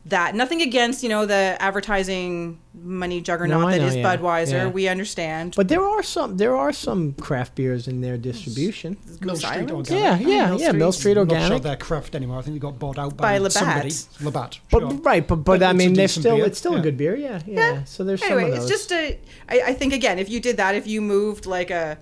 that. 0.06 0.34
Nothing 0.34 0.62
against 0.62 1.02
you 1.02 1.08
know 1.08 1.26
the 1.26 1.56
advertising 1.60 2.58
money 2.74 3.20
juggernaut 3.20 3.60
No, 3.60 3.70
that 3.70 3.78
know, 3.78 3.86
is 3.86 3.96
yeah, 3.96 4.16
Budweiser. 4.16 4.50
yeah. 4.52 4.66
We 4.68 4.88
understand. 4.88 5.54
But 5.56 5.68
there 5.68 5.82
are 5.84 6.02
some 6.02 6.36
there 6.36 6.56
are 6.56 6.72
some 6.72 7.12
craft 7.14 7.54
beers 7.54 7.88
in 7.88 8.00
their 8.00 8.16
distribution. 8.16 8.96
Mill 9.20 9.36
Street 9.36 9.50
Island? 9.50 9.70
Organic. 9.72 10.26
Yeah, 10.26 10.28
yeah, 10.28 10.56
yeah. 10.56 10.72
Mill 10.72 10.92
Street 10.92 11.16
Organic. 11.18 11.42
Not 11.42 11.48
sure 11.48 11.58
they're 11.60 11.76
craft 11.76 12.14
anymore. 12.14 12.38
I 12.38 12.42
think 12.42 12.54
they 12.54 12.60
got 12.60 12.78
bought 12.78 12.98
out 12.98 13.16
By 13.16 13.32
by, 13.34 13.38
Labatt. 13.38 13.52
somebody. 13.52 13.90
Labatt. 14.22 14.60
But 14.70 15.04
right, 15.04 15.26
but 15.26 15.36
but, 15.36 15.58
But 15.58 15.62
I 15.62 15.72
mean, 15.72 15.94
they're 15.94 16.08
still 16.08 16.36
beer, 16.36 16.46
it's 16.46 16.58
still 16.58 16.72
yeah. 16.74 16.78
a 16.78 16.82
good 16.82 16.96
beer. 16.96 17.16
Yeah, 17.16 17.40
yeah. 17.46 17.84
So 17.84 18.04
there's 18.04 18.22
anyway, 18.22 18.42
some 18.44 18.52
of 18.52 18.58
it's 18.58 18.68
just 18.68 18.92
a. 18.92 19.18
I, 19.48 19.60
I 19.68 19.74
think 19.74 19.92
again, 19.92 20.18
if 20.18 20.28
you 20.30 20.40
did 20.40 20.56
that, 20.56 20.74
if 20.74 20.86
you 20.86 21.00
moved 21.00 21.46
like 21.46 21.70
a 21.70 21.98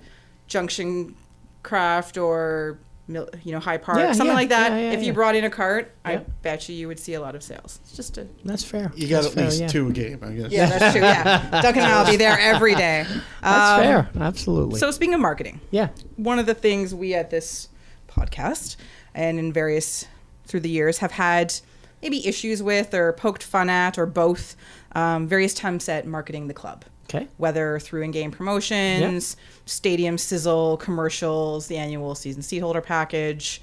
Junction 0.46 1.16
Craft 1.62 2.16
or 2.16 2.78
Mil- 2.78 2.85
you 3.08 3.52
know 3.52 3.60
High 3.60 3.78
Park, 3.78 3.98
Yeah, 3.98 4.12
something 4.12 4.26
yeah, 4.28 4.34
like 4.34 4.48
that, 4.48 4.72
yeah, 4.72 4.78
yeah, 4.78 4.92
if 4.92 5.02
you 5.04 5.12
brought 5.12 5.36
in 5.36 5.44
a 5.44 5.50
cart, 5.50 5.92
I 6.04 6.16
bet 6.42 6.68
you 6.68 6.74
you 6.74 6.88
would 6.88 6.98
see 6.98 7.14
a 7.14 7.20
lot 7.20 7.34
of 7.36 7.42
sales. 7.42 7.78
It's 7.84 7.94
just 7.96 8.18
a. 8.18 8.26
That's 8.44 8.64
fair. 8.64 8.90
You 8.96 9.08
got 9.08 9.22
That's 9.22 9.26
at 9.28 9.32
fair, 9.34 9.44
least 9.44 9.60
yeah. 9.60 9.66
two 9.68 9.88
a 9.88 9.92
game, 9.92 10.18
I 10.22 10.32
guess. 10.32 10.50
Yeah, 10.50 10.66
that's 10.66 10.92
true. 10.92 11.02
Yeah, 11.02 11.50
Duncan 11.62 11.82
and 11.84 11.92
I'll 11.92 12.10
be 12.10 12.16
there 12.16 12.38
every 12.38 12.74
day. 12.74 13.06
That's 13.42 13.70
Um, 13.70 13.80
fair. 13.80 14.10
Absolutely. 14.20 14.80
So 14.80 14.90
speaking 14.90 15.14
of 15.14 15.20
marketing, 15.20 15.60
yeah. 15.70 15.88
one 16.16 16.38
of 16.40 16.46
the 16.46 16.54
things 16.54 16.94
we 16.94 17.14
at 17.14 17.30
this 17.30 17.68
podcast 18.08 18.76
and 19.14 19.38
in 19.38 19.52
various 19.52 20.06
through 20.46 20.60
the 20.60 20.70
years 20.70 20.98
have 20.98 21.12
had 21.12 21.54
maybe 22.02 22.26
issues 22.26 22.62
with 22.62 22.92
or 22.94 23.12
poked 23.12 23.42
fun 23.42 23.68
at 23.70 23.98
or 23.98 24.06
both 24.06 24.56
um, 24.92 25.26
various 25.26 25.52
attempts 25.52 25.88
at 25.88 26.06
marketing 26.06 26.46
the 26.48 26.54
club 26.54 26.84
Okay. 27.08 27.28
whether 27.36 27.78
through 27.78 28.02
in-game 28.02 28.30
promotions 28.32 29.36
stadium 29.64 30.18
sizzle 30.18 30.76
commercials 30.78 31.66
the 31.68 31.76
annual 31.76 32.14
season 32.14 32.42
seat 32.42 32.58
holder 32.58 32.80
package 32.80 33.60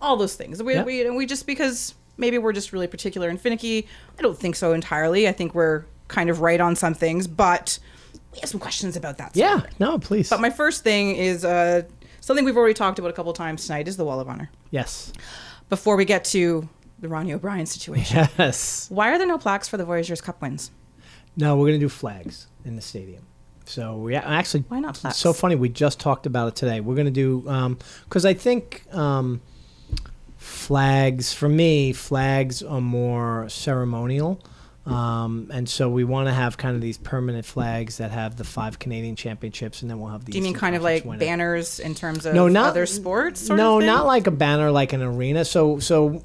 all 0.00 0.16
those 0.16 0.34
things 0.34 0.62
we, 0.62 0.74
Yep. 0.74 0.86
we, 0.86 1.10
we 1.10 1.26
just 1.26 1.46
because 1.46 1.94
maybe 2.16 2.38
we're 2.38 2.52
just 2.52 2.72
really 2.72 2.86
particular 2.86 3.28
and 3.28 3.40
finicky 3.40 3.86
i 4.18 4.22
don't 4.22 4.38
think 4.38 4.56
so 4.56 4.72
entirely 4.72 5.28
i 5.28 5.32
think 5.32 5.54
we're 5.54 5.84
kind 6.08 6.28
of 6.30 6.40
right 6.40 6.60
on 6.60 6.74
some 6.76 6.94
things 6.94 7.26
but 7.26 7.78
we 8.32 8.38
have 8.40 8.48
some 8.48 8.60
questions 8.60 8.96
about 8.96 9.18
that 9.18 9.32
Yeah. 9.36 9.60
No, 9.78 9.98
please. 9.98 10.30
But 10.30 10.40
my 10.40 10.48
first 10.50 10.82
thing 10.82 11.14
is 11.16 11.44
uh, 11.44 11.82
something 12.20 12.44
we've 12.46 12.56
already 12.56 12.72
talked 12.74 12.98
about 12.98 13.10
a 13.10 13.14
couple 13.14 13.32
times 13.34 13.66
tonight 13.66 13.86
is 13.88 13.96
the 13.98 14.04
Wall 14.04 14.20
of 14.20 14.28
Honor. 14.28 14.50
yes. 14.70 15.12
Before 15.68 15.96
we 15.96 16.04
get 16.06 16.24
to 16.26 16.66
the 17.00 17.08
Ronnie 17.08 17.32
O'Brien 17.34 17.66
situation, 17.66 18.26
Yes. 18.38 18.86
why 18.90 19.10
are 19.12 19.18
there 19.18 19.26
no 19.26 19.36
plaques 19.38 19.68
for 19.68 19.76
the 19.76 19.84
Voyagers 19.84 20.20
Cup 20.22 20.40
wins? 20.40 20.70
No, 21.36 21.56
we're 21.56 21.66
gonna 21.68 21.78
do 21.78 21.88
flags 21.90 22.46
in 22.64 22.76
the 22.76 22.82
stadium. 22.82 23.26
So 23.64 23.96
we 23.96 24.16
actually 24.16 24.64
Why 24.68 24.80
not 24.80 25.02
It's 25.04 25.18
so 25.18 25.32
funny. 25.32 25.54
We 25.54 25.68
just 25.68 26.00
talked 26.00 26.26
about 26.26 26.48
it 26.48 26.56
today. 26.56 26.80
We're 26.80 26.96
gonna 26.96 27.10
do 27.10 27.40
because 28.04 28.24
I 28.24 28.34
think 28.34 28.84
um, 28.92 29.40
flags 30.36 31.32
for 31.32 31.48
me 31.48 31.92
flags 31.92 32.62
are 32.62 32.80
more 32.80 33.48
ceremonial. 33.48 34.40
Um, 34.84 35.48
and 35.52 35.68
so 35.68 35.88
we 35.88 36.02
want 36.02 36.26
to 36.26 36.32
have 36.32 36.56
kind 36.56 36.74
of 36.74 36.82
these 36.82 36.98
permanent 36.98 37.44
flags 37.44 37.98
that 37.98 38.10
have 38.10 38.36
the 38.36 38.42
five 38.42 38.80
Canadian 38.80 39.14
championships, 39.14 39.82
and 39.82 39.90
then 39.90 40.00
we'll 40.00 40.10
have 40.10 40.24
the. 40.24 40.32
Do 40.32 40.38
you 40.38 40.42
mean 40.42 40.54
kind 40.54 40.74
of 40.74 40.82
like 40.82 41.04
winner. 41.04 41.20
banners 41.20 41.78
in 41.78 41.94
terms 41.94 42.26
of 42.26 42.34
No, 42.34 42.48
not 42.48 42.70
other 42.70 42.86
sports? 42.86 43.46
Sort 43.46 43.58
no, 43.58 43.76
of 43.76 43.82
thing? 43.82 43.86
not 43.86 44.06
like 44.06 44.26
a 44.26 44.32
banner, 44.32 44.72
like 44.72 44.92
an 44.92 45.02
arena. 45.02 45.44
So, 45.44 45.78
so 45.78 46.24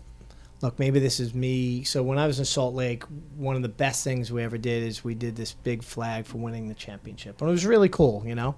look, 0.61 0.79
maybe 0.79 0.99
this 0.99 1.19
is 1.19 1.33
me. 1.33 1.83
So 1.83 2.01
when 2.03 2.17
I 2.17 2.27
was 2.27 2.39
in 2.39 2.45
Salt 2.45 2.73
Lake, 2.73 3.03
one 3.35 3.55
of 3.55 3.61
the 3.61 3.69
best 3.69 4.03
things 4.03 4.31
we 4.31 4.43
ever 4.43 4.57
did 4.57 4.83
is 4.83 5.03
we 5.03 5.15
did 5.15 5.35
this 5.35 5.53
big 5.53 5.83
flag 5.83 6.25
for 6.25 6.37
winning 6.37 6.67
the 6.67 6.73
championship, 6.73 7.39
and 7.41 7.49
it 7.49 7.51
was 7.51 7.65
really 7.65 7.89
cool. 7.89 8.23
You 8.25 8.35
know, 8.35 8.55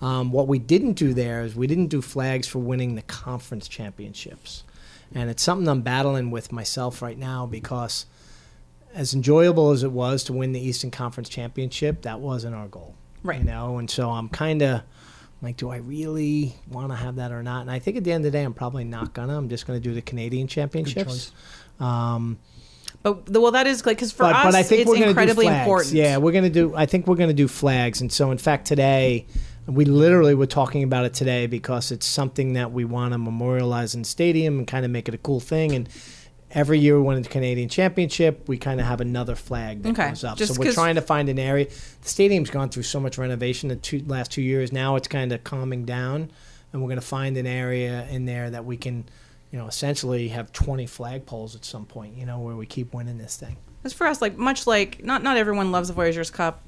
um, 0.00 0.32
what 0.32 0.48
we 0.48 0.58
didn't 0.58 0.94
do 0.94 1.14
there 1.14 1.42
is 1.42 1.54
we 1.54 1.66
didn't 1.66 1.88
do 1.88 2.02
flags 2.02 2.46
for 2.46 2.58
winning 2.58 2.94
the 2.94 3.02
conference 3.02 3.68
championships, 3.68 4.64
and 5.14 5.30
it's 5.30 5.42
something 5.42 5.68
I'm 5.68 5.82
battling 5.82 6.30
with 6.30 6.52
myself 6.52 7.02
right 7.02 7.18
now 7.18 7.46
because. 7.46 8.06
As 8.94 9.14
enjoyable 9.14 9.70
as 9.70 9.82
it 9.82 9.90
was 9.90 10.22
to 10.24 10.34
win 10.34 10.52
the 10.52 10.60
Eastern 10.60 10.90
Conference 10.90 11.30
championship, 11.30 12.02
that 12.02 12.20
wasn't 12.20 12.54
our 12.54 12.68
goal, 12.68 12.94
Right. 13.22 13.38
You 13.38 13.46
know, 13.46 13.78
and 13.78 13.88
so 13.90 14.10
I'm 14.10 14.28
kind 14.28 14.60
of 14.60 14.82
like, 15.42 15.56
do 15.56 15.70
I 15.70 15.76
really 15.76 16.54
want 16.70 16.90
to 16.90 16.96
have 16.96 17.16
that 17.16 17.32
or 17.32 17.42
not? 17.42 17.62
And 17.62 17.70
I 17.70 17.80
think 17.80 17.96
at 17.96 18.04
the 18.04 18.12
end 18.12 18.24
of 18.24 18.32
the 18.32 18.38
day, 18.38 18.44
I'm 18.44 18.54
probably 18.54 18.84
not 18.84 19.12
gonna. 19.12 19.36
I'm 19.36 19.48
just 19.48 19.66
gonna 19.66 19.80
do 19.80 19.92
the 19.92 20.02
Canadian 20.02 20.46
championships. 20.46 21.32
Um, 21.80 22.38
But 23.02 23.26
the, 23.26 23.40
well, 23.40 23.52
that 23.52 23.66
is 23.66 23.84
like 23.84 23.96
because 23.96 24.12
for 24.12 24.22
but, 24.22 24.36
us, 24.36 24.44
but 24.44 24.54
I 24.54 24.62
think 24.62 24.82
it's 24.82 25.00
incredibly 25.00 25.46
important. 25.46 25.94
Yeah, 25.94 26.18
we're 26.18 26.32
gonna 26.32 26.50
do. 26.50 26.74
I 26.76 26.86
think 26.86 27.06
we're 27.06 27.16
gonna 27.16 27.32
do 27.32 27.48
flags. 27.48 28.00
And 28.00 28.12
so, 28.12 28.30
in 28.30 28.38
fact, 28.38 28.66
today 28.66 29.26
we 29.66 29.84
literally 29.84 30.34
were 30.34 30.46
talking 30.46 30.82
about 30.82 31.04
it 31.04 31.14
today 31.14 31.46
because 31.46 31.90
it's 31.90 32.06
something 32.06 32.52
that 32.52 32.72
we 32.72 32.84
want 32.84 33.12
to 33.12 33.18
memorialize 33.18 33.94
in 33.94 34.04
stadium 34.04 34.58
and 34.58 34.66
kind 34.66 34.84
of 34.84 34.90
make 34.90 35.08
it 35.08 35.14
a 35.14 35.18
cool 35.18 35.40
thing. 35.40 35.72
And 35.72 35.88
every 36.52 36.78
year 36.78 36.96
we 37.00 37.06
win 37.06 37.22
the 37.22 37.28
Canadian 37.28 37.68
Championship, 37.68 38.48
we 38.48 38.58
kind 38.58 38.80
of 38.80 38.86
have 38.86 39.00
another 39.00 39.34
flag 39.34 39.82
that 39.82 39.90
Okay, 39.90 40.08
goes 40.08 40.22
up. 40.24 40.36
just 40.38 40.54
so 40.54 40.60
we're 40.60 40.72
trying 40.72 40.94
to 40.96 41.00
find 41.02 41.28
an 41.28 41.38
area. 41.38 41.66
The 41.66 42.08
stadium's 42.08 42.50
gone 42.50 42.68
through 42.68 42.84
so 42.84 43.00
much 43.00 43.18
renovation 43.18 43.68
the 43.68 43.76
two, 43.76 44.02
last 44.06 44.30
two 44.30 44.42
years. 44.42 44.72
Now 44.72 44.96
it's 44.96 45.08
kind 45.08 45.32
of 45.32 45.42
calming 45.44 45.84
down, 45.84 46.30
and 46.72 46.82
we're 46.82 46.88
going 46.88 47.00
to 47.00 47.06
find 47.06 47.36
an 47.36 47.46
area 47.46 48.06
in 48.10 48.24
there 48.26 48.50
that 48.50 48.64
we 48.64 48.76
can, 48.76 49.04
you 49.50 49.58
know, 49.58 49.66
essentially 49.66 50.28
have 50.28 50.52
20 50.52 50.86
flagpoles 50.86 51.54
at 51.56 51.64
some 51.64 51.86
point. 51.86 52.16
You 52.16 52.26
know, 52.26 52.38
where 52.40 52.56
we 52.56 52.66
keep 52.66 52.92
winning 52.94 53.18
this 53.18 53.36
thing. 53.36 53.56
Because 53.82 53.92
for 53.92 54.06
us, 54.06 54.20
like 54.22 54.36
much 54.36 54.66
like 54.66 55.02
not 55.04 55.22
not 55.22 55.36
everyone 55.36 55.72
loves 55.72 55.88
the 55.88 55.94
Voyageurs 55.94 56.30
Cup 56.30 56.62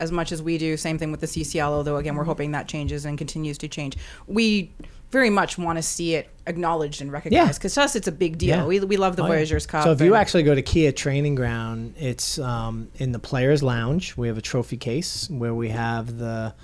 as 0.00 0.10
much 0.12 0.32
as 0.32 0.42
we 0.42 0.58
do. 0.58 0.76
Same 0.76 0.98
thing 0.98 1.10
with 1.10 1.20
the 1.20 1.26
CCL, 1.26 1.68
although 1.68 1.96
again 1.96 2.16
we're 2.16 2.24
hoping 2.24 2.52
that 2.52 2.68
changes 2.68 3.04
and 3.04 3.16
continues 3.18 3.58
to 3.58 3.68
change. 3.68 3.96
We 4.26 4.72
very 5.12 5.28
much 5.30 5.58
want 5.58 5.76
to 5.76 5.82
see 5.82 6.14
it 6.14 6.30
acknowledged 6.46 7.02
and 7.02 7.12
recognized 7.12 7.58
because 7.60 7.74
to 7.74 7.82
us 7.82 7.94
it's 7.94 8.08
a 8.08 8.12
big 8.12 8.38
deal. 8.38 8.56
Yeah. 8.56 8.64
We, 8.64 8.80
we 8.80 8.96
love 8.96 9.14
the 9.16 9.22
Oh, 9.22 9.26
yeah. 9.30 9.58
Cup. 9.68 9.84
So 9.84 9.92
if 9.92 10.00
you 10.00 10.14
actually 10.14 10.42
go 10.42 10.54
to 10.54 10.62
Kia 10.62 10.90
Training 10.90 11.34
Ground, 11.34 11.94
it's 11.98 12.38
um, 12.38 12.88
in 12.96 13.12
the 13.12 13.18
Players 13.18 13.62
Lounge. 13.62 14.16
We 14.16 14.26
have 14.28 14.38
a 14.38 14.42
trophy 14.42 14.78
case 14.78 15.28
where 15.30 15.54
we 15.54 15.68
have 15.68 16.18
the 16.18 16.54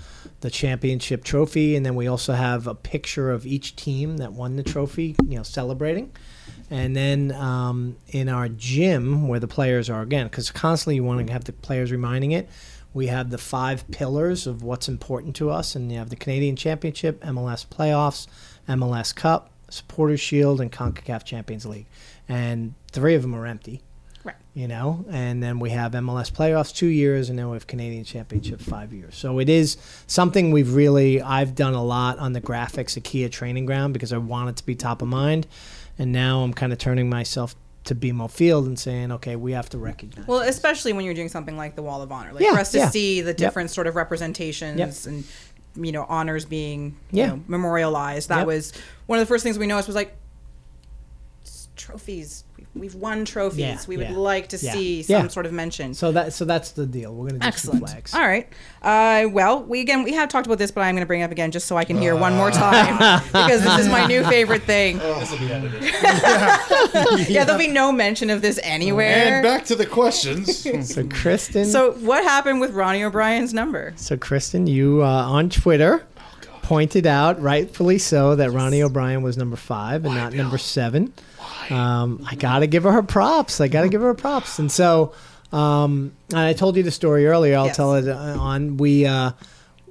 the 0.41 0.49
championship 0.49 1.23
trophy, 1.23 1.75
and 1.75 1.85
then 1.85 1.95
we 1.95 2.07
also 2.07 2.33
have 2.33 2.65
a 2.65 2.73
picture 2.73 3.29
of 3.29 3.45
each 3.45 3.75
team 3.75 4.17
that 4.17 4.33
won 4.33 4.55
the 4.55 4.63
trophy, 4.63 5.15
you 5.27 5.35
know, 5.37 5.43
celebrating. 5.43 6.11
And 6.71 6.95
then 6.95 7.31
um, 7.33 7.97
in 8.09 8.29
our 8.29 8.47
gym, 8.47 9.27
where 9.27 9.39
the 9.39 9.47
players 9.47 9.89
are 9.89 10.01
again, 10.01 10.27
because 10.27 10.49
constantly 10.51 10.95
you 10.95 11.03
want 11.03 11.25
to 11.25 11.33
have 11.33 11.43
the 11.43 11.53
players 11.53 11.91
reminding 11.91 12.31
it. 12.31 12.49
We 12.93 13.07
have 13.07 13.29
the 13.29 13.37
five 13.37 13.89
pillars 13.91 14.47
of 14.47 14.63
what's 14.63 14.87
important 14.87 15.35
to 15.37 15.49
us, 15.49 15.75
and 15.75 15.91
you 15.91 15.99
have 15.99 16.09
the 16.09 16.15
Canadian 16.15 16.55
Championship, 16.55 17.21
MLS 17.23 17.65
playoffs, 17.65 18.27
MLS 18.67 19.13
Cup, 19.13 19.51
Supporters 19.69 20.19
Shield, 20.19 20.59
and 20.59 20.71
CONCACAF 20.71 21.23
Champions 21.23 21.65
League. 21.65 21.85
And 22.27 22.73
three 22.91 23.15
of 23.15 23.21
them 23.21 23.35
are 23.35 23.45
empty. 23.45 23.81
Right. 24.23 24.35
You 24.53 24.67
know, 24.67 25.05
and 25.09 25.41
then 25.41 25.59
we 25.59 25.69
have 25.69 25.93
MLS 25.93 26.31
playoffs 26.31 26.75
two 26.75 26.87
years, 26.87 27.29
and 27.29 27.39
then 27.39 27.49
we 27.49 27.55
have 27.55 27.67
Canadian 27.67 28.03
Championship 28.03 28.59
five 28.59 28.91
years. 28.91 29.15
So 29.15 29.39
it 29.39 29.47
is 29.47 29.77
something 30.07 30.51
we've 30.51 30.73
really 30.73 31.21
I've 31.21 31.55
done 31.55 31.73
a 31.73 31.83
lot 31.83 32.19
on 32.19 32.33
the 32.33 32.41
graphics 32.41 32.97
at 32.97 33.05
Kia 33.05 33.29
Training 33.29 33.65
Ground 33.65 33.93
because 33.93 34.11
I 34.11 34.17
want 34.17 34.49
it 34.49 34.55
to 34.57 34.65
be 34.65 34.75
top 34.75 35.01
of 35.01 35.07
mind, 35.07 35.47
and 35.97 36.11
now 36.11 36.41
I'm 36.41 36.53
kind 36.53 36.73
of 36.73 36.79
turning 36.79 37.09
myself 37.09 37.55
to 37.85 37.95
BMO 37.95 38.29
Field 38.29 38.67
and 38.67 38.77
saying, 38.77 39.11
okay, 39.13 39.35
we 39.35 39.53
have 39.53 39.69
to 39.69 39.77
recognize. 39.77 40.27
Well, 40.27 40.39
this. 40.39 40.49
especially 40.55 40.93
when 40.93 41.05
you're 41.05 41.13
doing 41.13 41.29
something 41.29 41.57
like 41.57 41.75
the 41.75 41.81
Wall 41.81 42.01
of 42.01 42.11
Honor, 42.11 42.33
like 42.33 42.43
Yeah, 42.43 42.53
for 42.53 42.59
us 42.59 42.71
to 42.73 42.79
yeah. 42.79 42.89
see 42.89 43.21
the 43.21 43.29
Yep. 43.29 43.37
different 43.37 43.71
sort 43.71 43.87
of 43.87 43.95
representations 43.95 44.77
Yep. 45.05 45.13
and 45.13 45.23
you 45.85 45.91
know 45.91 46.05
honors 46.09 46.45
being 46.45 46.97
you 47.11 47.19
Yeah. 47.21 47.27
know, 47.27 47.43
memorialized. 47.47 48.29
That 48.29 48.39
Yep. 48.39 48.47
was 48.47 48.73
one 49.07 49.17
of 49.19 49.21
the 49.25 49.27
first 49.27 49.43
things 49.43 49.57
we 49.57 49.65
noticed 49.67 49.87
was 49.87 49.95
like 49.95 50.15
trophies. 51.79 52.43
We've- 52.55 52.67
We've 52.75 52.93
won 52.95 53.25
trophies. 53.25 53.59
Yeah, 53.59 53.77
we 53.87 53.97
would 53.97 54.09
yeah. 54.11 54.15
like 54.15 54.49
to 54.49 54.57
Yeah. 54.57 54.73
see 54.73 55.01
Yeah. 55.01 55.19
some 55.21 55.29
sort 55.29 55.45
of 55.47 55.51
mention. 55.53 55.93
so 55.95 56.11
that 56.11 56.33
so 56.33 56.45
that's 56.45 56.69
the 56.71 56.85
deal. 56.85 57.13
We're 57.15 57.29
gonna 57.29 57.39
do 57.39 57.47
Excellent. 57.47 57.79
some 57.79 57.87
flags. 57.87 58.13
All 58.13 58.21
right. 58.21 58.47
Uh, 58.83 59.27
well, 59.31 59.63
we 59.63 59.79
again 59.81 60.03
we 60.03 60.13
have 60.13 60.29
talked 60.29 60.45
about 60.45 60.59
this, 60.59 60.69
but 60.69 60.81
I'm 60.81 60.93
going 60.93 61.01
to 61.01 61.07
bring 61.07 61.21
it 61.21 61.23
up 61.23 61.31
again 61.31 61.49
just 61.51 61.65
so 61.67 61.77
I 61.77 61.83
can 61.83 61.97
hear 61.99 62.15
one 62.15 62.35
more 62.35 62.51
time 62.51 62.97
because 63.25 63.63
this 63.63 63.79
is 63.79 63.89
my 63.89 64.05
new 64.05 64.23
favorite 64.25 64.63
thing. 64.63 64.99
This 65.19 65.31
will 65.31 65.39
be 65.39 65.51
edited. 65.51 65.83
yeah, 67.29 67.43
there'll 67.43 67.57
be 67.59 67.67
no 67.67 67.91
mention 67.91 68.29
of 68.29 68.41
this 68.41 68.59
anywhere. 68.63 69.35
And 69.35 69.43
back 69.43 69.65
to 69.65 69.75
the 69.75 69.85
questions. 69.85 70.59
So 70.59 70.71
Kristin, 71.03 71.65
so 71.65 71.93
what 71.93 72.23
happened 72.23 72.61
with 72.61 72.71
Ronnie 72.71 73.03
O'Brien's 73.03 73.53
number? 73.53 73.93
So, 73.95 74.15
Kristin, 74.15 74.67
you 74.67 75.03
uh, 75.03 75.07
on 75.07 75.49
Twitter 75.49 76.03
pointed 76.61 77.07
out, 77.07 77.41
rightfully 77.41 77.97
so, 77.97 78.35
that 78.35 78.51
Ronnie 78.51 78.83
O'Brien 78.83 79.21
was 79.23 79.37
number 79.37 79.55
five 79.55 80.05
and 80.05 80.13
not 80.15 80.33
number 80.33 80.57
seven. 80.57 81.13
Um, 81.69 82.25
I 82.29 82.35
got 82.35 82.59
to 82.59 82.67
give 82.67 82.83
her 82.83 82.91
her 82.91 83.03
props. 83.03 83.61
I 83.61 83.67
got 83.67 83.81
to 83.83 83.89
give 83.89 84.01
her 84.01 84.07
her 84.07 84.13
props. 84.13 84.59
And 84.59 84.71
so, 84.71 85.13
um, 85.51 86.13
and 86.29 86.39
I 86.39 86.53
told 86.53 86.75
you 86.77 86.83
the 86.83 86.91
story 86.91 87.25
earlier. 87.27 87.57
I'll 87.57 87.67
Yes. 87.67 87.75
tell 87.75 87.95
it 87.95 88.07
uh, 88.07 88.15
on. 88.39 88.77
We, 88.77 89.05
uh, 89.05 89.31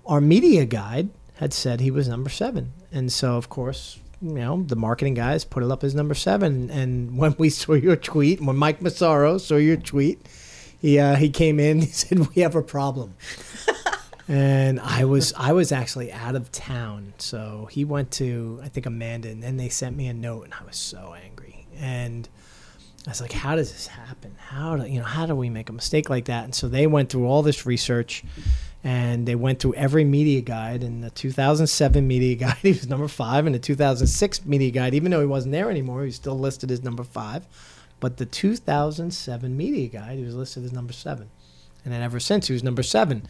our 0.07 0.21
media 0.21 0.65
guide 0.65 1.09
had 1.37 1.53
said 1.53 1.81
he 1.81 1.91
was 1.91 2.09
number 2.09 2.31
seven. 2.31 2.73
And 2.93 3.13
so, 3.13 3.37
of 3.37 3.49
course, 3.49 3.99
you 4.21 4.33
know, 4.33 4.63
the 4.67 4.75
marketing 4.77 5.15
guys 5.15 5.45
put 5.45 5.63
it 5.63 5.71
up 5.71 5.85
as 5.85 5.95
number 5.95 6.15
seven. 6.15 6.71
And 6.71 7.17
when 7.17 7.35
we 7.39 7.51
saw 7.51 7.75
your 7.75 7.97
tweet, 7.97 8.41
when 8.41 8.57
Mike 8.57 8.83
Massaro 8.83 9.39
saw 9.39 9.57
your 9.57 9.77
tweet, 9.77 10.27
he, 10.81 10.99
uh, 10.99 11.17
he 11.17 11.29
came 11.31 11.61
in, 11.61 11.81
he 11.83 11.87
said, 11.87 12.35
We 12.35 12.43
have 12.43 12.55
a 12.57 12.63
problem 12.63 13.15
and 14.29 14.79
I 14.81 15.05
was 15.07 15.33
I 15.37 15.53
was 15.53 15.73
actually 15.73 16.13
out 16.13 16.35
of 16.37 16.53
town, 16.53 17.15
so 17.19 17.67
he 17.71 17.85
went 17.85 18.11
to 18.13 18.61
I 18.63 18.69
think 18.69 18.85
Amanda, 18.87 19.29
and 19.31 19.43
then 19.43 19.57
they 19.57 19.69
sent 19.71 19.97
me 19.97 20.07
a 20.07 20.13
note, 20.15 20.45
and 20.45 20.55
I 20.55 20.65
was 20.65 20.77
so 20.77 21.15
angry. 21.15 21.28
And 21.81 22.29
I 23.07 23.11
was 23.11 23.21
like, 23.21 23.33
how 23.33 23.57
does 23.57 23.73
this 23.73 23.87
happen? 23.87 24.35
How 24.39 24.77
do 24.77 24.87
you 24.87 24.99
know? 24.99 25.05
How 25.05 25.27
do 25.27 25.35
we 25.35 25.49
make 25.49 25.69
a 25.69 25.73
mistake 25.73 26.11
like 26.11 26.27
that? 26.27 26.45
And 26.45 26.55
so 26.55 26.69
they 26.69 26.87
went 26.87 27.09
through 27.09 27.27
all 27.27 27.43
this 27.43 27.65
research, 27.65 28.25
and 28.85 29.27
they 29.27 29.35
went 29.35 29.61
through 29.61 29.75
every 29.75 30.05
media 30.05 30.41
guide. 30.41 30.83
In 30.83 31.01
the 31.01 31.11
2007 31.11 32.07
media 32.07 32.35
guide, 32.47 32.57
he 32.63 32.71
was 32.71 32.89
number 32.89 33.09
five. 33.09 33.47
In 33.47 33.53
the 33.53 33.59
2006 33.59 34.45
media 34.45 34.71
guide, 34.71 34.95
even 34.95 35.11
though 35.11 35.21
he 35.21 35.27
wasn't 35.27 35.53
there 35.53 35.71
anymore, 35.71 36.01
he 36.01 36.07
was 36.07 36.17
still 36.17 36.39
listed 36.39 36.71
as 36.71 36.83
number 36.83 37.05
five. 37.05 37.47
But 38.01 38.19
the 38.19 38.27
2007 38.27 39.57
media 39.57 39.89
guide, 39.89 40.19
he 40.19 40.25
was 40.25 40.35
listed 40.35 40.65
as 40.65 40.73
number 40.73 40.93
seven, 40.93 41.31
and 41.85 41.93
then 41.93 42.03
ever 42.03 42.21
since 42.21 42.47
he 42.47 42.53
was 42.53 42.63
number 42.63 42.83
seven. 42.83 43.27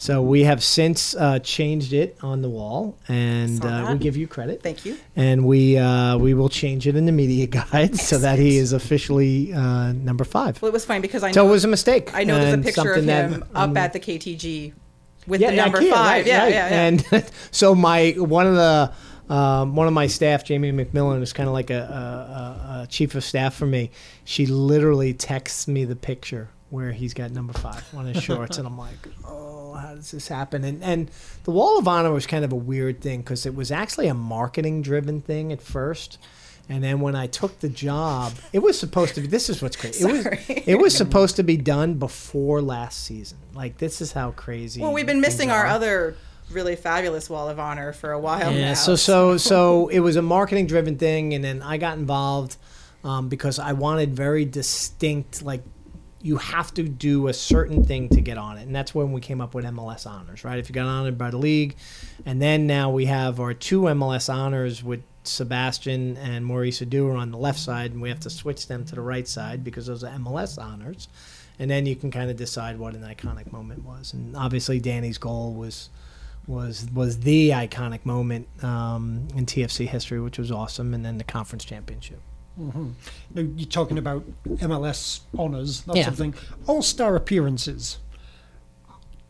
So 0.00 0.22
we 0.22 0.44
have 0.44 0.62
since 0.62 1.16
uh, 1.16 1.40
changed 1.40 1.92
it 1.92 2.16
on 2.22 2.40
the 2.40 2.48
wall, 2.48 2.96
and 3.08 3.64
uh, 3.64 3.88
we 3.92 3.98
give 3.98 4.16
you 4.16 4.28
credit 4.28 4.62
Thank 4.62 4.86
you. 4.86 4.96
and 5.16 5.44
we 5.44 5.76
uh, 5.76 6.16
we 6.18 6.34
will 6.34 6.48
change 6.48 6.86
it 6.86 6.94
in 6.94 7.04
the 7.04 7.10
media 7.12 7.46
guide 7.72 7.96
so 7.98 8.16
that 8.18 8.38
he 8.38 8.58
is 8.58 8.72
officially 8.72 9.52
uh, 9.52 9.92
number 9.92 10.22
five. 10.22 10.62
Well, 10.62 10.68
it 10.68 10.72
was 10.72 10.84
fine 10.84 11.00
because 11.00 11.24
I 11.24 11.32
So 11.32 11.42
know 11.42 11.48
it 11.48 11.52
was 11.52 11.64
a 11.64 11.68
mistake. 11.68 12.14
I 12.14 12.22
know 12.22 12.38
there's 12.38 12.54
a 12.54 12.58
picture 12.58 12.80
of 12.82 12.86
something 12.86 13.06
that- 13.06 13.30
him 13.30 13.44
up 13.56 13.76
at 13.76 13.92
the 13.92 13.98
KTG 13.98 14.72
with 15.26 15.40
yeah, 15.40 15.50
the 15.50 15.56
number 15.56 15.78
five. 15.82 15.90
right, 15.92 16.26
yeah, 16.26 16.42
right. 16.44 16.52
yeah, 16.54 16.68
yeah. 16.70 16.86
And 16.86 17.30
so 17.50 17.74
my 17.74 18.12
one 18.12 18.46
of 18.46 18.54
the 18.54 18.92
um, 19.34 19.74
one 19.74 19.88
of 19.88 19.92
my 19.92 20.06
staff, 20.06 20.44
Jamie 20.44 20.70
McMillan, 20.72 21.20
is 21.22 21.32
kind 21.32 21.48
of 21.48 21.52
like 21.52 21.70
a, 21.70 21.74
a, 21.80 22.78
a, 22.78 22.82
a 22.82 22.86
chief 22.86 23.14
of 23.16 23.24
staff 23.24 23.52
for 23.54 23.66
me. 23.66 23.90
She 24.24 24.46
literally 24.46 25.12
texts 25.12 25.66
me 25.68 25.84
the 25.84 25.96
picture 25.96 26.48
where 26.70 26.92
he's 26.92 27.12
got 27.14 27.30
number 27.32 27.52
five 27.52 27.84
on 27.96 28.06
his 28.06 28.22
shorts, 28.22 28.56
and 28.58 28.66
I'm 28.66 28.78
like, 28.78 28.94
oh, 29.26 29.57
how 29.78 29.94
does 29.94 30.10
this 30.10 30.28
happen? 30.28 30.64
And 30.64 30.82
and 30.82 31.10
the 31.44 31.50
Wall 31.50 31.78
of 31.78 31.88
Honor 31.88 32.12
was 32.12 32.26
kind 32.26 32.44
of 32.44 32.52
a 32.52 32.56
weird 32.56 33.00
thing 33.00 33.20
because 33.20 33.46
it 33.46 33.54
was 33.54 33.70
actually 33.70 34.08
a 34.08 34.14
marketing 34.14 34.82
driven 34.82 35.20
thing 35.20 35.52
at 35.52 35.62
first. 35.62 36.18
And 36.70 36.84
then 36.84 37.00
when 37.00 37.16
I 37.16 37.26
took 37.26 37.60
the 37.60 37.68
job, 37.70 38.34
it 38.52 38.58
was 38.58 38.78
supposed 38.78 39.14
to 39.14 39.22
be. 39.22 39.26
This 39.26 39.48
is 39.48 39.62
what's 39.62 39.76
crazy. 39.76 40.04
It 40.04 40.12
was 40.12 40.26
it 40.66 40.78
was 40.78 40.94
supposed 40.96 41.36
to 41.36 41.42
be 41.42 41.56
done 41.56 41.94
before 41.94 42.60
last 42.60 43.04
season. 43.04 43.38
Like 43.54 43.78
this 43.78 44.00
is 44.02 44.12
how 44.12 44.32
crazy. 44.32 44.82
well, 44.82 44.92
we've 44.92 45.06
been 45.06 45.22
missing 45.22 45.50
our 45.50 45.64
are. 45.64 45.66
other 45.66 46.16
really 46.50 46.76
fabulous 46.76 47.28
Wall 47.30 47.48
of 47.48 47.58
Honor 47.58 47.92
for 47.92 48.12
a 48.12 48.18
while 48.18 48.52
Yeah, 48.52 48.68
now. 48.68 48.74
so 48.74 48.96
so 48.96 49.36
so 49.36 49.88
it 49.88 50.00
was 50.00 50.16
a 50.16 50.22
marketing 50.22 50.66
driven 50.66 50.96
thing, 50.98 51.32
and 51.34 51.42
then 51.42 51.62
I 51.62 51.78
got 51.78 51.96
involved 51.98 52.56
um, 53.04 53.28
because 53.28 53.58
I 53.58 53.72
wanted 53.72 54.14
very 54.14 54.44
distinct, 54.44 55.42
like 55.42 55.62
you 56.20 56.36
have 56.36 56.74
to 56.74 56.82
do 56.82 57.28
a 57.28 57.32
certain 57.32 57.84
thing 57.84 58.08
to 58.10 58.20
get 58.20 58.38
on 58.38 58.58
it, 58.58 58.62
and 58.62 58.74
that's 58.74 58.94
when 58.94 59.12
we 59.12 59.20
came 59.20 59.40
up 59.40 59.54
with 59.54 59.64
MLS 59.64 60.06
honors, 60.06 60.44
right? 60.44 60.58
If 60.58 60.68
you 60.68 60.74
got 60.74 60.86
honored 60.86 61.16
by 61.16 61.30
the 61.30 61.38
league, 61.38 61.76
and 62.26 62.42
then 62.42 62.66
now 62.66 62.90
we 62.90 63.06
have 63.06 63.38
our 63.38 63.54
two 63.54 63.82
MLS 63.82 64.32
honors 64.32 64.82
with 64.82 65.02
Sebastian 65.24 66.16
and 66.16 66.44
Maurice 66.44 66.80
Edu 66.80 67.12
are 67.12 67.16
on 67.16 67.30
the 67.30 67.38
left 67.38 67.58
side, 67.58 67.92
and 67.92 68.02
we 68.02 68.08
have 68.08 68.20
to 68.20 68.30
switch 68.30 68.66
them 68.66 68.84
to 68.86 68.94
the 68.94 69.00
right 69.00 69.28
side 69.28 69.62
because 69.62 69.86
those 69.86 70.02
are 70.02 70.12
MLS 70.12 70.62
honors. 70.62 71.08
And 71.60 71.70
then 71.70 71.86
you 71.86 71.96
can 71.96 72.10
kind 72.10 72.30
of 72.30 72.36
decide 72.36 72.78
what 72.78 72.94
an 72.94 73.02
iconic 73.02 73.52
moment 73.52 73.84
was, 73.84 74.12
and 74.12 74.36
obviously 74.36 74.80
Danny's 74.80 75.18
goal 75.18 75.54
was 75.54 75.90
was 76.46 76.86
was 76.94 77.20
the 77.20 77.50
iconic 77.50 78.04
moment 78.04 78.48
um, 78.64 79.28
in 79.36 79.44
TFC 79.44 79.86
history, 79.86 80.20
which 80.20 80.38
was 80.38 80.50
awesome, 80.50 80.94
and 80.94 81.04
then 81.04 81.18
the 81.18 81.24
conference 81.24 81.64
championship. 81.64 82.20
Mm-hmm. 82.58 82.88
Now, 83.34 83.42
you're 83.56 83.68
talking 83.68 83.98
about 83.98 84.24
MLS 84.46 85.20
honors, 85.38 85.82
that 85.82 85.96
Yeah. 85.96 86.02
sort 86.04 86.12
of 86.14 86.18
thing. 86.18 86.34
All 86.66 86.82
star 86.82 87.14
appearances. 87.16 87.98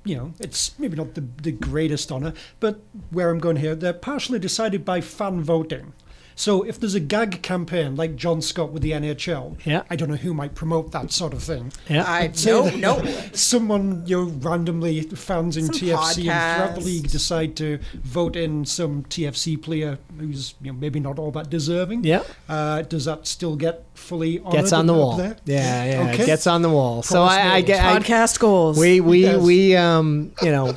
You 0.05 0.16
know, 0.16 0.33
it's 0.41 0.79
maybe 0.79 0.97
not 0.97 1.14
the, 1.14 1.24
the 1.43 1.53
greatest 1.53 2.11
honor, 2.11 2.33
but 2.61 2.81
where 3.11 3.29
I'm 3.31 3.41
going 3.41 3.57
here, 3.57 3.74
they're 3.74 3.93
partially 3.93 4.39
decided 4.39 4.85
by 4.85 5.01
fan 5.03 5.43
voting. 5.43 5.93
So 6.39 6.62
if 6.62 6.78
there's 6.78 6.95
a 6.95 7.01
gag 7.01 7.43
campaign 7.43 7.97
like 7.97 8.14
John 8.14 8.41
Scott 8.41 8.70
with 8.70 8.82
the 8.82 8.93
NHL, 8.93 9.57
Yeah. 9.64 9.82
I 9.91 9.97
don't 9.97 10.09
know 10.09 10.14
who 10.14 10.32
might 10.32 10.55
promote 10.55 10.93
that 10.93 11.11
sort 11.11 11.32
of 11.32 11.43
thing. 11.43 11.72
Yeah, 11.91 12.05
I 12.07 12.30
Say 12.30 12.53
no 12.53 12.62
that 12.62 12.76
no. 12.78 13.05
Someone, 13.32 14.05
you 14.07 14.24
know, 14.24 14.32
randomly 14.49 15.01
fans 15.03 15.57
in 15.57 15.66
Some 15.66 15.74
TFC 15.74 16.28
and 16.30 16.57
throughout 16.57 16.74
the 16.76 16.80
league 16.80 17.09
decide 17.11 17.57
to 17.57 17.80
vote 18.05 18.36
in 18.36 18.64
some 18.64 19.03
TFC 19.05 19.61
player 19.61 19.99
who's 20.16 20.55
you 20.62 20.72
know, 20.72 20.78
maybe 20.78 21.01
not 21.01 21.18
all 21.18 21.32
that 21.32 21.51
deserving. 21.51 22.05
yeah, 22.05 22.22
Uh, 22.49 22.82
does 22.82 23.05
that 23.07 23.26
still 23.26 23.57
get 23.57 23.84
fully 23.95 24.39
honored 24.39 24.53
gets 24.61 24.72
on 24.72 24.86
the 24.86 24.95
wall. 24.95 25.16
there? 25.16 25.36
Yeah, 25.45 25.84
yeah, 26.05 26.11
Okay. 26.12 26.22
it 26.22 26.26
gets 26.26 26.47
on 26.47 26.62
the 26.62 26.70
wall. 26.70 27.03
So 27.03 27.22
I, 27.24 27.39
I 27.41 27.49
walls. 27.55 27.64
get 27.64 27.84
I, 27.84 27.99
Podcast 27.99 28.39
goals. 28.39 28.78
we 28.78 29.01
we 29.01 29.22
Yes. 29.22 29.43
we 29.43 29.74
um 29.74 30.30
you 30.43 30.53
know 30.53 30.76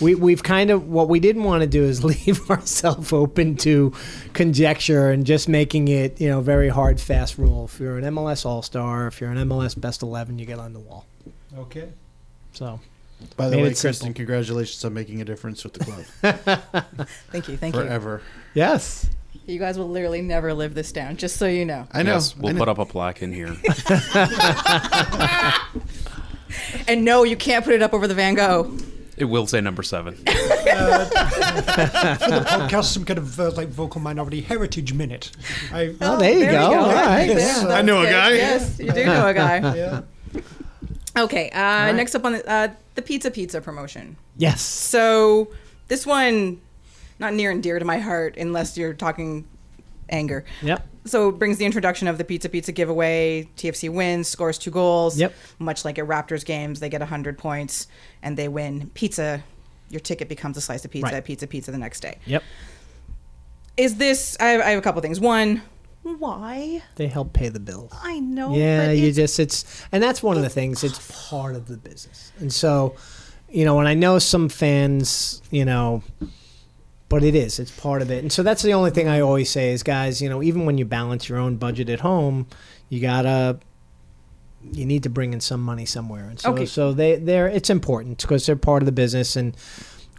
we 0.00 0.14
we've 0.14 0.42
kind 0.42 0.70
of 0.70 0.88
what 0.88 1.08
we 1.08 1.20
didn't 1.20 1.44
want 1.44 1.62
to 1.62 1.66
do 1.66 1.84
is 1.84 2.02
leave 2.26 2.50
ourselves 2.50 3.12
open 3.12 3.56
to 3.58 3.92
conjecture 4.32 5.10
and 5.10 5.24
just 5.26 5.48
making 5.48 5.88
it 5.88 6.20
you 6.20 6.28
know 6.28 6.40
very 6.40 6.68
hard 6.68 7.00
fast 7.00 7.38
rule. 7.38 7.64
If 7.66 7.80
you're 7.80 7.98
an 7.98 8.04
MLS 8.04 8.44
All 8.46 8.62
Star, 8.62 9.06
if 9.06 9.20
you're 9.20 9.30
an 9.30 9.38
MLS 9.48 9.78
Best 9.80 10.02
Eleven, 10.02 10.38
you 10.38 10.46
get 10.46 10.58
on 10.58 10.72
the 10.72 10.80
wall. 10.80 11.06
Okay. 11.56 11.90
So 12.52 12.80
By 13.36 13.48
the 13.48 13.56
way, 13.56 13.64
it 13.68 13.76
simple. 13.76 14.08
Kristin, 14.08 14.14
congratulations 14.14 14.84
on 14.84 14.94
making 14.94 15.20
a 15.20 15.24
difference 15.24 15.64
with 15.64 15.72
the 15.74 15.84
club 15.84 16.04
thank 17.32 17.48
you, 17.48 17.56
thank 17.56 17.74
you. 17.74 17.82
forever. 17.82 18.22
yes, 18.54 19.08
You 19.46 19.58
guys 19.58 19.76
will 19.78 19.88
literally 19.88 20.22
never 20.22 20.54
live 20.54 20.74
this 20.74 20.92
down, 20.92 21.16
just 21.16 21.36
so 21.36 21.46
you 21.46 21.64
know. 21.64 21.86
I 21.92 22.02
know. 22.02 22.14
Yes, 22.14 22.36
we'll 22.36 22.52
know. 22.52 22.58
put 22.60 22.68
up 22.68 22.78
a 22.78 22.86
plaque 22.86 23.22
in 23.22 23.32
here. 23.32 23.56
And 26.86 27.04
no, 27.04 27.24
you 27.24 27.36
can't 27.36 27.64
put 27.64 27.74
it 27.74 27.82
up 27.82 27.94
over 27.94 28.06
the 28.06 28.14
Van 28.14 28.34
Gogh. 28.34 28.76
It 29.16 29.24
will 29.26 29.46
say 29.46 29.60
number 29.60 29.82
seven. 29.82 30.14
for 30.16 30.24
the 30.24 30.30
Podcast, 32.46 32.84
some 32.92 33.04
kind 33.04 33.18
of 33.18 33.38
uh, 33.38 33.50
like 33.52 33.68
vocal 33.68 34.00
minority 34.00 34.40
heritage 34.40 34.92
minute. 34.92 35.30
I, 35.72 35.94
Oh, 36.00 36.18
there 36.18 36.38
you 36.38 36.46
go. 36.50 36.80
All 36.80 36.92
right, 36.92 37.26
Yes. 37.28 37.62
yeah. 37.62 37.68
I 37.74 37.82
know 37.82 38.02
a 38.02 38.06
guy. 38.06 38.32
Yes, 38.34 38.78
you 38.78 38.90
do 38.92 39.04
know 39.04 39.28
a 39.28 39.34
guy. 39.34 39.58
yeah. 39.76 40.00
Okay, 41.16 41.48
uh, 41.50 41.92
next 41.92 42.16
up 42.16 42.24
on 42.24 42.32
the, 42.32 42.48
uh, 42.50 42.68
the 42.96 43.02
Pizza 43.02 43.30
Pizza 43.30 43.60
promotion. 43.60 44.16
yes, 44.36 44.60
So 44.62 45.48
this 45.86 46.04
one, 46.04 46.60
not 47.20 47.34
near 47.34 47.52
and 47.52 47.62
dear 47.62 47.78
to 47.78 47.84
my 47.84 47.98
heart, 47.98 48.36
unless 48.36 48.76
you're 48.76 48.94
talking 48.94 49.46
anger. 50.08 50.44
yep, 50.62 50.86
So 51.04 51.28
it 51.30 51.38
brings 51.38 51.58
the 51.58 51.64
introduction 51.64 52.08
of 52.08 52.18
the 52.18 52.24
Pizza 52.24 52.48
Pizza 52.48 52.72
giveaway. 52.72 53.48
TFC 53.56 53.88
wins, 53.92 54.28
scores 54.28 54.58
two 54.58 54.70
goals. 54.70 55.18
Yep. 55.18 55.34
Much 55.58 55.84
like 55.84 55.98
at 55.98 56.06
Raptors 56.06 56.44
games, 56.44 56.80
they 56.80 56.88
get 56.88 57.00
100 57.00 57.38
points 57.38 57.86
and 58.22 58.36
they 58.36 58.48
win 58.48 58.90
pizza. 58.94 59.42
Your 59.90 60.00
ticket 60.00 60.28
becomes 60.28 60.56
a 60.56 60.60
slice 60.60 60.84
of 60.84 60.90
pizza 60.90 61.12
Right. 61.12 61.24
Pizza 61.24 61.46
Pizza 61.46 61.70
the 61.70 61.78
next 61.78 62.00
day. 62.00 62.18
yep. 62.26 62.42
Is 63.76 63.96
this, 63.96 64.36
I 64.40 64.46
have, 64.50 64.60
I 64.60 64.70
have 64.70 64.78
a 64.78 64.82
couple 64.82 65.02
things. 65.02 65.18
One, 65.20 65.62
why? 66.02 66.82
They 66.96 67.08
help 67.08 67.32
pay 67.32 67.48
the 67.48 67.58
bills. 67.60 67.92
I 68.02 68.20
know. 68.20 68.54
Yeah, 68.54 68.86
but 68.86 68.98
you 68.98 69.10
just 69.12 69.40
it's 69.40 69.84
and 69.90 70.02
that's 70.02 70.22
one 70.22 70.36
of 70.36 70.42
the 70.42 70.48
things. 70.50 70.84
It's 70.84 71.00
part 71.28 71.56
of 71.56 71.66
the 71.66 71.76
business, 71.78 72.30
and 72.38 72.52
so 72.52 72.94
you 73.48 73.64
know, 73.64 73.78
and 73.80 73.88
I 73.88 73.94
know 73.94 74.18
some 74.18 74.48
fans, 74.48 75.40
you 75.50 75.64
know, 75.64 76.02
but 77.14 77.22
it 77.22 77.36
is. 77.36 77.60
It's 77.60 77.70
part 77.70 78.02
of 78.02 78.10
it, 78.10 78.22
and 78.24 78.32
so 78.32 78.42
that's 78.42 78.62
the 78.62 78.74
only 78.74 78.90
thing 78.90 79.06
I 79.06 79.20
always 79.20 79.48
say 79.48 79.70
is, 79.70 79.84
guys, 79.84 80.20
you 80.20 80.28
know, 80.28 80.42
even 80.42 80.66
when 80.66 80.78
you 80.78 80.84
balance 80.84 81.28
your 81.28 81.38
own 81.38 81.54
budget 81.54 81.88
at 81.88 82.00
home, 82.00 82.48
you 82.88 83.00
gotta. 83.00 83.60
You 84.72 84.84
need 84.84 85.04
to 85.04 85.10
bring 85.10 85.32
in 85.32 85.40
some 85.40 85.60
money 85.60 85.84
somewhere, 85.86 86.24
and 86.24 86.40
so 86.40 86.50
Okay. 86.52 86.66
so 86.66 86.92
they 86.92 87.14
they're 87.16 87.46
it's 87.46 87.70
important 87.70 88.20
because 88.20 88.46
they're 88.46 88.56
part 88.56 88.82
of 88.82 88.86
the 88.86 88.92
business, 88.92 89.36
and 89.36 89.56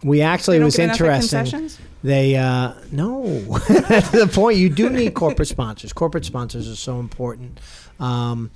we 0.02 0.22
actually 0.22 0.58
was 0.58 0.78
interesting. 0.78 1.68
They 2.02 2.34
uh, 2.36 2.72
no. 2.92 3.24
That's 3.68 4.10
the 4.10 4.30
point. 4.32 4.56
You 4.56 4.70
do 4.70 4.88
need 4.88 5.12
corporate 5.12 5.48
sponsors. 5.48 5.92
Corporate 5.92 6.24
sponsors 6.24 6.66
are 6.66 6.76
so 6.76 6.98
important. 6.98 7.60
Um, 8.00 8.50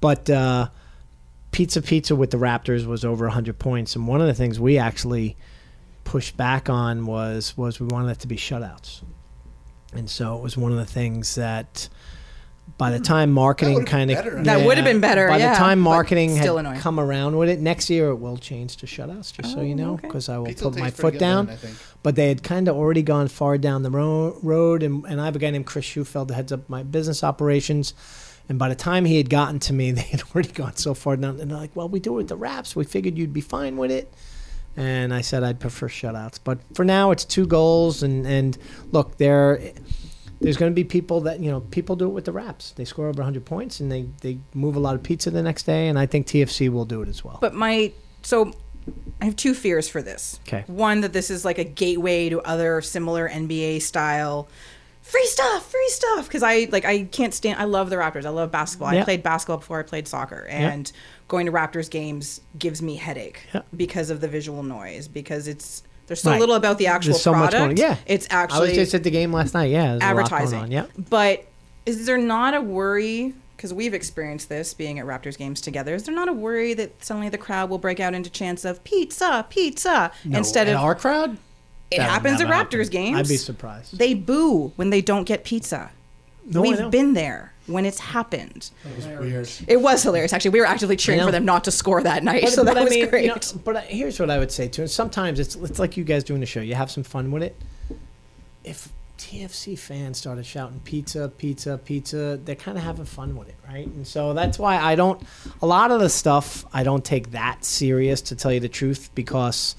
but 0.00 0.30
uh, 0.30 0.68
Pizza 1.50 1.82
Pizza 1.82 2.16
with 2.16 2.30
the 2.30 2.38
Raptors 2.38 2.86
was 2.86 3.04
over 3.04 3.26
100 3.26 3.58
points, 3.58 3.96
and 3.96 4.08
one 4.08 4.22
of 4.22 4.28
the 4.28 4.34
things 4.34 4.58
we 4.58 4.78
actually 4.78 5.36
pushed 6.06 6.36
back 6.36 6.70
on 6.70 7.04
was 7.04 7.56
was 7.56 7.78
we 7.78 7.86
wanted 7.86 8.12
it 8.12 8.20
to 8.20 8.26
be 8.26 8.36
shutouts, 8.36 9.02
and 9.92 10.08
so 10.08 10.36
it 10.36 10.42
was 10.42 10.56
one 10.56 10.72
of 10.72 10.78
the 10.78 10.86
things 10.86 11.34
that. 11.34 11.88
By 12.78 12.90
the 12.90 12.98
hmm. 12.98 13.04
time 13.04 13.32
marketing 13.32 13.84
kind 13.86 14.10
of 14.10 14.16
better. 14.16 14.42
That 14.42 14.66
would've 14.66 14.84
been 14.84 15.00
better, 15.00 15.28
By 15.28 15.38
yeah, 15.38 15.52
the 15.52 15.56
time 15.56 15.78
marketing 15.78 16.34
had 16.34 16.48
annoying. 16.48 16.80
come 16.80 16.98
around 16.98 17.38
with 17.38 17.48
it, 17.48 17.60
next 17.60 17.88
year 17.88 18.08
it 18.08 18.16
will 18.16 18.36
change 18.36 18.76
to 18.78 18.86
shutouts. 18.86 19.32
Just 19.32 19.52
so 19.54 19.60
oh, 19.60 19.62
you 19.62 19.74
Oh, 19.74 19.76
know, 19.76 19.92
okay. 19.94 20.08
because 20.08 20.28
I 20.28 20.36
will 20.36 20.46
Pizza 20.46 20.64
put 20.64 20.78
my 20.78 20.90
foot 20.90 21.16
down 21.16 21.46
then, 21.46 21.54
I 21.54 21.56
think. 21.58 21.76
but 22.02 22.16
they 22.16 22.28
had 22.28 22.42
kind 22.42 22.66
of 22.66 22.76
already 22.76 23.02
gone 23.02 23.28
far 23.28 23.56
down 23.56 23.84
the 23.84 23.90
ro- 23.90 24.36
road. 24.42 24.82
And, 24.82 25.04
and 25.06 25.20
I 25.20 25.26
have 25.26 25.36
a 25.36 25.38
guy 25.38 25.50
named 25.50 25.64
Chris 25.64 25.86
Schufeld 25.86 26.26
that 26.28 26.34
heads 26.34 26.52
up 26.52 26.68
my 26.68 26.82
business 26.82 27.22
operations. 27.22 27.94
And 28.48 28.58
by 28.58 28.68
the 28.68 28.74
time 28.74 29.04
he 29.04 29.16
had 29.16 29.30
gotten 29.30 29.60
to 29.60 29.72
me, 29.72 29.90
they 29.92 30.02
had 30.02 30.22
already 30.34 30.50
gone 30.50 30.76
so 30.76 30.92
far 30.92 31.16
down. 31.16 31.40
And 31.40 31.50
they're 31.50 31.58
like, 31.58 31.76
well, 31.76 31.88
we 31.88 32.00
do 32.00 32.14
it 32.14 32.16
with 32.16 32.28
the 32.28 32.36
wraps. 32.36 32.74
We 32.74 32.84
figured 32.84 33.16
you'd 33.16 33.32
be 33.32 33.40
fine 33.40 33.76
with 33.76 33.92
it. 33.92 34.12
And 34.76 35.14
I 35.14 35.22
said 35.22 35.42
I'd 35.42 35.60
prefer 35.60 35.88
shutouts. 35.88 36.38
But 36.42 36.58
for 36.74 36.84
now, 36.84 37.10
it's 37.10 37.24
two 37.24 37.46
goals. 37.46 38.02
And, 38.02 38.26
and 38.26 38.58
look, 38.92 39.16
there, 39.16 39.58
there's 40.40 40.56
going 40.56 40.70
to 40.70 40.74
be 40.74 40.84
people 40.84 41.22
that, 41.22 41.40
you 41.40 41.50
know, 41.50 41.60
people 41.60 41.96
do 41.96 42.06
it 42.06 42.12
with 42.12 42.26
the 42.26 42.32
wraps. 42.32 42.72
They 42.72 42.84
score 42.84 43.08
over 43.08 43.20
100 43.20 43.44
points 43.44 43.80
and 43.80 43.90
they, 43.90 44.08
they 44.20 44.38
move 44.54 44.76
a 44.76 44.80
lot 44.80 44.94
of 44.94 45.02
pizza 45.02 45.30
the 45.30 45.42
next 45.42 45.64
day. 45.64 45.88
And 45.88 45.98
I 45.98 46.06
think 46.06 46.26
TFC 46.26 46.68
will 46.68 46.84
do 46.84 47.02
it 47.02 47.08
as 47.08 47.24
well. 47.24 47.38
But 47.40 47.54
my 47.54 47.92
so 48.22 48.52
I 49.20 49.24
have 49.24 49.36
two 49.36 49.54
fears 49.54 49.88
for 49.88 50.02
this. 50.02 50.40
Okay. 50.46 50.64
One 50.66 51.00
that 51.00 51.12
this 51.12 51.30
is 51.30 51.44
like 51.44 51.58
a 51.58 51.64
gateway 51.64 52.28
to 52.28 52.40
other 52.42 52.80
similar 52.82 53.28
NBA 53.28 53.82
style 53.82 54.48
free 55.06 55.26
stuff, 55.26 55.70
free 55.70 55.88
stuff. 55.88 56.26
Because 56.26 56.42
I 56.42 56.68
like 56.70 56.84
I 56.84 57.04
can't 57.04 57.32
stand. 57.34 57.58
I 57.60 57.64
love 57.64 57.90
the 57.90 57.96
Raptors. 57.96 58.24
I 58.26 58.30
love 58.30 58.50
basketball. 58.50 58.88
I 58.88 59.02
played 59.02 59.22
basketball 59.22 59.58
before 59.58 59.78
I 59.80 59.82
played 59.82 60.06
soccer, 60.08 60.46
and 60.48 60.90
going 61.28 61.46
to 61.46 61.52
Raptors 61.52 61.90
games 61.90 62.40
gives 62.58 62.82
me 62.82 62.96
headache 62.96 63.40
Yeah. 63.54 63.62
because 63.76 64.10
of 64.10 64.20
the 64.20 64.28
visual 64.28 64.62
noise. 64.62 65.08
Because 65.08 65.48
it's 65.48 65.82
there's 66.06 66.22
so 66.22 66.30
Right. 66.30 66.40
little 66.40 66.54
about 66.54 66.78
the 66.78 66.86
actual 66.86 67.12
There's 67.14 67.22
so 67.22 67.32
product. 67.32 67.52
much 67.54 67.60
going. 67.60 67.76
Yeah, 67.78 67.96
it's 68.06 68.26
actually. 68.30 68.58
I 68.58 68.68
was 68.68 68.72
just 68.74 68.94
at 68.94 69.02
the 69.04 69.10
game 69.10 69.32
last 69.32 69.54
night. 69.54 69.70
Yeah, 69.70 69.96
there's 69.98 70.02
a 70.02 70.06
lot 70.06 70.14
going 70.14 70.18
advertising. 70.24 70.58
on. 70.60 70.70
Yeah. 70.70 70.84
But 71.10 71.44
is 71.84 72.06
there 72.06 72.18
not 72.18 72.54
a 72.54 72.60
worry? 72.60 73.34
Because 73.56 73.72
we've 73.72 73.94
experienced 73.94 74.50
this 74.50 74.74
being 74.74 74.98
at 74.98 75.06
Raptors 75.06 75.38
games 75.38 75.62
together. 75.62 75.94
Is 75.94 76.02
there 76.02 76.14
not 76.14 76.28
a 76.28 76.32
worry 76.32 76.74
that 76.74 77.02
suddenly 77.02 77.30
the 77.30 77.38
crowd 77.38 77.70
will 77.70 77.78
break 77.78 77.98
out 78.00 78.12
into 78.12 78.28
chants 78.28 78.66
of 78.66 78.84
pizza, 78.84 79.46
pizza 79.48 80.12
instead 80.30 80.68
of 80.68 80.76
our 80.76 80.94
crowd. 80.94 81.38
It 81.90 81.98
That 81.98 82.10
happens 82.10 82.40
at 82.40 82.48
Raptors 82.48 82.78
happen. 82.84 82.90
games? 82.90 83.18
I'd 83.18 83.28
be 83.28 83.36
surprised. 83.36 83.98
They 83.98 84.14
boo 84.14 84.72
when 84.76 84.90
they 84.90 85.00
don't 85.00 85.24
get 85.24 85.44
pizza. 85.44 85.90
No, 86.48 86.62
We've 86.62 86.90
been 86.90 87.14
there 87.14 87.52
when 87.66 87.84
it's 87.84 87.98
happened. 87.98 88.70
That 88.84 88.96
was 88.96 89.06
weird. 89.06 89.48
It 89.66 89.80
was 89.80 90.02
hilarious. 90.02 90.32
Actually, 90.32 90.52
we 90.52 90.60
were 90.60 90.66
actively 90.66 90.94
cheering 90.96 91.24
for 91.24 91.32
them 91.32 91.44
not 91.44 91.64
to 91.64 91.72
score 91.72 92.02
that 92.04 92.22
night, 92.22 92.48
so 92.50 92.62
that 92.62 92.76
I 92.78 92.84
was 92.84 92.90
mean, 92.90 93.08
great. 93.10 93.24
you 93.24 93.30
know, 93.30 93.40
but 93.64 93.76
uh, 93.76 93.80
here's 93.80 94.20
what 94.20 94.30
I 94.30 94.38
would 94.38 94.52
say 94.52 94.68
too. 94.68 94.82
And 94.82 94.90
sometimes 94.90 95.40
it's 95.40 95.56
it's 95.56 95.80
like 95.80 95.96
you 95.96 96.04
guys 96.04 96.22
doing 96.22 96.38
the 96.40 96.46
show. 96.46 96.60
You 96.60 96.76
have 96.76 96.88
some 96.90 97.02
fun 97.02 97.32
with 97.32 97.42
it. 97.42 97.56
If 98.62 98.88
TFC 99.18 99.78
fans 99.78 100.18
started 100.18 100.44
shouting 100.44 100.80
pizza, 100.80 101.30
pizza, 101.38 101.78
pizza, 101.78 102.38
they're 102.44 102.54
kind 102.54 102.76
of 102.76 102.84
having 102.84 103.04
fun 103.06 103.36
with 103.36 103.48
it, 103.48 103.54
right? 103.66 103.86
And 103.86 104.06
so 104.06 104.34
that's 104.34 104.58
why 104.58 104.76
I 104.76 104.94
don't. 104.94 105.22
A 105.62 105.66
lot 105.66 105.90
of 105.90 106.00
the 106.00 106.08
stuff 106.08 106.64
I 106.72 106.82
don't 106.82 107.04
take 107.04 107.30
that 107.30 107.64
serious, 107.64 108.20
to 108.22 108.36
tell 108.36 108.52
you 108.52 108.60
the 108.60 108.68
truth, 108.68 109.10
because 109.14 109.74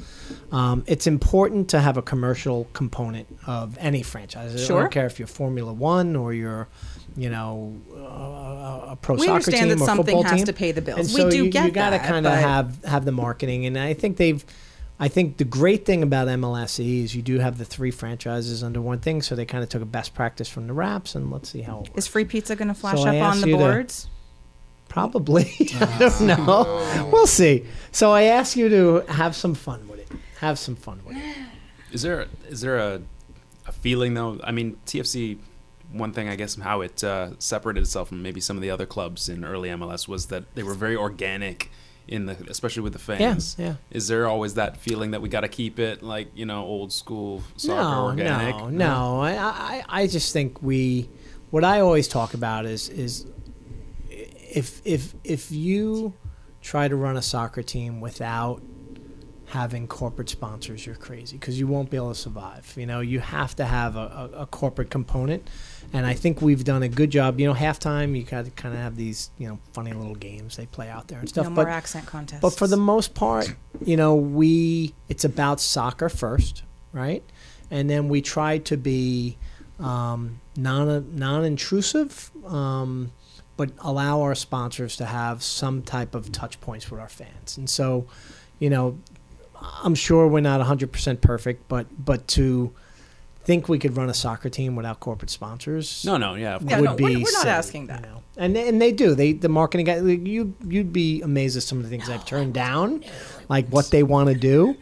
um, 0.51 0.83
it's 0.87 1.07
important 1.07 1.69
to 1.69 1.79
have 1.79 1.97
a 1.97 2.01
commercial 2.01 2.67
component 2.73 3.27
of 3.45 3.77
any 3.79 4.01
franchise. 4.03 4.65
Sure. 4.65 4.79
I 4.79 4.81
don't 4.81 4.91
care 4.91 5.05
if 5.05 5.19
you're 5.19 5.27
Formula 5.27 5.71
One 5.71 6.15
or 6.15 6.33
you're, 6.33 6.67
you 7.15 7.29
know, 7.29 7.75
uh, 7.93 8.91
a 8.91 8.97
pro 9.01 9.15
We 9.15 9.21
soccer 9.21 9.33
understand 9.33 9.55
team 9.55 9.67
We 9.67 9.71
understand 9.71 9.79
that 9.79 9.83
or 9.83 9.95
something 9.95 10.23
has 10.23 10.37
team. 10.39 10.45
to 10.45 10.53
pay 10.53 10.71
the 10.71 10.81
bills. 10.81 10.99
And 10.99 11.07
We 11.09 11.21
so 11.21 11.29
do 11.29 11.37
you, 11.37 11.49
get 11.51 11.65
you 11.65 11.71
gotta 11.71 11.97
that, 11.97 12.07
kind 12.07 12.25
of 12.25 12.33
have 12.33 12.83
have 12.85 13.05
the 13.05 13.11
marketing, 13.11 13.65
and 13.65 13.77
I 13.77 13.93
think 13.93 14.17
they've. 14.17 14.43
I 14.99 15.07
think 15.09 15.37
the 15.37 15.43
great 15.43 15.85
thing 15.85 16.01
about 16.01 16.27
MLSE 16.27 17.03
is 17.03 17.15
you 17.15 17.21
do 17.21 17.37
have 17.39 17.57
the 17.59 17.65
three 17.65 17.91
franchises 17.91 18.63
under 18.63 18.81
one 18.81 18.99
thing, 18.99 19.21
so 19.21 19.35
they 19.35 19.45
kind 19.45 19.63
of 19.63 19.69
took 19.69 19.81
a 19.83 19.85
best 19.85 20.15
practice 20.15 20.49
from 20.49 20.65
the 20.65 20.73
Raps, 20.73 21.13
and 21.13 21.29
let's 21.31 21.49
see 21.49 21.61
how 21.61 21.77
it 21.77 21.89
works. 21.89 21.91
Is 21.95 22.07
free 22.07 22.25
pizza 22.25 22.55
going 22.55 22.69
to 22.69 22.73
flash 22.73 22.97
So 23.01 23.07
up 23.07 23.21
on 23.21 23.41
the 23.41 23.47
you 23.47 23.53
to- 23.53 23.59
boards? 23.59 24.07
Probably, 24.89 25.51
I 25.81 25.97
don't 25.99 26.21
know. 26.21 27.09
We'll 27.11 27.27
see. 27.27 27.65
So 27.91 28.11
I 28.11 28.23
ask 28.23 28.55
you 28.55 28.69
to 28.69 28.99
have 29.11 29.35
some 29.35 29.53
fun 29.53 29.87
with 29.87 29.99
it. 29.99 30.07
Have 30.39 30.57
some 30.57 30.75
fun 30.77 31.01
with 31.05 31.17
it. 31.17 31.35
Is 31.91 32.01
there 32.01 32.27
is 32.47 32.61
there 32.61 32.77
a, 32.77 33.01
a 33.67 33.71
feeling 33.73 34.13
though? 34.13 34.39
I 34.43 34.51
mean, 34.51 34.77
TFC. 34.85 35.37
One 35.91 36.11
thing 36.13 36.27
I 36.27 36.35
guess 36.35 36.55
how 36.55 36.81
it 36.81 37.03
uh, 37.03 37.31
separated 37.39 37.81
itself 37.81 38.09
from 38.09 38.21
maybe 38.21 38.39
some 38.41 38.55
of 38.57 38.61
the 38.61 38.69
other 38.69 38.85
clubs 38.85 39.29
in 39.29 39.43
early 39.45 39.69
MLS 39.69 40.07
was 40.07 40.27
that 40.27 40.53
they 40.55 40.63
were 40.63 40.73
very 40.73 40.95
organic 40.97 41.69
in 42.07 42.25
the, 42.25 42.37
especially 42.49 42.83
with 42.83 42.93
the 42.93 42.99
fans. 42.99 43.55
yeah. 43.59 43.75
Is 43.91 44.07
there 44.07 44.27
always 44.27 44.55
that 44.55 44.77
feeling 44.77 45.11
that 45.11 45.21
we 45.21 45.29
got 45.29 45.41
to 45.41 45.47
keep 45.47 45.79
it 45.79 46.01
like 46.01 46.29
you 46.35 46.45
know 46.45 46.63
old 46.63 46.91
school 46.91 47.43
soccer 47.55 47.81
no, 47.81 48.05
organic? 48.05 48.55
No, 48.55 48.69
no. 48.69 49.21
I, 49.21 49.33
I, 49.33 49.83
I 49.87 50.07
just 50.07 50.33
think 50.33 50.61
we. 50.61 51.09
What 51.49 51.63
I 51.63 51.79
always 51.79 52.07
talk 52.07 52.33
about 52.33 52.65
is 52.65 52.89
is 52.89 53.25
if 54.09 54.81
if 54.85 55.13
if 55.23 55.51
you 55.51 56.13
try 56.61 56.87
to 56.87 56.95
run 56.95 57.15
a 57.17 57.21
soccer 57.21 57.63
team 57.63 58.01
without 58.01 58.61
having 59.47 59.87
corporate 59.87 60.29
sponsors, 60.29 60.85
you're 60.85 60.95
crazy 60.95 61.37
because 61.37 61.57
you 61.59 61.67
won't 61.67 61.89
be 61.89 61.97
able 61.97 62.09
to 62.09 62.19
survive. 62.19 62.73
You 62.75 62.85
know, 62.85 62.99
you 62.99 63.19
have 63.19 63.55
to 63.57 63.65
have 63.65 63.95
a, 63.95 64.31
a, 64.33 64.41
a 64.41 64.45
corporate 64.45 64.89
component, 64.89 65.49
and 65.93 66.05
I 66.05 66.13
think 66.13 66.41
we've 66.41 66.63
done 66.63 66.83
a 66.83 66.89
good 66.89 67.09
job. 67.09 67.39
You 67.39 67.47
know, 67.47 67.53
halftime 67.53 68.15
you 68.15 68.23
got 68.23 68.45
to 68.45 68.51
kind 68.51 68.73
of 68.75 68.81
have 68.81 68.95
these 68.95 69.29
you 69.37 69.47
know 69.47 69.59
funny 69.73 69.93
little 69.93 70.15
games 70.15 70.57
they 70.57 70.65
play 70.65 70.89
out 70.89 71.07
there 71.07 71.19
and 71.19 71.29
stuff. 71.29 71.45
No 71.45 71.55
but 71.55 71.63
more 71.63 71.69
accent 71.69 72.05
contests. 72.05 72.41
but 72.41 72.51
for 72.51 72.67
the 72.67 72.77
most 72.77 73.13
part, 73.13 73.53
you 73.83 73.97
know, 73.97 74.15
we 74.15 74.93
it's 75.09 75.23
about 75.23 75.59
soccer 75.59 76.09
first, 76.09 76.63
right? 76.93 77.23
And 77.69 77.89
then 77.89 78.09
we 78.09 78.21
try 78.21 78.59
to 78.59 78.77
be 78.77 79.37
um, 79.79 80.39
non 80.55 81.15
non 81.15 81.45
intrusive, 81.45 82.31
um, 82.45 83.11
but 83.55 83.71
allow 83.79 84.21
our 84.21 84.35
sponsors 84.35 84.95
to 84.97 85.05
have 85.05 85.43
some 85.43 85.81
type 85.81 86.15
of 86.15 86.31
touch 86.31 86.59
points 86.61 86.89
with 86.89 86.99
our 86.99 87.09
fans. 87.09 87.57
And 87.57 87.69
so, 87.69 88.07
you 88.59 88.69
know, 88.69 88.97
I'm 89.83 89.95
sure 89.95 90.27
we're 90.27 90.39
not 90.41 90.61
100% 90.61 91.21
perfect, 91.21 91.67
but 91.67 91.87
but 92.03 92.27
to 92.29 92.73
think 93.47 93.67
we 93.69 93.79
could 93.79 93.95
run 93.97 94.09
a 94.09 94.13
soccer 94.13 94.49
team 94.49 94.75
without 94.75 94.99
corporate 94.99 95.29
sponsors 95.31 96.03
No, 96.05 96.17
no, 96.17 96.35
yeah. 96.35 96.55
Of 96.57 96.63
Yeah, 96.63 96.69
course. 96.69 96.81
no, 96.83 96.91
would 96.91 96.97
be 96.97 97.03
we're- 97.05 97.15
we're 97.15 97.31
not 97.31 97.41
silly, 97.43 97.49
asking 97.49 97.87
that. 97.87 98.01
you 98.01 98.11
know? 98.11 98.21
And 98.37 98.55
and 98.55 98.79
they 98.81 98.91
do. 98.91 99.15
They 99.15 99.33
the 99.33 99.49
marketing 99.49 99.85
guy. 99.87 99.97
like, 99.99 100.27
You 100.27 100.53
you'd 100.67 100.93
be 100.93 101.21
amazed 101.23 101.57
at 101.57 101.63
some 101.63 101.77
of 101.79 101.83
the 101.85 101.89
things 101.89 102.07
I've 102.09 102.25
turned 102.25 102.53
down, 102.53 103.03
like 103.49 103.67
what 103.69 103.89
they 103.89 104.03
want 104.03 104.29
to 104.29 104.35
do. 104.35 104.75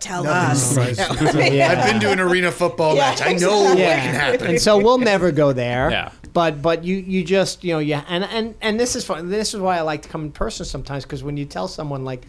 Tell 0.00 0.22
Nothing's 0.24 0.78
us. 0.78 0.96
surprising. 0.98 1.52
Yeah. 1.58 1.68
I've 1.72 1.90
been 1.90 2.00
to 2.00 2.12
an 2.12 2.20
arena 2.20 2.50
football 2.52 2.94
Yeah, 2.94 3.10
match. 3.10 3.22
I 3.22 3.32
know 3.34 3.62
what 3.64 3.78
Yeah. 3.78 4.00
can 4.04 4.14
happen. 4.14 4.46
And 4.46 4.60
so 4.60 4.78
we'll 4.78 4.98
never 4.98 5.32
go 5.32 5.52
there. 5.52 5.90
Yeah. 5.90 6.10
But 6.32 6.62
but 6.62 6.84
you 6.84 6.96
you 6.96 7.24
just 7.24 7.64
you 7.64 7.72
know 7.74 7.78
yeah 7.80 8.04
and 8.08 8.24
and 8.24 8.54
and 8.60 8.78
this 8.78 8.94
is 8.94 9.04
fun. 9.04 9.30
This 9.30 9.52
is 9.54 9.60
why 9.60 9.78
I 9.78 9.80
like 9.82 10.02
to 10.02 10.08
come 10.08 10.22
in 10.24 10.32
person 10.32 10.64
sometimes 10.64 11.04
because 11.04 11.22
when 11.24 11.36
you 11.36 11.44
tell 11.46 11.66
someone 11.68 12.04
like. 12.04 12.22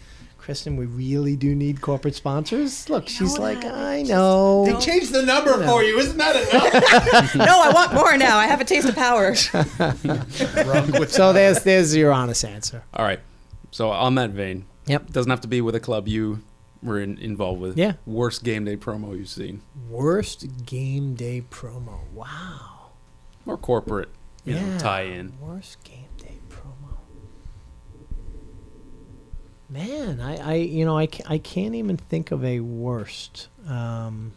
Kristin, 0.44 0.76
we 0.76 0.84
really 0.84 1.36
do 1.36 1.54
need 1.54 1.80
corporate 1.80 2.14
sponsors. 2.14 2.90
Look, 2.90 3.08
she's 3.08 3.38
like, 3.38 3.64
I 3.64 4.02
know. 4.02 4.66
They 4.66 4.78
changed 4.78 5.10
the 5.12 5.22
number 5.22 5.64
for 5.64 5.82
you. 5.82 5.98
Isn't 5.98 6.18
that 6.18 6.36
enough? 6.36 7.34
no, 7.34 7.62
I 7.62 7.70
want 7.72 7.94
more 7.94 8.18
now. 8.18 8.36
I 8.36 8.46
have 8.46 8.60
a 8.60 8.64
taste 8.64 8.86
of 8.88 8.94
power. 8.94 9.34
So 11.08 11.32
there's 11.32 11.62
there's 11.62 11.96
your 11.96 12.12
honest 12.12 12.44
answer. 12.44 12.82
All 12.92 13.04
right. 13.06 13.20
So 13.70 13.90
on 13.90 14.16
that 14.16 14.30
vein, 14.30 14.66
Yep. 14.86 15.10
doesn't 15.12 15.30
have 15.30 15.40
to 15.42 15.48
be 15.48 15.60
with 15.62 15.74
a 15.74 15.80
club 15.80 16.08
you 16.08 16.42
were 16.82 17.00
in, 17.00 17.16
involved 17.18 17.60
with. 17.60 17.78
Yeah. 17.78 17.94
Worst 18.04 18.44
game 18.44 18.64
day 18.66 18.76
promo 18.76 19.16
you've 19.16 19.28
seen, 19.30 19.62
Worst 19.88 20.46
game 20.66 21.14
day 21.14 21.42
promo. 21.50 22.00
Wow. 22.12 22.90
or 23.46 23.56
corporate, 23.56 24.10
you 24.44 24.54
know, 24.56 24.78
tie-in. 24.78 25.32
Worst 25.40 25.82
game 25.84 26.08
day 26.18 26.38
promo. 26.50 26.96
Man, 29.74 30.20
I, 30.20 30.36
I 30.36 30.54
you 30.54 30.84
know 30.84 30.96
I, 30.96 31.08
I 31.26 31.38
can't 31.38 31.74
even 31.74 31.96
think 31.96 32.30
of 32.30 32.44
a 32.44 32.60
worst 32.60 33.48
um, 33.68 34.32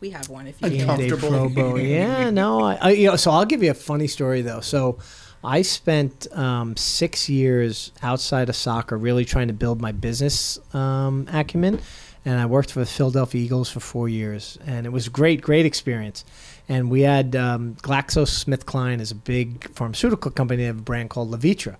we 0.00 0.08
have 0.10 0.30
one 0.30 0.46
if 0.46 0.60
you 0.62 0.70
game 0.70 0.86
can. 0.86 0.98
day 0.98 1.08
Uncomfortable. 1.10 1.50
promo. 1.50 1.88
Yeah, 1.88 2.30
no, 2.30 2.62
I, 2.62 2.78
I 2.80 2.90
you 2.92 3.08
know 3.10 3.16
so 3.16 3.30
I'll 3.30 3.44
give 3.44 3.62
you 3.62 3.70
a 3.70 3.74
funny 3.74 4.06
story 4.06 4.40
though. 4.40 4.60
So 4.60 4.98
I 5.44 5.60
spent 5.60 6.26
um, 6.32 6.78
six 6.78 7.28
years 7.28 7.92
outside 8.02 8.48
of 8.48 8.56
soccer, 8.56 8.96
really 8.96 9.26
trying 9.26 9.48
to 9.48 9.54
build 9.54 9.82
my 9.82 9.92
business 9.92 10.58
um, 10.74 11.28
acumen. 11.30 11.80
And 12.24 12.40
I 12.40 12.46
worked 12.46 12.72
for 12.72 12.80
the 12.80 12.86
Philadelphia 12.86 13.40
Eagles 13.40 13.70
for 13.70 13.78
four 13.78 14.08
years, 14.08 14.58
and 14.66 14.84
it 14.86 14.90
was 14.90 15.08
great, 15.08 15.42
great 15.42 15.64
experience. 15.64 16.24
And 16.68 16.90
we 16.90 17.02
had 17.02 17.36
um, 17.36 17.76
GlaxoSmithKline 17.82 19.00
is 19.00 19.12
a 19.12 19.14
big 19.14 19.70
pharmaceutical 19.70 20.32
company. 20.32 20.62
They 20.62 20.66
have 20.66 20.78
a 20.78 20.82
brand 20.82 21.10
called 21.10 21.30
Levitra, 21.30 21.76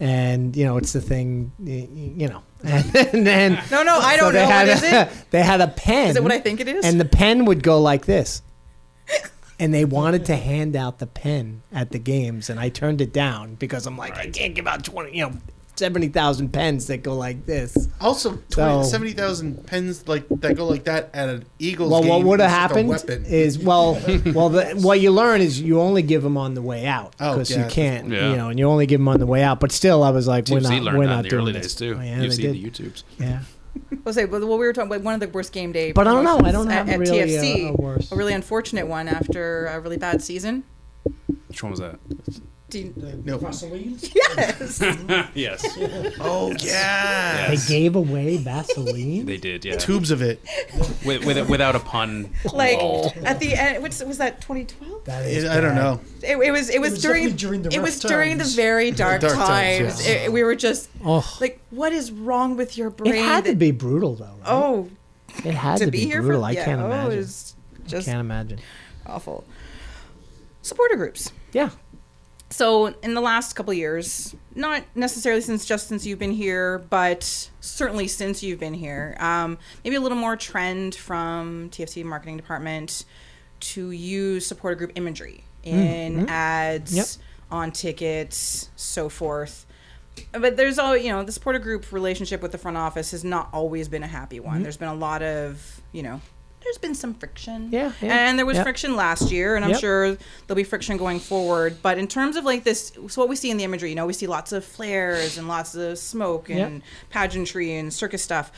and 0.00 0.56
you 0.56 0.64
know 0.64 0.76
it's 0.76 0.92
the 0.92 1.00
thing, 1.00 1.52
you 1.62 2.28
know. 2.28 2.42
And, 2.64 2.96
and 3.12 3.26
then 3.26 3.62
No, 3.70 3.82
no, 3.82 3.98
I 3.98 4.16
don't 4.16 4.32
they 4.32 4.40
know. 4.40 4.46
had 4.50 4.68
What 4.68 4.76
is 4.78 4.82
a, 4.84 5.00
it? 5.02 5.08
They 5.30 5.42
had 5.42 5.60
a 5.60 5.68
pen. 5.68 6.08
Is 6.08 6.16
it 6.16 6.22
what 6.22 6.32
I 6.32 6.40
think 6.40 6.60
it 6.60 6.68
is? 6.68 6.82
And 6.82 6.98
the 6.98 7.04
pen 7.04 7.44
would 7.44 7.62
go 7.62 7.78
like 7.78 8.06
this. 8.06 8.40
And 9.58 9.72
they 9.74 9.84
wanted 9.84 10.24
to 10.26 10.36
hand 10.36 10.74
out 10.74 10.98
the 10.98 11.06
pen 11.06 11.62
at 11.70 11.90
the 11.90 11.98
games, 11.98 12.48
and 12.50 12.58
I 12.58 12.70
turned 12.70 13.00
it 13.02 13.12
down 13.12 13.54
because 13.54 13.86
I'm 13.86 13.96
like, 13.98 14.16
I 14.16 14.28
can't 14.30 14.54
give 14.54 14.66
out 14.66 14.82
twenty, 14.82 15.16
you 15.16 15.28
know, 15.28 15.32
seventy 15.76 16.08
thousand 16.08 16.50
pens 16.52 16.86
that 16.86 17.02
go 17.02 17.14
like 17.14 17.46
this. 17.46 17.88
Also, 18.00 18.30
20, 18.30 18.44
So- 18.50 18.82
70,000 18.84 19.66
pens 19.66 20.06
like 20.08 20.24
that 20.28 20.56
go 20.56 20.66
like 20.66 20.84
that 20.84 21.10
at 21.14 21.28
an 21.28 21.44
Eagles 21.58 21.90
Well, 21.90 22.02
game. 22.02 22.10
what 22.10 22.22
would 22.24 22.40
have 22.40 22.48
is 22.50 22.52
just 22.52 22.56
a 22.56 22.60
happened 22.60 22.88
weapon. 22.88 23.24
is 23.26 23.58
well, 23.58 23.92
well, 24.34 24.48
the, 24.50 24.78
what 24.82 25.00
you 25.00 25.10
learn 25.10 25.40
is 25.40 25.60
you 25.60 25.80
only 25.80 26.02
give 26.02 26.22
them 26.22 26.36
on 26.36 26.54
the 26.54 26.62
way 26.62 26.86
out 26.86 27.14
Oh, 27.20 27.32
because 27.32 27.50
yeah, 27.50 27.56
you 27.56 27.62
that's 27.64 27.74
can't, 27.74 28.08
Yeah. 28.10 28.30
you 28.30 28.36
know, 28.36 28.48
and 28.50 28.58
you 28.58 28.66
only 28.66 28.86
give 28.86 29.00
them 29.00 29.08
on 29.08 29.18
the 29.20 29.26
way 29.26 29.42
out. 29.42 29.60
But 29.60 29.72
still, 29.72 30.02
I 30.02 30.10
was 30.10 30.26
like, 30.28 30.48
we're 30.48 30.60
TFC 30.60 30.62
not, 30.70 30.82
learned 30.82 30.98
we're 30.98 31.04
that 31.06 31.10
not 31.10 31.18
in 31.18 31.22
the 31.24 31.28
doing 31.30 31.42
early 31.42 31.52
this. 31.52 31.62
days 31.62 31.74
too. 31.74 31.96
Oh, 31.98 32.02
yeah, 32.02 32.20
You've 32.20 32.34
seen 32.34 32.52
did. 32.52 32.62
the 32.62 32.70
YouTubes. 32.84 33.02
Yeah. 33.18 33.40
I'll 34.06 34.12
say, 34.12 34.24
but 34.26 34.40
what 34.42 34.58
we 34.60 34.66
were 34.66 34.72
talking 34.72 34.90
about, 34.92 35.02
one 35.02 35.14
of 35.14 35.20
the 35.20 35.26
worst 35.28 35.52
game 35.52 35.72
day. 35.72 35.90
But 35.90 36.06
I 36.06 36.12
don't 36.12 36.22
know. 36.24 36.38
I 36.46 36.52
don't 36.52 36.68
have 36.70 36.88
at, 36.88 36.94
at 36.94 37.00
really 37.00 37.20
a- 37.22 37.26
TFC. 37.26 37.68
a 37.70 37.72
worst. 37.72 38.12
a 38.12 38.16
really 38.16 38.32
unfortunate 38.32 38.86
one 38.86 39.08
after 39.08 39.66
a 39.66 39.80
really 39.80 39.96
bad 39.96 40.22
season. 40.22 40.62
Which 41.48 41.62
one 41.62 41.70
was 41.72 41.80
that? 41.80 41.98
Do 42.74 42.80
you- 42.80 43.22
No. 43.24 43.38
Vaseline? 43.38 43.98
Oh, 44.36 44.36
yes. 44.36 44.80
yes, 45.34 45.76
Oh, 46.20 46.52
yeah. 46.58 47.50
They 47.54 47.56
gave 47.68 47.94
away 47.94 48.36
Vaseline. 48.38 49.26
they 49.26 49.36
did. 49.36 49.64
Yeah, 49.64 49.76
Tubes 49.76 50.10
of 50.10 50.22
it. 50.22 50.40
with, 51.04 51.24
with 51.24 51.48
without 51.48 51.76
a 51.76 51.80
pun. 51.80 52.30
like 52.52 52.72
involved. 52.74 53.16
at 53.18 53.38
the 53.38 53.54
end, 53.54 53.80
what's, 53.82 54.02
was 54.02 54.18
that 54.18 54.40
2012? 54.40 55.04
That 55.04 55.24
is 55.26 55.44
I 55.44 55.60
don't 55.60 55.76
know. 55.76 56.00
It, 56.22 56.36
it 56.36 56.50
was. 56.50 56.68
It 56.68 56.80
was, 56.80 56.92
was 56.92 57.02
during. 57.02 57.24
definitely 57.28 57.38
during 57.46 57.62
the 57.62 57.68
it 57.70 57.76
rough 57.78 57.84
was 57.86 58.00
during 58.00 58.38
the 58.38 58.44
very 58.44 58.90
dark, 58.90 59.20
Dark 59.20 59.34
times, 59.34 59.48
times. 59.94 60.06
yes. 60.08 60.24
It- 60.26 60.32
we 60.32 60.42
were 60.42 60.56
just 60.56 60.88
Oh, 61.04 61.24
like, 61.40 61.60
what 61.70 61.92
is 61.92 62.10
wrong 62.10 62.56
with 62.56 62.76
your 62.76 62.90
brain? 62.90 63.14
it 63.14 63.18
had 63.24 63.44
to 63.44 63.54
be 63.54 63.70
brutal 63.70 64.16
though. 64.16 64.24
Right? 64.24 64.46
Oh, 64.46 64.90
it 65.44 65.54
had 65.54 65.78
to 65.78 65.84
to, 65.86 65.90
be, 65.92 66.00
here 66.00 66.22
brutal. 66.22 66.40
for 66.42 66.46
I 66.48 66.50
yeah, 66.52 66.64
can't 66.64 66.80
oh, 66.82 66.86
imagine. 66.86 67.12
It 67.12 67.16
was 67.18 67.54
just 67.86 68.06
Can't 68.06 68.20
imagine. 68.20 68.58
awful. 69.06 69.44
supporter 70.62 70.96
groups. 70.96 71.30
Yeah. 71.52 71.70
So 72.54 72.94
in 73.02 73.14
the 73.14 73.20
last 73.20 73.54
couple 73.54 73.72
of 73.72 73.76
years, 73.76 74.32
not 74.54 74.84
necessarily 74.94 75.40
since 75.40 75.64
just 75.64 75.88
since 75.88 76.06
you've 76.06 76.20
been 76.20 76.30
here, 76.30 76.78
but 76.88 77.50
certainly 77.58 78.06
since 78.06 78.44
you've 78.44 78.60
been 78.60 78.74
here, 78.74 79.16
um, 79.18 79.58
maybe 79.82 79.96
a 79.96 80.00
little 80.00 80.16
more 80.16 80.36
trend 80.36 80.94
from 80.94 81.68
TFC 81.70 82.04
marketing 82.04 82.36
department 82.36 83.06
to 83.58 83.90
use 83.90 84.46
supporter 84.46 84.76
group 84.76 84.92
imagery 84.94 85.42
mm, 85.64 85.72
in 85.72 86.16
mm-hmm. 86.18 86.28
ads, 86.28 86.94
Yep. 86.94 87.06
on 87.50 87.72
tickets, 87.72 88.70
so 88.76 89.08
forth. 89.08 89.66
But 90.30 90.56
there's 90.56 90.78
all 90.78 90.96
you 90.96 91.10
know, 91.10 91.24
the 91.24 91.32
supporter 91.32 91.58
group 91.58 91.90
relationship 91.90 92.40
with 92.40 92.52
the 92.52 92.58
front 92.58 92.76
office 92.76 93.10
has 93.10 93.24
not 93.24 93.48
always 93.52 93.88
been 93.88 94.04
a 94.04 94.06
happy 94.06 94.38
one. 94.38 94.54
Mm-hmm. 94.54 94.62
There's 94.62 94.76
been 94.76 94.86
a 94.86 94.94
lot 94.94 95.24
of 95.24 95.82
you 95.90 96.04
know. 96.04 96.20
There's 96.64 96.78
been 96.78 96.94
some 96.94 97.14
friction. 97.14 97.68
Yeah, 97.70 97.92
yeah. 98.00 98.28
And 98.28 98.38
there 98.38 98.46
was 98.46 98.56
Yep. 98.56 98.64
friction 98.64 98.96
last 98.96 99.30
year, 99.30 99.54
and 99.56 99.64
I'm 99.64 99.72
Yep. 99.72 99.80
sure 99.80 100.08
there'll 100.46 100.56
be 100.56 100.64
friction 100.64 100.96
going 100.96 101.20
forward. 101.20 101.76
But 101.82 101.98
in 101.98 102.08
terms 102.08 102.36
of 102.36 102.44
like 102.44 102.64
this, 102.64 102.92
so 103.08 103.20
what 103.20 103.28
we 103.28 103.36
see 103.36 103.50
in 103.50 103.56
the 103.58 103.64
imagery, 103.64 103.90
you 103.90 103.94
know, 103.96 104.06
we 104.06 104.12
see 104.14 104.26
lots 104.26 104.50
of 104.52 104.64
flares 104.64 105.36
and 105.38 105.46
lots 105.46 105.74
of 105.74 105.98
smoke 105.98 106.48
and 106.48 106.58
Yep. 106.76 106.82
pageantry 107.10 107.74
and 107.76 107.92
circus 107.92 108.22
stuff. 108.22 108.50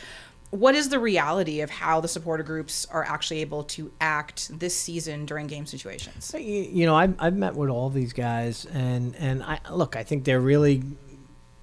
What 0.51 0.77
is 0.77 0.91
the 0.91 1.01
reality 1.01 1.61
of 1.61 1.70
how 1.70 2.01
the 2.01 2.07
supporter 2.07 2.45
groups 2.45 2.87
are 2.93 3.03
actually 3.05 3.41
able 3.41 3.65
to 3.65 3.91
act 4.01 4.57
this 4.59 4.77
season 4.78 5.27
during 5.27 5.49
game 5.49 5.66
situations? 5.66 6.33
You, 6.33 6.41
you 6.41 6.87
know, 6.87 6.95
I've, 6.95 7.15
I've 7.19 7.35
met 7.37 7.57
with 7.57 7.69
all 7.69 7.91
these 7.91 8.12
guys, 8.12 8.65
and 8.73 9.16
and 9.16 9.43
I 9.43 9.59
look, 9.73 9.97
I 9.97 10.05
think 10.05 10.24
they're 10.24 10.41
really 10.41 10.85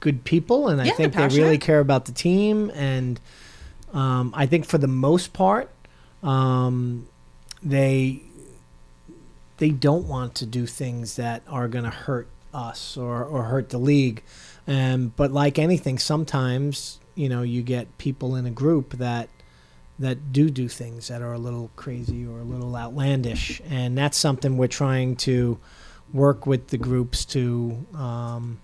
good 0.02 0.26
people, 0.26 0.68
and 0.68 0.82
I 0.82 0.90
think 0.90 1.14
they're 1.14 1.30
really 1.30 1.57
care 1.57 1.80
about 1.80 2.06
the 2.06 2.11
team, 2.11 2.70
and 2.76 3.22
um, 3.94 4.34
I 4.36 4.45
think 4.48 4.65
for 4.65 4.78
the 4.78 4.88
most 4.88 5.32
part, 5.32 5.70
um, 6.23 7.07
they 7.61 8.21
they 9.57 9.69
don't 9.69 10.07
want 10.07 10.35
to 10.35 10.45
do 10.45 10.65
things 10.65 11.15
that 11.17 11.43
are 11.47 11.67
going 11.67 11.83
to 11.83 11.89
hurt 11.91 12.27
us 12.53 12.97
or, 12.97 13.23
or 13.23 13.43
hurt 13.43 13.69
the 13.69 13.77
league. 13.77 14.23
Um, 14.67 15.13
but 15.15 15.31
like 15.31 15.59
anything, 15.59 15.99
sometimes 15.99 16.99
you 17.15 17.29
know 17.29 17.43
you 17.43 17.61
get 17.61 17.97
people 17.97 18.35
in 18.35 18.45
a 18.45 18.51
group 18.51 18.93
that 18.93 19.29
that 19.99 20.33
do 20.33 20.49
do 20.49 20.67
things 20.67 21.07
that 21.09 21.21
are 21.21 21.33
a 21.33 21.37
little 21.37 21.69
crazy 21.75 22.25
or 22.25 22.39
a 22.39 22.43
little 22.43 22.75
outlandish, 22.75 23.61
and 23.69 23.97
that's 23.97 24.17
something 24.17 24.57
we're 24.57 24.67
trying 24.67 25.15
to 25.17 25.59
work 26.13 26.45
with 26.45 26.67
the 26.67 26.77
groups 26.77 27.25
to 27.25 27.85
um, 27.95 28.59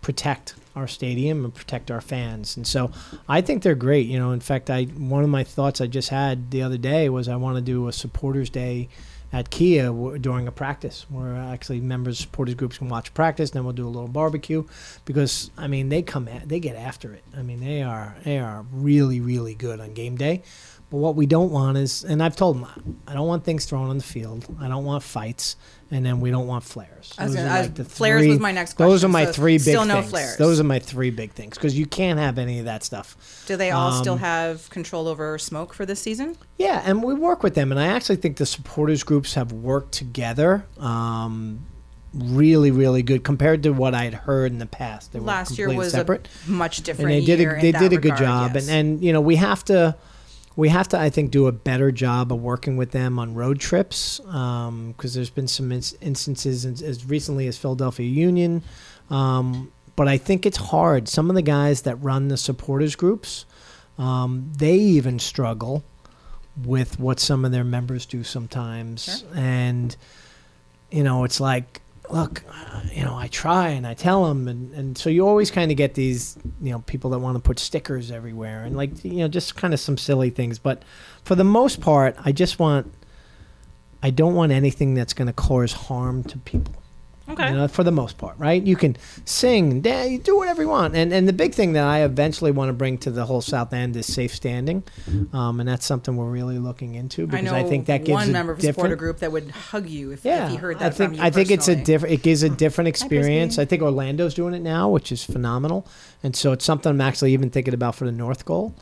protect 0.00 0.54
our 0.78 0.88
stadium 0.88 1.44
and 1.44 1.54
protect 1.54 1.90
our 1.90 2.00
fans. 2.00 2.56
And 2.56 2.66
so 2.66 2.90
I 3.28 3.40
think 3.40 3.62
they're 3.62 3.74
great. 3.74 4.06
You 4.06 4.18
know, 4.18 4.32
in 4.32 4.40
fact, 4.40 4.70
I 4.70 4.84
one 4.84 5.24
of 5.24 5.30
my 5.30 5.44
thoughts 5.44 5.80
I 5.80 5.86
just 5.86 6.08
had 6.08 6.50
the 6.50 6.62
other 6.62 6.78
day 6.78 7.08
was 7.08 7.28
I 7.28 7.36
want 7.36 7.56
to 7.56 7.62
do 7.62 7.88
a 7.88 7.92
supporters 7.92 8.48
day 8.48 8.88
at 9.32 9.50
Kia 9.50 9.86
w- 9.86 10.18
during 10.18 10.46
a 10.48 10.52
practice 10.52 11.04
where 11.10 11.34
actually 11.34 11.80
members 11.80 12.18
supporters 12.18 12.54
groups 12.54 12.78
can 12.78 12.88
watch 12.88 13.12
practice 13.12 13.50
then 13.50 13.62
we'll 13.64 13.74
do 13.74 13.86
a 13.86 13.90
little 13.90 14.08
barbecue 14.08 14.64
because 15.04 15.50
I 15.58 15.66
mean 15.66 15.90
they 15.90 16.00
come 16.00 16.28
at, 16.28 16.48
they 16.48 16.60
get 16.60 16.76
after 16.76 17.12
it. 17.12 17.24
I 17.36 17.42
mean 17.42 17.60
they 17.60 17.82
are 17.82 18.16
they 18.24 18.38
are 18.38 18.64
really 18.72 19.20
really 19.20 19.54
good 19.54 19.80
on 19.80 19.92
game 19.92 20.16
day. 20.16 20.42
But 20.90 20.98
what 20.98 21.16
we 21.16 21.26
don't 21.26 21.50
want 21.50 21.76
is, 21.76 22.02
and 22.02 22.22
I've 22.22 22.36
told 22.36 22.56
them, 22.56 23.02
I 23.06 23.12
don't 23.12 23.26
want 23.26 23.44
things 23.44 23.66
thrown 23.66 23.90
on 23.90 23.98
the 23.98 24.04
field. 24.04 24.46
I 24.58 24.68
don't 24.68 24.86
want 24.86 25.02
fights, 25.02 25.56
and 25.90 26.04
then 26.04 26.20
we 26.20 26.30
don't 26.30 26.46
want 26.46 26.64
flares. 26.64 27.14
I 27.18 27.24
was 27.24 27.32
Those 27.32 27.36
gonna- 27.42 27.48
are 27.48 27.52
I 27.56 27.60
like 27.62 27.70
was- 27.70 27.86
the 27.88 27.94
flares 27.94 28.26
was 28.26 28.38
my 28.38 28.52
next 28.52 28.76
Those 28.76 29.02
are 29.04 29.08
question, 29.08 29.10
my 29.12 29.24
so 29.26 29.32
three 29.32 29.54
big 29.58 29.60
still 29.62 29.84
no 29.84 29.94
things. 30.00 30.10
flares. 30.10 30.36
Those 30.36 30.60
are 30.60 30.64
my 30.64 30.78
three 30.78 31.10
big 31.10 31.32
things 31.32 31.56
because 31.56 31.78
you 31.78 31.86
can't 31.86 32.18
have 32.18 32.38
any 32.38 32.58
of 32.58 32.64
that 32.66 32.84
stuff. 32.84 33.16
Do 33.46 33.56
they 33.56 33.70
all 33.70 33.92
still 33.92 34.14
Um, 34.14 34.18
have 34.20 34.68
control 34.70 35.08
over 35.08 35.38
smoke 35.38 35.72
for 35.74 35.86
this 35.86 36.00
season? 36.00 36.36
Yeah, 36.58 36.82
and 36.84 37.02
we 37.02 37.14
work 37.14 37.42
with 37.42 37.54
them, 37.54 37.70
and 37.72 37.80
I 37.80 37.86
actually 37.86 38.16
think 38.16 38.36
the 38.36 38.46
supporters 38.46 39.02
groups 39.02 39.34
have 39.34 39.50
worked 39.52 39.92
together. 39.92 40.64
Um, 40.78 41.60
really, 42.14 42.70
really 42.70 43.02
good 43.02 43.22
compared 43.22 43.62
to 43.62 43.70
what 43.70 43.94
I 43.94 44.04
had 44.04 44.14
heard 44.14 44.50
in 44.50 44.58
the 44.58 44.66
past. 44.66 45.12
They 45.12 45.20
were 45.20 45.26
Last 45.26 45.58
year 45.58 45.66
completely 45.68 45.84
was 45.84 45.92
separate. 45.92 46.28
a 46.46 46.50
much 46.50 46.82
different 46.82 47.10
and 47.12 47.20
they 47.22 47.24
did 47.26 47.38
year 47.38 47.52
a, 47.52 47.54
in 47.56 47.60
they 47.60 47.70
that 47.72 47.80
did 47.80 47.92
a 47.92 47.96
good 47.96 48.12
regard, 48.12 48.18
job 48.20 48.50
yes. 48.54 48.68
and 48.68 48.88
and 48.94 49.04
you 49.04 49.12
know 49.12 49.20
we 49.20 49.36
have 49.36 49.62
to 49.66 49.94
we 50.58 50.70
have 50.70 50.88
to 50.88 50.98
I 50.98 51.08
think 51.08 51.30
do 51.30 51.46
a 51.46 51.52
better 51.52 51.92
job 51.92 52.32
of 52.32 52.42
working 52.42 52.76
with 52.76 52.90
them 52.90 53.16
on 53.20 53.32
road 53.34 53.60
trips 53.60 54.18
because 54.18 55.14
there's 55.14 55.30
been 55.30 55.46
some 55.46 55.70
ins- 55.70 55.96
instances 56.00 56.66
as, 56.66 56.82
as 56.82 57.04
recently 57.04 57.46
as 57.46 57.56
Philadelphia 57.56 58.08
Union. 58.08 58.64
Um, 59.08 59.70
but 59.94 60.08
I 60.08 60.18
think 60.18 60.44
it's 60.44 60.56
hard. 60.56 61.08
Some 61.08 61.30
of 61.30 61.36
the 61.36 61.42
guys 61.42 61.82
that 61.82 61.94
run 61.96 62.26
the 62.26 62.36
supporters 62.36 62.96
groups 62.96 63.44
um, 63.98 64.50
they 64.56 64.74
even 64.74 65.20
struggle 65.20 65.84
with 66.64 66.98
what 66.98 67.20
some 67.20 67.44
of 67.44 67.52
their 67.52 67.62
members 67.64 68.04
do 68.04 68.24
sometimes. 68.24 69.24
And 69.36 69.96
you 70.90 71.04
know 71.04 71.22
it's 71.22 71.38
like 71.38 71.82
look 72.12 72.42
uh, 72.50 72.80
you 72.92 73.02
know 73.02 73.14
i 73.14 73.26
try 73.28 73.68
and 73.68 73.86
i 73.86 73.94
tell 73.94 74.26
them 74.26 74.48
and, 74.48 74.72
and 74.74 74.98
so 74.98 75.10
you 75.10 75.26
always 75.26 75.50
kind 75.50 75.70
of 75.70 75.76
get 75.76 75.94
these 75.94 76.36
you 76.60 76.70
know 76.70 76.80
people 76.80 77.10
that 77.10 77.18
want 77.18 77.36
to 77.36 77.40
put 77.40 77.58
stickers 77.58 78.10
everywhere 78.10 78.64
and 78.64 78.76
like 78.76 79.04
you 79.04 79.18
know 79.18 79.28
just 79.28 79.56
kind 79.56 79.74
of 79.74 79.80
some 79.80 79.98
silly 79.98 80.30
things 80.30 80.58
but 80.58 80.82
for 81.24 81.34
the 81.34 81.44
most 81.44 81.80
part 81.80 82.16
i 82.24 82.32
just 82.32 82.58
want 82.58 82.92
i 84.02 84.10
don't 84.10 84.34
want 84.34 84.52
anything 84.52 84.94
that's 84.94 85.12
going 85.12 85.26
to 85.26 85.32
cause 85.32 85.72
harm 85.72 86.22
to 86.22 86.38
people 86.38 86.74
Okay. 87.30 87.50
you 87.50 87.54
know, 87.56 87.68
for 87.68 87.84
the 87.84 87.90
most 87.92 88.16
part, 88.16 88.38
right? 88.38 88.62
You 88.62 88.74
can 88.74 88.96
sing, 89.26 89.82
da- 89.82 90.04
you 90.06 90.18
do 90.18 90.36
whatever 90.36 90.62
you 90.62 90.68
want, 90.68 90.96
and 90.96 91.12
and 91.12 91.28
the 91.28 91.32
big 91.32 91.54
thing 91.54 91.74
that 91.74 91.84
I 91.84 92.02
eventually 92.02 92.50
want 92.50 92.70
to 92.70 92.72
bring 92.72 92.96
to 92.98 93.10
the 93.10 93.26
whole 93.26 93.42
South 93.42 93.72
End 93.72 93.94
is 93.96 94.06
safe 94.12 94.34
standing, 94.34 94.82
um, 95.34 95.60
and 95.60 95.68
that's 95.68 95.84
something 95.84 96.16
we're 96.16 96.30
really 96.30 96.58
looking 96.58 96.94
into 96.94 97.24
I 97.24 97.26
because 97.26 97.44
know 97.44 97.54
I, 97.54 97.64
think 97.64 97.86
that 97.86 97.98
gives 97.98 98.12
one 98.14 98.30
a 98.30 98.32
member 98.32 98.52
of 98.52 98.60
the 98.60 98.68
supporter 98.68 98.94
different. 98.94 98.98
group 98.98 99.18
that 99.18 99.30
would 99.32 99.50
hug 99.50 99.88
you 99.88 100.12
if, 100.12 100.24
Yeah, 100.24 100.46
if 100.46 100.52
he 100.52 100.56
heard 100.56 100.78
that 100.78 100.86
I 100.86 100.90
think 100.90 101.10
from 101.10 101.18
you 101.18 101.22
I 101.22 101.30
think 101.30 101.50
it's 101.50 101.68
a 101.68 101.72
personally. 101.72 101.84
different. 101.84 102.14
It 102.14 102.22
gives 102.22 102.42
a 102.42 102.48
different 102.48 102.88
experience. 102.88 103.58
I 103.58 103.64
think 103.66 103.82
Orlando's 103.82 104.34
doing 104.34 104.54
it 104.54 104.62
now, 104.62 104.88
which 104.88 105.12
is 105.12 105.22
phenomenal, 105.22 105.86
and 106.22 106.34
so 106.34 106.52
it's 106.52 106.64
something 106.64 106.88
I'm 106.90 107.00
actually 107.02 107.34
even 107.34 107.50
thinking 107.50 107.74
about 107.74 107.94
for 107.94 108.06
the 108.06 108.12
North 108.12 108.44
Goal. 108.46 108.74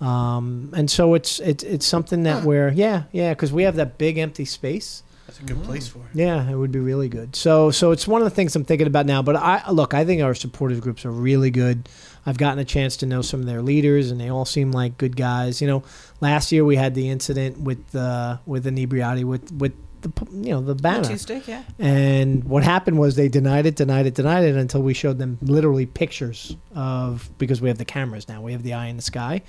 Um, 0.00 0.72
and 0.76 0.90
so 0.90 1.14
it's 1.14 1.40
it's 1.40 1.64
it's 1.64 1.86
something 1.86 2.24
that 2.24 2.44
we're 2.44 2.68
yeah 2.70 3.04
yeah 3.12 3.30
because 3.32 3.52
we 3.52 3.62
have 3.62 3.76
that 3.76 3.96
big 3.96 4.18
empty 4.18 4.44
space. 4.44 5.02
That's 5.34 5.50
a 5.50 5.54
good 5.54 5.64
place 5.64 5.88
for 5.88 5.98
it. 5.98 6.04
Yeah, 6.14 6.48
it 6.48 6.54
would 6.54 6.70
be 6.70 6.78
really 6.78 7.08
good. 7.08 7.34
So, 7.34 7.72
so 7.72 7.90
it's 7.90 8.06
one 8.06 8.22
of 8.22 8.24
the 8.24 8.30
things 8.30 8.54
I'm 8.54 8.64
thinking 8.64 8.86
about 8.86 9.04
now. 9.04 9.20
But 9.20 9.34
I 9.34 9.68
look, 9.68 9.92
I 9.92 10.04
think 10.04 10.22
our 10.22 10.34
supporters 10.34 10.78
groups 10.78 11.04
are 11.04 11.10
really 11.10 11.50
good. 11.50 11.88
I've 12.24 12.38
gotten 12.38 12.60
a 12.60 12.64
chance 12.64 12.96
to 12.98 13.06
know 13.06 13.20
some 13.20 13.40
of 13.40 13.46
their 13.46 13.60
leaders, 13.60 14.12
and 14.12 14.20
they 14.20 14.28
all 14.28 14.44
seem 14.44 14.70
like 14.70 14.96
good 14.96 15.16
guys. 15.16 15.60
You 15.60 15.66
know, 15.66 15.82
last 16.20 16.52
year 16.52 16.64
we 16.64 16.76
had 16.76 16.94
the 16.94 17.10
incident 17.10 17.58
with 17.58 17.96
uh, 17.96 18.38
with 18.46 18.64
inebriati 18.64 19.24
with 19.24 19.50
with 19.50 19.72
the 20.04 20.12
you 20.32 20.50
know 20.50 20.60
the 20.60 20.74
The 20.74 20.82
banner, 20.82 21.04
two 21.08 21.18
stick, 21.18 21.48
yeah. 21.48 21.64
and 21.80 22.44
what 22.44 22.62
happened 22.62 22.98
was 22.98 23.16
they 23.16 23.28
denied 23.28 23.66
it, 23.66 23.74
denied 23.74 24.06
it, 24.06 24.14
denied 24.14 24.44
it 24.44 24.54
until 24.54 24.80
we 24.82 24.94
showed 24.94 25.18
them 25.18 25.38
literally 25.42 25.86
pictures 25.86 26.56
of 26.74 27.28
because 27.38 27.60
we 27.60 27.68
have 27.68 27.78
the 27.78 27.84
cameras 27.84 28.28
now, 28.28 28.40
we 28.40 28.52
have 28.52 28.62
the 28.62 28.74
eye 28.74 28.86
in 28.86 28.96
the 28.96 29.02
sky, 29.02 29.42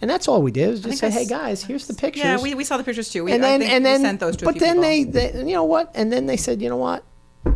and 0.00 0.08
that's 0.08 0.28
all 0.28 0.40
we 0.42 0.52
did 0.52 0.70
was 0.70 0.80
just 0.82 0.98
say, 0.98 1.10
hey 1.10 1.26
guys, 1.26 1.64
here's 1.64 1.86
the 1.88 1.94
pictures 1.94 2.22
Yeah, 2.22 2.40
we, 2.40 2.54
we 2.54 2.62
saw 2.64 2.76
the 2.76 2.84
pictures 2.84 3.10
too. 3.10 3.24
We, 3.24 3.32
and 3.32 3.42
then 3.42 3.60
think 3.60 3.72
and 3.72 3.84
then 3.84 4.00
sent 4.02 4.20
those 4.20 4.36
to 4.36 4.44
but 4.44 4.58
then 4.60 4.80
they, 4.80 5.04
they 5.04 5.32
you 5.38 5.54
know 5.54 5.64
what 5.64 5.90
and 5.94 6.12
then 6.12 6.26
they 6.26 6.36
said 6.36 6.62
you 6.62 6.68
know 6.68 6.76
what 6.76 7.02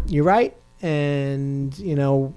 you're 0.08 0.24
right 0.24 0.56
and 0.82 1.76
you 1.78 1.94
know 1.94 2.34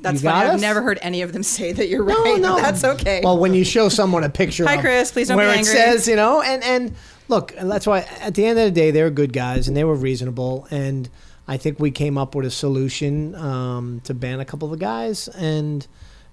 That's 0.00 0.22
you 0.22 0.28
funny. 0.28 0.50
I've 0.50 0.60
never 0.60 0.82
heard 0.82 0.98
any 1.02 1.22
of 1.22 1.32
them 1.32 1.42
say 1.56 1.72
that 1.72 1.88
you're 1.88 2.04
no 2.04 2.22
right. 2.22 2.40
no 2.40 2.56
that's 2.60 2.84
okay. 2.84 3.20
well 3.22 3.38
when 3.38 3.54
you 3.54 3.64
show 3.64 3.88
someone 3.88 4.24
a 4.24 4.28
picture 4.30 4.66
Hi, 4.66 4.74
of 4.74 4.80
Chris. 4.80 5.10
Please 5.12 5.28
don't 5.28 5.36
where 5.36 5.52
be 5.52 5.60
it 5.60 5.64
says 5.64 6.06
you 6.08 6.16
know 6.16 6.42
and 6.42 6.62
and 6.62 6.94
look 7.28 7.54
and 7.56 7.70
that's 7.70 7.86
why 7.86 8.00
at 8.20 8.34
the 8.34 8.44
end 8.44 8.58
of 8.58 8.64
the 8.66 8.70
day 8.70 8.90
they 8.90 9.02
were 9.02 9.10
good 9.10 9.32
guys 9.32 9.68
and 9.68 9.76
they 9.76 9.84
were 9.84 9.94
reasonable 9.94 10.66
and 10.70 11.08
I 11.48 11.56
think 11.56 11.80
we 11.80 11.90
came 11.90 12.16
up 12.16 12.34
with 12.34 12.46
a 12.46 12.50
solution 12.50 13.34
um, 13.34 14.00
to 14.04 14.14
ban 14.14 14.38
a 14.40 14.44
couple 14.44 14.66
of 14.72 14.78
the 14.78 14.84
guys 14.84 15.26
and 15.28 15.86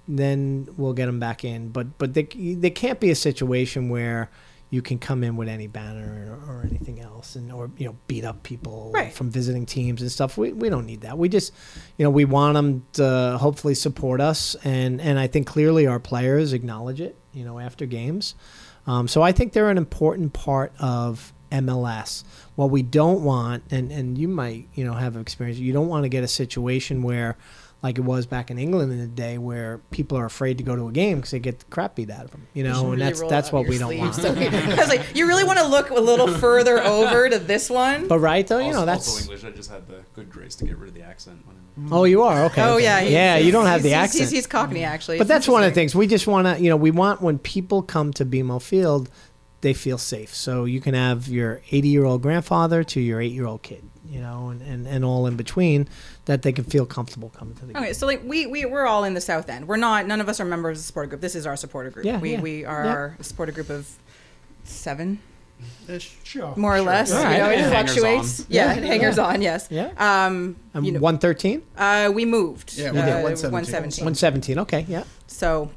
then 0.07 0.67
we'll 0.77 0.93
get 0.93 1.07
them 1.07 1.19
back 1.19 1.43
in. 1.43 1.69
But 1.69 1.97
but 1.97 2.13
they, 2.13 2.23
there 2.23 2.71
can't 2.71 2.99
be 2.99 3.09
a 3.09 3.15
situation 3.15 3.89
where 3.89 4.29
you 4.71 4.83
can 4.83 4.99
come 4.99 5.23
in 5.23 5.35
with 5.35 5.47
any 5.49 5.65
banner 5.65 6.39
or, 6.47 6.53
or 6.57 6.61
anything 6.63 6.99
else 6.99 7.35
and 7.35 7.51
or 7.51 7.71
you 7.77 7.87
know 7.87 7.95
beat 8.07 8.23
up 8.23 8.43
people 8.43 8.91
Right. 8.93 9.11
from 9.11 9.31
visiting 9.31 9.65
teams 9.65 10.01
and 10.01 10.11
stuff. 10.11 10.37
We, 10.37 10.53
we 10.53 10.69
don't 10.69 10.85
need 10.85 11.01
that. 11.01 11.17
We 11.17 11.27
just 11.27 11.53
you 11.97 12.03
know 12.03 12.11
we 12.11 12.25
want 12.25 12.53
them 12.53 12.85
to 12.93 13.37
hopefully 13.39 13.73
support 13.75 14.21
us 14.21 14.55
and 14.63 15.01
and 15.01 15.17
i 15.19 15.25
think 15.27 15.47
clearly 15.47 15.87
our 15.87 15.99
players 15.99 16.53
acknowledge 16.53 17.01
it 17.01 17.15
you 17.33 17.43
know 17.45 17.57
after 17.59 17.85
games 17.87 18.35
um, 18.89 19.07
so 19.07 19.21
i 19.21 19.31
think 19.31 19.53
they're 19.53 19.69
an 19.69 19.77
important 19.77 20.33
part 20.33 20.73
of 20.79 21.31
mls 21.51 22.23
what 22.55 22.69
we 22.69 22.81
don't 22.81 23.23
want 23.23 23.63
and 23.71 23.91
and 23.91 24.17
you 24.17 24.27
might 24.27 24.67
you 24.73 24.83
know 24.83 24.93
have 24.93 25.15
experience 25.15 25.57
you 25.57 25.71
don't 25.71 25.87
want 25.87 26.03
to 26.03 26.09
get 26.09 26.23
a 26.23 26.27
situation 26.27 27.01
where 27.01 27.37
like 27.81 27.97
it 27.97 28.01
was 28.01 28.26
back 28.26 28.51
in 28.51 28.60
England 28.60 28.91
in 28.91 28.99
the 28.99 29.07
day, 29.07 29.38
where 29.38 29.77
people 29.89 30.18
are 30.18 30.26
afraid 30.26 30.57
to 30.57 30.64
go 30.64 30.76
to 30.76 30.88
a 30.88 30.91
game 30.91 31.18
because 31.18 31.31
they 31.31 31.39
get 31.39 31.60
the 31.60 31.65
crap 31.65 31.95
beat 31.95 32.10
out 32.10 32.26
of 32.26 32.31
them. 32.31 32.45
You 32.53 32.64
You 32.64 32.69
should 32.69 32.73
know, 32.73 32.91
and 32.91 32.99
really 32.99 33.03
that's 33.11 33.22
that's 33.30 33.51
what 33.53 33.61
your 33.61 33.69
we 33.69 33.77
don't 33.77 33.97
want. 33.97 34.15
sleeves. 34.15 34.38
Okay. 34.38 34.73
I 34.73 34.76
was 34.76 34.89
like, 34.89 35.15
you 35.15 35.27
really 35.27 35.45
want 35.45 35.60
to 35.60 35.65
look 35.68 35.89
a 35.89 35.93
little 35.99 36.27
further 36.39 36.84
over 36.84 37.30
to 37.30 37.39
this 37.39 37.69
one? 37.69 38.07
But 38.07 38.19
right 38.19 38.45
though, 38.45 38.60
you 38.60 38.65
also, 38.65 38.80
know 38.81 38.85
that's. 38.85 39.07
also 39.07 39.22
English. 39.31 39.43
I 39.45 39.56
just 39.56 39.72
had 39.72 39.88
the 39.88 40.01
good 40.14 40.30
grace 40.30 40.56
to 40.56 40.65
get 40.65 40.77
rid 40.77 40.89
of 40.89 40.93
the 40.95 41.03
accent. 41.03 41.41
Whenever. 41.45 41.95
Oh, 41.95 42.03
you 42.03 42.23
are 42.23 42.43
okay. 42.45 42.61
oh 42.61 42.73
okay. 42.76 42.84
yeah, 42.84 42.99
yeah. 42.99 43.38
You 43.38 43.53
don't 43.53 43.65
have 43.65 43.81
the 43.84 43.93
accent. 43.93 44.23
He's, 44.23 44.31
he's 44.31 44.47
Cockney 44.47 44.84
actually. 44.84 45.18
but 45.18 45.23
It's 45.23 45.30
that's 45.30 45.47
one 45.47 45.64
of 45.64 45.72
the 45.72 45.76
things 45.76 45.95
we 45.95 46.07
just 46.07 46.27
want 46.27 46.47
to. 46.47 46.61
You 46.61 46.69
know, 46.69 46.76
we 46.77 46.91
want 46.91 47.22
when 47.22 47.39
people 47.39 47.81
come 47.81 48.11
to 48.14 48.26
BMO 48.26 48.61
Field, 48.61 49.10
they 49.61 49.73
feel 49.73 49.97
safe. 49.97 50.35
So 50.35 50.65
you 50.65 50.81
can 50.81 50.93
have 50.95 51.30
your 51.30 51.61
80 51.72 51.88
year 51.88 52.03
old 52.03 52.22
grandfather 52.22 52.84
to 52.84 52.99
your 52.99 53.22
eight 53.22 53.31
year 53.31 53.45
old 53.45 53.61
kid. 53.61 53.88
You 54.10 54.19
know, 54.22 54.49
and, 54.49 54.61
and, 54.61 54.88
and 54.88 55.06
all 55.06 55.27
in 55.27 55.36
between, 55.36 55.88
that 56.26 56.41
they 56.41 56.52
can 56.52 56.64
feel 56.64 56.86
comfortable 56.86 57.30
coming 57.30 57.53
to 57.56 57.65
the 57.65 57.73
game. 57.73 57.84
Okay, 57.84 57.94
so 57.94 58.06
like 58.07 58.22
we, 58.26 58.48
we 58.48 58.65
we're 58.65 58.86
all 58.88 59.03
in 59.03 59.14
the 59.14 59.22
South 59.22 59.49
End. 59.49 59.68
We're 59.68 59.77
not. 59.77 60.07
None 60.07 60.19
of 60.22 60.27
us 60.30 60.40
are 60.40 60.45
members 60.45 60.77
of 60.80 60.84
the 60.84 60.88
supporter 60.88 61.10
group. 61.10 61.22
This 61.22 61.36
is 61.36 61.45
our 61.45 61.56
supporter 61.56 61.90
group. 61.91 62.06
Yeah, 62.06 62.19
we 62.19 62.31
yeah. 62.34 62.41
we 62.41 62.65
are 62.65 62.86
Yeah. 62.86 62.91
our 62.91 63.18
supporter 63.22 63.52
group 63.52 63.69
of 63.69 63.88
seven, 64.64 65.19
Ish. 65.88 66.15
Sure. 66.23 66.53
more 66.56 66.76
or 66.76 66.81
less. 66.81 67.11
All 67.11 67.22
You 67.31 67.38
know, 67.38 67.49
it 67.49 67.60
Yeah. 67.60 67.69
Fluctuates. 67.69 68.40
on. 68.41 68.45
Yeah, 68.49 68.73
Yeah. 68.76 68.81
hangers 68.86 69.19
on. 69.19 69.41
Yes. 69.41 69.68
Yeah. 69.69 69.91
Um. 69.98 70.56
And 70.73 70.86
you 70.86 70.91
know, 70.94 70.99
113? 70.99 71.61
uh, 71.77 72.11
we 72.14 72.26
moved. 72.26 72.77
Yeah, 72.77 72.90
uh, 72.90 72.94
we 72.94 72.99
did 73.02 73.23
117. 73.23 73.52
117. 73.52 74.06
117. 74.06 74.60
Okay, 74.60 74.86
yeah. 74.88 75.03
So 75.27 75.69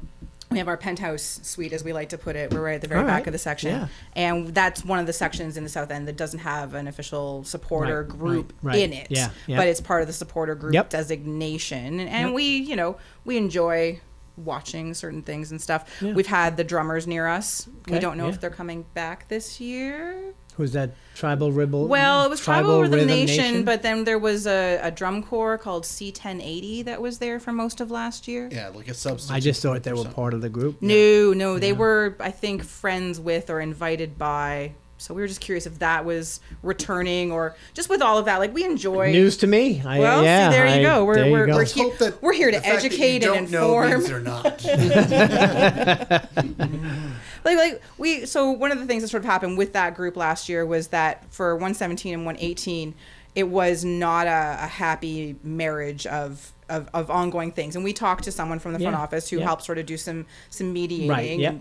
we 0.53 0.59
have 0.59 0.67
our 0.67 0.77
penthouse 0.77 1.39
suite, 1.43 1.73
as 1.73 1.83
we 1.83 1.91
like 1.93 2.09
to 2.09 2.17
put 2.17 2.35
it. 2.35 2.53
We're 2.53 2.61
right 2.61 2.75
at 2.75 2.81
the 2.81 2.87
very 2.87 3.01
All 3.01 3.05
back 3.07 3.19
right. 3.21 3.27
of 3.27 3.33
the 3.33 3.39
section, 3.39 3.71
Yeah. 3.71 3.87
and 4.15 4.53
that's 4.53 4.85
one 4.85 4.99
of 4.99 5.05
the 5.05 5.13
sections 5.13 5.57
in 5.57 5.63
the 5.63 5.69
South 5.69 5.91
End 5.91 6.07
that 6.07 6.15
doesn't 6.15 6.39
have 6.39 6.73
an 6.73 6.87
official 6.87 7.43
supporter 7.43 8.01
Right, 8.03 8.17
group 8.19 8.53
right, 8.61 8.79
in 8.79 8.93
it. 8.93 9.07
Yeah, 9.09 9.29
yeah. 9.47 9.57
but 9.57 9.67
it's 9.67 9.81
part 9.81 10.01
of 10.01 10.07
the 10.07 10.13
supporter 10.13 10.55
group 10.55 10.73
Yep. 10.73 10.89
designation, 10.89 11.99
and, 11.99 12.27
Yep. 12.27 12.33
we, 12.35 12.43
you 12.57 12.75
know, 12.75 12.97
we 13.25 13.37
enjoy 13.37 13.99
watching 14.35 14.93
certain 14.93 15.21
things 15.21 15.51
and 15.51 15.61
stuff. 15.61 15.87
Yeah. 16.01 16.13
We've 16.13 16.25
had 16.27 16.57
the 16.57 16.63
drummers 16.63 17.05
near 17.05 17.27
us. 17.27 17.67
we 17.87 17.99
don't 17.99 18.17
know 18.17 18.25
yeah. 18.25 18.33
if 18.33 18.41
they're 18.41 18.49
coming 18.49 18.85
back 18.93 19.27
this 19.27 19.59
year. 19.59 20.33
Who's 20.57 20.73
that? 20.73 20.91
Tribal 21.15 21.51
Ribble? 21.51 21.87
Well, 21.87 22.25
it 22.25 22.29
was 22.29 22.41
Tribal, 22.41 22.81
Rhythm, 22.81 22.93
Rhythm 22.99 23.07
Nation, 23.07 23.63
but 23.65 23.81
then 23.81 24.03
there 24.03 24.19
was 24.19 24.47
a, 24.47 24.79
a 24.81 24.91
drum 24.91 25.23
corps 25.23 25.57
called 25.57 25.83
C1080 25.83 26.85
that 26.85 27.01
was 27.01 27.19
there 27.19 27.39
for 27.39 27.51
most 27.51 27.81
of 27.81 27.91
last 27.91 28.27
year. 28.27 28.49
Yeah, 28.51 28.69
like 28.69 28.87
a 28.87 28.93
substitute. 28.93 29.35
I 29.35 29.39
just 29.39 29.61
thought 29.61 29.83
they 29.83 29.93
were 29.93 30.05
part 30.05 30.33
of 30.33 30.41
the 30.41 30.49
group. 30.49 30.81
No, 30.81 31.33
no, 31.33 31.59
they 31.59 31.73
were, 31.73 32.15
I 32.19 32.31
think, 32.31 32.63
friends 32.63 33.19
with 33.19 33.49
or 33.49 33.59
invited 33.61 34.17
by. 34.17 34.73
So 34.99 35.13
we 35.13 35.21
were 35.21 35.27
just 35.27 35.41
curious 35.41 35.65
if 35.65 35.79
that 35.79 36.05
was 36.05 36.39
returning 36.61 37.31
or 37.31 37.55
just 37.73 37.89
with 37.89 38.01
all 38.01 38.17
of 38.19 38.25
that. 38.25 38.39
Like 38.39 38.53
we 38.53 38.63
enjoy. 38.63 39.11
News 39.11 39.35
to 39.37 39.47
me. 39.47 39.81
I, 39.85 39.99
Well, 39.99 40.23
yeah, 40.23 40.49
see, 40.49 40.55
there 40.55 40.67
you 40.67 40.87
I- 40.87 40.93
go. 40.93 41.03
We're 41.03 41.29
we're, 41.31 41.45
go. 41.45 41.53
we're, 41.53 41.57
Let's 41.59 41.73
here, 41.73 41.83
hope 41.89 41.97
that 41.97 42.21
we're 42.21 42.33
here 42.33 42.51
to 42.51 42.57
the 42.57 42.61
that 42.63 42.69
you 42.69 42.75
educate 42.89 43.23
and 43.23 43.23
don't 43.23 43.51
know 43.51 43.81
inform. 43.81 43.99
means 43.99 44.07
they're 44.07 44.19
not. 44.21 44.63
like 47.45 47.57
like 47.57 47.81
we 47.97 48.25
so 48.25 48.51
one 48.51 48.71
of 48.71 48.79
the 48.79 48.85
things 48.85 49.01
that 49.03 49.09
sort 49.09 49.21
of 49.23 49.25
happened 49.29 49.57
with 49.57 49.73
that 49.73 49.95
group 49.95 50.15
last 50.17 50.49
year 50.49 50.65
was 50.65 50.87
that 50.89 51.25
for 51.33 51.55
117 51.55 52.13
and 52.13 52.25
118 52.25 52.93
it 53.35 53.49
was 53.49 53.83
not 53.83 54.27
a, 54.27 54.57
a 54.61 54.67
happy 54.67 55.35
marriage 55.43 56.05
of, 56.05 56.51
of 56.69 56.89
of 56.93 57.09
ongoing 57.09 57.51
things 57.51 57.75
and 57.75 57.83
we 57.83 57.93
talked 57.93 58.23
to 58.25 58.31
someone 58.31 58.59
from 58.59 58.73
the 58.73 58.79
front 58.79 58.95
Yeah, 58.95 59.01
office 59.01 59.29
who 59.29 59.37
yeah. 59.39 59.43
helped 59.45 59.63
sort 59.63 59.77
of 59.77 59.85
do 59.85 59.97
some 59.97 60.25
some 60.49 60.71
mediating 60.71 61.09
Right, 61.09 61.39
yeah. 61.39 61.55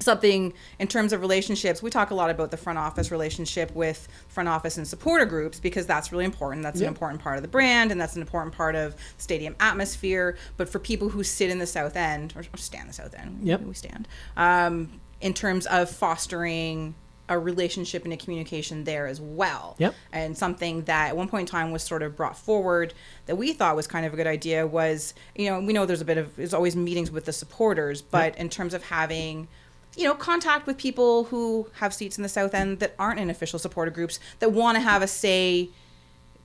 something 0.00 0.52
in 0.80 0.88
terms 0.88 1.12
of 1.12 1.20
relationships 1.20 1.80
we 1.80 1.88
talk 1.90 2.10
a 2.10 2.14
lot 2.14 2.28
about 2.28 2.50
the 2.50 2.56
front 2.56 2.76
office 2.78 3.12
relationship 3.12 3.72
with 3.72 4.08
front 4.26 4.48
office 4.48 4.76
and 4.76 4.86
supporter 4.88 5.24
groups 5.24 5.60
because 5.60 5.86
that's 5.86 6.10
really 6.10 6.24
important 6.24 6.64
that's 6.64 6.80
an 6.80 6.88
important 6.88 7.22
part 7.22 7.36
of 7.36 7.42
the 7.42 7.48
brand 7.48 7.92
and 7.92 8.00
that's 8.00 8.16
an 8.16 8.20
important 8.22 8.52
part 8.52 8.74
of 8.74 8.96
stadium 9.18 9.54
atmosphere 9.60 10.36
but 10.56 10.68
for 10.68 10.80
people 10.80 11.08
who 11.08 11.22
sit 11.22 11.50
in 11.50 11.60
the 11.60 11.66
south 11.68 11.94
end 11.96 12.32
or, 12.36 12.40
or 12.52 12.56
stand 12.56 12.88
the 12.88 12.92
south 12.92 13.14
end 13.14 13.38
Yep. 13.44 13.60
we 13.62 13.74
stand 13.74 14.08
um, 14.36 14.90
in 15.22 15.32
terms 15.32 15.66
of 15.66 15.88
fostering 15.88 16.94
a 17.28 17.38
relationship 17.38 18.04
and 18.04 18.12
a 18.12 18.16
communication 18.16 18.84
there 18.84 19.06
as 19.06 19.20
well. 19.20 19.76
Yep. 19.78 19.94
And 20.12 20.36
something 20.36 20.82
that 20.82 21.08
at 21.08 21.16
one 21.16 21.28
point 21.28 21.42
in 21.42 21.46
time 21.46 21.72
was 21.72 21.82
sort 21.82 22.02
of 22.02 22.16
brought 22.16 22.36
forward 22.36 22.92
that 23.26 23.36
we 23.36 23.52
thought 23.52 23.74
was 23.76 23.86
kind 23.86 24.04
of 24.04 24.12
a 24.12 24.16
good 24.16 24.26
idea 24.26 24.66
was, 24.66 25.14
you 25.34 25.48
know, 25.48 25.60
we 25.60 25.72
know 25.72 25.86
there's 25.86 26.00
a 26.00 26.04
bit 26.04 26.18
of 26.18 26.36
there's 26.36 26.52
always 26.52 26.76
meetings 26.76 27.10
with 27.10 27.24
the 27.24 27.32
supporters, 27.32 28.02
but 28.02 28.36
in 28.36 28.48
terms 28.48 28.74
of 28.74 28.84
having 28.84 29.48
you 29.96 30.04
know, 30.04 30.14
contact 30.14 30.66
with 30.66 30.78
people 30.78 31.24
who 31.24 31.68
have 31.74 31.92
seats 31.92 32.16
in 32.16 32.22
the 32.22 32.28
South 32.28 32.54
End 32.54 32.78
that 32.80 32.94
aren't 32.98 33.20
in 33.20 33.28
official 33.28 33.58
supporter 33.58 33.90
groups 33.90 34.18
that 34.38 34.50
want 34.50 34.76
to 34.76 34.80
have 34.80 35.02
a 35.02 35.06
say 35.06 35.68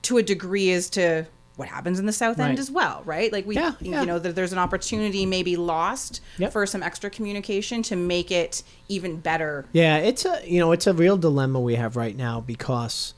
to 0.02 0.18
a 0.18 0.22
degree 0.22 0.70
as 0.70 0.90
to 0.90 1.26
what 1.58 1.68
happens 1.68 1.98
in 1.98 2.06
the 2.06 2.12
South 2.12 2.38
End 2.38 2.50
Right. 2.50 2.58
as 2.58 2.70
well, 2.70 3.02
right? 3.04 3.32
Like 3.32 3.44
we, 3.46 3.56
Yeah, 3.56 3.72
yeah. 3.80 4.00
you 4.00 4.06
know, 4.06 4.18
that 4.20 4.34
there's 4.36 4.52
an 4.52 4.58
opportunity 4.58 5.26
maybe 5.26 5.56
lost 5.56 6.20
Yep. 6.38 6.52
for 6.52 6.64
some 6.66 6.82
extra 6.82 7.10
communication 7.10 7.82
to 7.84 7.96
make 7.96 8.30
it 8.30 8.62
even 8.88 9.16
better. 9.16 9.66
Yeah, 9.72 9.96
it's 9.98 10.24
a 10.24 10.40
you 10.46 10.60
know 10.60 10.72
it's 10.72 10.86
a 10.86 10.94
real 10.94 11.16
dilemma 11.16 11.60
we 11.60 11.74
have 11.74 11.96
right 11.96 12.16
now 12.16 12.40
because 12.40 13.14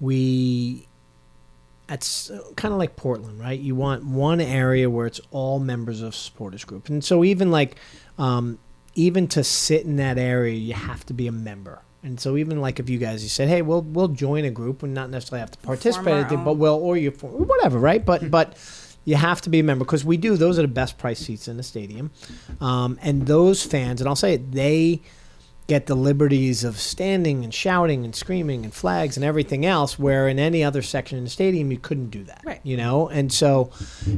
we 0.00 0.88
it's 1.88 2.30
kind 2.56 2.72
of 2.72 2.78
like 2.78 2.96
Portland, 2.96 3.38
right? 3.38 3.58
You 3.58 3.74
want 3.74 4.04
one 4.06 4.40
area 4.40 4.88
where 4.88 5.06
it's 5.06 5.20
all 5.30 5.58
members 5.58 6.00
of 6.00 6.14
supporters 6.14 6.64
group, 6.64 6.88
and 6.88 7.04
so 7.04 7.22
even 7.24 7.50
like 7.50 7.76
um, 8.18 8.58
even 8.94 9.26
to 9.28 9.44
sit 9.44 9.84
in 9.84 9.96
that 9.96 10.16
area, 10.16 10.54
you 10.54 10.72
have 10.74 11.04
to 11.06 11.12
be 11.14 11.26
a 11.26 11.32
member. 11.32 11.82
And 12.04 12.18
so 12.18 12.36
even 12.36 12.60
like 12.60 12.80
if 12.80 12.90
you 12.90 12.98
guys 12.98 13.22
you 13.22 13.28
said, 13.28 13.48
hey, 13.48 13.62
we'll 13.62 13.82
we'll 13.82 14.08
join 14.08 14.44
a 14.44 14.50
group 14.50 14.82
and 14.82 14.92
not 14.92 15.08
necessarily 15.10 15.40
have 15.40 15.52
to 15.52 15.58
participate, 15.58 16.30
it, 16.32 16.44
but 16.44 16.54
we'll 16.54 16.74
or 16.74 16.96
you 16.96 17.10
form 17.12 17.46
whatever, 17.46 17.78
right? 17.78 18.04
But 18.04 18.30
but 18.30 18.56
you 19.04 19.14
have 19.16 19.40
to 19.42 19.50
be 19.50 19.60
a 19.60 19.62
member 19.64 19.84
because 19.84 20.04
we 20.04 20.16
do. 20.16 20.36
Those 20.36 20.58
are 20.58 20.62
the 20.62 20.68
best 20.68 20.98
price 20.98 21.18
seats 21.20 21.46
in 21.48 21.56
the 21.56 21.62
stadium, 21.62 22.10
um, 22.60 22.98
and 23.02 23.26
those 23.26 23.62
fans, 23.64 24.00
and 24.00 24.08
I'll 24.08 24.16
say 24.16 24.34
it, 24.34 24.52
they 24.52 25.00
get 25.68 25.86
the 25.86 25.94
liberties 25.94 26.64
of 26.64 26.76
standing 26.78 27.44
and 27.44 27.54
shouting 27.54 28.04
and 28.04 28.16
screaming 28.16 28.64
and 28.64 28.74
flags 28.74 29.16
and 29.16 29.24
everything 29.24 29.64
else 29.64 29.96
where 29.96 30.28
in 30.28 30.40
any 30.40 30.62
other 30.64 30.82
section 30.82 31.16
in 31.16 31.24
the 31.24 31.30
stadium 31.30 31.70
you 31.70 31.78
couldn't 31.78 32.10
do 32.10 32.24
that 32.24 32.42
Right. 32.44 32.60
you 32.64 32.76
know 32.76 33.08
and 33.08 33.32
so 33.32 33.70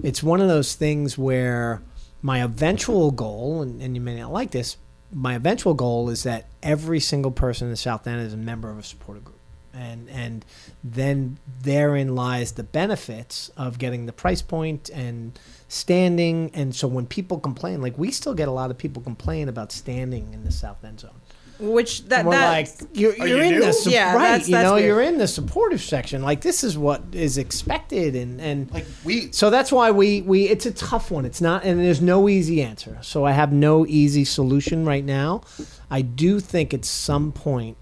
it's 0.03 0.23
one 0.23 0.41
of 0.41 0.49
those 0.49 0.75
things 0.75 1.19
where 1.19 1.83
my 2.23 2.43
eventual 2.43 3.11
goal 3.11 3.61
and, 3.61 3.83
and 3.83 3.95
you 3.95 4.01
may 4.01 4.17
not 4.19 4.33
like 4.33 4.53
this 4.53 4.79
my 5.15 5.35
eventual 5.35 5.75
goal 5.75 6.11
is 6.11 6.25
that 6.25 6.47
every 6.63 7.01
single 7.01 7.31
person 7.31 7.69
in 7.69 7.71
the 7.71 7.77
south 7.77 8.07
end 8.07 8.21
is 8.21 8.35
a 8.35 8.39
member 8.39 8.71
of 8.71 8.79
a 8.79 8.83
supporter 8.83 9.21
group. 9.21 9.39
And 9.73 10.09
and 10.09 10.45
then 10.85 11.39
therein 11.63 12.15
lies 12.15 12.53
the 12.53 12.63
benefits 12.63 13.51
of 13.57 13.79
getting 13.79 14.07
the 14.07 14.13
price 14.13 14.43
point 14.43 14.89
and 14.91 15.39
standing. 15.69 16.51
And 16.55 16.75
so 16.75 16.87
when 16.87 17.07
people 17.07 17.41
complain 17.41 17.81
like 17.81 17.99
we 17.99 18.11
still 18.11 18.35
get 18.35 18.47
a 18.47 18.53
lot 18.53 18.71
of 18.71 18.79
people 18.79 19.03
complain 19.03 19.49
about 19.49 19.73
standing 19.73 20.33
in 20.33 20.45
the 20.45 20.53
south 20.53 20.85
end 20.85 21.01
zone 21.01 21.21
Which 21.61 22.05
that 22.07 22.21
and 22.21 22.29
we're 22.29 22.35
that 22.35 22.49
like 22.51 22.69
you're, 22.95 23.13
oh, 23.21 23.25
you're 23.25 23.39
you 23.39 23.43
in 23.45 23.51
new? 23.53 23.65
the 23.65 23.73
su- 23.73 23.91
Yeah, 23.91 24.15
right 24.15 24.23
that's- 24.23 24.49
you 24.49 24.55
that's 24.57 24.65
know 24.65 24.75
weird. 24.75 24.87
you're 24.87 25.01
in 25.03 25.19
the 25.19 25.29
supportive 25.29 25.81
section. 25.81 26.23
Like 26.23 26.41
this 26.41 26.65
is 26.65 26.77
what 26.77 27.03
is 27.13 27.39
expected 27.39 28.17
and 28.17 28.41
and 28.41 28.73
Like 28.73 28.87
we 29.05 29.31
so 29.31 29.51
that's 29.51 29.71
why 29.71 29.93
we 29.93 30.21
we 30.23 30.49
it's 30.49 30.67
a 30.67 30.73
tough 30.73 31.11
one. 31.13 31.25
It's 31.25 31.41
not 31.41 31.65
and 31.65 31.79
there's 31.79 32.01
no 32.03 32.29
easy 32.29 32.61
answer. 32.61 32.99
So 33.03 33.25
i 33.25 33.31
have 33.33 33.53
no 33.53 33.87
easy 33.87 34.25
solution 34.25 34.85
right 34.85 35.05
now. 35.05 35.43
I 35.91 36.03
do 36.03 36.41
think 36.41 36.75
at 36.75 36.85
some 36.85 37.31
point 37.31 37.77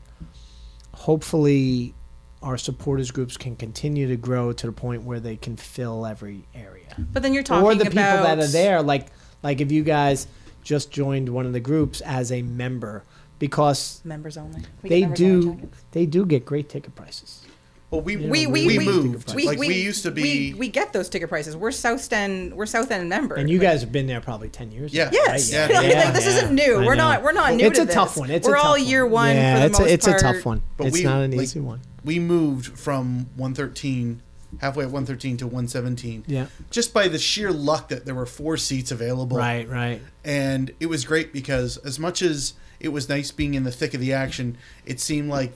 hopefully 0.92 1.94
our 2.42 2.58
supporters 2.58 3.10
groups 3.10 3.36
can 3.36 3.54
continue 3.56 4.08
to 4.08 4.16
grow 4.16 4.52
to 4.52 4.66
the 4.66 4.72
point 4.72 5.04
where 5.04 5.20
they 5.20 5.36
can 5.36 5.56
fill 5.56 6.04
every 6.04 6.44
area. 6.54 6.94
But 7.12 7.22
then 7.22 7.32
you're 7.34 7.42
talking 7.44 7.64
or 7.64 7.74
the 7.74 7.84
people 7.84 7.94
that 8.02 8.38
are 8.38 8.46
there 8.48 8.82
like 8.82 9.06
like 9.42 9.60
if 9.60 9.72
you 9.72 9.82
guys 9.82 10.26
just 10.62 10.90
joined 10.90 11.28
one 11.28 11.46
of 11.46 11.52
the 11.52 11.60
groups 11.60 12.00
as 12.02 12.30
a 12.30 12.42
member 12.42 13.04
because 13.46 14.00
members 14.04 14.36
only. 14.36 14.60
We 14.82 14.88
get 14.88 14.94
they 14.94 15.00
members 15.02 15.20
only 15.20 15.42
do 15.46 15.54
tickets. 15.56 15.84
they 15.90 16.06
do 16.06 16.24
get 16.26 16.44
great 16.46 16.68
ticket 16.68 16.94
prices 16.94 17.44
well 17.90 18.00
we 18.00 18.12
You 18.14 18.20
know, 18.20 18.28
We 18.30 18.46
we 18.46 18.66
we, 18.68 18.78
we, 18.78 18.84
moved. 18.86 19.34
We, 19.34 19.46
like 19.46 19.58
we, 19.58 19.68
we- 19.68 19.82
used 19.82 20.02
to 20.04 20.10
be. 20.10 20.54
We, 20.54 20.68
get 20.68 20.92
those 20.94 21.08
ticket 21.10 21.28
prices. 21.28 21.56
We're 21.56 21.72
South 21.72 22.10
End. 22.12 22.54
We're 22.54 22.64
South 22.66 22.90
End 22.90 23.06
members. 23.08 23.38
and 23.38 23.50
you 23.50 23.58
guys 23.58 23.82
have 23.82 23.92
been 23.92 24.06
there 24.06 24.20
probably 24.22 24.48
10 24.48 24.70
years 24.72 24.94
Yeah. 24.94 25.04
now, 25.06 25.10
Yes. 25.12 25.52
Yeah, 25.52 25.66
Like, 25.72 25.86
yeah, 25.88 26.10
this 26.12 26.24
yeah. 26.24 26.30
isn't 26.38 26.54
new. 26.54 26.76
I 26.80 26.86
We're 26.86 26.94
know. 26.94 27.08
not. 27.08 27.22
We're 27.22 27.32
not 27.32 27.54
new 27.54 27.66
it's 27.66 27.76
to 27.78 27.82
a 27.82 27.86
this. 27.86 27.94
tough 27.94 28.16
one 28.16 28.30
it's 28.30 28.46
we're 28.48 28.54
a 28.54 28.56
tough 28.58 28.64
all 28.66 28.72
one. 28.72 28.84
year 28.84 29.06
one 29.06 29.34
yeah 29.36 29.54
for 29.54 29.60
the 29.60 29.66
it's 29.66 29.78
most 29.78 29.88
a, 29.88 29.92
it's 29.92 30.06
part. 30.08 30.20
a 30.20 30.24
tough 30.24 30.44
one 30.46 30.62
But 30.78 30.86
it's 30.86 30.96
we, 30.98 31.04
not 31.04 31.20
an 31.22 31.30
like, 31.32 31.40
easy 31.42 31.60
one 31.60 31.80
we 32.04 32.18
moved 32.18 32.78
from 32.78 33.26
113 33.36 34.22
halfway 34.60 34.84
at 34.84 34.90
113 34.90 35.36
to 35.38 35.46
117 35.46 36.24
yeah 36.26 36.46
just 36.70 36.92
by 36.94 37.08
the 37.08 37.18
sheer 37.18 37.50
luck 37.52 37.88
that 37.88 38.04
there 38.06 38.14
were 38.14 38.26
four 38.26 38.56
seats 38.56 38.90
available 38.90 39.36
right 39.36 39.68
right 39.68 40.00
and 40.24 40.70
it 40.80 40.86
was 40.86 41.04
great 41.04 41.32
because 41.32 41.76
as 41.78 41.98
much 41.98 42.20
as 42.22 42.54
it 42.82 42.88
was 42.92 43.08
nice 43.08 43.30
being 43.30 43.54
in 43.54 43.64
the 43.64 43.72
thick 43.72 43.94
of 43.94 44.00
the 44.00 44.12
action 44.12 44.56
it 44.84 45.00
seemed 45.00 45.28
like 45.30 45.52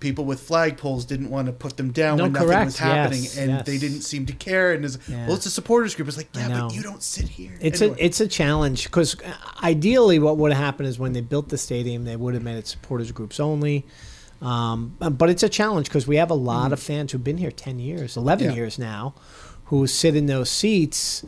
people 0.00 0.24
with 0.24 0.40
flagpoles 0.48 1.06
didn't 1.06 1.30
want 1.30 1.46
to 1.46 1.52
put 1.52 1.76
them 1.76 1.92
down 1.92 2.16
No, 2.18 2.24
when 2.24 2.32
nothing 2.32 2.64
was 2.64 2.78
happening 2.78 3.22
Yes, 3.22 3.36
and 3.38 3.50
yes. 3.52 3.66
they 3.66 3.78
didn't 3.78 4.00
seem 4.00 4.26
to 4.26 4.32
care 4.32 4.72
and 4.72 4.84
it's, 4.84 4.98
Yeah. 5.08 5.26
well 5.26 5.36
it's 5.36 5.46
a 5.46 5.50
supporters 5.50 5.94
group 5.94 6.08
it's 6.08 6.16
like 6.16 6.28
yeah 6.34 6.48
but 6.62 6.74
you 6.74 6.82
don't 6.82 7.02
sit 7.02 7.28
here 7.28 7.52
It's 7.60 7.80
Anyway. 7.80 7.96
a 8.00 8.04
it's 8.06 8.20
a 8.20 8.26
challenge 8.26 8.84
because 8.84 9.16
ideally, 9.62 10.18
what 10.18 10.38
would 10.38 10.52
have 10.52 10.60
happened 10.62 10.88
is 10.88 10.98
when 10.98 11.12
they 11.12 11.20
built 11.20 11.50
the 11.50 11.58
stadium, 11.58 12.04
they 12.04 12.16
would 12.16 12.34
have 12.34 12.42
made 12.42 12.56
it 12.56 12.66
supporters 12.66 13.12
groups 13.12 13.38
only. 13.38 13.84
Um, 14.40 14.96
but 14.98 15.30
it's 15.30 15.44
a 15.44 15.48
challenge 15.48 15.86
because 15.86 16.08
we 16.08 16.16
have 16.16 16.30
a 16.30 16.34
lot 16.34 16.72
of 16.72 16.80
fans 16.80 17.12
who've 17.12 17.22
been 17.22 17.38
here 17.38 17.52
ten 17.52 17.78
years, 17.78 18.16
eleven 18.16 18.46
Yeah. 18.50 18.56
years 18.56 18.76
now, 18.78 19.14
who 19.66 19.86
sit 19.86 20.16
in 20.16 20.26
those 20.26 20.50
seats, 20.50 21.24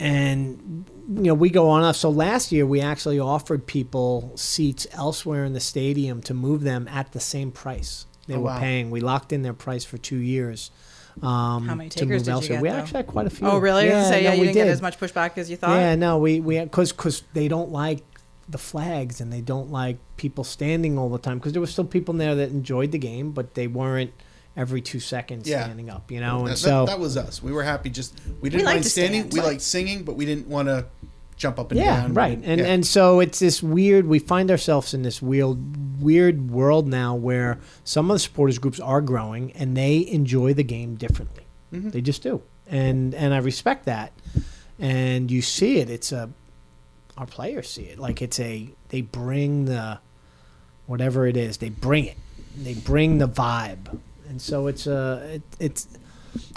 and 0.00 0.84
you 1.08 1.22
know 1.24 1.34
we 1.34 1.50
go 1.50 1.68
on 1.70 1.82
off. 1.82 1.96
So 1.96 2.10
last 2.10 2.52
year 2.52 2.66
we 2.66 2.80
actually 2.80 3.18
offered 3.18 3.66
people 3.66 4.32
seats 4.36 4.86
elsewhere 4.92 5.44
in 5.44 5.52
the 5.52 5.60
stadium 5.60 6.20
to 6.22 6.34
move 6.34 6.62
them 6.62 6.88
at 6.88 7.12
the 7.12 7.20
same 7.20 7.50
price 7.52 8.06
they 8.26 8.34
Oh, 8.34 8.38
were 8.40 8.46
wow. 8.46 8.58
paying. 8.58 8.90
We 8.90 9.00
locked 9.00 9.32
in 9.32 9.42
their 9.42 9.52
price 9.54 9.84
for 9.84 9.98
two 9.98 10.16
years. 10.18 10.70
Um, 11.22 11.66
How 11.66 11.74
many 11.74 11.88
to 11.90 11.98
takers 12.00 12.26
move 12.28 12.40
did 12.40 12.48
you 12.48 12.54
get, 12.56 12.62
We 12.62 12.68
though? 12.68 12.74
actually 12.76 12.96
had 12.98 13.06
quite 13.06 13.26
a 13.26 13.30
few. 13.30 13.46
Oh, 13.46 13.56
really? 13.58 13.86
Yeah, 13.86 14.10
so 14.10 14.16
yeah, 14.16 14.30
no, 14.30 14.34
you 14.34 14.40
we 14.40 14.46
didn't 14.48 14.56
get 14.66 14.68
as 14.68 14.82
much 14.82 14.98
pushback 14.98 15.38
as 15.38 15.48
you 15.48 15.56
thought. 15.56 15.76
Yeah, 15.76 15.94
no, 15.94 16.18
we 16.18 16.40
we 16.40 16.60
because 16.60 16.92
because 16.92 17.22
they 17.32 17.48
don't 17.48 17.70
like 17.70 18.02
the 18.48 18.58
flags 18.58 19.20
and 19.20 19.32
they 19.32 19.40
don't 19.40 19.70
like 19.72 19.96
people 20.16 20.44
standing 20.44 20.98
all 20.98 21.08
the 21.08 21.18
time 21.18 21.38
because 21.38 21.52
there 21.52 21.60
were 21.60 21.66
still 21.66 21.84
people 21.84 22.12
in 22.12 22.18
there 22.18 22.34
that 22.34 22.50
enjoyed 22.50 22.92
the 22.92 22.98
game, 22.98 23.30
but 23.32 23.54
they 23.54 23.66
weren't 23.66 24.12
every 24.56 24.80
two 24.80 25.00
seconds 25.00 25.48
Yeah. 25.48 25.64
standing 25.64 25.90
up, 25.90 26.10
you 26.10 26.20
know. 26.20 26.40
And 26.40 26.48
That, 26.48 26.58
so 26.58 26.86
that, 26.86 26.92
that 26.92 27.00
was 27.00 27.16
us. 27.16 27.42
We 27.42 27.52
were 27.52 27.62
happy. 27.62 27.90
Just 27.90 28.18
we 28.40 28.50
didn't 28.50 28.64
like 28.64 28.76
mind 28.76 28.86
standing. 28.86 29.30
stand. 29.30 29.34
We 29.34 29.40
liked 29.40 29.62
singing, 29.62 30.04
but 30.04 30.16
we 30.16 30.24
didn't 30.24 30.48
want 30.48 30.68
to 30.68 30.86
jump 31.36 31.58
up 31.58 31.70
and 31.70 31.78
yeah, 31.78 32.00
down. 32.00 32.10
We 32.10 32.16
right. 32.16 32.40
And 32.42 32.60
yeah. 32.60 32.66
and 32.66 32.86
so 32.86 33.20
it's 33.20 33.38
this 33.38 33.62
weird. 33.62 34.06
We 34.06 34.18
find 34.18 34.50
ourselves 34.50 34.94
in 34.94 35.02
this 35.02 35.20
weird 35.20 36.02
weird 36.02 36.50
world 36.50 36.88
now 36.88 37.14
where 37.14 37.58
some 37.84 38.10
of 38.10 38.14
the 38.14 38.20
supporters 38.20 38.58
groups 38.58 38.80
are 38.80 39.00
growing 39.00 39.52
and 39.52 39.76
they 39.76 40.06
enjoy 40.08 40.54
the 40.54 40.64
game 40.64 40.94
differently. 40.96 41.44
Mm-hmm. 41.72 41.90
They 41.90 42.00
just 42.00 42.22
do, 42.22 42.42
and 42.66 43.14
and 43.14 43.34
I 43.34 43.38
respect 43.38 43.84
that. 43.86 44.12
And 44.78 45.30
you 45.30 45.40
see 45.42 45.78
it. 45.78 45.88
It's 45.90 46.12
a 46.12 46.30
our 47.18 47.26
players 47.26 47.70
see 47.70 47.84
it 47.84 47.98
like 47.98 48.20
it's 48.20 48.38
a 48.40 48.68
they 48.90 49.00
bring 49.00 49.64
the 49.64 49.98
whatever 50.84 51.26
it 51.26 51.34
is 51.34 51.56
they 51.56 51.70
bring 51.70 52.04
it 52.04 52.18
they 52.58 52.74
bring 52.74 53.16
the 53.16 53.26
vibe 53.26 53.98
and 54.28 54.40
so 54.40 54.66
it's 54.66 54.86
a 54.86 55.34
it, 55.34 55.42
it's 55.58 55.88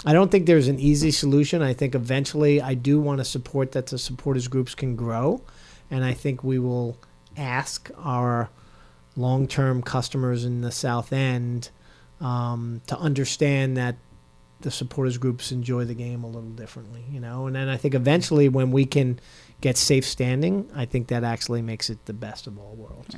i 0.04 0.12
don't 0.12 0.30
think 0.30 0.46
there's 0.46 0.68
an 0.68 0.78
easy 0.78 1.10
solution 1.10 1.62
i 1.62 1.72
think 1.72 1.94
eventually 1.94 2.60
i 2.60 2.74
do 2.74 3.00
want 3.00 3.18
to 3.18 3.24
support 3.24 3.72
that 3.72 3.86
the 3.86 3.98
supporters 3.98 4.48
groups 4.48 4.74
can 4.74 4.96
grow 4.96 5.40
and 5.90 6.04
i 6.04 6.12
think 6.12 6.44
we 6.44 6.58
will 6.58 6.96
ask 7.36 7.90
our 7.98 8.50
long-term 9.16 9.82
customers 9.82 10.44
in 10.44 10.60
the 10.60 10.70
south 10.70 11.12
end 11.12 11.70
um, 12.20 12.80
to 12.86 12.96
understand 12.98 13.76
that 13.76 13.96
the 14.60 14.70
supporters 14.70 15.18
groups 15.18 15.52
enjoy 15.52 15.84
the 15.84 15.94
game 15.94 16.22
a 16.22 16.26
little 16.26 16.50
differently, 16.50 17.02
you 17.10 17.20
know. 17.20 17.46
And 17.46 17.56
then 17.56 17.68
I 17.68 17.76
think 17.76 17.94
eventually, 17.94 18.48
when 18.48 18.70
we 18.70 18.84
can 18.84 19.18
get 19.60 19.76
safe 19.76 20.06
standing, 20.06 20.70
I 20.74 20.84
think 20.84 21.08
that 21.08 21.24
actually 21.24 21.62
makes 21.62 21.88
it 21.88 22.04
the 22.04 22.12
best 22.12 22.46
of 22.46 22.58
all 22.58 22.74
worlds. 22.74 23.16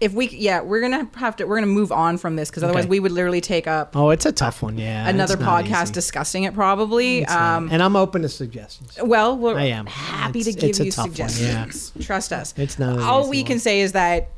If 0.00 0.12
we, 0.12 0.28
yeah, 0.28 0.60
we're 0.62 0.80
gonna 0.80 1.08
have 1.16 1.36
to. 1.36 1.44
We're 1.46 1.56
gonna 1.56 1.66
move 1.66 1.92
on 1.92 2.18
from 2.18 2.36
this 2.36 2.50
because 2.50 2.62
otherwise 2.62 2.84
Okay. 2.84 2.90
we 2.90 3.00
would 3.00 3.12
literally 3.12 3.40
take 3.40 3.66
up 3.66 3.96
Oh, 3.96 4.10
it's 4.10 4.26
a 4.26 4.32
tough 4.32 4.62
one, 4.62 4.78
yeah. 4.78 5.08
another 5.08 5.36
podcast 5.36 5.84
easy. 5.84 5.92
discussing 5.94 6.44
it. 6.44 6.54
Probably. 6.54 7.24
Um, 7.26 7.68
and 7.72 7.82
I'm 7.82 7.96
open 7.96 8.22
to 8.22 8.28
suggestions. 8.28 8.98
well, 9.02 9.36
we're 9.36 9.56
I 9.58 9.64
am. 9.64 9.86
happy 9.86 10.40
It's- 10.40 10.54
to 10.54 10.60
give 10.60 10.78
you 10.86 10.90
tough 10.92 11.06
one, 11.06 11.28
suggestions. 11.28 11.92
Trust 12.00 12.32
us. 12.32 12.54
It's 12.56 12.78
not 12.78 12.98
All 12.98 13.28
we 13.28 13.38
one. 13.38 13.46
can 13.46 13.58
say 13.58 13.80
is 13.80 13.92
that 13.92 14.28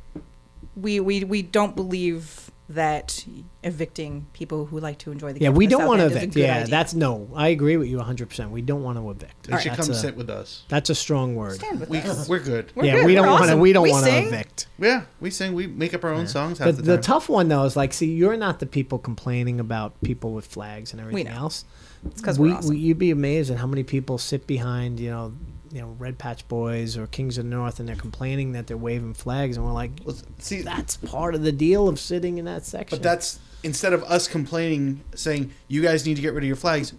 we 0.77 1.01
we 1.01 1.25
we 1.25 1.43
don't 1.43 1.75
believe 1.77 2.51
that 2.75 3.25
evicting 3.63 4.27
people 4.33 4.67
who 4.67 4.79
like 4.81 4.99
to 4.99 5.13
enjoy 5.13 5.33
the 5.33 5.39
game. 5.39 5.53
Yeah, 5.53 5.57
we 5.57 5.67
don't 5.67 5.87
want 5.87 6.01
to 6.01 6.05
End 6.05 6.13
is 6.13 6.17
a 6.17 6.21
evict. 6.23 6.37
Yeah, 6.37 6.55
idea. 6.57 6.67
that's 6.69 6.95
no. 6.95 7.29
I 7.35 7.49
agree 7.49 7.77
with 7.77 7.89
you 7.89 7.97
100. 7.99 8.29
percent 8.29 8.51
We 8.51 8.63
don't 8.63 8.83
want 8.83 8.99
to 8.99 9.11
evict. 9.11 9.45
they 9.49 9.59
should 9.61 9.73
that's 9.73 9.87
come 9.87 9.95
a, 9.95 9.99
sit 9.99 10.17
with 10.17 10.31
us. 10.31 10.65
That's 10.69 10.91
a 10.91 10.95
strong 10.95 11.35
word. 11.37 11.55
Stand 11.55 11.81
with 11.81 11.89
We 11.91 11.99
us. 11.99 12.29
we're 12.29 12.41
good. 12.41 12.73
We're 12.75 12.85
yeah, 12.85 12.97
good. 12.97 13.07
we 13.07 13.15
don't 13.15 13.27
want 13.29 13.43
to. 13.43 13.49
awesome. 13.49 13.61
We 13.61 13.73
don't 13.73 13.89
want 13.89 14.07
to 14.07 14.19
evict. 14.27 14.67
Yeah, 14.79 15.03
we 15.21 15.31
sing. 15.31 15.53
We 15.55 15.67
make 15.67 15.95
up 15.95 16.05
our 16.05 16.13
own 16.13 16.27
songs. 16.27 16.59
Half 16.59 16.67
But 16.69 16.77
the, 16.77 16.83
the, 16.83 16.93
time. 16.97 17.03
tough 17.03 17.29
one 17.29 17.49
though 17.49 17.65
is 17.65 17.77
like, 17.77 17.93
see, 17.93 18.13
you're 18.13 18.37
not 18.37 18.59
the 18.61 18.67
people 18.67 18.99
complaining 18.99 19.61
about 19.61 20.01
people 20.03 20.33
with 20.33 20.47
flags 20.47 20.93
and 20.93 21.01
everything 21.01 21.27
know. 21.27 21.33
else. 21.41 21.65
It's 22.07 22.21
because 22.21 22.39
we're 22.39 22.55
awesome. 22.55 22.71
we- 22.75 22.79
you'd 22.81 22.99
be 22.99 23.11
amazed 23.13 23.51
at 23.51 23.59
how 23.59 23.67
many 23.67 23.85
people 23.85 24.19
sit 24.19 24.47
behind, 24.47 24.99
you 24.99 25.11
know, 25.11 25.33
you 25.73 25.81
know, 25.81 25.97
Red 25.99 26.19
Patch 26.19 26.47
Boys 26.49 26.97
or 26.99 27.07
Kings 27.07 27.39
of 27.39 27.45
the 27.45 27.51
North, 27.51 27.81
and 27.81 27.89
they're 27.89 27.97
complaining 27.97 28.53
that 28.53 28.67
they're 28.67 28.77
waving 28.77 29.15
flags, 29.15 29.57
and 29.57 29.65
we're 29.65 29.73
like, 29.73 29.91
Well, 30.05 30.17
see, 30.39 30.61
that's 30.63 30.97
part 30.99 31.35
of 31.35 31.43
the 31.43 31.53
deal 31.53 31.89
of 31.89 31.99
sitting 31.99 32.37
in 32.39 32.45
that 32.45 32.67
section. 32.67 32.97
but 32.99 33.03
that's 33.03 33.41
instead 33.63 33.93
of 33.93 34.03
us 34.05 34.29
complaining, 34.29 35.03
saying 35.15 35.51
you 35.69 35.81
guys 35.83 36.05
need 36.05 36.17
to 36.17 36.23
get 36.23 36.35
rid 36.35 36.45
of 36.45 36.49
your 36.49 36.57
flags, 36.57 36.93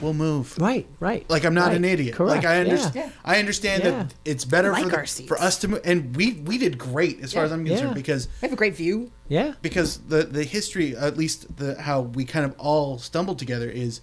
we'll 0.00 0.14
move. 0.14 0.58
right, 0.58 0.86
right. 0.98 1.28
Like 1.30 1.44
I'm 1.44 1.54
not 1.54 1.68
right. 1.68 1.76
an 1.76 1.84
idiot. 1.84 2.14
Correct. 2.16 2.36
Like 2.42 2.44
I 2.46 2.54
yeah. 2.54 2.60
understand. 2.62 3.12
I 3.24 3.38
understand 3.38 3.84
Yeah. 3.84 3.90
that 3.90 4.14
it's 4.24 4.44
better 4.44 4.72
like 4.72 4.84
for, 4.90 4.90
the- 4.90 5.26
for 5.28 5.38
us 5.40 5.58
to 5.58 5.68
move, 5.68 5.80
and 5.84 6.16
we 6.16 6.32
we 6.32 6.58
did 6.58 6.78
great 6.78 7.20
as 7.22 7.32
far 7.32 7.44
as 7.44 7.52
I'm 7.52 7.64
concerned 7.64 7.90
Yeah. 7.90 7.94
because 7.94 8.26
We 8.42 8.46
have 8.46 8.52
a 8.52 8.56
great 8.56 8.74
view. 8.74 9.12
Yeah. 9.28 9.52
because 9.62 9.98
the 9.98 10.24
the 10.24 10.42
history, 10.44 10.96
at 10.96 11.16
least 11.16 11.56
the 11.58 11.80
how 11.80 12.00
we 12.00 12.24
kind 12.24 12.44
of 12.44 12.54
all 12.58 12.98
stumbled 12.98 13.38
together 13.38 13.70
is 13.70 14.00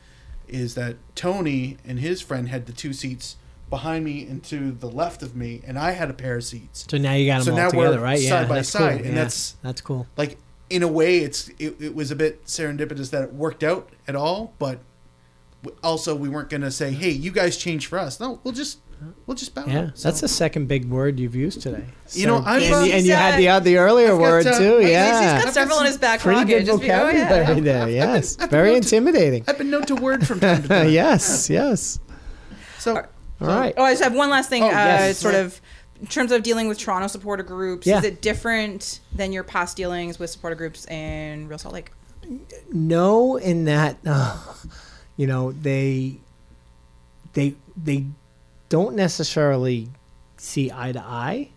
is 0.47 0.75
that 0.75 0.95
Tony 1.15 1.75
and 1.85 1.99
his 1.99 2.21
friend 2.21 2.47
had 2.47 2.67
the 2.67 2.71
two 2.71 2.93
seats 2.93 3.35
behind 3.69 4.06
me 4.06 4.23
and 4.27 4.44
to 4.45 4.72
the 4.72 4.88
left 4.89 5.22
of 5.23 5.35
me, 5.35 5.61
and 5.68 5.77
I 5.77 5.91
had 5.91 6.10
a 6.10 6.14
pair 6.14 6.38
of 6.38 6.44
seats. 6.44 6.85
So 6.89 6.98
now 6.98 7.14
you 7.14 7.27
got 7.27 7.39
them 7.39 7.45
So 7.45 7.52
all 7.52 7.57
now 7.57 7.65
we're 7.65 7.85
together, 7.85 7.99
right? 7.99 8.19
Yeah, 8.19 8.30
side 8.30 8.49
by 8.49 8.56
that's 8.56 8.69
side, 8.69 8.80
cool. 8.80 8.98
and 8.98 9.06
yeah, 9.07 9.15
that's- 9.15 9.56
that's 9.61 9.81
cool. 9.81 10.07
Like 10.18 10.38
in 10.69 10.84
a 10.84 10.88
way, 10.88 11.19
it's 11.19 11.49
it, 11.60 11.76
it 11.81 11.95
was 11.95 12.11
a 12.11 12.15
bit 12.15 12.45
serendipitous 12.45 13.10
that 13.11 13.23
it 13.23 13.34
worked 13.34 13.64
out 13.64 13.89
at 14.07 14.15
all, 14.15 14.53
but 14.60 14.80
also 15.84 16.15
we 16.15 16.30
weren't 16.30 16.49
going 16.49 16.61
to 16.61 16.72
say, 16.72 16.91
"Hey, 16.91 17.10
you 17.11 17.31
guys 17.31 17.57
change 17.57 17.88
for 17.88 17.99
us." 17.99 18.19
No, 18.19 18.39
we'll 18.44 18.53
just 18.53 18.80
we'll 19.26 19.35
just 19.35 19.53
bow. 19.53 19.65
Yeah, 19.68 19.80
out. 19.80 19.98
So- 19.98 20.07
that's 20.10 20.22
the 20.22 20.27
second 20.27 20.68
big 20.68 20.85
word 20.89 21.19
you've 21.19 21.35
used 21.35 21.61
today. 21.61 21.85
You 22.14 22.27
know, 22.27 22.38
I've, 22.38 22.64
and, 22.64 22.73
uh, 22.73 22.80
you- 22.80 22.94
and 22.94 23.06
you 23.06 23.14
had 23.14 23.38
the 23.39 23.49
uh, 23.49 23.60
the 23.60 23.77
earlier 23.77 24.10
got, 24.10 24.19
word 24.22 24.48
uh, 24.48 24.57
too. 24.57 24.77
he's- 24.77 24.81
he's 24.84 24.91
Yeah, 24.91 25.35
He's 25.35 25.45
got 25.45 25.53
several 25.53 25.80
in 25.80 25.85
his 25.88 25.98
back 25.98 26.19
pretty 26.22 26.39
pocket. 26.41 26.49
good 26.60 26.65
Just 26.65 26.81
be- 26.81 26.91
oh, 26.91 26.95
vocabulary 26.98 27.56
yeah. 27.56 27.61
there. 27.61 27.89
Yes, 27.89 28.38
I've 28.39 28.49
very 28.49 28.68
been 28.69 28.73
known 28.76 28.81
to- 28.81 28.95
intimidating. 28.95 29.44
I've 29.48 29.57
been 29.57 29.69
known 29.69 29.84
to 29.85 29.95
word 29.95 30.26
from 30.27 30.39
time 30.39 30.61
to 30.64 30.68
time. 30.69 30.89
yes, 30.89 31.49
yes. 31.49 31.99
So, 32.80 33.06
All 33.41 33.47
right. 33.47 33.73
Oh, 33.77 33.84
I 33.84 33.91
just 33.91 34.03
have 34.03 34.15
one 34.15 34.30
last 34.30 34.49
thing. 34.49 34.64
Oh, 34.64 34.68
uh, 34.68 34.72
yes. 34.72 35.18
Sort 35.19 35.34
Yeah. 35.35 35.41
of 35.41 35.61
in 36.01 36.07
terms 36.07 36.31
of 36.31 36.43
dealing 36.43 36.68
with 36.68 36.77
Toronto 36.77 37.07
supporter 37.07 37.43
groups. 37.43 37.85
Yeah. 37.88 37.97
Is 37.99 38.03
it 38.03 38.22
different 38.22 38.99
than 39.15 39.31
your 39.31 39.43
past 39.43 39.76
dealings 39.77 40.19
with 40.19 40.30
supporter 40.30 40.55
groups 40.55 40.85
in 40.88 41.47
Real 41.47 41.57
Salt 41.57 41.73
Lake? 41.73 41.91
no 42.73 43.38
in 43.38 43.64
that 43.65 43.95
uh, 44.05 44.38
you 45.15 45.26
know 45.26 45.53
they 45.53 46.18
they 47.34 47.55
they 47.81 48.05
don't 48.68 48.95
necessarily 48.95 49.88
see 50.35 50.69
eye 50.69 50.91
to 50.91 51.01
eye 51.01 51.49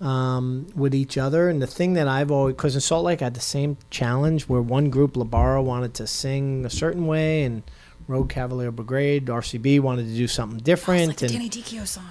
um, 0.00 0.66
with 0.74 0.94
each 0.96 1.16
other 1.16 1.48
and 1.48 1.62
the 1.62 1.66
thing 1.66 1.92
that 1.92 2.08
i've 2.08 2.30
always 2.32 2.56
because 2.56 2.74
in 2.74 2.80
salt 2.80 3.04
lake 3.04 3.22
i 3.22 3.26
had 3.26 3.34
the 3.34 3.40
same 3.40 3.76
challenge 3.90 4.48
where 4.48 4.60
one 4.60 4.90
group 4.90 5.16
La 5.16 5.22
Barra 5.24 5.62
wanted 5.62 5.94
to 5.94 6.08
sing 6.08 6.64
a 6.64 6.70
certain 6.70 7.06
way 7.06 7.44
and 7.44 7.62
rogue 8.10 8.28
cavalier 8.28 8.70
brigade 8.70 9.26
rcb 9.26 9.80
wanted 9.80 10.06
to 10.06 10.14
do 10.14 10.26
something 10.28 10.58
different 10.58 11.10
It's 11.12 11.22
like 11.22 11.30
the 11.30 11.36
and 11.36 11.50
Danny 11.50 11.62
Dichio 11.62 11.86
song. 11.86 12.04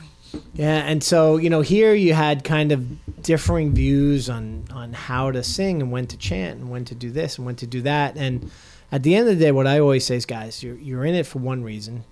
yeah, 0.53 0.77
and 0.77 1.03
so 1.03 1.37
you 1.37 1.49
know, 1.49 1.61
here 1.61 1.93
you 1.93 2.13
had 2.13 2.43
kind 2.43 2.71
of 2.71 3.21
differing 3.23 3.73
views 3.73 4.29
on 4.29 4.65
on 4.71 4.93
how 4.93 5.31
to 5.31 5.43
sing 5.43 5.81
and 5.81 5.91
when 5.91 6.05
to 6.07 6.17
chant 6.17 6.59
and 6.59 6.69
when 6.69 6.85
to 6.85 6.95
do 6.95 7.09
this 7.11 7.37
and 7.37 7.45
when 7.47 7.55
to 7.57 7.65
do 7.67 7.81
that. 7.81 8.15
And 8.15 8.51
at 8.91 9.01
the 9.03 9.15
end 9.15 9.27
of 9.27 9.37
the 9.39 9.43
day, 9.45 9.51
what 9.51 9.65
I 9.67 9.79
always 9.79 10.05
say 10.05 10.15
is, 10.17 10.25
guys, 10.27 10.61
you're 10.63 10.75
you're 10.75 11.03
in 11.03 11.15
it 11.15 11.25
for 11.25 11.39
one 11.39 11.63
reason, 11.63 12.03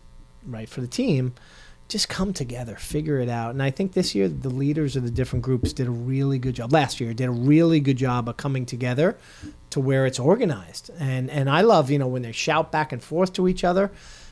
right? 0.46 0.68
For 0.68 0.82
the 0.82 0.88
team, 0.88 1.34
just 1.88 2.10
come 2.10 2.34
together, 2.34 2.76
figure 2.76 3.20
it 3.20 3.30
out. 3.30 3.52
And 3.52 3.64
I 3.64 3.72
think 3.72 3.94
this 3.94 4.14
year 4.14 4.28
the 4.28 4.50
leaders 4.50 4.96
of 4.96 5.04
the 5.04 5.12
different 5.12 5.44
groups 5.44 5.74
did 5.74 5.88
a 5.88 5.92
really 5.92 6.38
good 6.38 6.56
job. 6.56 6.74
Last 6.74 7.00
year 7.00 7.14
did 7.14 7.28
a 7.28 7.32
really 7.32 7.80
good 7.80 7.98
job 7.98 8.28
of 8.28 8.38
coming 8.38 8.66
together 8.66 9.18
to 9.70 9.80
where 9.80 10.06
it's 10.06 10.20
organized. 10.20 10.90
And 11.00 11.30
and 11.30 11.50
I 11.50 11.62
love 11.62 11.90
you 11.90 12.00
know 12.00 12.08
when 12.08 12.24
they 12.24 12.32
shout 12.32 12.72
back 12.72 12.92
and 12.92 13.02
forth 13.02 13.34
to 13.34 13.48
each 13.48 13.64
other 13.64 13.92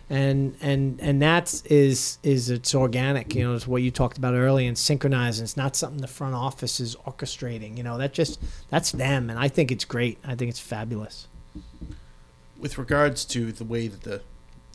and 0.10 0.56
and 0.62 1.00
and 1.02 1.22
that's 1.22 1.64
is 1.64 2.20
is 2.22 2.50
it's 2.50 2.76
organic 2.76 3.34
you 3.34 3.44
know 3.44 3.56
it's 3.56 3.66
what 3.66 3.82
you 3.82 3.90
talked 3.90 4.18
about 4.18 4.36
earlier 4.36 4.68
and 4.68 4.78
synchronizing 4.78 5.44
it's 5.44 5.58
not 5.58 5.76
something 5.76 6.00
the 6.00 6.08
front 6.08 6.36
office 6.36 6.80
is 6.80 6.96
orchestrating 7.08 7.76
you 7.76 7.82
know 7.82 7.98
that 7.98 8.14
just 8.14 8.40
that's 8.70 8.92
them 8.92 9.32
and 9.32 9.40
i 9.40 9.48
think 9.48 9.72
it's 9.72 9.84
great 9.86 10.20
i 10.24 10.36
think 10.36 10.50
it's 10.50 10.60
fabulous 10.60 11.28
with 12.60 12.78
regards 12.78 13.26
to 13.26 13.52
the 13.52 13.64
way 13.64 13.88
that 13.88 14.02
the 14.02 14.22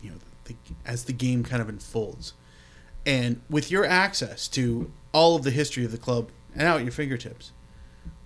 you 0.02 0.10
know 0.10 0.16
the, 0.44 0.56
as 0.84 1.04
the 1.04 1.12
game 1.12 1.44
kind 1.44 1.62
of 1.62 1.68
unfolds 1.68 2.32
and 3.06 3.40
with 3.48 3.70
your 3.70 3.84
access 3.84 4.48
to 4.48 4.90
all 5.12 5.36
of 5.36 5.42
the 5.42 5.50
history 5.50 5.84
of 5.84 5.92
the 5.92 5.98
club 5.98 6.30
and 6.54 6.62
out 6.62 6.78
at 6.78 6.84
your 6.84 6.92
fingertips 6.92 7.52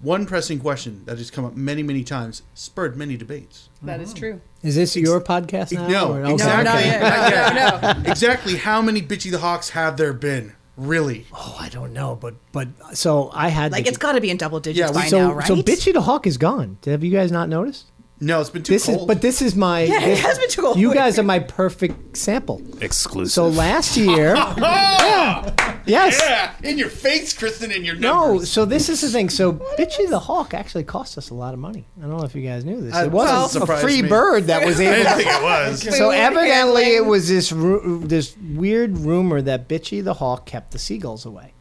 one 0.00 0.26
pressing 0.26 0.60
question 0.60 1.02
that 1.06 1.16
has 1.18 1.30
come 1.30 1.44
up 1.44 1.56
many 1.56 1.82
many 1.82 2.04
times 2.04 2.42
spurred 2.52 2.96
many 2.96 3.16
debates. 3.16 3.70
That 3.82 4.00
is 4.00 4.10
uh-huh. 4.10 4.18
true. 4.18 4.40
is 4.62 4.76
this 4.76 4.94
your 4.96 5.20
podcast 5.20 5.72
now 5.72 5.88
no 5.88 6.12
or- 6.12 6.24
exactly. 6.26 6.64
No, 6.64 6.78
yeah, 6.78 7.52
Not 7.54 7.82
no, 7.82 7.88
yet. 7.88 8.06
exactly 8.10 8.56
how 8.56 8.82
many 8.82 9.00
bitchy 9.00 9.30
the 9.30 9.38
hawks 9.38 9.70
have 9.70 9.96
there 9.96 10.12
been 10.12 10.52
really? 10.76 11.26
Oh 11.32 11.56
i 11.58 11.68
don't 11.68 11.92
know 11.92 12.16
but 12.20 12.34
but 12.52 12.68
so 12.94 13.30
i 13.32 13.48
had 13.48 13.72
Like 13.72 13.84
to, 13.84 13.88
it's 13.88 13.98
got 13.98 14.12
to 14.12 14.20
be 14.20 14.30
in 14.30 14.36
double 14.36 14.60
digits 14.60 14.90
Yeah, 14.90 14.92
by 14.92 15.06
so 15.06 15.18
now, 15.28 15.32
right? 15.34 15.46
so 15.46 15.56
bitchy 15.56 15.92
the 15.92 16.02
hawk 16.02 16.26
is 16.26 16.36
gone. 16.36 16.76
Have 16.84 17.02
you 17.02 17.10
guys 17.10 17.32
not 17.32 17.48
noticed 17.48 17.86
no 18.24 18.40
it's 18.40 18.50
been 18.50 18.62
too 18.62 18.72
this 18.72 18.86
cold 18.86 19.00
is 19.00 19.06
but 19.06 19.20
this 19.22 19.40
is 19.42 19.54
my 19.54 19.82
Yeah, 19.82 20.00
it 20.02 20.18
has 20.18 20.38
been 20.38 20.48
too 20.48 20.62
cold. 20.62 20.76
you 20.78 20.92
guys 20.94 21.18
are 21.18 21.22
my 21.22 21.38
perfect 21.38 22.16
sample 22.16 22.62
Exclusive. 22.80 23.32
so 23.32 23.48
last 23.48 23.96
year 24.08 24.34
yeah 24.34 25.54
yes 25.86 26.20
yeah 26.22 26.52
in 26.68 26.78
your 26.78 26.88
face 26.88 27.34
kristin 27.34 27.74
in 27.74 27.84
your 27.84 27.94
No, 27.96 28.40
so 28.40 28.64
this 28.64 28.88
is 28.88 29.00
the 29.00 29.08
thing. 29.08 29.28
So 29.30 29.52
Bitchy 29.52 30.08
the 30.08 30.18
Hawk 30.18 30.54
actually 30.54 30.84
cost 30.84 31.16
us 31.18 31.30
a 31.30 31.34
lot 31.34 31.54
of 31.54 31.60
money. 31.60 31.86
I 31.98 32.02
don't 32.06 32.16
know 32.18 32.24
if 32.24 32.34
you 32.34 32.42
guys 32.42 32.64
knew 32.64 32.80
this. 32.80 32.94
Uh, 32.94 33.04
It 33.04 33.10
wasn't 33.12 33.62
doesn't 33.62 33.62
a 33.70 33.76
free 33.80 34.02
me. 34.02 34.08
bird 34.08 34.44
that 34.44 34.64
was 34.64 34.80
able. 34.80 34.92
i 34.94 34.96
didn't 34.96 35.16
think 35.16 35.30
it 35.30 35.42
was 35.42 35.96
so 35.98 36.10
evidently, 36.10 36.96
it 36.96 37.04
was 37.06 37.28
this 37.28 37.52
ru- 37.52 38.00
this 38.04 38.36
weird 38.38 38.98
rumor 38.98 39.40
that 39.42 39.68
Bitchy 39.68 40.02
the 40.04 40.14
Hawk 40.14 40.46
kept 40.46 40.70
the 40.72 40.78
seagulls 40.78 41.24
away. 41.26 41.53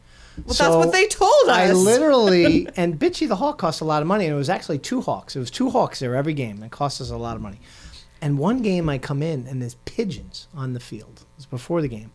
Well, 0.44 0.54
that's 0.54 0.74
what 0.74 0.92
they 0.92 1.06
told 1.06 1.30
us. 1.48 1.48
I 1.48 1.72
literally 1.72 2.68
and 2.76 2.98
Bitchy 2.98 3.28
the 3.28 3.36
Hawk 3.36 3.58
cost 3.58 3.80
a 3.80 3.84
lot 3.84 4.02
of 4.02 4.08
money, 4.08 4.26
and 4.26 4.34
it 4.34 4.38
was 4.38 4.50
actually 4.50 4.78
two 4.78 5.00
hawks. 5.00 5.36
It 5.36 5.38
was 5.38 5.50
two 5.50 5.70
hawks 5.70 6.00
there 6.00 6.14
every 6.14 6.34
game, 6.34 6.56
and 6.56 6.64
it 6.64 6.70
cost 6.70 7.00
us 7.00 7.10
a 7.10 7.16
lot 7.16 7.36
of 7.36 7.42
money. 7.42 7.60
And 8.20 8.38
one 8.38 8.62
game, 8.62 8.88
I 8.88 8.98
come 8.98 9.22
in 9.22 9.46
and 9.46 9.60
there's 9.60 9.74
pigeons 9.84 10.48
on 10.54 10.72
the 10.72 10.80
field. 10.80 11.20
It 11.20 11.36
was 11.36 11.46
before 11.46 11.82
the 11.82 11.88
game, 11.88 12.10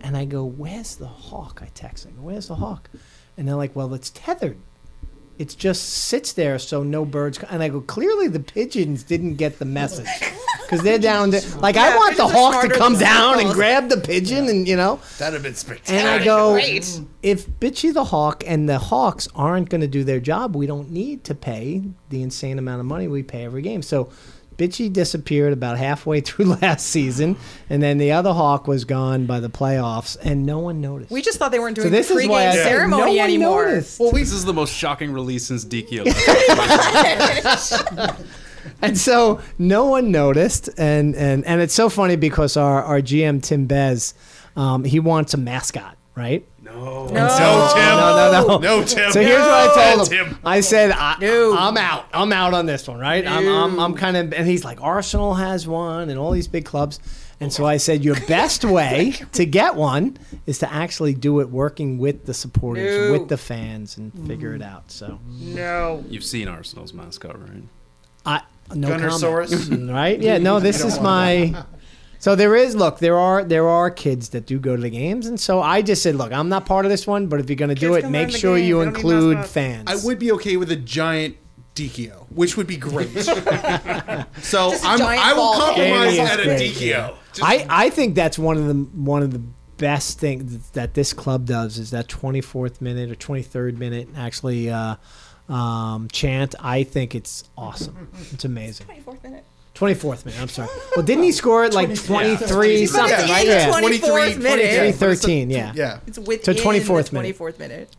and 0.00 0.16
I 0.16 0.24
go, 0.24 0.44
"Where's 0.44 0.96
the 0.96 1.06
hawk?" 1.06 1.60
I 1.62 1.70
text. 1.74 2.06
I 2.06 2.10
go, 2.10 2.22
"Where's 2.22 2.48
the 2.48 2.56
hawk?" 2.56 2.90
And 3.36 3.48
they're 3.48 3.56
like, 3.56 3.74
"Well, 3.74 3.94
it's 3.94 4.10
tethered." 4.10 4.58
It 5.38 5.54
just 5.56 5.88
sits 5.88 6.32
there 6.32 6.58
so 6.58 6.82
no 6.82 7.04
birds. 7.04 7.38
And 7.48 7.62
I 7.62 7.68
go, 7.68 7.80
clearly 7.80 8.26
the 8.28 8.40
pigeons 8.40 9.04
didn't 9.04 9.36
get 9.36 9.58
the 9.60 9.64
message 9.64 10.08
because 10.62 10.82
they're 10.82 10.98
down 10.98 11.30
there. 11.30 11.42
Like 11.58 11.76
I 11.76 11.96
want 11.96 12.16
the 12.16 12.26
hawk 12.26 12.62
to 12.62 12.70
come 12.70 12.98
down 12.98 13.38
and 13.38 13.52
grab 13.52 13.88
the 13.88 13.98
pigeon, 13.98 14.48
and 14.48 14.66
you 14.66 14.76
know. 14.76 15.00
That'd 15.18 15.34
have 15.34 15.42
been 15.44 15.54
spectacular. 15.54 16.00
And 16.00 16.08
I 16.08 16.24
go, 16.24 16.52
Great. 16.54 16.82
Mm, 16.82 17.06
if 17.22 17.48
Bitchy 17.48 17.94
the 17.94 18.04
Hawk 18.04 18.42
and 18.46 18.68
the 18.68 18.78
Hawks 18.78 19.28
aren't 19.34 19.68
going 19.68 19.80
to 19.80 19.88
do 19.88 20.02
their 20.02 20.20
job, 20.20 20.56
we 20.56 20.66
don't 20.66 20.90
need 20.90 21.24
to 21.24 21.34
pay 21.34 21.84
the 22.08 22.22
insane 22.22 22.58
amount 22.58 22.80
of 22.80 22.86
money 22.86 23.06
we 23.06 23.22
pay 23.22 23.44
every 23.44 23.62
game. 23.62 23.82
So 23.82 24.10
Bitchy 24.58 24.92
disappeared 24.92 25.52
about 25.52 25.78
halfway 25.78 26.20
through 26.22 26.56
last 26.56 26.86
season, 26.86 27.36
and 27.70 27.82
then 27.82 27.98
the 27.98 28.12
other 28.12 28.32
Hawk 28.32 28.66
was 28.66 28.84
gone 28.84 29.24
by 29.24 29.40
the 29.40 29.48
playoffs, 29.48 30.16
and 30.20 30.44
no 30.44 30.58
one 30.58 30.80
noticed. 30.80 31.10
We 31.10 31.22
just 31.22 31.38
thought 31.38 31.52
they 31.52 31.60
weren't 31.60 31.76
doing 31.76 31.86
so 31.86 31.90
this 31.90 32.08
the 32.08 32.16
is 32.16 32.28
why 32.28 32.42
pregame 32.44 32.50
I 32.50 32.54
ceremony 32.56 33.00
no 33.00 33.06
one 33.08 33.18
anymore. 33.18 33.64
noticed. 33.66 34.00
Well, 34.00 34.10
this 34.12 34.32
is 34.32 34.44
the 34.44 34.52
most 34.52 34.74
shocking 34.74 35.12
release 35.12 35.46
since 35.46 35.64
DQ. 35.64 36.04
And 38.82 38.96
so 38.98 39.40
no 39.58 39.86
one 39.86 40.12
noticed, 40.12 40.68
and 40.78 41.16
and 41.16 41.44
and 41.46 41.60
it's 41.60 41.74
so 41.74 41.88
funny 41.88 42.16
because 42.16 42.56
our 42.56 42.82
our 42.84 43.00
GM 43.00 43.42
Tim 43.42 43.66
Bez, 43.66 44.14
um, 44.56 44.84
he 44.84 45.00
wants 45.00 45.34
a 45.34 45.36
mascot, 45.36 45.96
right? 46.14 46.46
No. 46.84 47.06
no, 47.06 47.70
Tim. 47.74 47.84
No, 47.84 48.32
no, 48.32 48.46
no. 48.46 48.58
No, 48.58 48.84
Tim. 48.84 49.12
So 49.12 49.20
here's 49.20 49.40
what 49.40 49.78
I 49.78 49.94
told 49.94 50.10
him. 50.12 50.26
Tim. 50.26 50.38
I 50.44 50.60
said, 50.60 50.90
I, 50.92 51.16
No. 51.20 51.56
I'm 51.56 51.76
out. 51.76 52.06
I'm 52.12 52.32
out 52.32 52.54
on 52.54 52.66
this 52.66 52.86
one, 52.88 52.98
right? 52.98 53.26
I'm, 53.26 53.46
I'm, 53.48 53.78
I'm 53.80 53.94
kind 53.94 54.16
of, 54.16 54.32
and 54.32 54.46
he's 54.46 54.64
like, 54.64 54.80
Arsenal 54.82 55.34
has 55.34 55.66
one, 55.66 56.10
and 56.10 56.18
all 56.18 56.30
these 56.30 56.48
big 56.48 56.64
clubs. 56.64 57.00
And 57.40 57.52
so 57.52 57.64
I 57.66 57.76
said, 57.76 58.04
your 58.04 58.16
best 58.26 58.64
way 58.64 59.12
to 59.32 59.46
get 59.46 59.76
one 59.76 60.16
is 60.46 60.58
to 60.58 60.72
actually 60.72 61.14
do 61.14 61.38
it 61.40 61.48
working 61.50 61.98
with 61.98 62.26
the 62.26 62.34
supporters, 62.34 63.06
No. 63.08 63.12
with 63.12 63.28
the 63.28 63.36
fans, 63.36 63.96
and 63.96 64.12
figure 64.26 64.54
it 64.54 64.62
out. 64.62 64.90
So 64.90 65.20
No. 65.28 66.04
You've 66.08 66.24
seen 66.24 66.48
Arsenal's 66.48 66.92
mascot, 66.92 67.40
right? 67.40 67.62
I 68.26 68.42
no 68.74 68.88
Gunnersaurus? 68.88 69.68
comment, 69.68 69.90
right? 69.92 70.20
Yeah, 70.20 70.38
no. 70.38 70.58
This 70.68 70.84
is 70.84 71.00
my. 71.00 71.64
So 72.20 72.34
there 72.34 72.56
is 72.56 72.74
look 72.74 72.98
there 72.98 73.16
are 73.18 73.44
there 73.44 73.68
are 73.68 73.90
kids 73.90 74.30
that 74.30 74.44
do 74.46 74.58
go 74.58 74.74
to 74.76 74.82
the 74.82 74.90
games 74.90 75.26
and 75.26 75.38
so 75.38 75.62
I 75.62 75.82
just 75.82 76.02
said 76.02 76.14
look 76.16 76.32
I'm 76.32 76.48
not 76.48 76.66
part 76.66 76.84
of 76.84 76.90
this 76.90 77.06
one 77.06 77.26
but 77.28 77.38
if 77.40 77.48
you're 77.48 77.56
gonna 77.56 77.74
do 77.74 77.88
Kids 77.90 77.98
it 77.98 78.02
can 78.02 78.12
make 78.12 78.22
learn 78.28 78.32
the 78.32 78.38
sure 78.38 78.56
game. 78.58 78.66
you 78.68 78.78
They 78.78 78.84
don't 78.86 78.92
need 78.94 78.98
include 78.98 79.36
mascots. 79.36 79.52
fans. 79.52 79.84
I 80.04 80.06
would 80.06 80.18
be 80.18 80.32
okay 80.32 80.56
with 80.56 80.70
a 80.72 80.76
giant 80.76 81.36
Dichio, 81.76 82.26
which 82.30 82.56
would 82.56 82.66
be 82.66 82.76
great. 82.76 83.08
so 83.20 84.70
Just 84.70 84.84
a 84.84 84.88
I'm, 84.88 84.98
giant 84.98 85.24
I 85.24 85.32
will 85.32 85.38
ball. 85.42 85.60
compromise 85.60 86.16
Yeah, 86.16 86.24
at 86.24 86.40
a 86.40 86.44
great, 86.44 86.72
Dichio. 86.72 87.14
Just- 87.32 87.42
I, 87.44 87.66
I 87.68 87.90
think 87.90 88.16
that's 88.16 88.36
one 88.36 88.56
of 88.56 88.66
the 88.66 88.74
one 89.00 89.22
of 89.22 89.32
the 89.32 89.40
best 89.76 90.18
things 90.18 90.70
that 90.70 90.94
this 90.94 91.12
club 91.12 91.46
does 91.46 91.78
is 91.78 91.92
that 91.92 92.08
24th 92.08 92.80
minute 92.80 93.12
or 93.12 93.14
23rd 93.14 93.78
minute 93.78 94.08
actually 94.16 94.68
uh, 94.70 94.96
um, 95.48 96.08
chant. 96.10 96.56
I 96.58 96.82
think 96.82 97.14
it's 97.14 97.44
awesome. 97.56 98.08
It's 98.32 98.44
amazing. 98.44 98.88
24th 98.88 99.22
minute. 99.22 99.44
24th 99.78 100.24
minute. 100.26 100.40
I'm 100.40 100.48
sorry. 100.48 100.68
Well, 100.96 101.04
didn't 101.04 101.24
he 101.24 101.32
score 101.32 101.64
it 101.64 101.72
like 101.72 101.94
23 101.94 102.86
something? 102.86 103.10
Yeah. 103.10 103.30
Right? 103.32 103.46
Yeah. 103.46 103.66
the 103.66 103.78
23, 103.78 104.08
24th 104.08 104.38
minute. 104.38 104.76
23 104.76 104.92
13. 104.92 105.50
Yeah. 105.50 105.72
yeah. 105.74 106.00
It's 106.06 106.18
within 106.18 106.54
24th 106.54 107.10
the 107.10 107.14
minute. 107.14 107.36
24th 107.38 107.58
minute. 107.58 107.96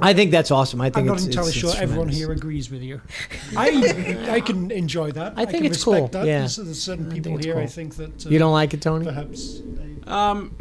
I 0.00 0.14
think 0.14 0.30
that's 0.30 0.52
awesome. 0.52 0.80
I 0.80 0.90
think 0.90 0.98
I'm 0.98 1.06
not 1.06 1.16
it's, 1.16 1.26
entirely 1.26 1.48
it's- 1.50 1.60
sure 1.60 1.70
it's 1.70 1.78
everyone 1.80 2.06
tremendous. 2.06 2.18
here 2.18 2.30
agrees 2.32 2.70
with 2.70 2.82
you. 2.82 3.00
I 3.56 4.28
I 4.30 4.40
can 4.40 4.70
enjoy 4.70 5.10
that. 5.10 5.32
I 5.36 5.44
think 5.44 5.64
can 5.64 5.66
it's 5.66 5.78
respect 5.84 5.98
cool, 5.98 6.06
That. 6.08 6.26
yeah. 6.26 6.38
There's, 6.38 6.56
there's 6.56 6.80
certain 6.82 7.10
I 7.10 7.14
people 7.14 7.36
it's 7.36 7.44
here. 7.46 7.58
I 7.58 7.66
think 7.66 7.96
that 7.96 8.24
uh, 8.26 8.30
You 8.30 8.38
don't 8.38 8.52
like 8.52 8.74
it, 8.74 8.80
Tony? 8.80 9.04
perhaps. 9.04 9.60
Um, 10.06 10.56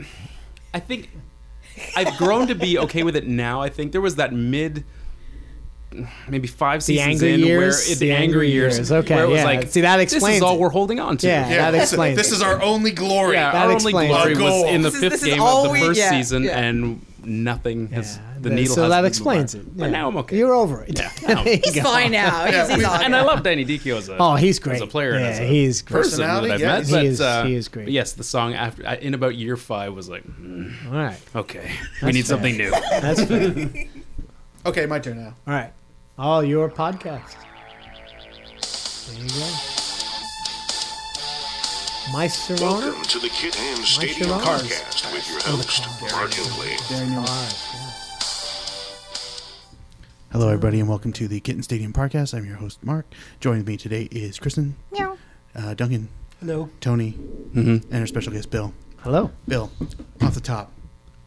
I 0.73 0.79
think 0.79 1.11
I've 1.95 2.17
grown 2.17 2.47
to 2.47 2.55
be 2.55 2.79
okay 2.79 3.03
with 3.03 3.15
it 3.15 3.27
now. 3.27 3.61
I 3.61 3.69
think 3.69 3.91
there 3.91 4.01
was 4.01 4.15
that 4.15 4.33
mid, 4.33 4.85
maybe 6.29 6.47
five 6.47 6.79
The 6.81 6.85
seasons 6.85 7.21
angry 7.23 7.33
in 7.33 7.39
years? 7.41 7.75
where 7.85 7.91
it, 7.93 7.99
The 7.99 8.05
the, 8.07 8.11
angry 8.11 8.23
angry 8.25 8.51
years. 8.51 8.77
years. 8.77 8.91
Okay, 8.91 9.15
where 9.15 9.23
it 9.25 9.27
was 9.27 9.37
yeah. 9.39 9.43
like, 9.45 9.67
See, 9.69 9.81
that 9.81 9.99
explains 9.99 10.11
this 10.11 10.13
explains 10.13 10.37
is 10.37 10.41
all 10.43 10.57
we're 10.59 10.69
holding 10.69 10.99
on 10.99 11.17
to. 11.17 11.27
Yeah. 11.27 11.49
Yeah, 11.49 11.57
That 11.57 11.71
this, 11.71 11.83
explains 11.91 12.17
this 12.17 12.31
it. 12.31 12.35
is 12.35 12.41
our 12.41 12.61
only 12.61 12.91
glory. 12.91 13.35
Yeah, 13.35 13.51
That 13.51 13.65
our 13.67 13.71
only 13.73 13.91
glory 13.91 14.33
it. 14.33 14.39
was 14.39 14.63
in 14.73 14.81
the 14.81 14.89
This 14.89 14.99
fifth 14.99 15.13
is 15.15 15.23
game 15.25 15.41
of 15.41 15.63
the 15.65 15.69
we- 15.71 15.79
first 15.79 15.99
yeah, 15.99 16.09
season, 16.11 16.43
yeah. 16.43 16.59
and 16.59 17.05
nothing 17.23 17.87
has 17.89 18.15
Yeah, 18.15 18.21
the 18.41 18.49
that- 18.49 18.55
needle. 18.55 18.73
so 18.73 18.89
that 18.89 19.05
explains 19.05 19.53
apart. 19.53 19.67
it. 19.67 19.77
But 19.77 19.91
now 19.91 20.07
I'm 20.07 20.17
okay. 20.17 20.37
You're 20.37 20.53
over 20.55 20.83
it. 20.83 20.97
Yeah, 20.97 21.11
now- 21.27 21.43
He's 21.43 21.79
fine 21.81 22.11
now. 22.13 22.45
He's, 22.45 22.75
he's 22.75 22.83
and 22.87 23.15
I 23.15 23.21
love 23.21 23.43
Danny 23.43 23.63
Dichio 23.65 23.97
as 23.97 24.09
a 24.09 24.17
Oh, 24.17 24.35
he's 24.35 24.57
great 24.59 24.77
as 24.77 24.81
a 24.81 24.87
player 24.87 25.11
and 25.11 25.23
Yeah, 25.25 25.29
as 25.31 25.39
a 25.39 25.43
he's 25.45 25.81
great. 25.83 26.01
person 26.03 26.19
that 26.21 26.29
I've 26.51 26.59
met. 26.59 26.85
he 26.87 26.91
but, 26.93 27.05
is- 27.05 27.21
uh, 27.21 27.43
he 27.43 27.53
is 27.55 27.67
great. 27.67 27.85
but 27.85 27.91
yes, 27.93 28.13
the 28.13 28.23
song 28.23 28.53
after 28.55 28.81
in 28.83 29.13
about 29.13 29.35
year 29.35 29.55
five 29.57 29.93
was 29.93 30.09
like, 30.09 30.23
mm, 30.25 30.73
All 30.87 30.93
right. 30.93 31.19
okay, 31.35 31.69
we 32.01 32.07
need 32.13 32.21
fair. 32.21 32.23
something 32.25 32.57
new. 32.57 32.71
That's 32.71 33.23
fair. 33.25 33.67
Okay, 34.65 34.85
my 34.87 34.99
turn 34.99 35.17
now. 35.17 35.35
All 35.47 35.53
right. 35.53 35.73
Oh, 36.23 36.41
your 36.41 36.69
podcast. 36.69 37.35
There 39.07 39.23
you 39.23 39.27
go. 39.27 39.49
My 42.13 42.27
Serrano? 42.27 42.91
Welcome 42.91 43.01
to 43.05 43.17
the 43.17 43.29
Kit 43.29 43.55
Ham 43.55 43.77
Stadium 43.77 44.29
Sharons. 44.29 44.69
Podcast 44.69 45.13
with 45.13 45.27
your 45.27 45.41
host, 45.41 45.87
Mark 46.13 46.31
Hindley. 46.31 46.73
All 47.15 47.23
right. 47.23 47.55
Hello, 50.31 50.49
everybody, 50.49 50.79
and 50.79 50.87
welcome 50.87 51.11
to 51.13 51.27
the 51.27 51.39
Kitten 51.39 51.63
Stadium 51.63 51.91
Podcast. 51.91 52.35
I'm 52.35 52.45
your 52.45 52.57
host, 52.57 52.83
Mark. 52.83 53.07
Joining 53.39 53.65
me 53.65 53.75
today 53.75 54.07
is 54.11 54.37
Kristin, 54.37 54.73
uh, 55.55 55.73
Duncan, 55.73 56.07
Hello. 56.39 56.69
Tony, 56.81 57.13
mm-hmm. 57.13 57.91
and 57.91 57.99
our 57.99 58.05
special 58.05 58.31
guest, 58.31 58.51
Bill. 58.51 58.75
Hello. 58.97 59.31
Bill, 59.47 59.71
off 60.21 60.35
the 60.35 60.39
top, 60.39 60.71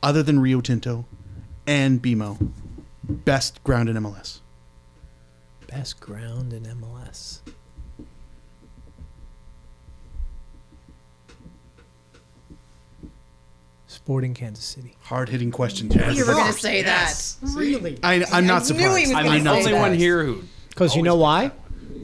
other 0.05 0.23
than 0.23 0.39
Rio 0.39 0.61
Tinto 0.61 1.05
and 1.66 2.01
BMO, 2.01 2.53
best 3.03 3.61
ground 3.65 3.89
in 3.89 3.97
MLS. 3.97 4.39
Best 5.75 5.99
ground 5.99 6.53
in 6.53 6.63
MLS. 6.63 7.41
Sporting 13.89 14.35
Kansas 14.35 14.65
City. 14.65 14.95
Hard 15.03 15.29
hitting 15.29 15.51
question. 15.51 15.91
You 15.91 16.25
were 16.25 16.33
going 16.35 16.47
to 16.47 16.53
say 16.53 16.83
Really? 17.43 17.99
I, 18.05 18.25
I'm 18.31 18.47
not 18.47 18.63
I 18.63 18.65
surprised. 18.67 19.13
I'm 19.15 19.27
gonna 19.27 19.43
the 19.43 19.51
only 19.51 19.73
that. 19.73 19.81
one 19.81 19.95
here 19.95 20.23
who 20.23 20.45
Because 20.69 20.95
you 20.95 21.03
know 21.03 21.17
why? 21.17 21.51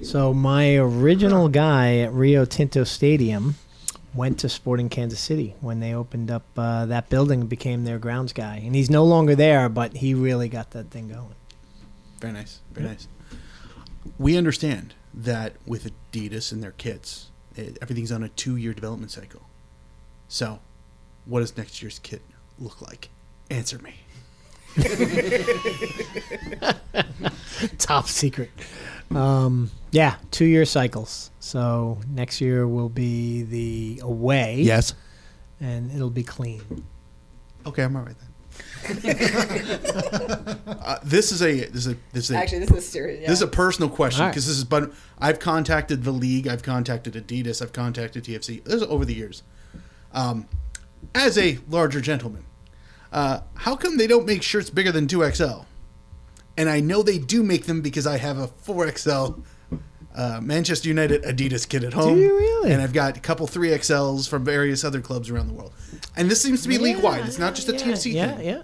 So 0.03 0.35
my 0.35 0.77
original 0.77 1.49
guy 1.49 1.99
at 1.99 2.13
Rio 2.13 2.45
Tinto 2.45 2.83
Stadium 2.83 3.55
went 4.15 4.41
to 4.41 4.49
Sporting 4.49 4.89
Kansas 4.89 5.21
City 5.21 5.55
when 5.61 5.79
they 5.79 5.95
opened 5.95 6.29
up 6.29 6.43
uh, 6.57 6.87
that 6.87 7.09
building 7.09 7.43
and 7.43 7.49
became 7.49 7.85
their 7.85 8.01
grounds 8.01 8.33
guy. 8.33 8.57
And 8.65 8.75
he's 8.75 8.91
no 8.91 9.05
longer 9.05 9.37
there, 9.37 9.69
but 9.69 9.99
he 9.99 10.13
really 10.13 10.49
got 10.49 10.73
that 10.73 10.91
thing 10.91 11.09
going. 11.09 11.35
Very 12.19 12.33
nice. 12.33 12.59
Very 12.73 12.89
nice. 12.89 13.07
We 14.18 14.36
understand 14.36 14.94
that 15.12 15.55
with 15.66 15.90
Adidas 16.12 16.52
and 16.52 16.62
their 16.62 16.72
kits, 16.72 17.31
it, 17.56 17.78
everything's 17.82 18.12
on 18.12 18.22
a 18.22 18.28
two 18.28 18.56
year 18.56 18.72
development 18.72 19.10
cycle. 19.10 19.43
So, 20.28 20.60
what 21.27 21.40
does 21.40 21.56
next 21.56 21.82
year's 21.82 21.98
kit 21.98 22.22
look 22.59 22.81
like? 22.81 23.10
Answer 23.51 23.78
me. 23.78 23.94
Top 27.78 28.06
secret. 28.06 28.51
Um, 29.14 29.70
yeah, 29.90 30.16
two 30.31 30.44
year 30.44 30.64
cycles. 30.64 31.31
So 31.40 31.98
next 32.09 32.40
year 32.40 32.66
will 32.68 32.89
be 32.89 33.43
the 33.43 34.01
away. 34.02 34.60
Yes. 34.60 34.94
And 35.60 35.90
it'll 35.93 36.10
be 36.10 36.22
clean. 36.22 36.62
Okay, 37.66 37.82
I'm 37.82 37.97
all 37.97 38.02
right 38.02 38.18
then. 38.18 38.30
Uh, 40.81 40.98
this 41.05 41.32
is 41.32 41.43
a 41.43 41.65
this 41.66 41.86
is 41.86 41.93
a 41.93 41.97
this 42.12 42.24
is 42.24 42.31
a, 42.31 42.36
Actually, 42.36 42.61
this 42.61 42.70
is 42.70 42.89
serious. 42.89 43.20
Yeah. 43.23 43.28
this 43.28 43.39
is 43.39 43.43
a 43.43 43.48
personal 43.48 43.89
question 43.90 44.23
All 44.23 44.27
right. 44.28 44.32
because 44.32 44.47
this 44.47 44.57
is 44.57 44.65
but 44.65 44.93
I've 45.19 45.39
contacted 45.39 46.05
the 46.05 46.12
league, 46.12 46.48
I've 46.48 46.62
contacted 46.62 47.15
Adidas, 47.15 47.62
I've 47.62 47.73
contacted 47.73 48.24
TFC. 48.24 48.65
This 48.65 48.74
is 48.74 48.82
over 48.82 49.05
the 49.05 49.15
years. 49.15 49.43
Um, 50.12 50.48
as 51.15 51.39
a 51.39 51.59
larger 51.69 52.01
gentleman, 52.01 52.44
uh, 53.12 53.40
how 53.55 53.77
come 53.77 53.97
they 53.97 54.07
don't 54.07 54.27
make 54.27 54.43
shirts 54.43 54.70
bigger 54.70 54.93
than 54.93 55.07
two 55.07 55.28
XL? 55.31 55.61
And 56.57 56.69
I 56.69 56.81
know 56.81 57.02
they 57.02 57.19
do 57.19 57.43
make 57.43 57.66
them 57.66 57.81
because 57.81 58.07
I 58.07 58.19
have 58.19 58.39
a 58.39 58.48
four 58.48 58.90
XL 58.90 59.35
uh, 60.15 60.40
Manchester 60.43 60.89
United 60.89 61.23
Adidas 61.23 61.69
kit 61.69 61.85
at 61.85 61.93
home. 61.93 62.19
you 62.19 62.36
really? 62.36 62.73
And 62.73 62.82
I've 62.82 62.93
got 62.93 63.16
a 63.16 63.20
couple 63.20 63.47
three 63.47 63.69
XLs 63.70 64.28
from 64.28 64.44
various 64.44 64.85
other 64.85 65.01
clubs 65.01 65.31
around 65.31 65.47
the 65.47 65.55
world. 65.55 65.73
And 66.16 66.31
this 66.31 66.43
seems 66.43 66.62
to 66.62 66.69
be 66.69 66.78
league 66.78 66.98
wide. 66.98 67.24
It's 67.27 67.39
not 67.39 67.55
just 67.55 67.69
a 67.69 67.73
yeah, 67.73 67.78
TFC 67.78 68.12
Yeah, 68.12 68.36
thing. 68.36 68.47
yeah. 68.47 68.62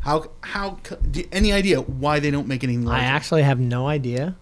How 0.00 0.30
how 0.40 0.78
do 1.10 1.20
you- 1.20 1.28
any 1.32 1.52
idea 1.52 1.80
why 1.80 2.20
they 2.20 2.30
don't 2.30 2.46
make 2.48 2.62
anything 2.64 2.88
I 2.88 3.00
actually 3.00 3.42
have 3.42 3.58
no 3.60 3.86
idea. 3.88 4.36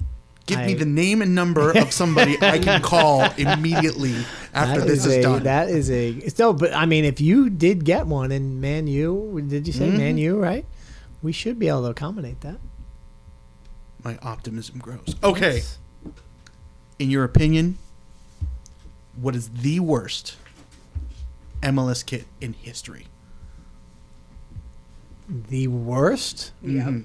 Give 0.46 0.58
I- 0.58 0.66
me 0.66 0.74
the 0.74 0.84
name 0.84 1.22
and 1.22 1.34
number 1.34 1.70
of 1.76 1.90
somebody 2.02 2.36
I 2.42 2.58
can 2.58 2.82
call 2.82 3.22
immediately 3.38 4.14
after 4.52 4.80
That 4.80 4.86
this 4.86 5.06
is 5.06 5.16
a, 5.16 5.22
done. 5.22 5.42
That 5.44 5.70
is 5.70 5.90
a 5.90 6.10
it's 6.10 6.38
no, 6.38 6.52
but 6.52 6.72
I 6.74 6.84
mean, 6.86 7.04
if 7.04 7.20
you 7.20 7.48
did 7.50 7.84
get 7.84 8.06
one 8.06 8.30
in 8.30 8.60
Man 8.60 8.86
U, 8.86 9.42
did 9.48 9.66
you 9.66 9.72
say 9.72 9.88
Mm-hmm. 9.88 9.96
Man 9.96 10.18
U? 10.18 10.38
Right? 10.38 10.66
We 11.22 11.32
should 11.32 11.58
be 11.58 11.68
able 11.68 11.84
to 11.84 11.88
accommodate 11.90 12.42
that. 12.42 12.58
My 14.02 14.18
optimism 14.22 14.78
grows. 14.80 15.16
Okay, 15.24 15.62
in 16.98 17.08
your 17.08 17.24
opinion, 17.24 17.78
what 19.16 19.34
is 19.34 19.48
the 19.48 19.80
worst 19.80 20.36
MLS 21.62 22.04
kit 22.04 22.26
in 22.42 22.52
history? 22.52 23.06
The 25.28 25.68
worst. 25.68 26.52
Mhm. 26.64 27.04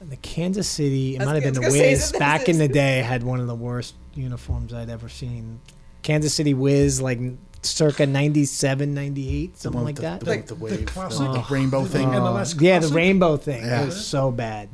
the 0.00 0.16
Kansas 0.16 0.68
City. 0.68 1.16
It 1.16 1.24
might 1.24 1.34
have 1.34 1.42
been 1.42 1.54
the 1.54 1.60
gonna 1.62 1.72
Wiz. 1.72 2.12
Back 2.18 2.48
in 2.48 2.58
the 2.58 2.68
day, 2.68 2.98
had 3.02 3.22
one 3.24 3.40
of 3.40 3.46
the 3.48 3.54
worst 3.54 3.94
uniforms 4.14 4.72
I'd 4.72 4.88
ever 4.90 5.08
seen. 5.08 5.58
Kansas 6.02 6.32
City 6.34 6.54
Wiz, 6.54 7.00
like 7.00 7.18
circa 7.62 8.06
97, 8.06 8.94
98, 8.94 9.58
something 9.58 9.74
one 9.76 9.84
like 9.84 9.96
with 9.96 10.02
that. 10.02 10.20
The, 10.20 10.26
the, 10.36 10.42
the 10.42 10.54
wave, 10.54 10.78
the, 10.78 10.84
classic. 10.84 11.18
the 11.32 11.44
rainbow 11.50 11.84
thing. 11.84 12.10
The 12.10 12.16
Oh, 12.18 12.20
MLS 12.34 12.60
yeah, 12.60 12.78
the 12.78 12.88
rainbow 12.88 13.36
thing. 13.36 13.64
Yeah. 13.64 13.82
It 13.82 13.86
was 13.86 14.06
so 14.06 14.30
bad. 14.30 14.68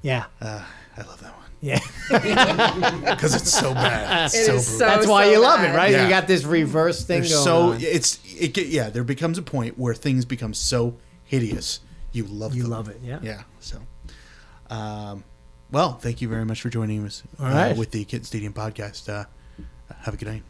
Yeah, 0.00 0.24
Uh, 0.40 0.62
I 0.96 1.02
love 1.02 1.20
that 1.20 1.34
one 1.36 1.44
yeah. 1.60 1.80
because 3.14 3.34
it's 3.34 3.52
so 3.52 3.72
bad. 3.74 4.26
It's 4.26 4.34
It 4.34 4.46
so 4.46 4.54
is 4.54 4.66
so 4.66 4.78
That's 4.78 5.06
why 5.06 5.24
so 5.26 5.30
you 5.32 5.40
love 5.40 5.62
it, 5.62 5.74
right? 5.74 5.90
Yeah. 5.92 6.04
You 6.04 6.08
got 6.10 6.26
this 6.26 6.44
reverse 6.44 7.04
thing 7.04 7.20
going 7.20 7.30
so 7.32 7.72
on. 7.72 7.78
it's 7.80 8.18
it 8.24 8.56
yeah. 8.56 8.90
There 8.90 9.04
becomes 9.04 9.36
a 9.38 9.42
point 9.42 9.78
where 9.78 9.94
things 9.94 10.24
become 10.24 10.54
so 10.54 10.96
hideous. 11.24 11.80
You 12.14 12.24
love 12.24 12.54
You 12.54 12.62
them. 12.62 12.70
love 12.70 12.88
it, 12.88 13.00
yeah. 13.02 13.18
Yeah. 13.22 13.42
So, 13.58 13.78
um, 14.70 15.24
well, 15.72 15.94
thank 15.94 16.22
you 16.22 16.28
very 16.28 16.44
much 16.44 16.62
for 16.62 16.70
joining 16.70 17.04
us. 17.04 17.24
All 17.40 17.46
uh, 17.46 17.52
right. 17.52 17.76
with 17.76 17.90
the 17.90 18.04
Kitten 18.04 18.24
Stadium 18.24 18.52
podcast. 18.52 19.08
Uh, 19.08 19.24
have 20.02 20.14
a 20.14 20.16
good 20.16 20.28
night. 20.28 20.42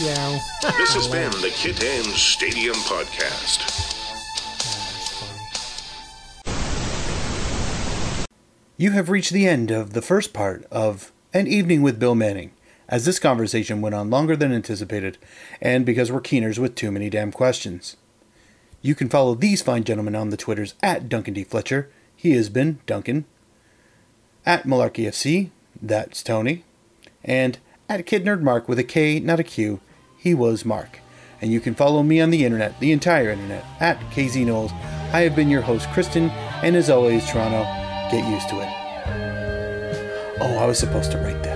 Yeah. 0.00 0.38
This 0.76 0.94
has 0.94 1.08
been 1.08 1.30
the 1.40 1.50
Kit 1.54 1.82
and 1.82 2.06
Stadium 2.06 2.76
Podcast. 2.76 3.88
You 8.76 8.90
have 8.92 9.08
reached 9.08 9.32
the 9.32 9.48
end 9.48 9.70
of 9.70 9.92
the 9.92 10.02
first 10.02 10.32
part 10.32 10.66
of 10.70 11.12
An 11.32 11.46
Evening 11.46 11.82
with 11.82 11.98
Bill 11.98 12.14
Manning, 12.14 12.52
as 12.88 13.04
this 13.06 13.18
conversation 13.18 13.80
went 13.80 13.94
on 13.94 14.10
longer 14.10 14.36
than 14.36 14.52
anticipated, 14.52 15.18
and 15.60 15.86
because 15.86 16.12
we're 16.12 16.20
keeners 16.20 16.58
with 16.58 16.74
too 16.74 16.92
many 16.92 17.08
damn 17.08 17.32
questions. 17.32 17.96
You 18.84 18.96
can 18.96 19.08
follow 19.08 19.36
these 19.36 19.62
fine 19.62 19.84
gentlemen 19.84 20.16
on 20.16 20.30
the 20.30 20.36
Twitters 20.36 20.74
at 20.82 21.08
Duncan 21.08 21.34
D. 21.34 21.44
Fletcher, 21.44 21.88
he 22.16 22.32
has 22.32 22.48
been 22.48 22.80
Duncan, 22.84 23.24
at 24.44 24.64
Malarkey 24.64 25.06
FC, 25.06 25.50
that's 25.80 26.22
Tony, 26.24 26.64
and 27.24 27.58
at 27.88 28.06
Kid 28.06 28.24
Nerd 28.24 28.42
Mark 28.42 28.68
with 28.68 28.80
a 28.80 28.84
K, 28.84 29.20
not 29.20 29.38
a 29.38 29.44
Q, 29.44 29.80
he 30.18 30.34
was 30.34 30.64
Mark. 30.64 30.98
And 31.40 31.52
you 31.52 31.60
can 31.60 31.76
follow 31.76 32.02
me 32.02 32.20
on 32.20 32.30
the 32.30 32.44
internet, 32.44 32.80
the 32.80 32.90
entire 32.90 33.30
internet, 33.30 33.64
at 33.78 34.00
KZ 34.10 34.44
Knowles. 34.46 34.72
I 35.12 35.20
have 35.20 35.36
been 35.36 35.48
your 35.48 35.62
host, 35.62 35.88
Kristin, 35.90 36.30
and 36.62 36.74
as 36.74 36.90
always, 36.90 37.28
Toronto, 37.28 37.62
get 38.10 38.28
used 38.28 38.48
to 38.48 38.60
it. 38.60 38.68
Oh, 40.40 40.58
I 40.58 40.66
was 40.66 40.78
supposed 40.78 41.12
to 41.12 41.18
write 41.18 41.40
that. 41.44 41.51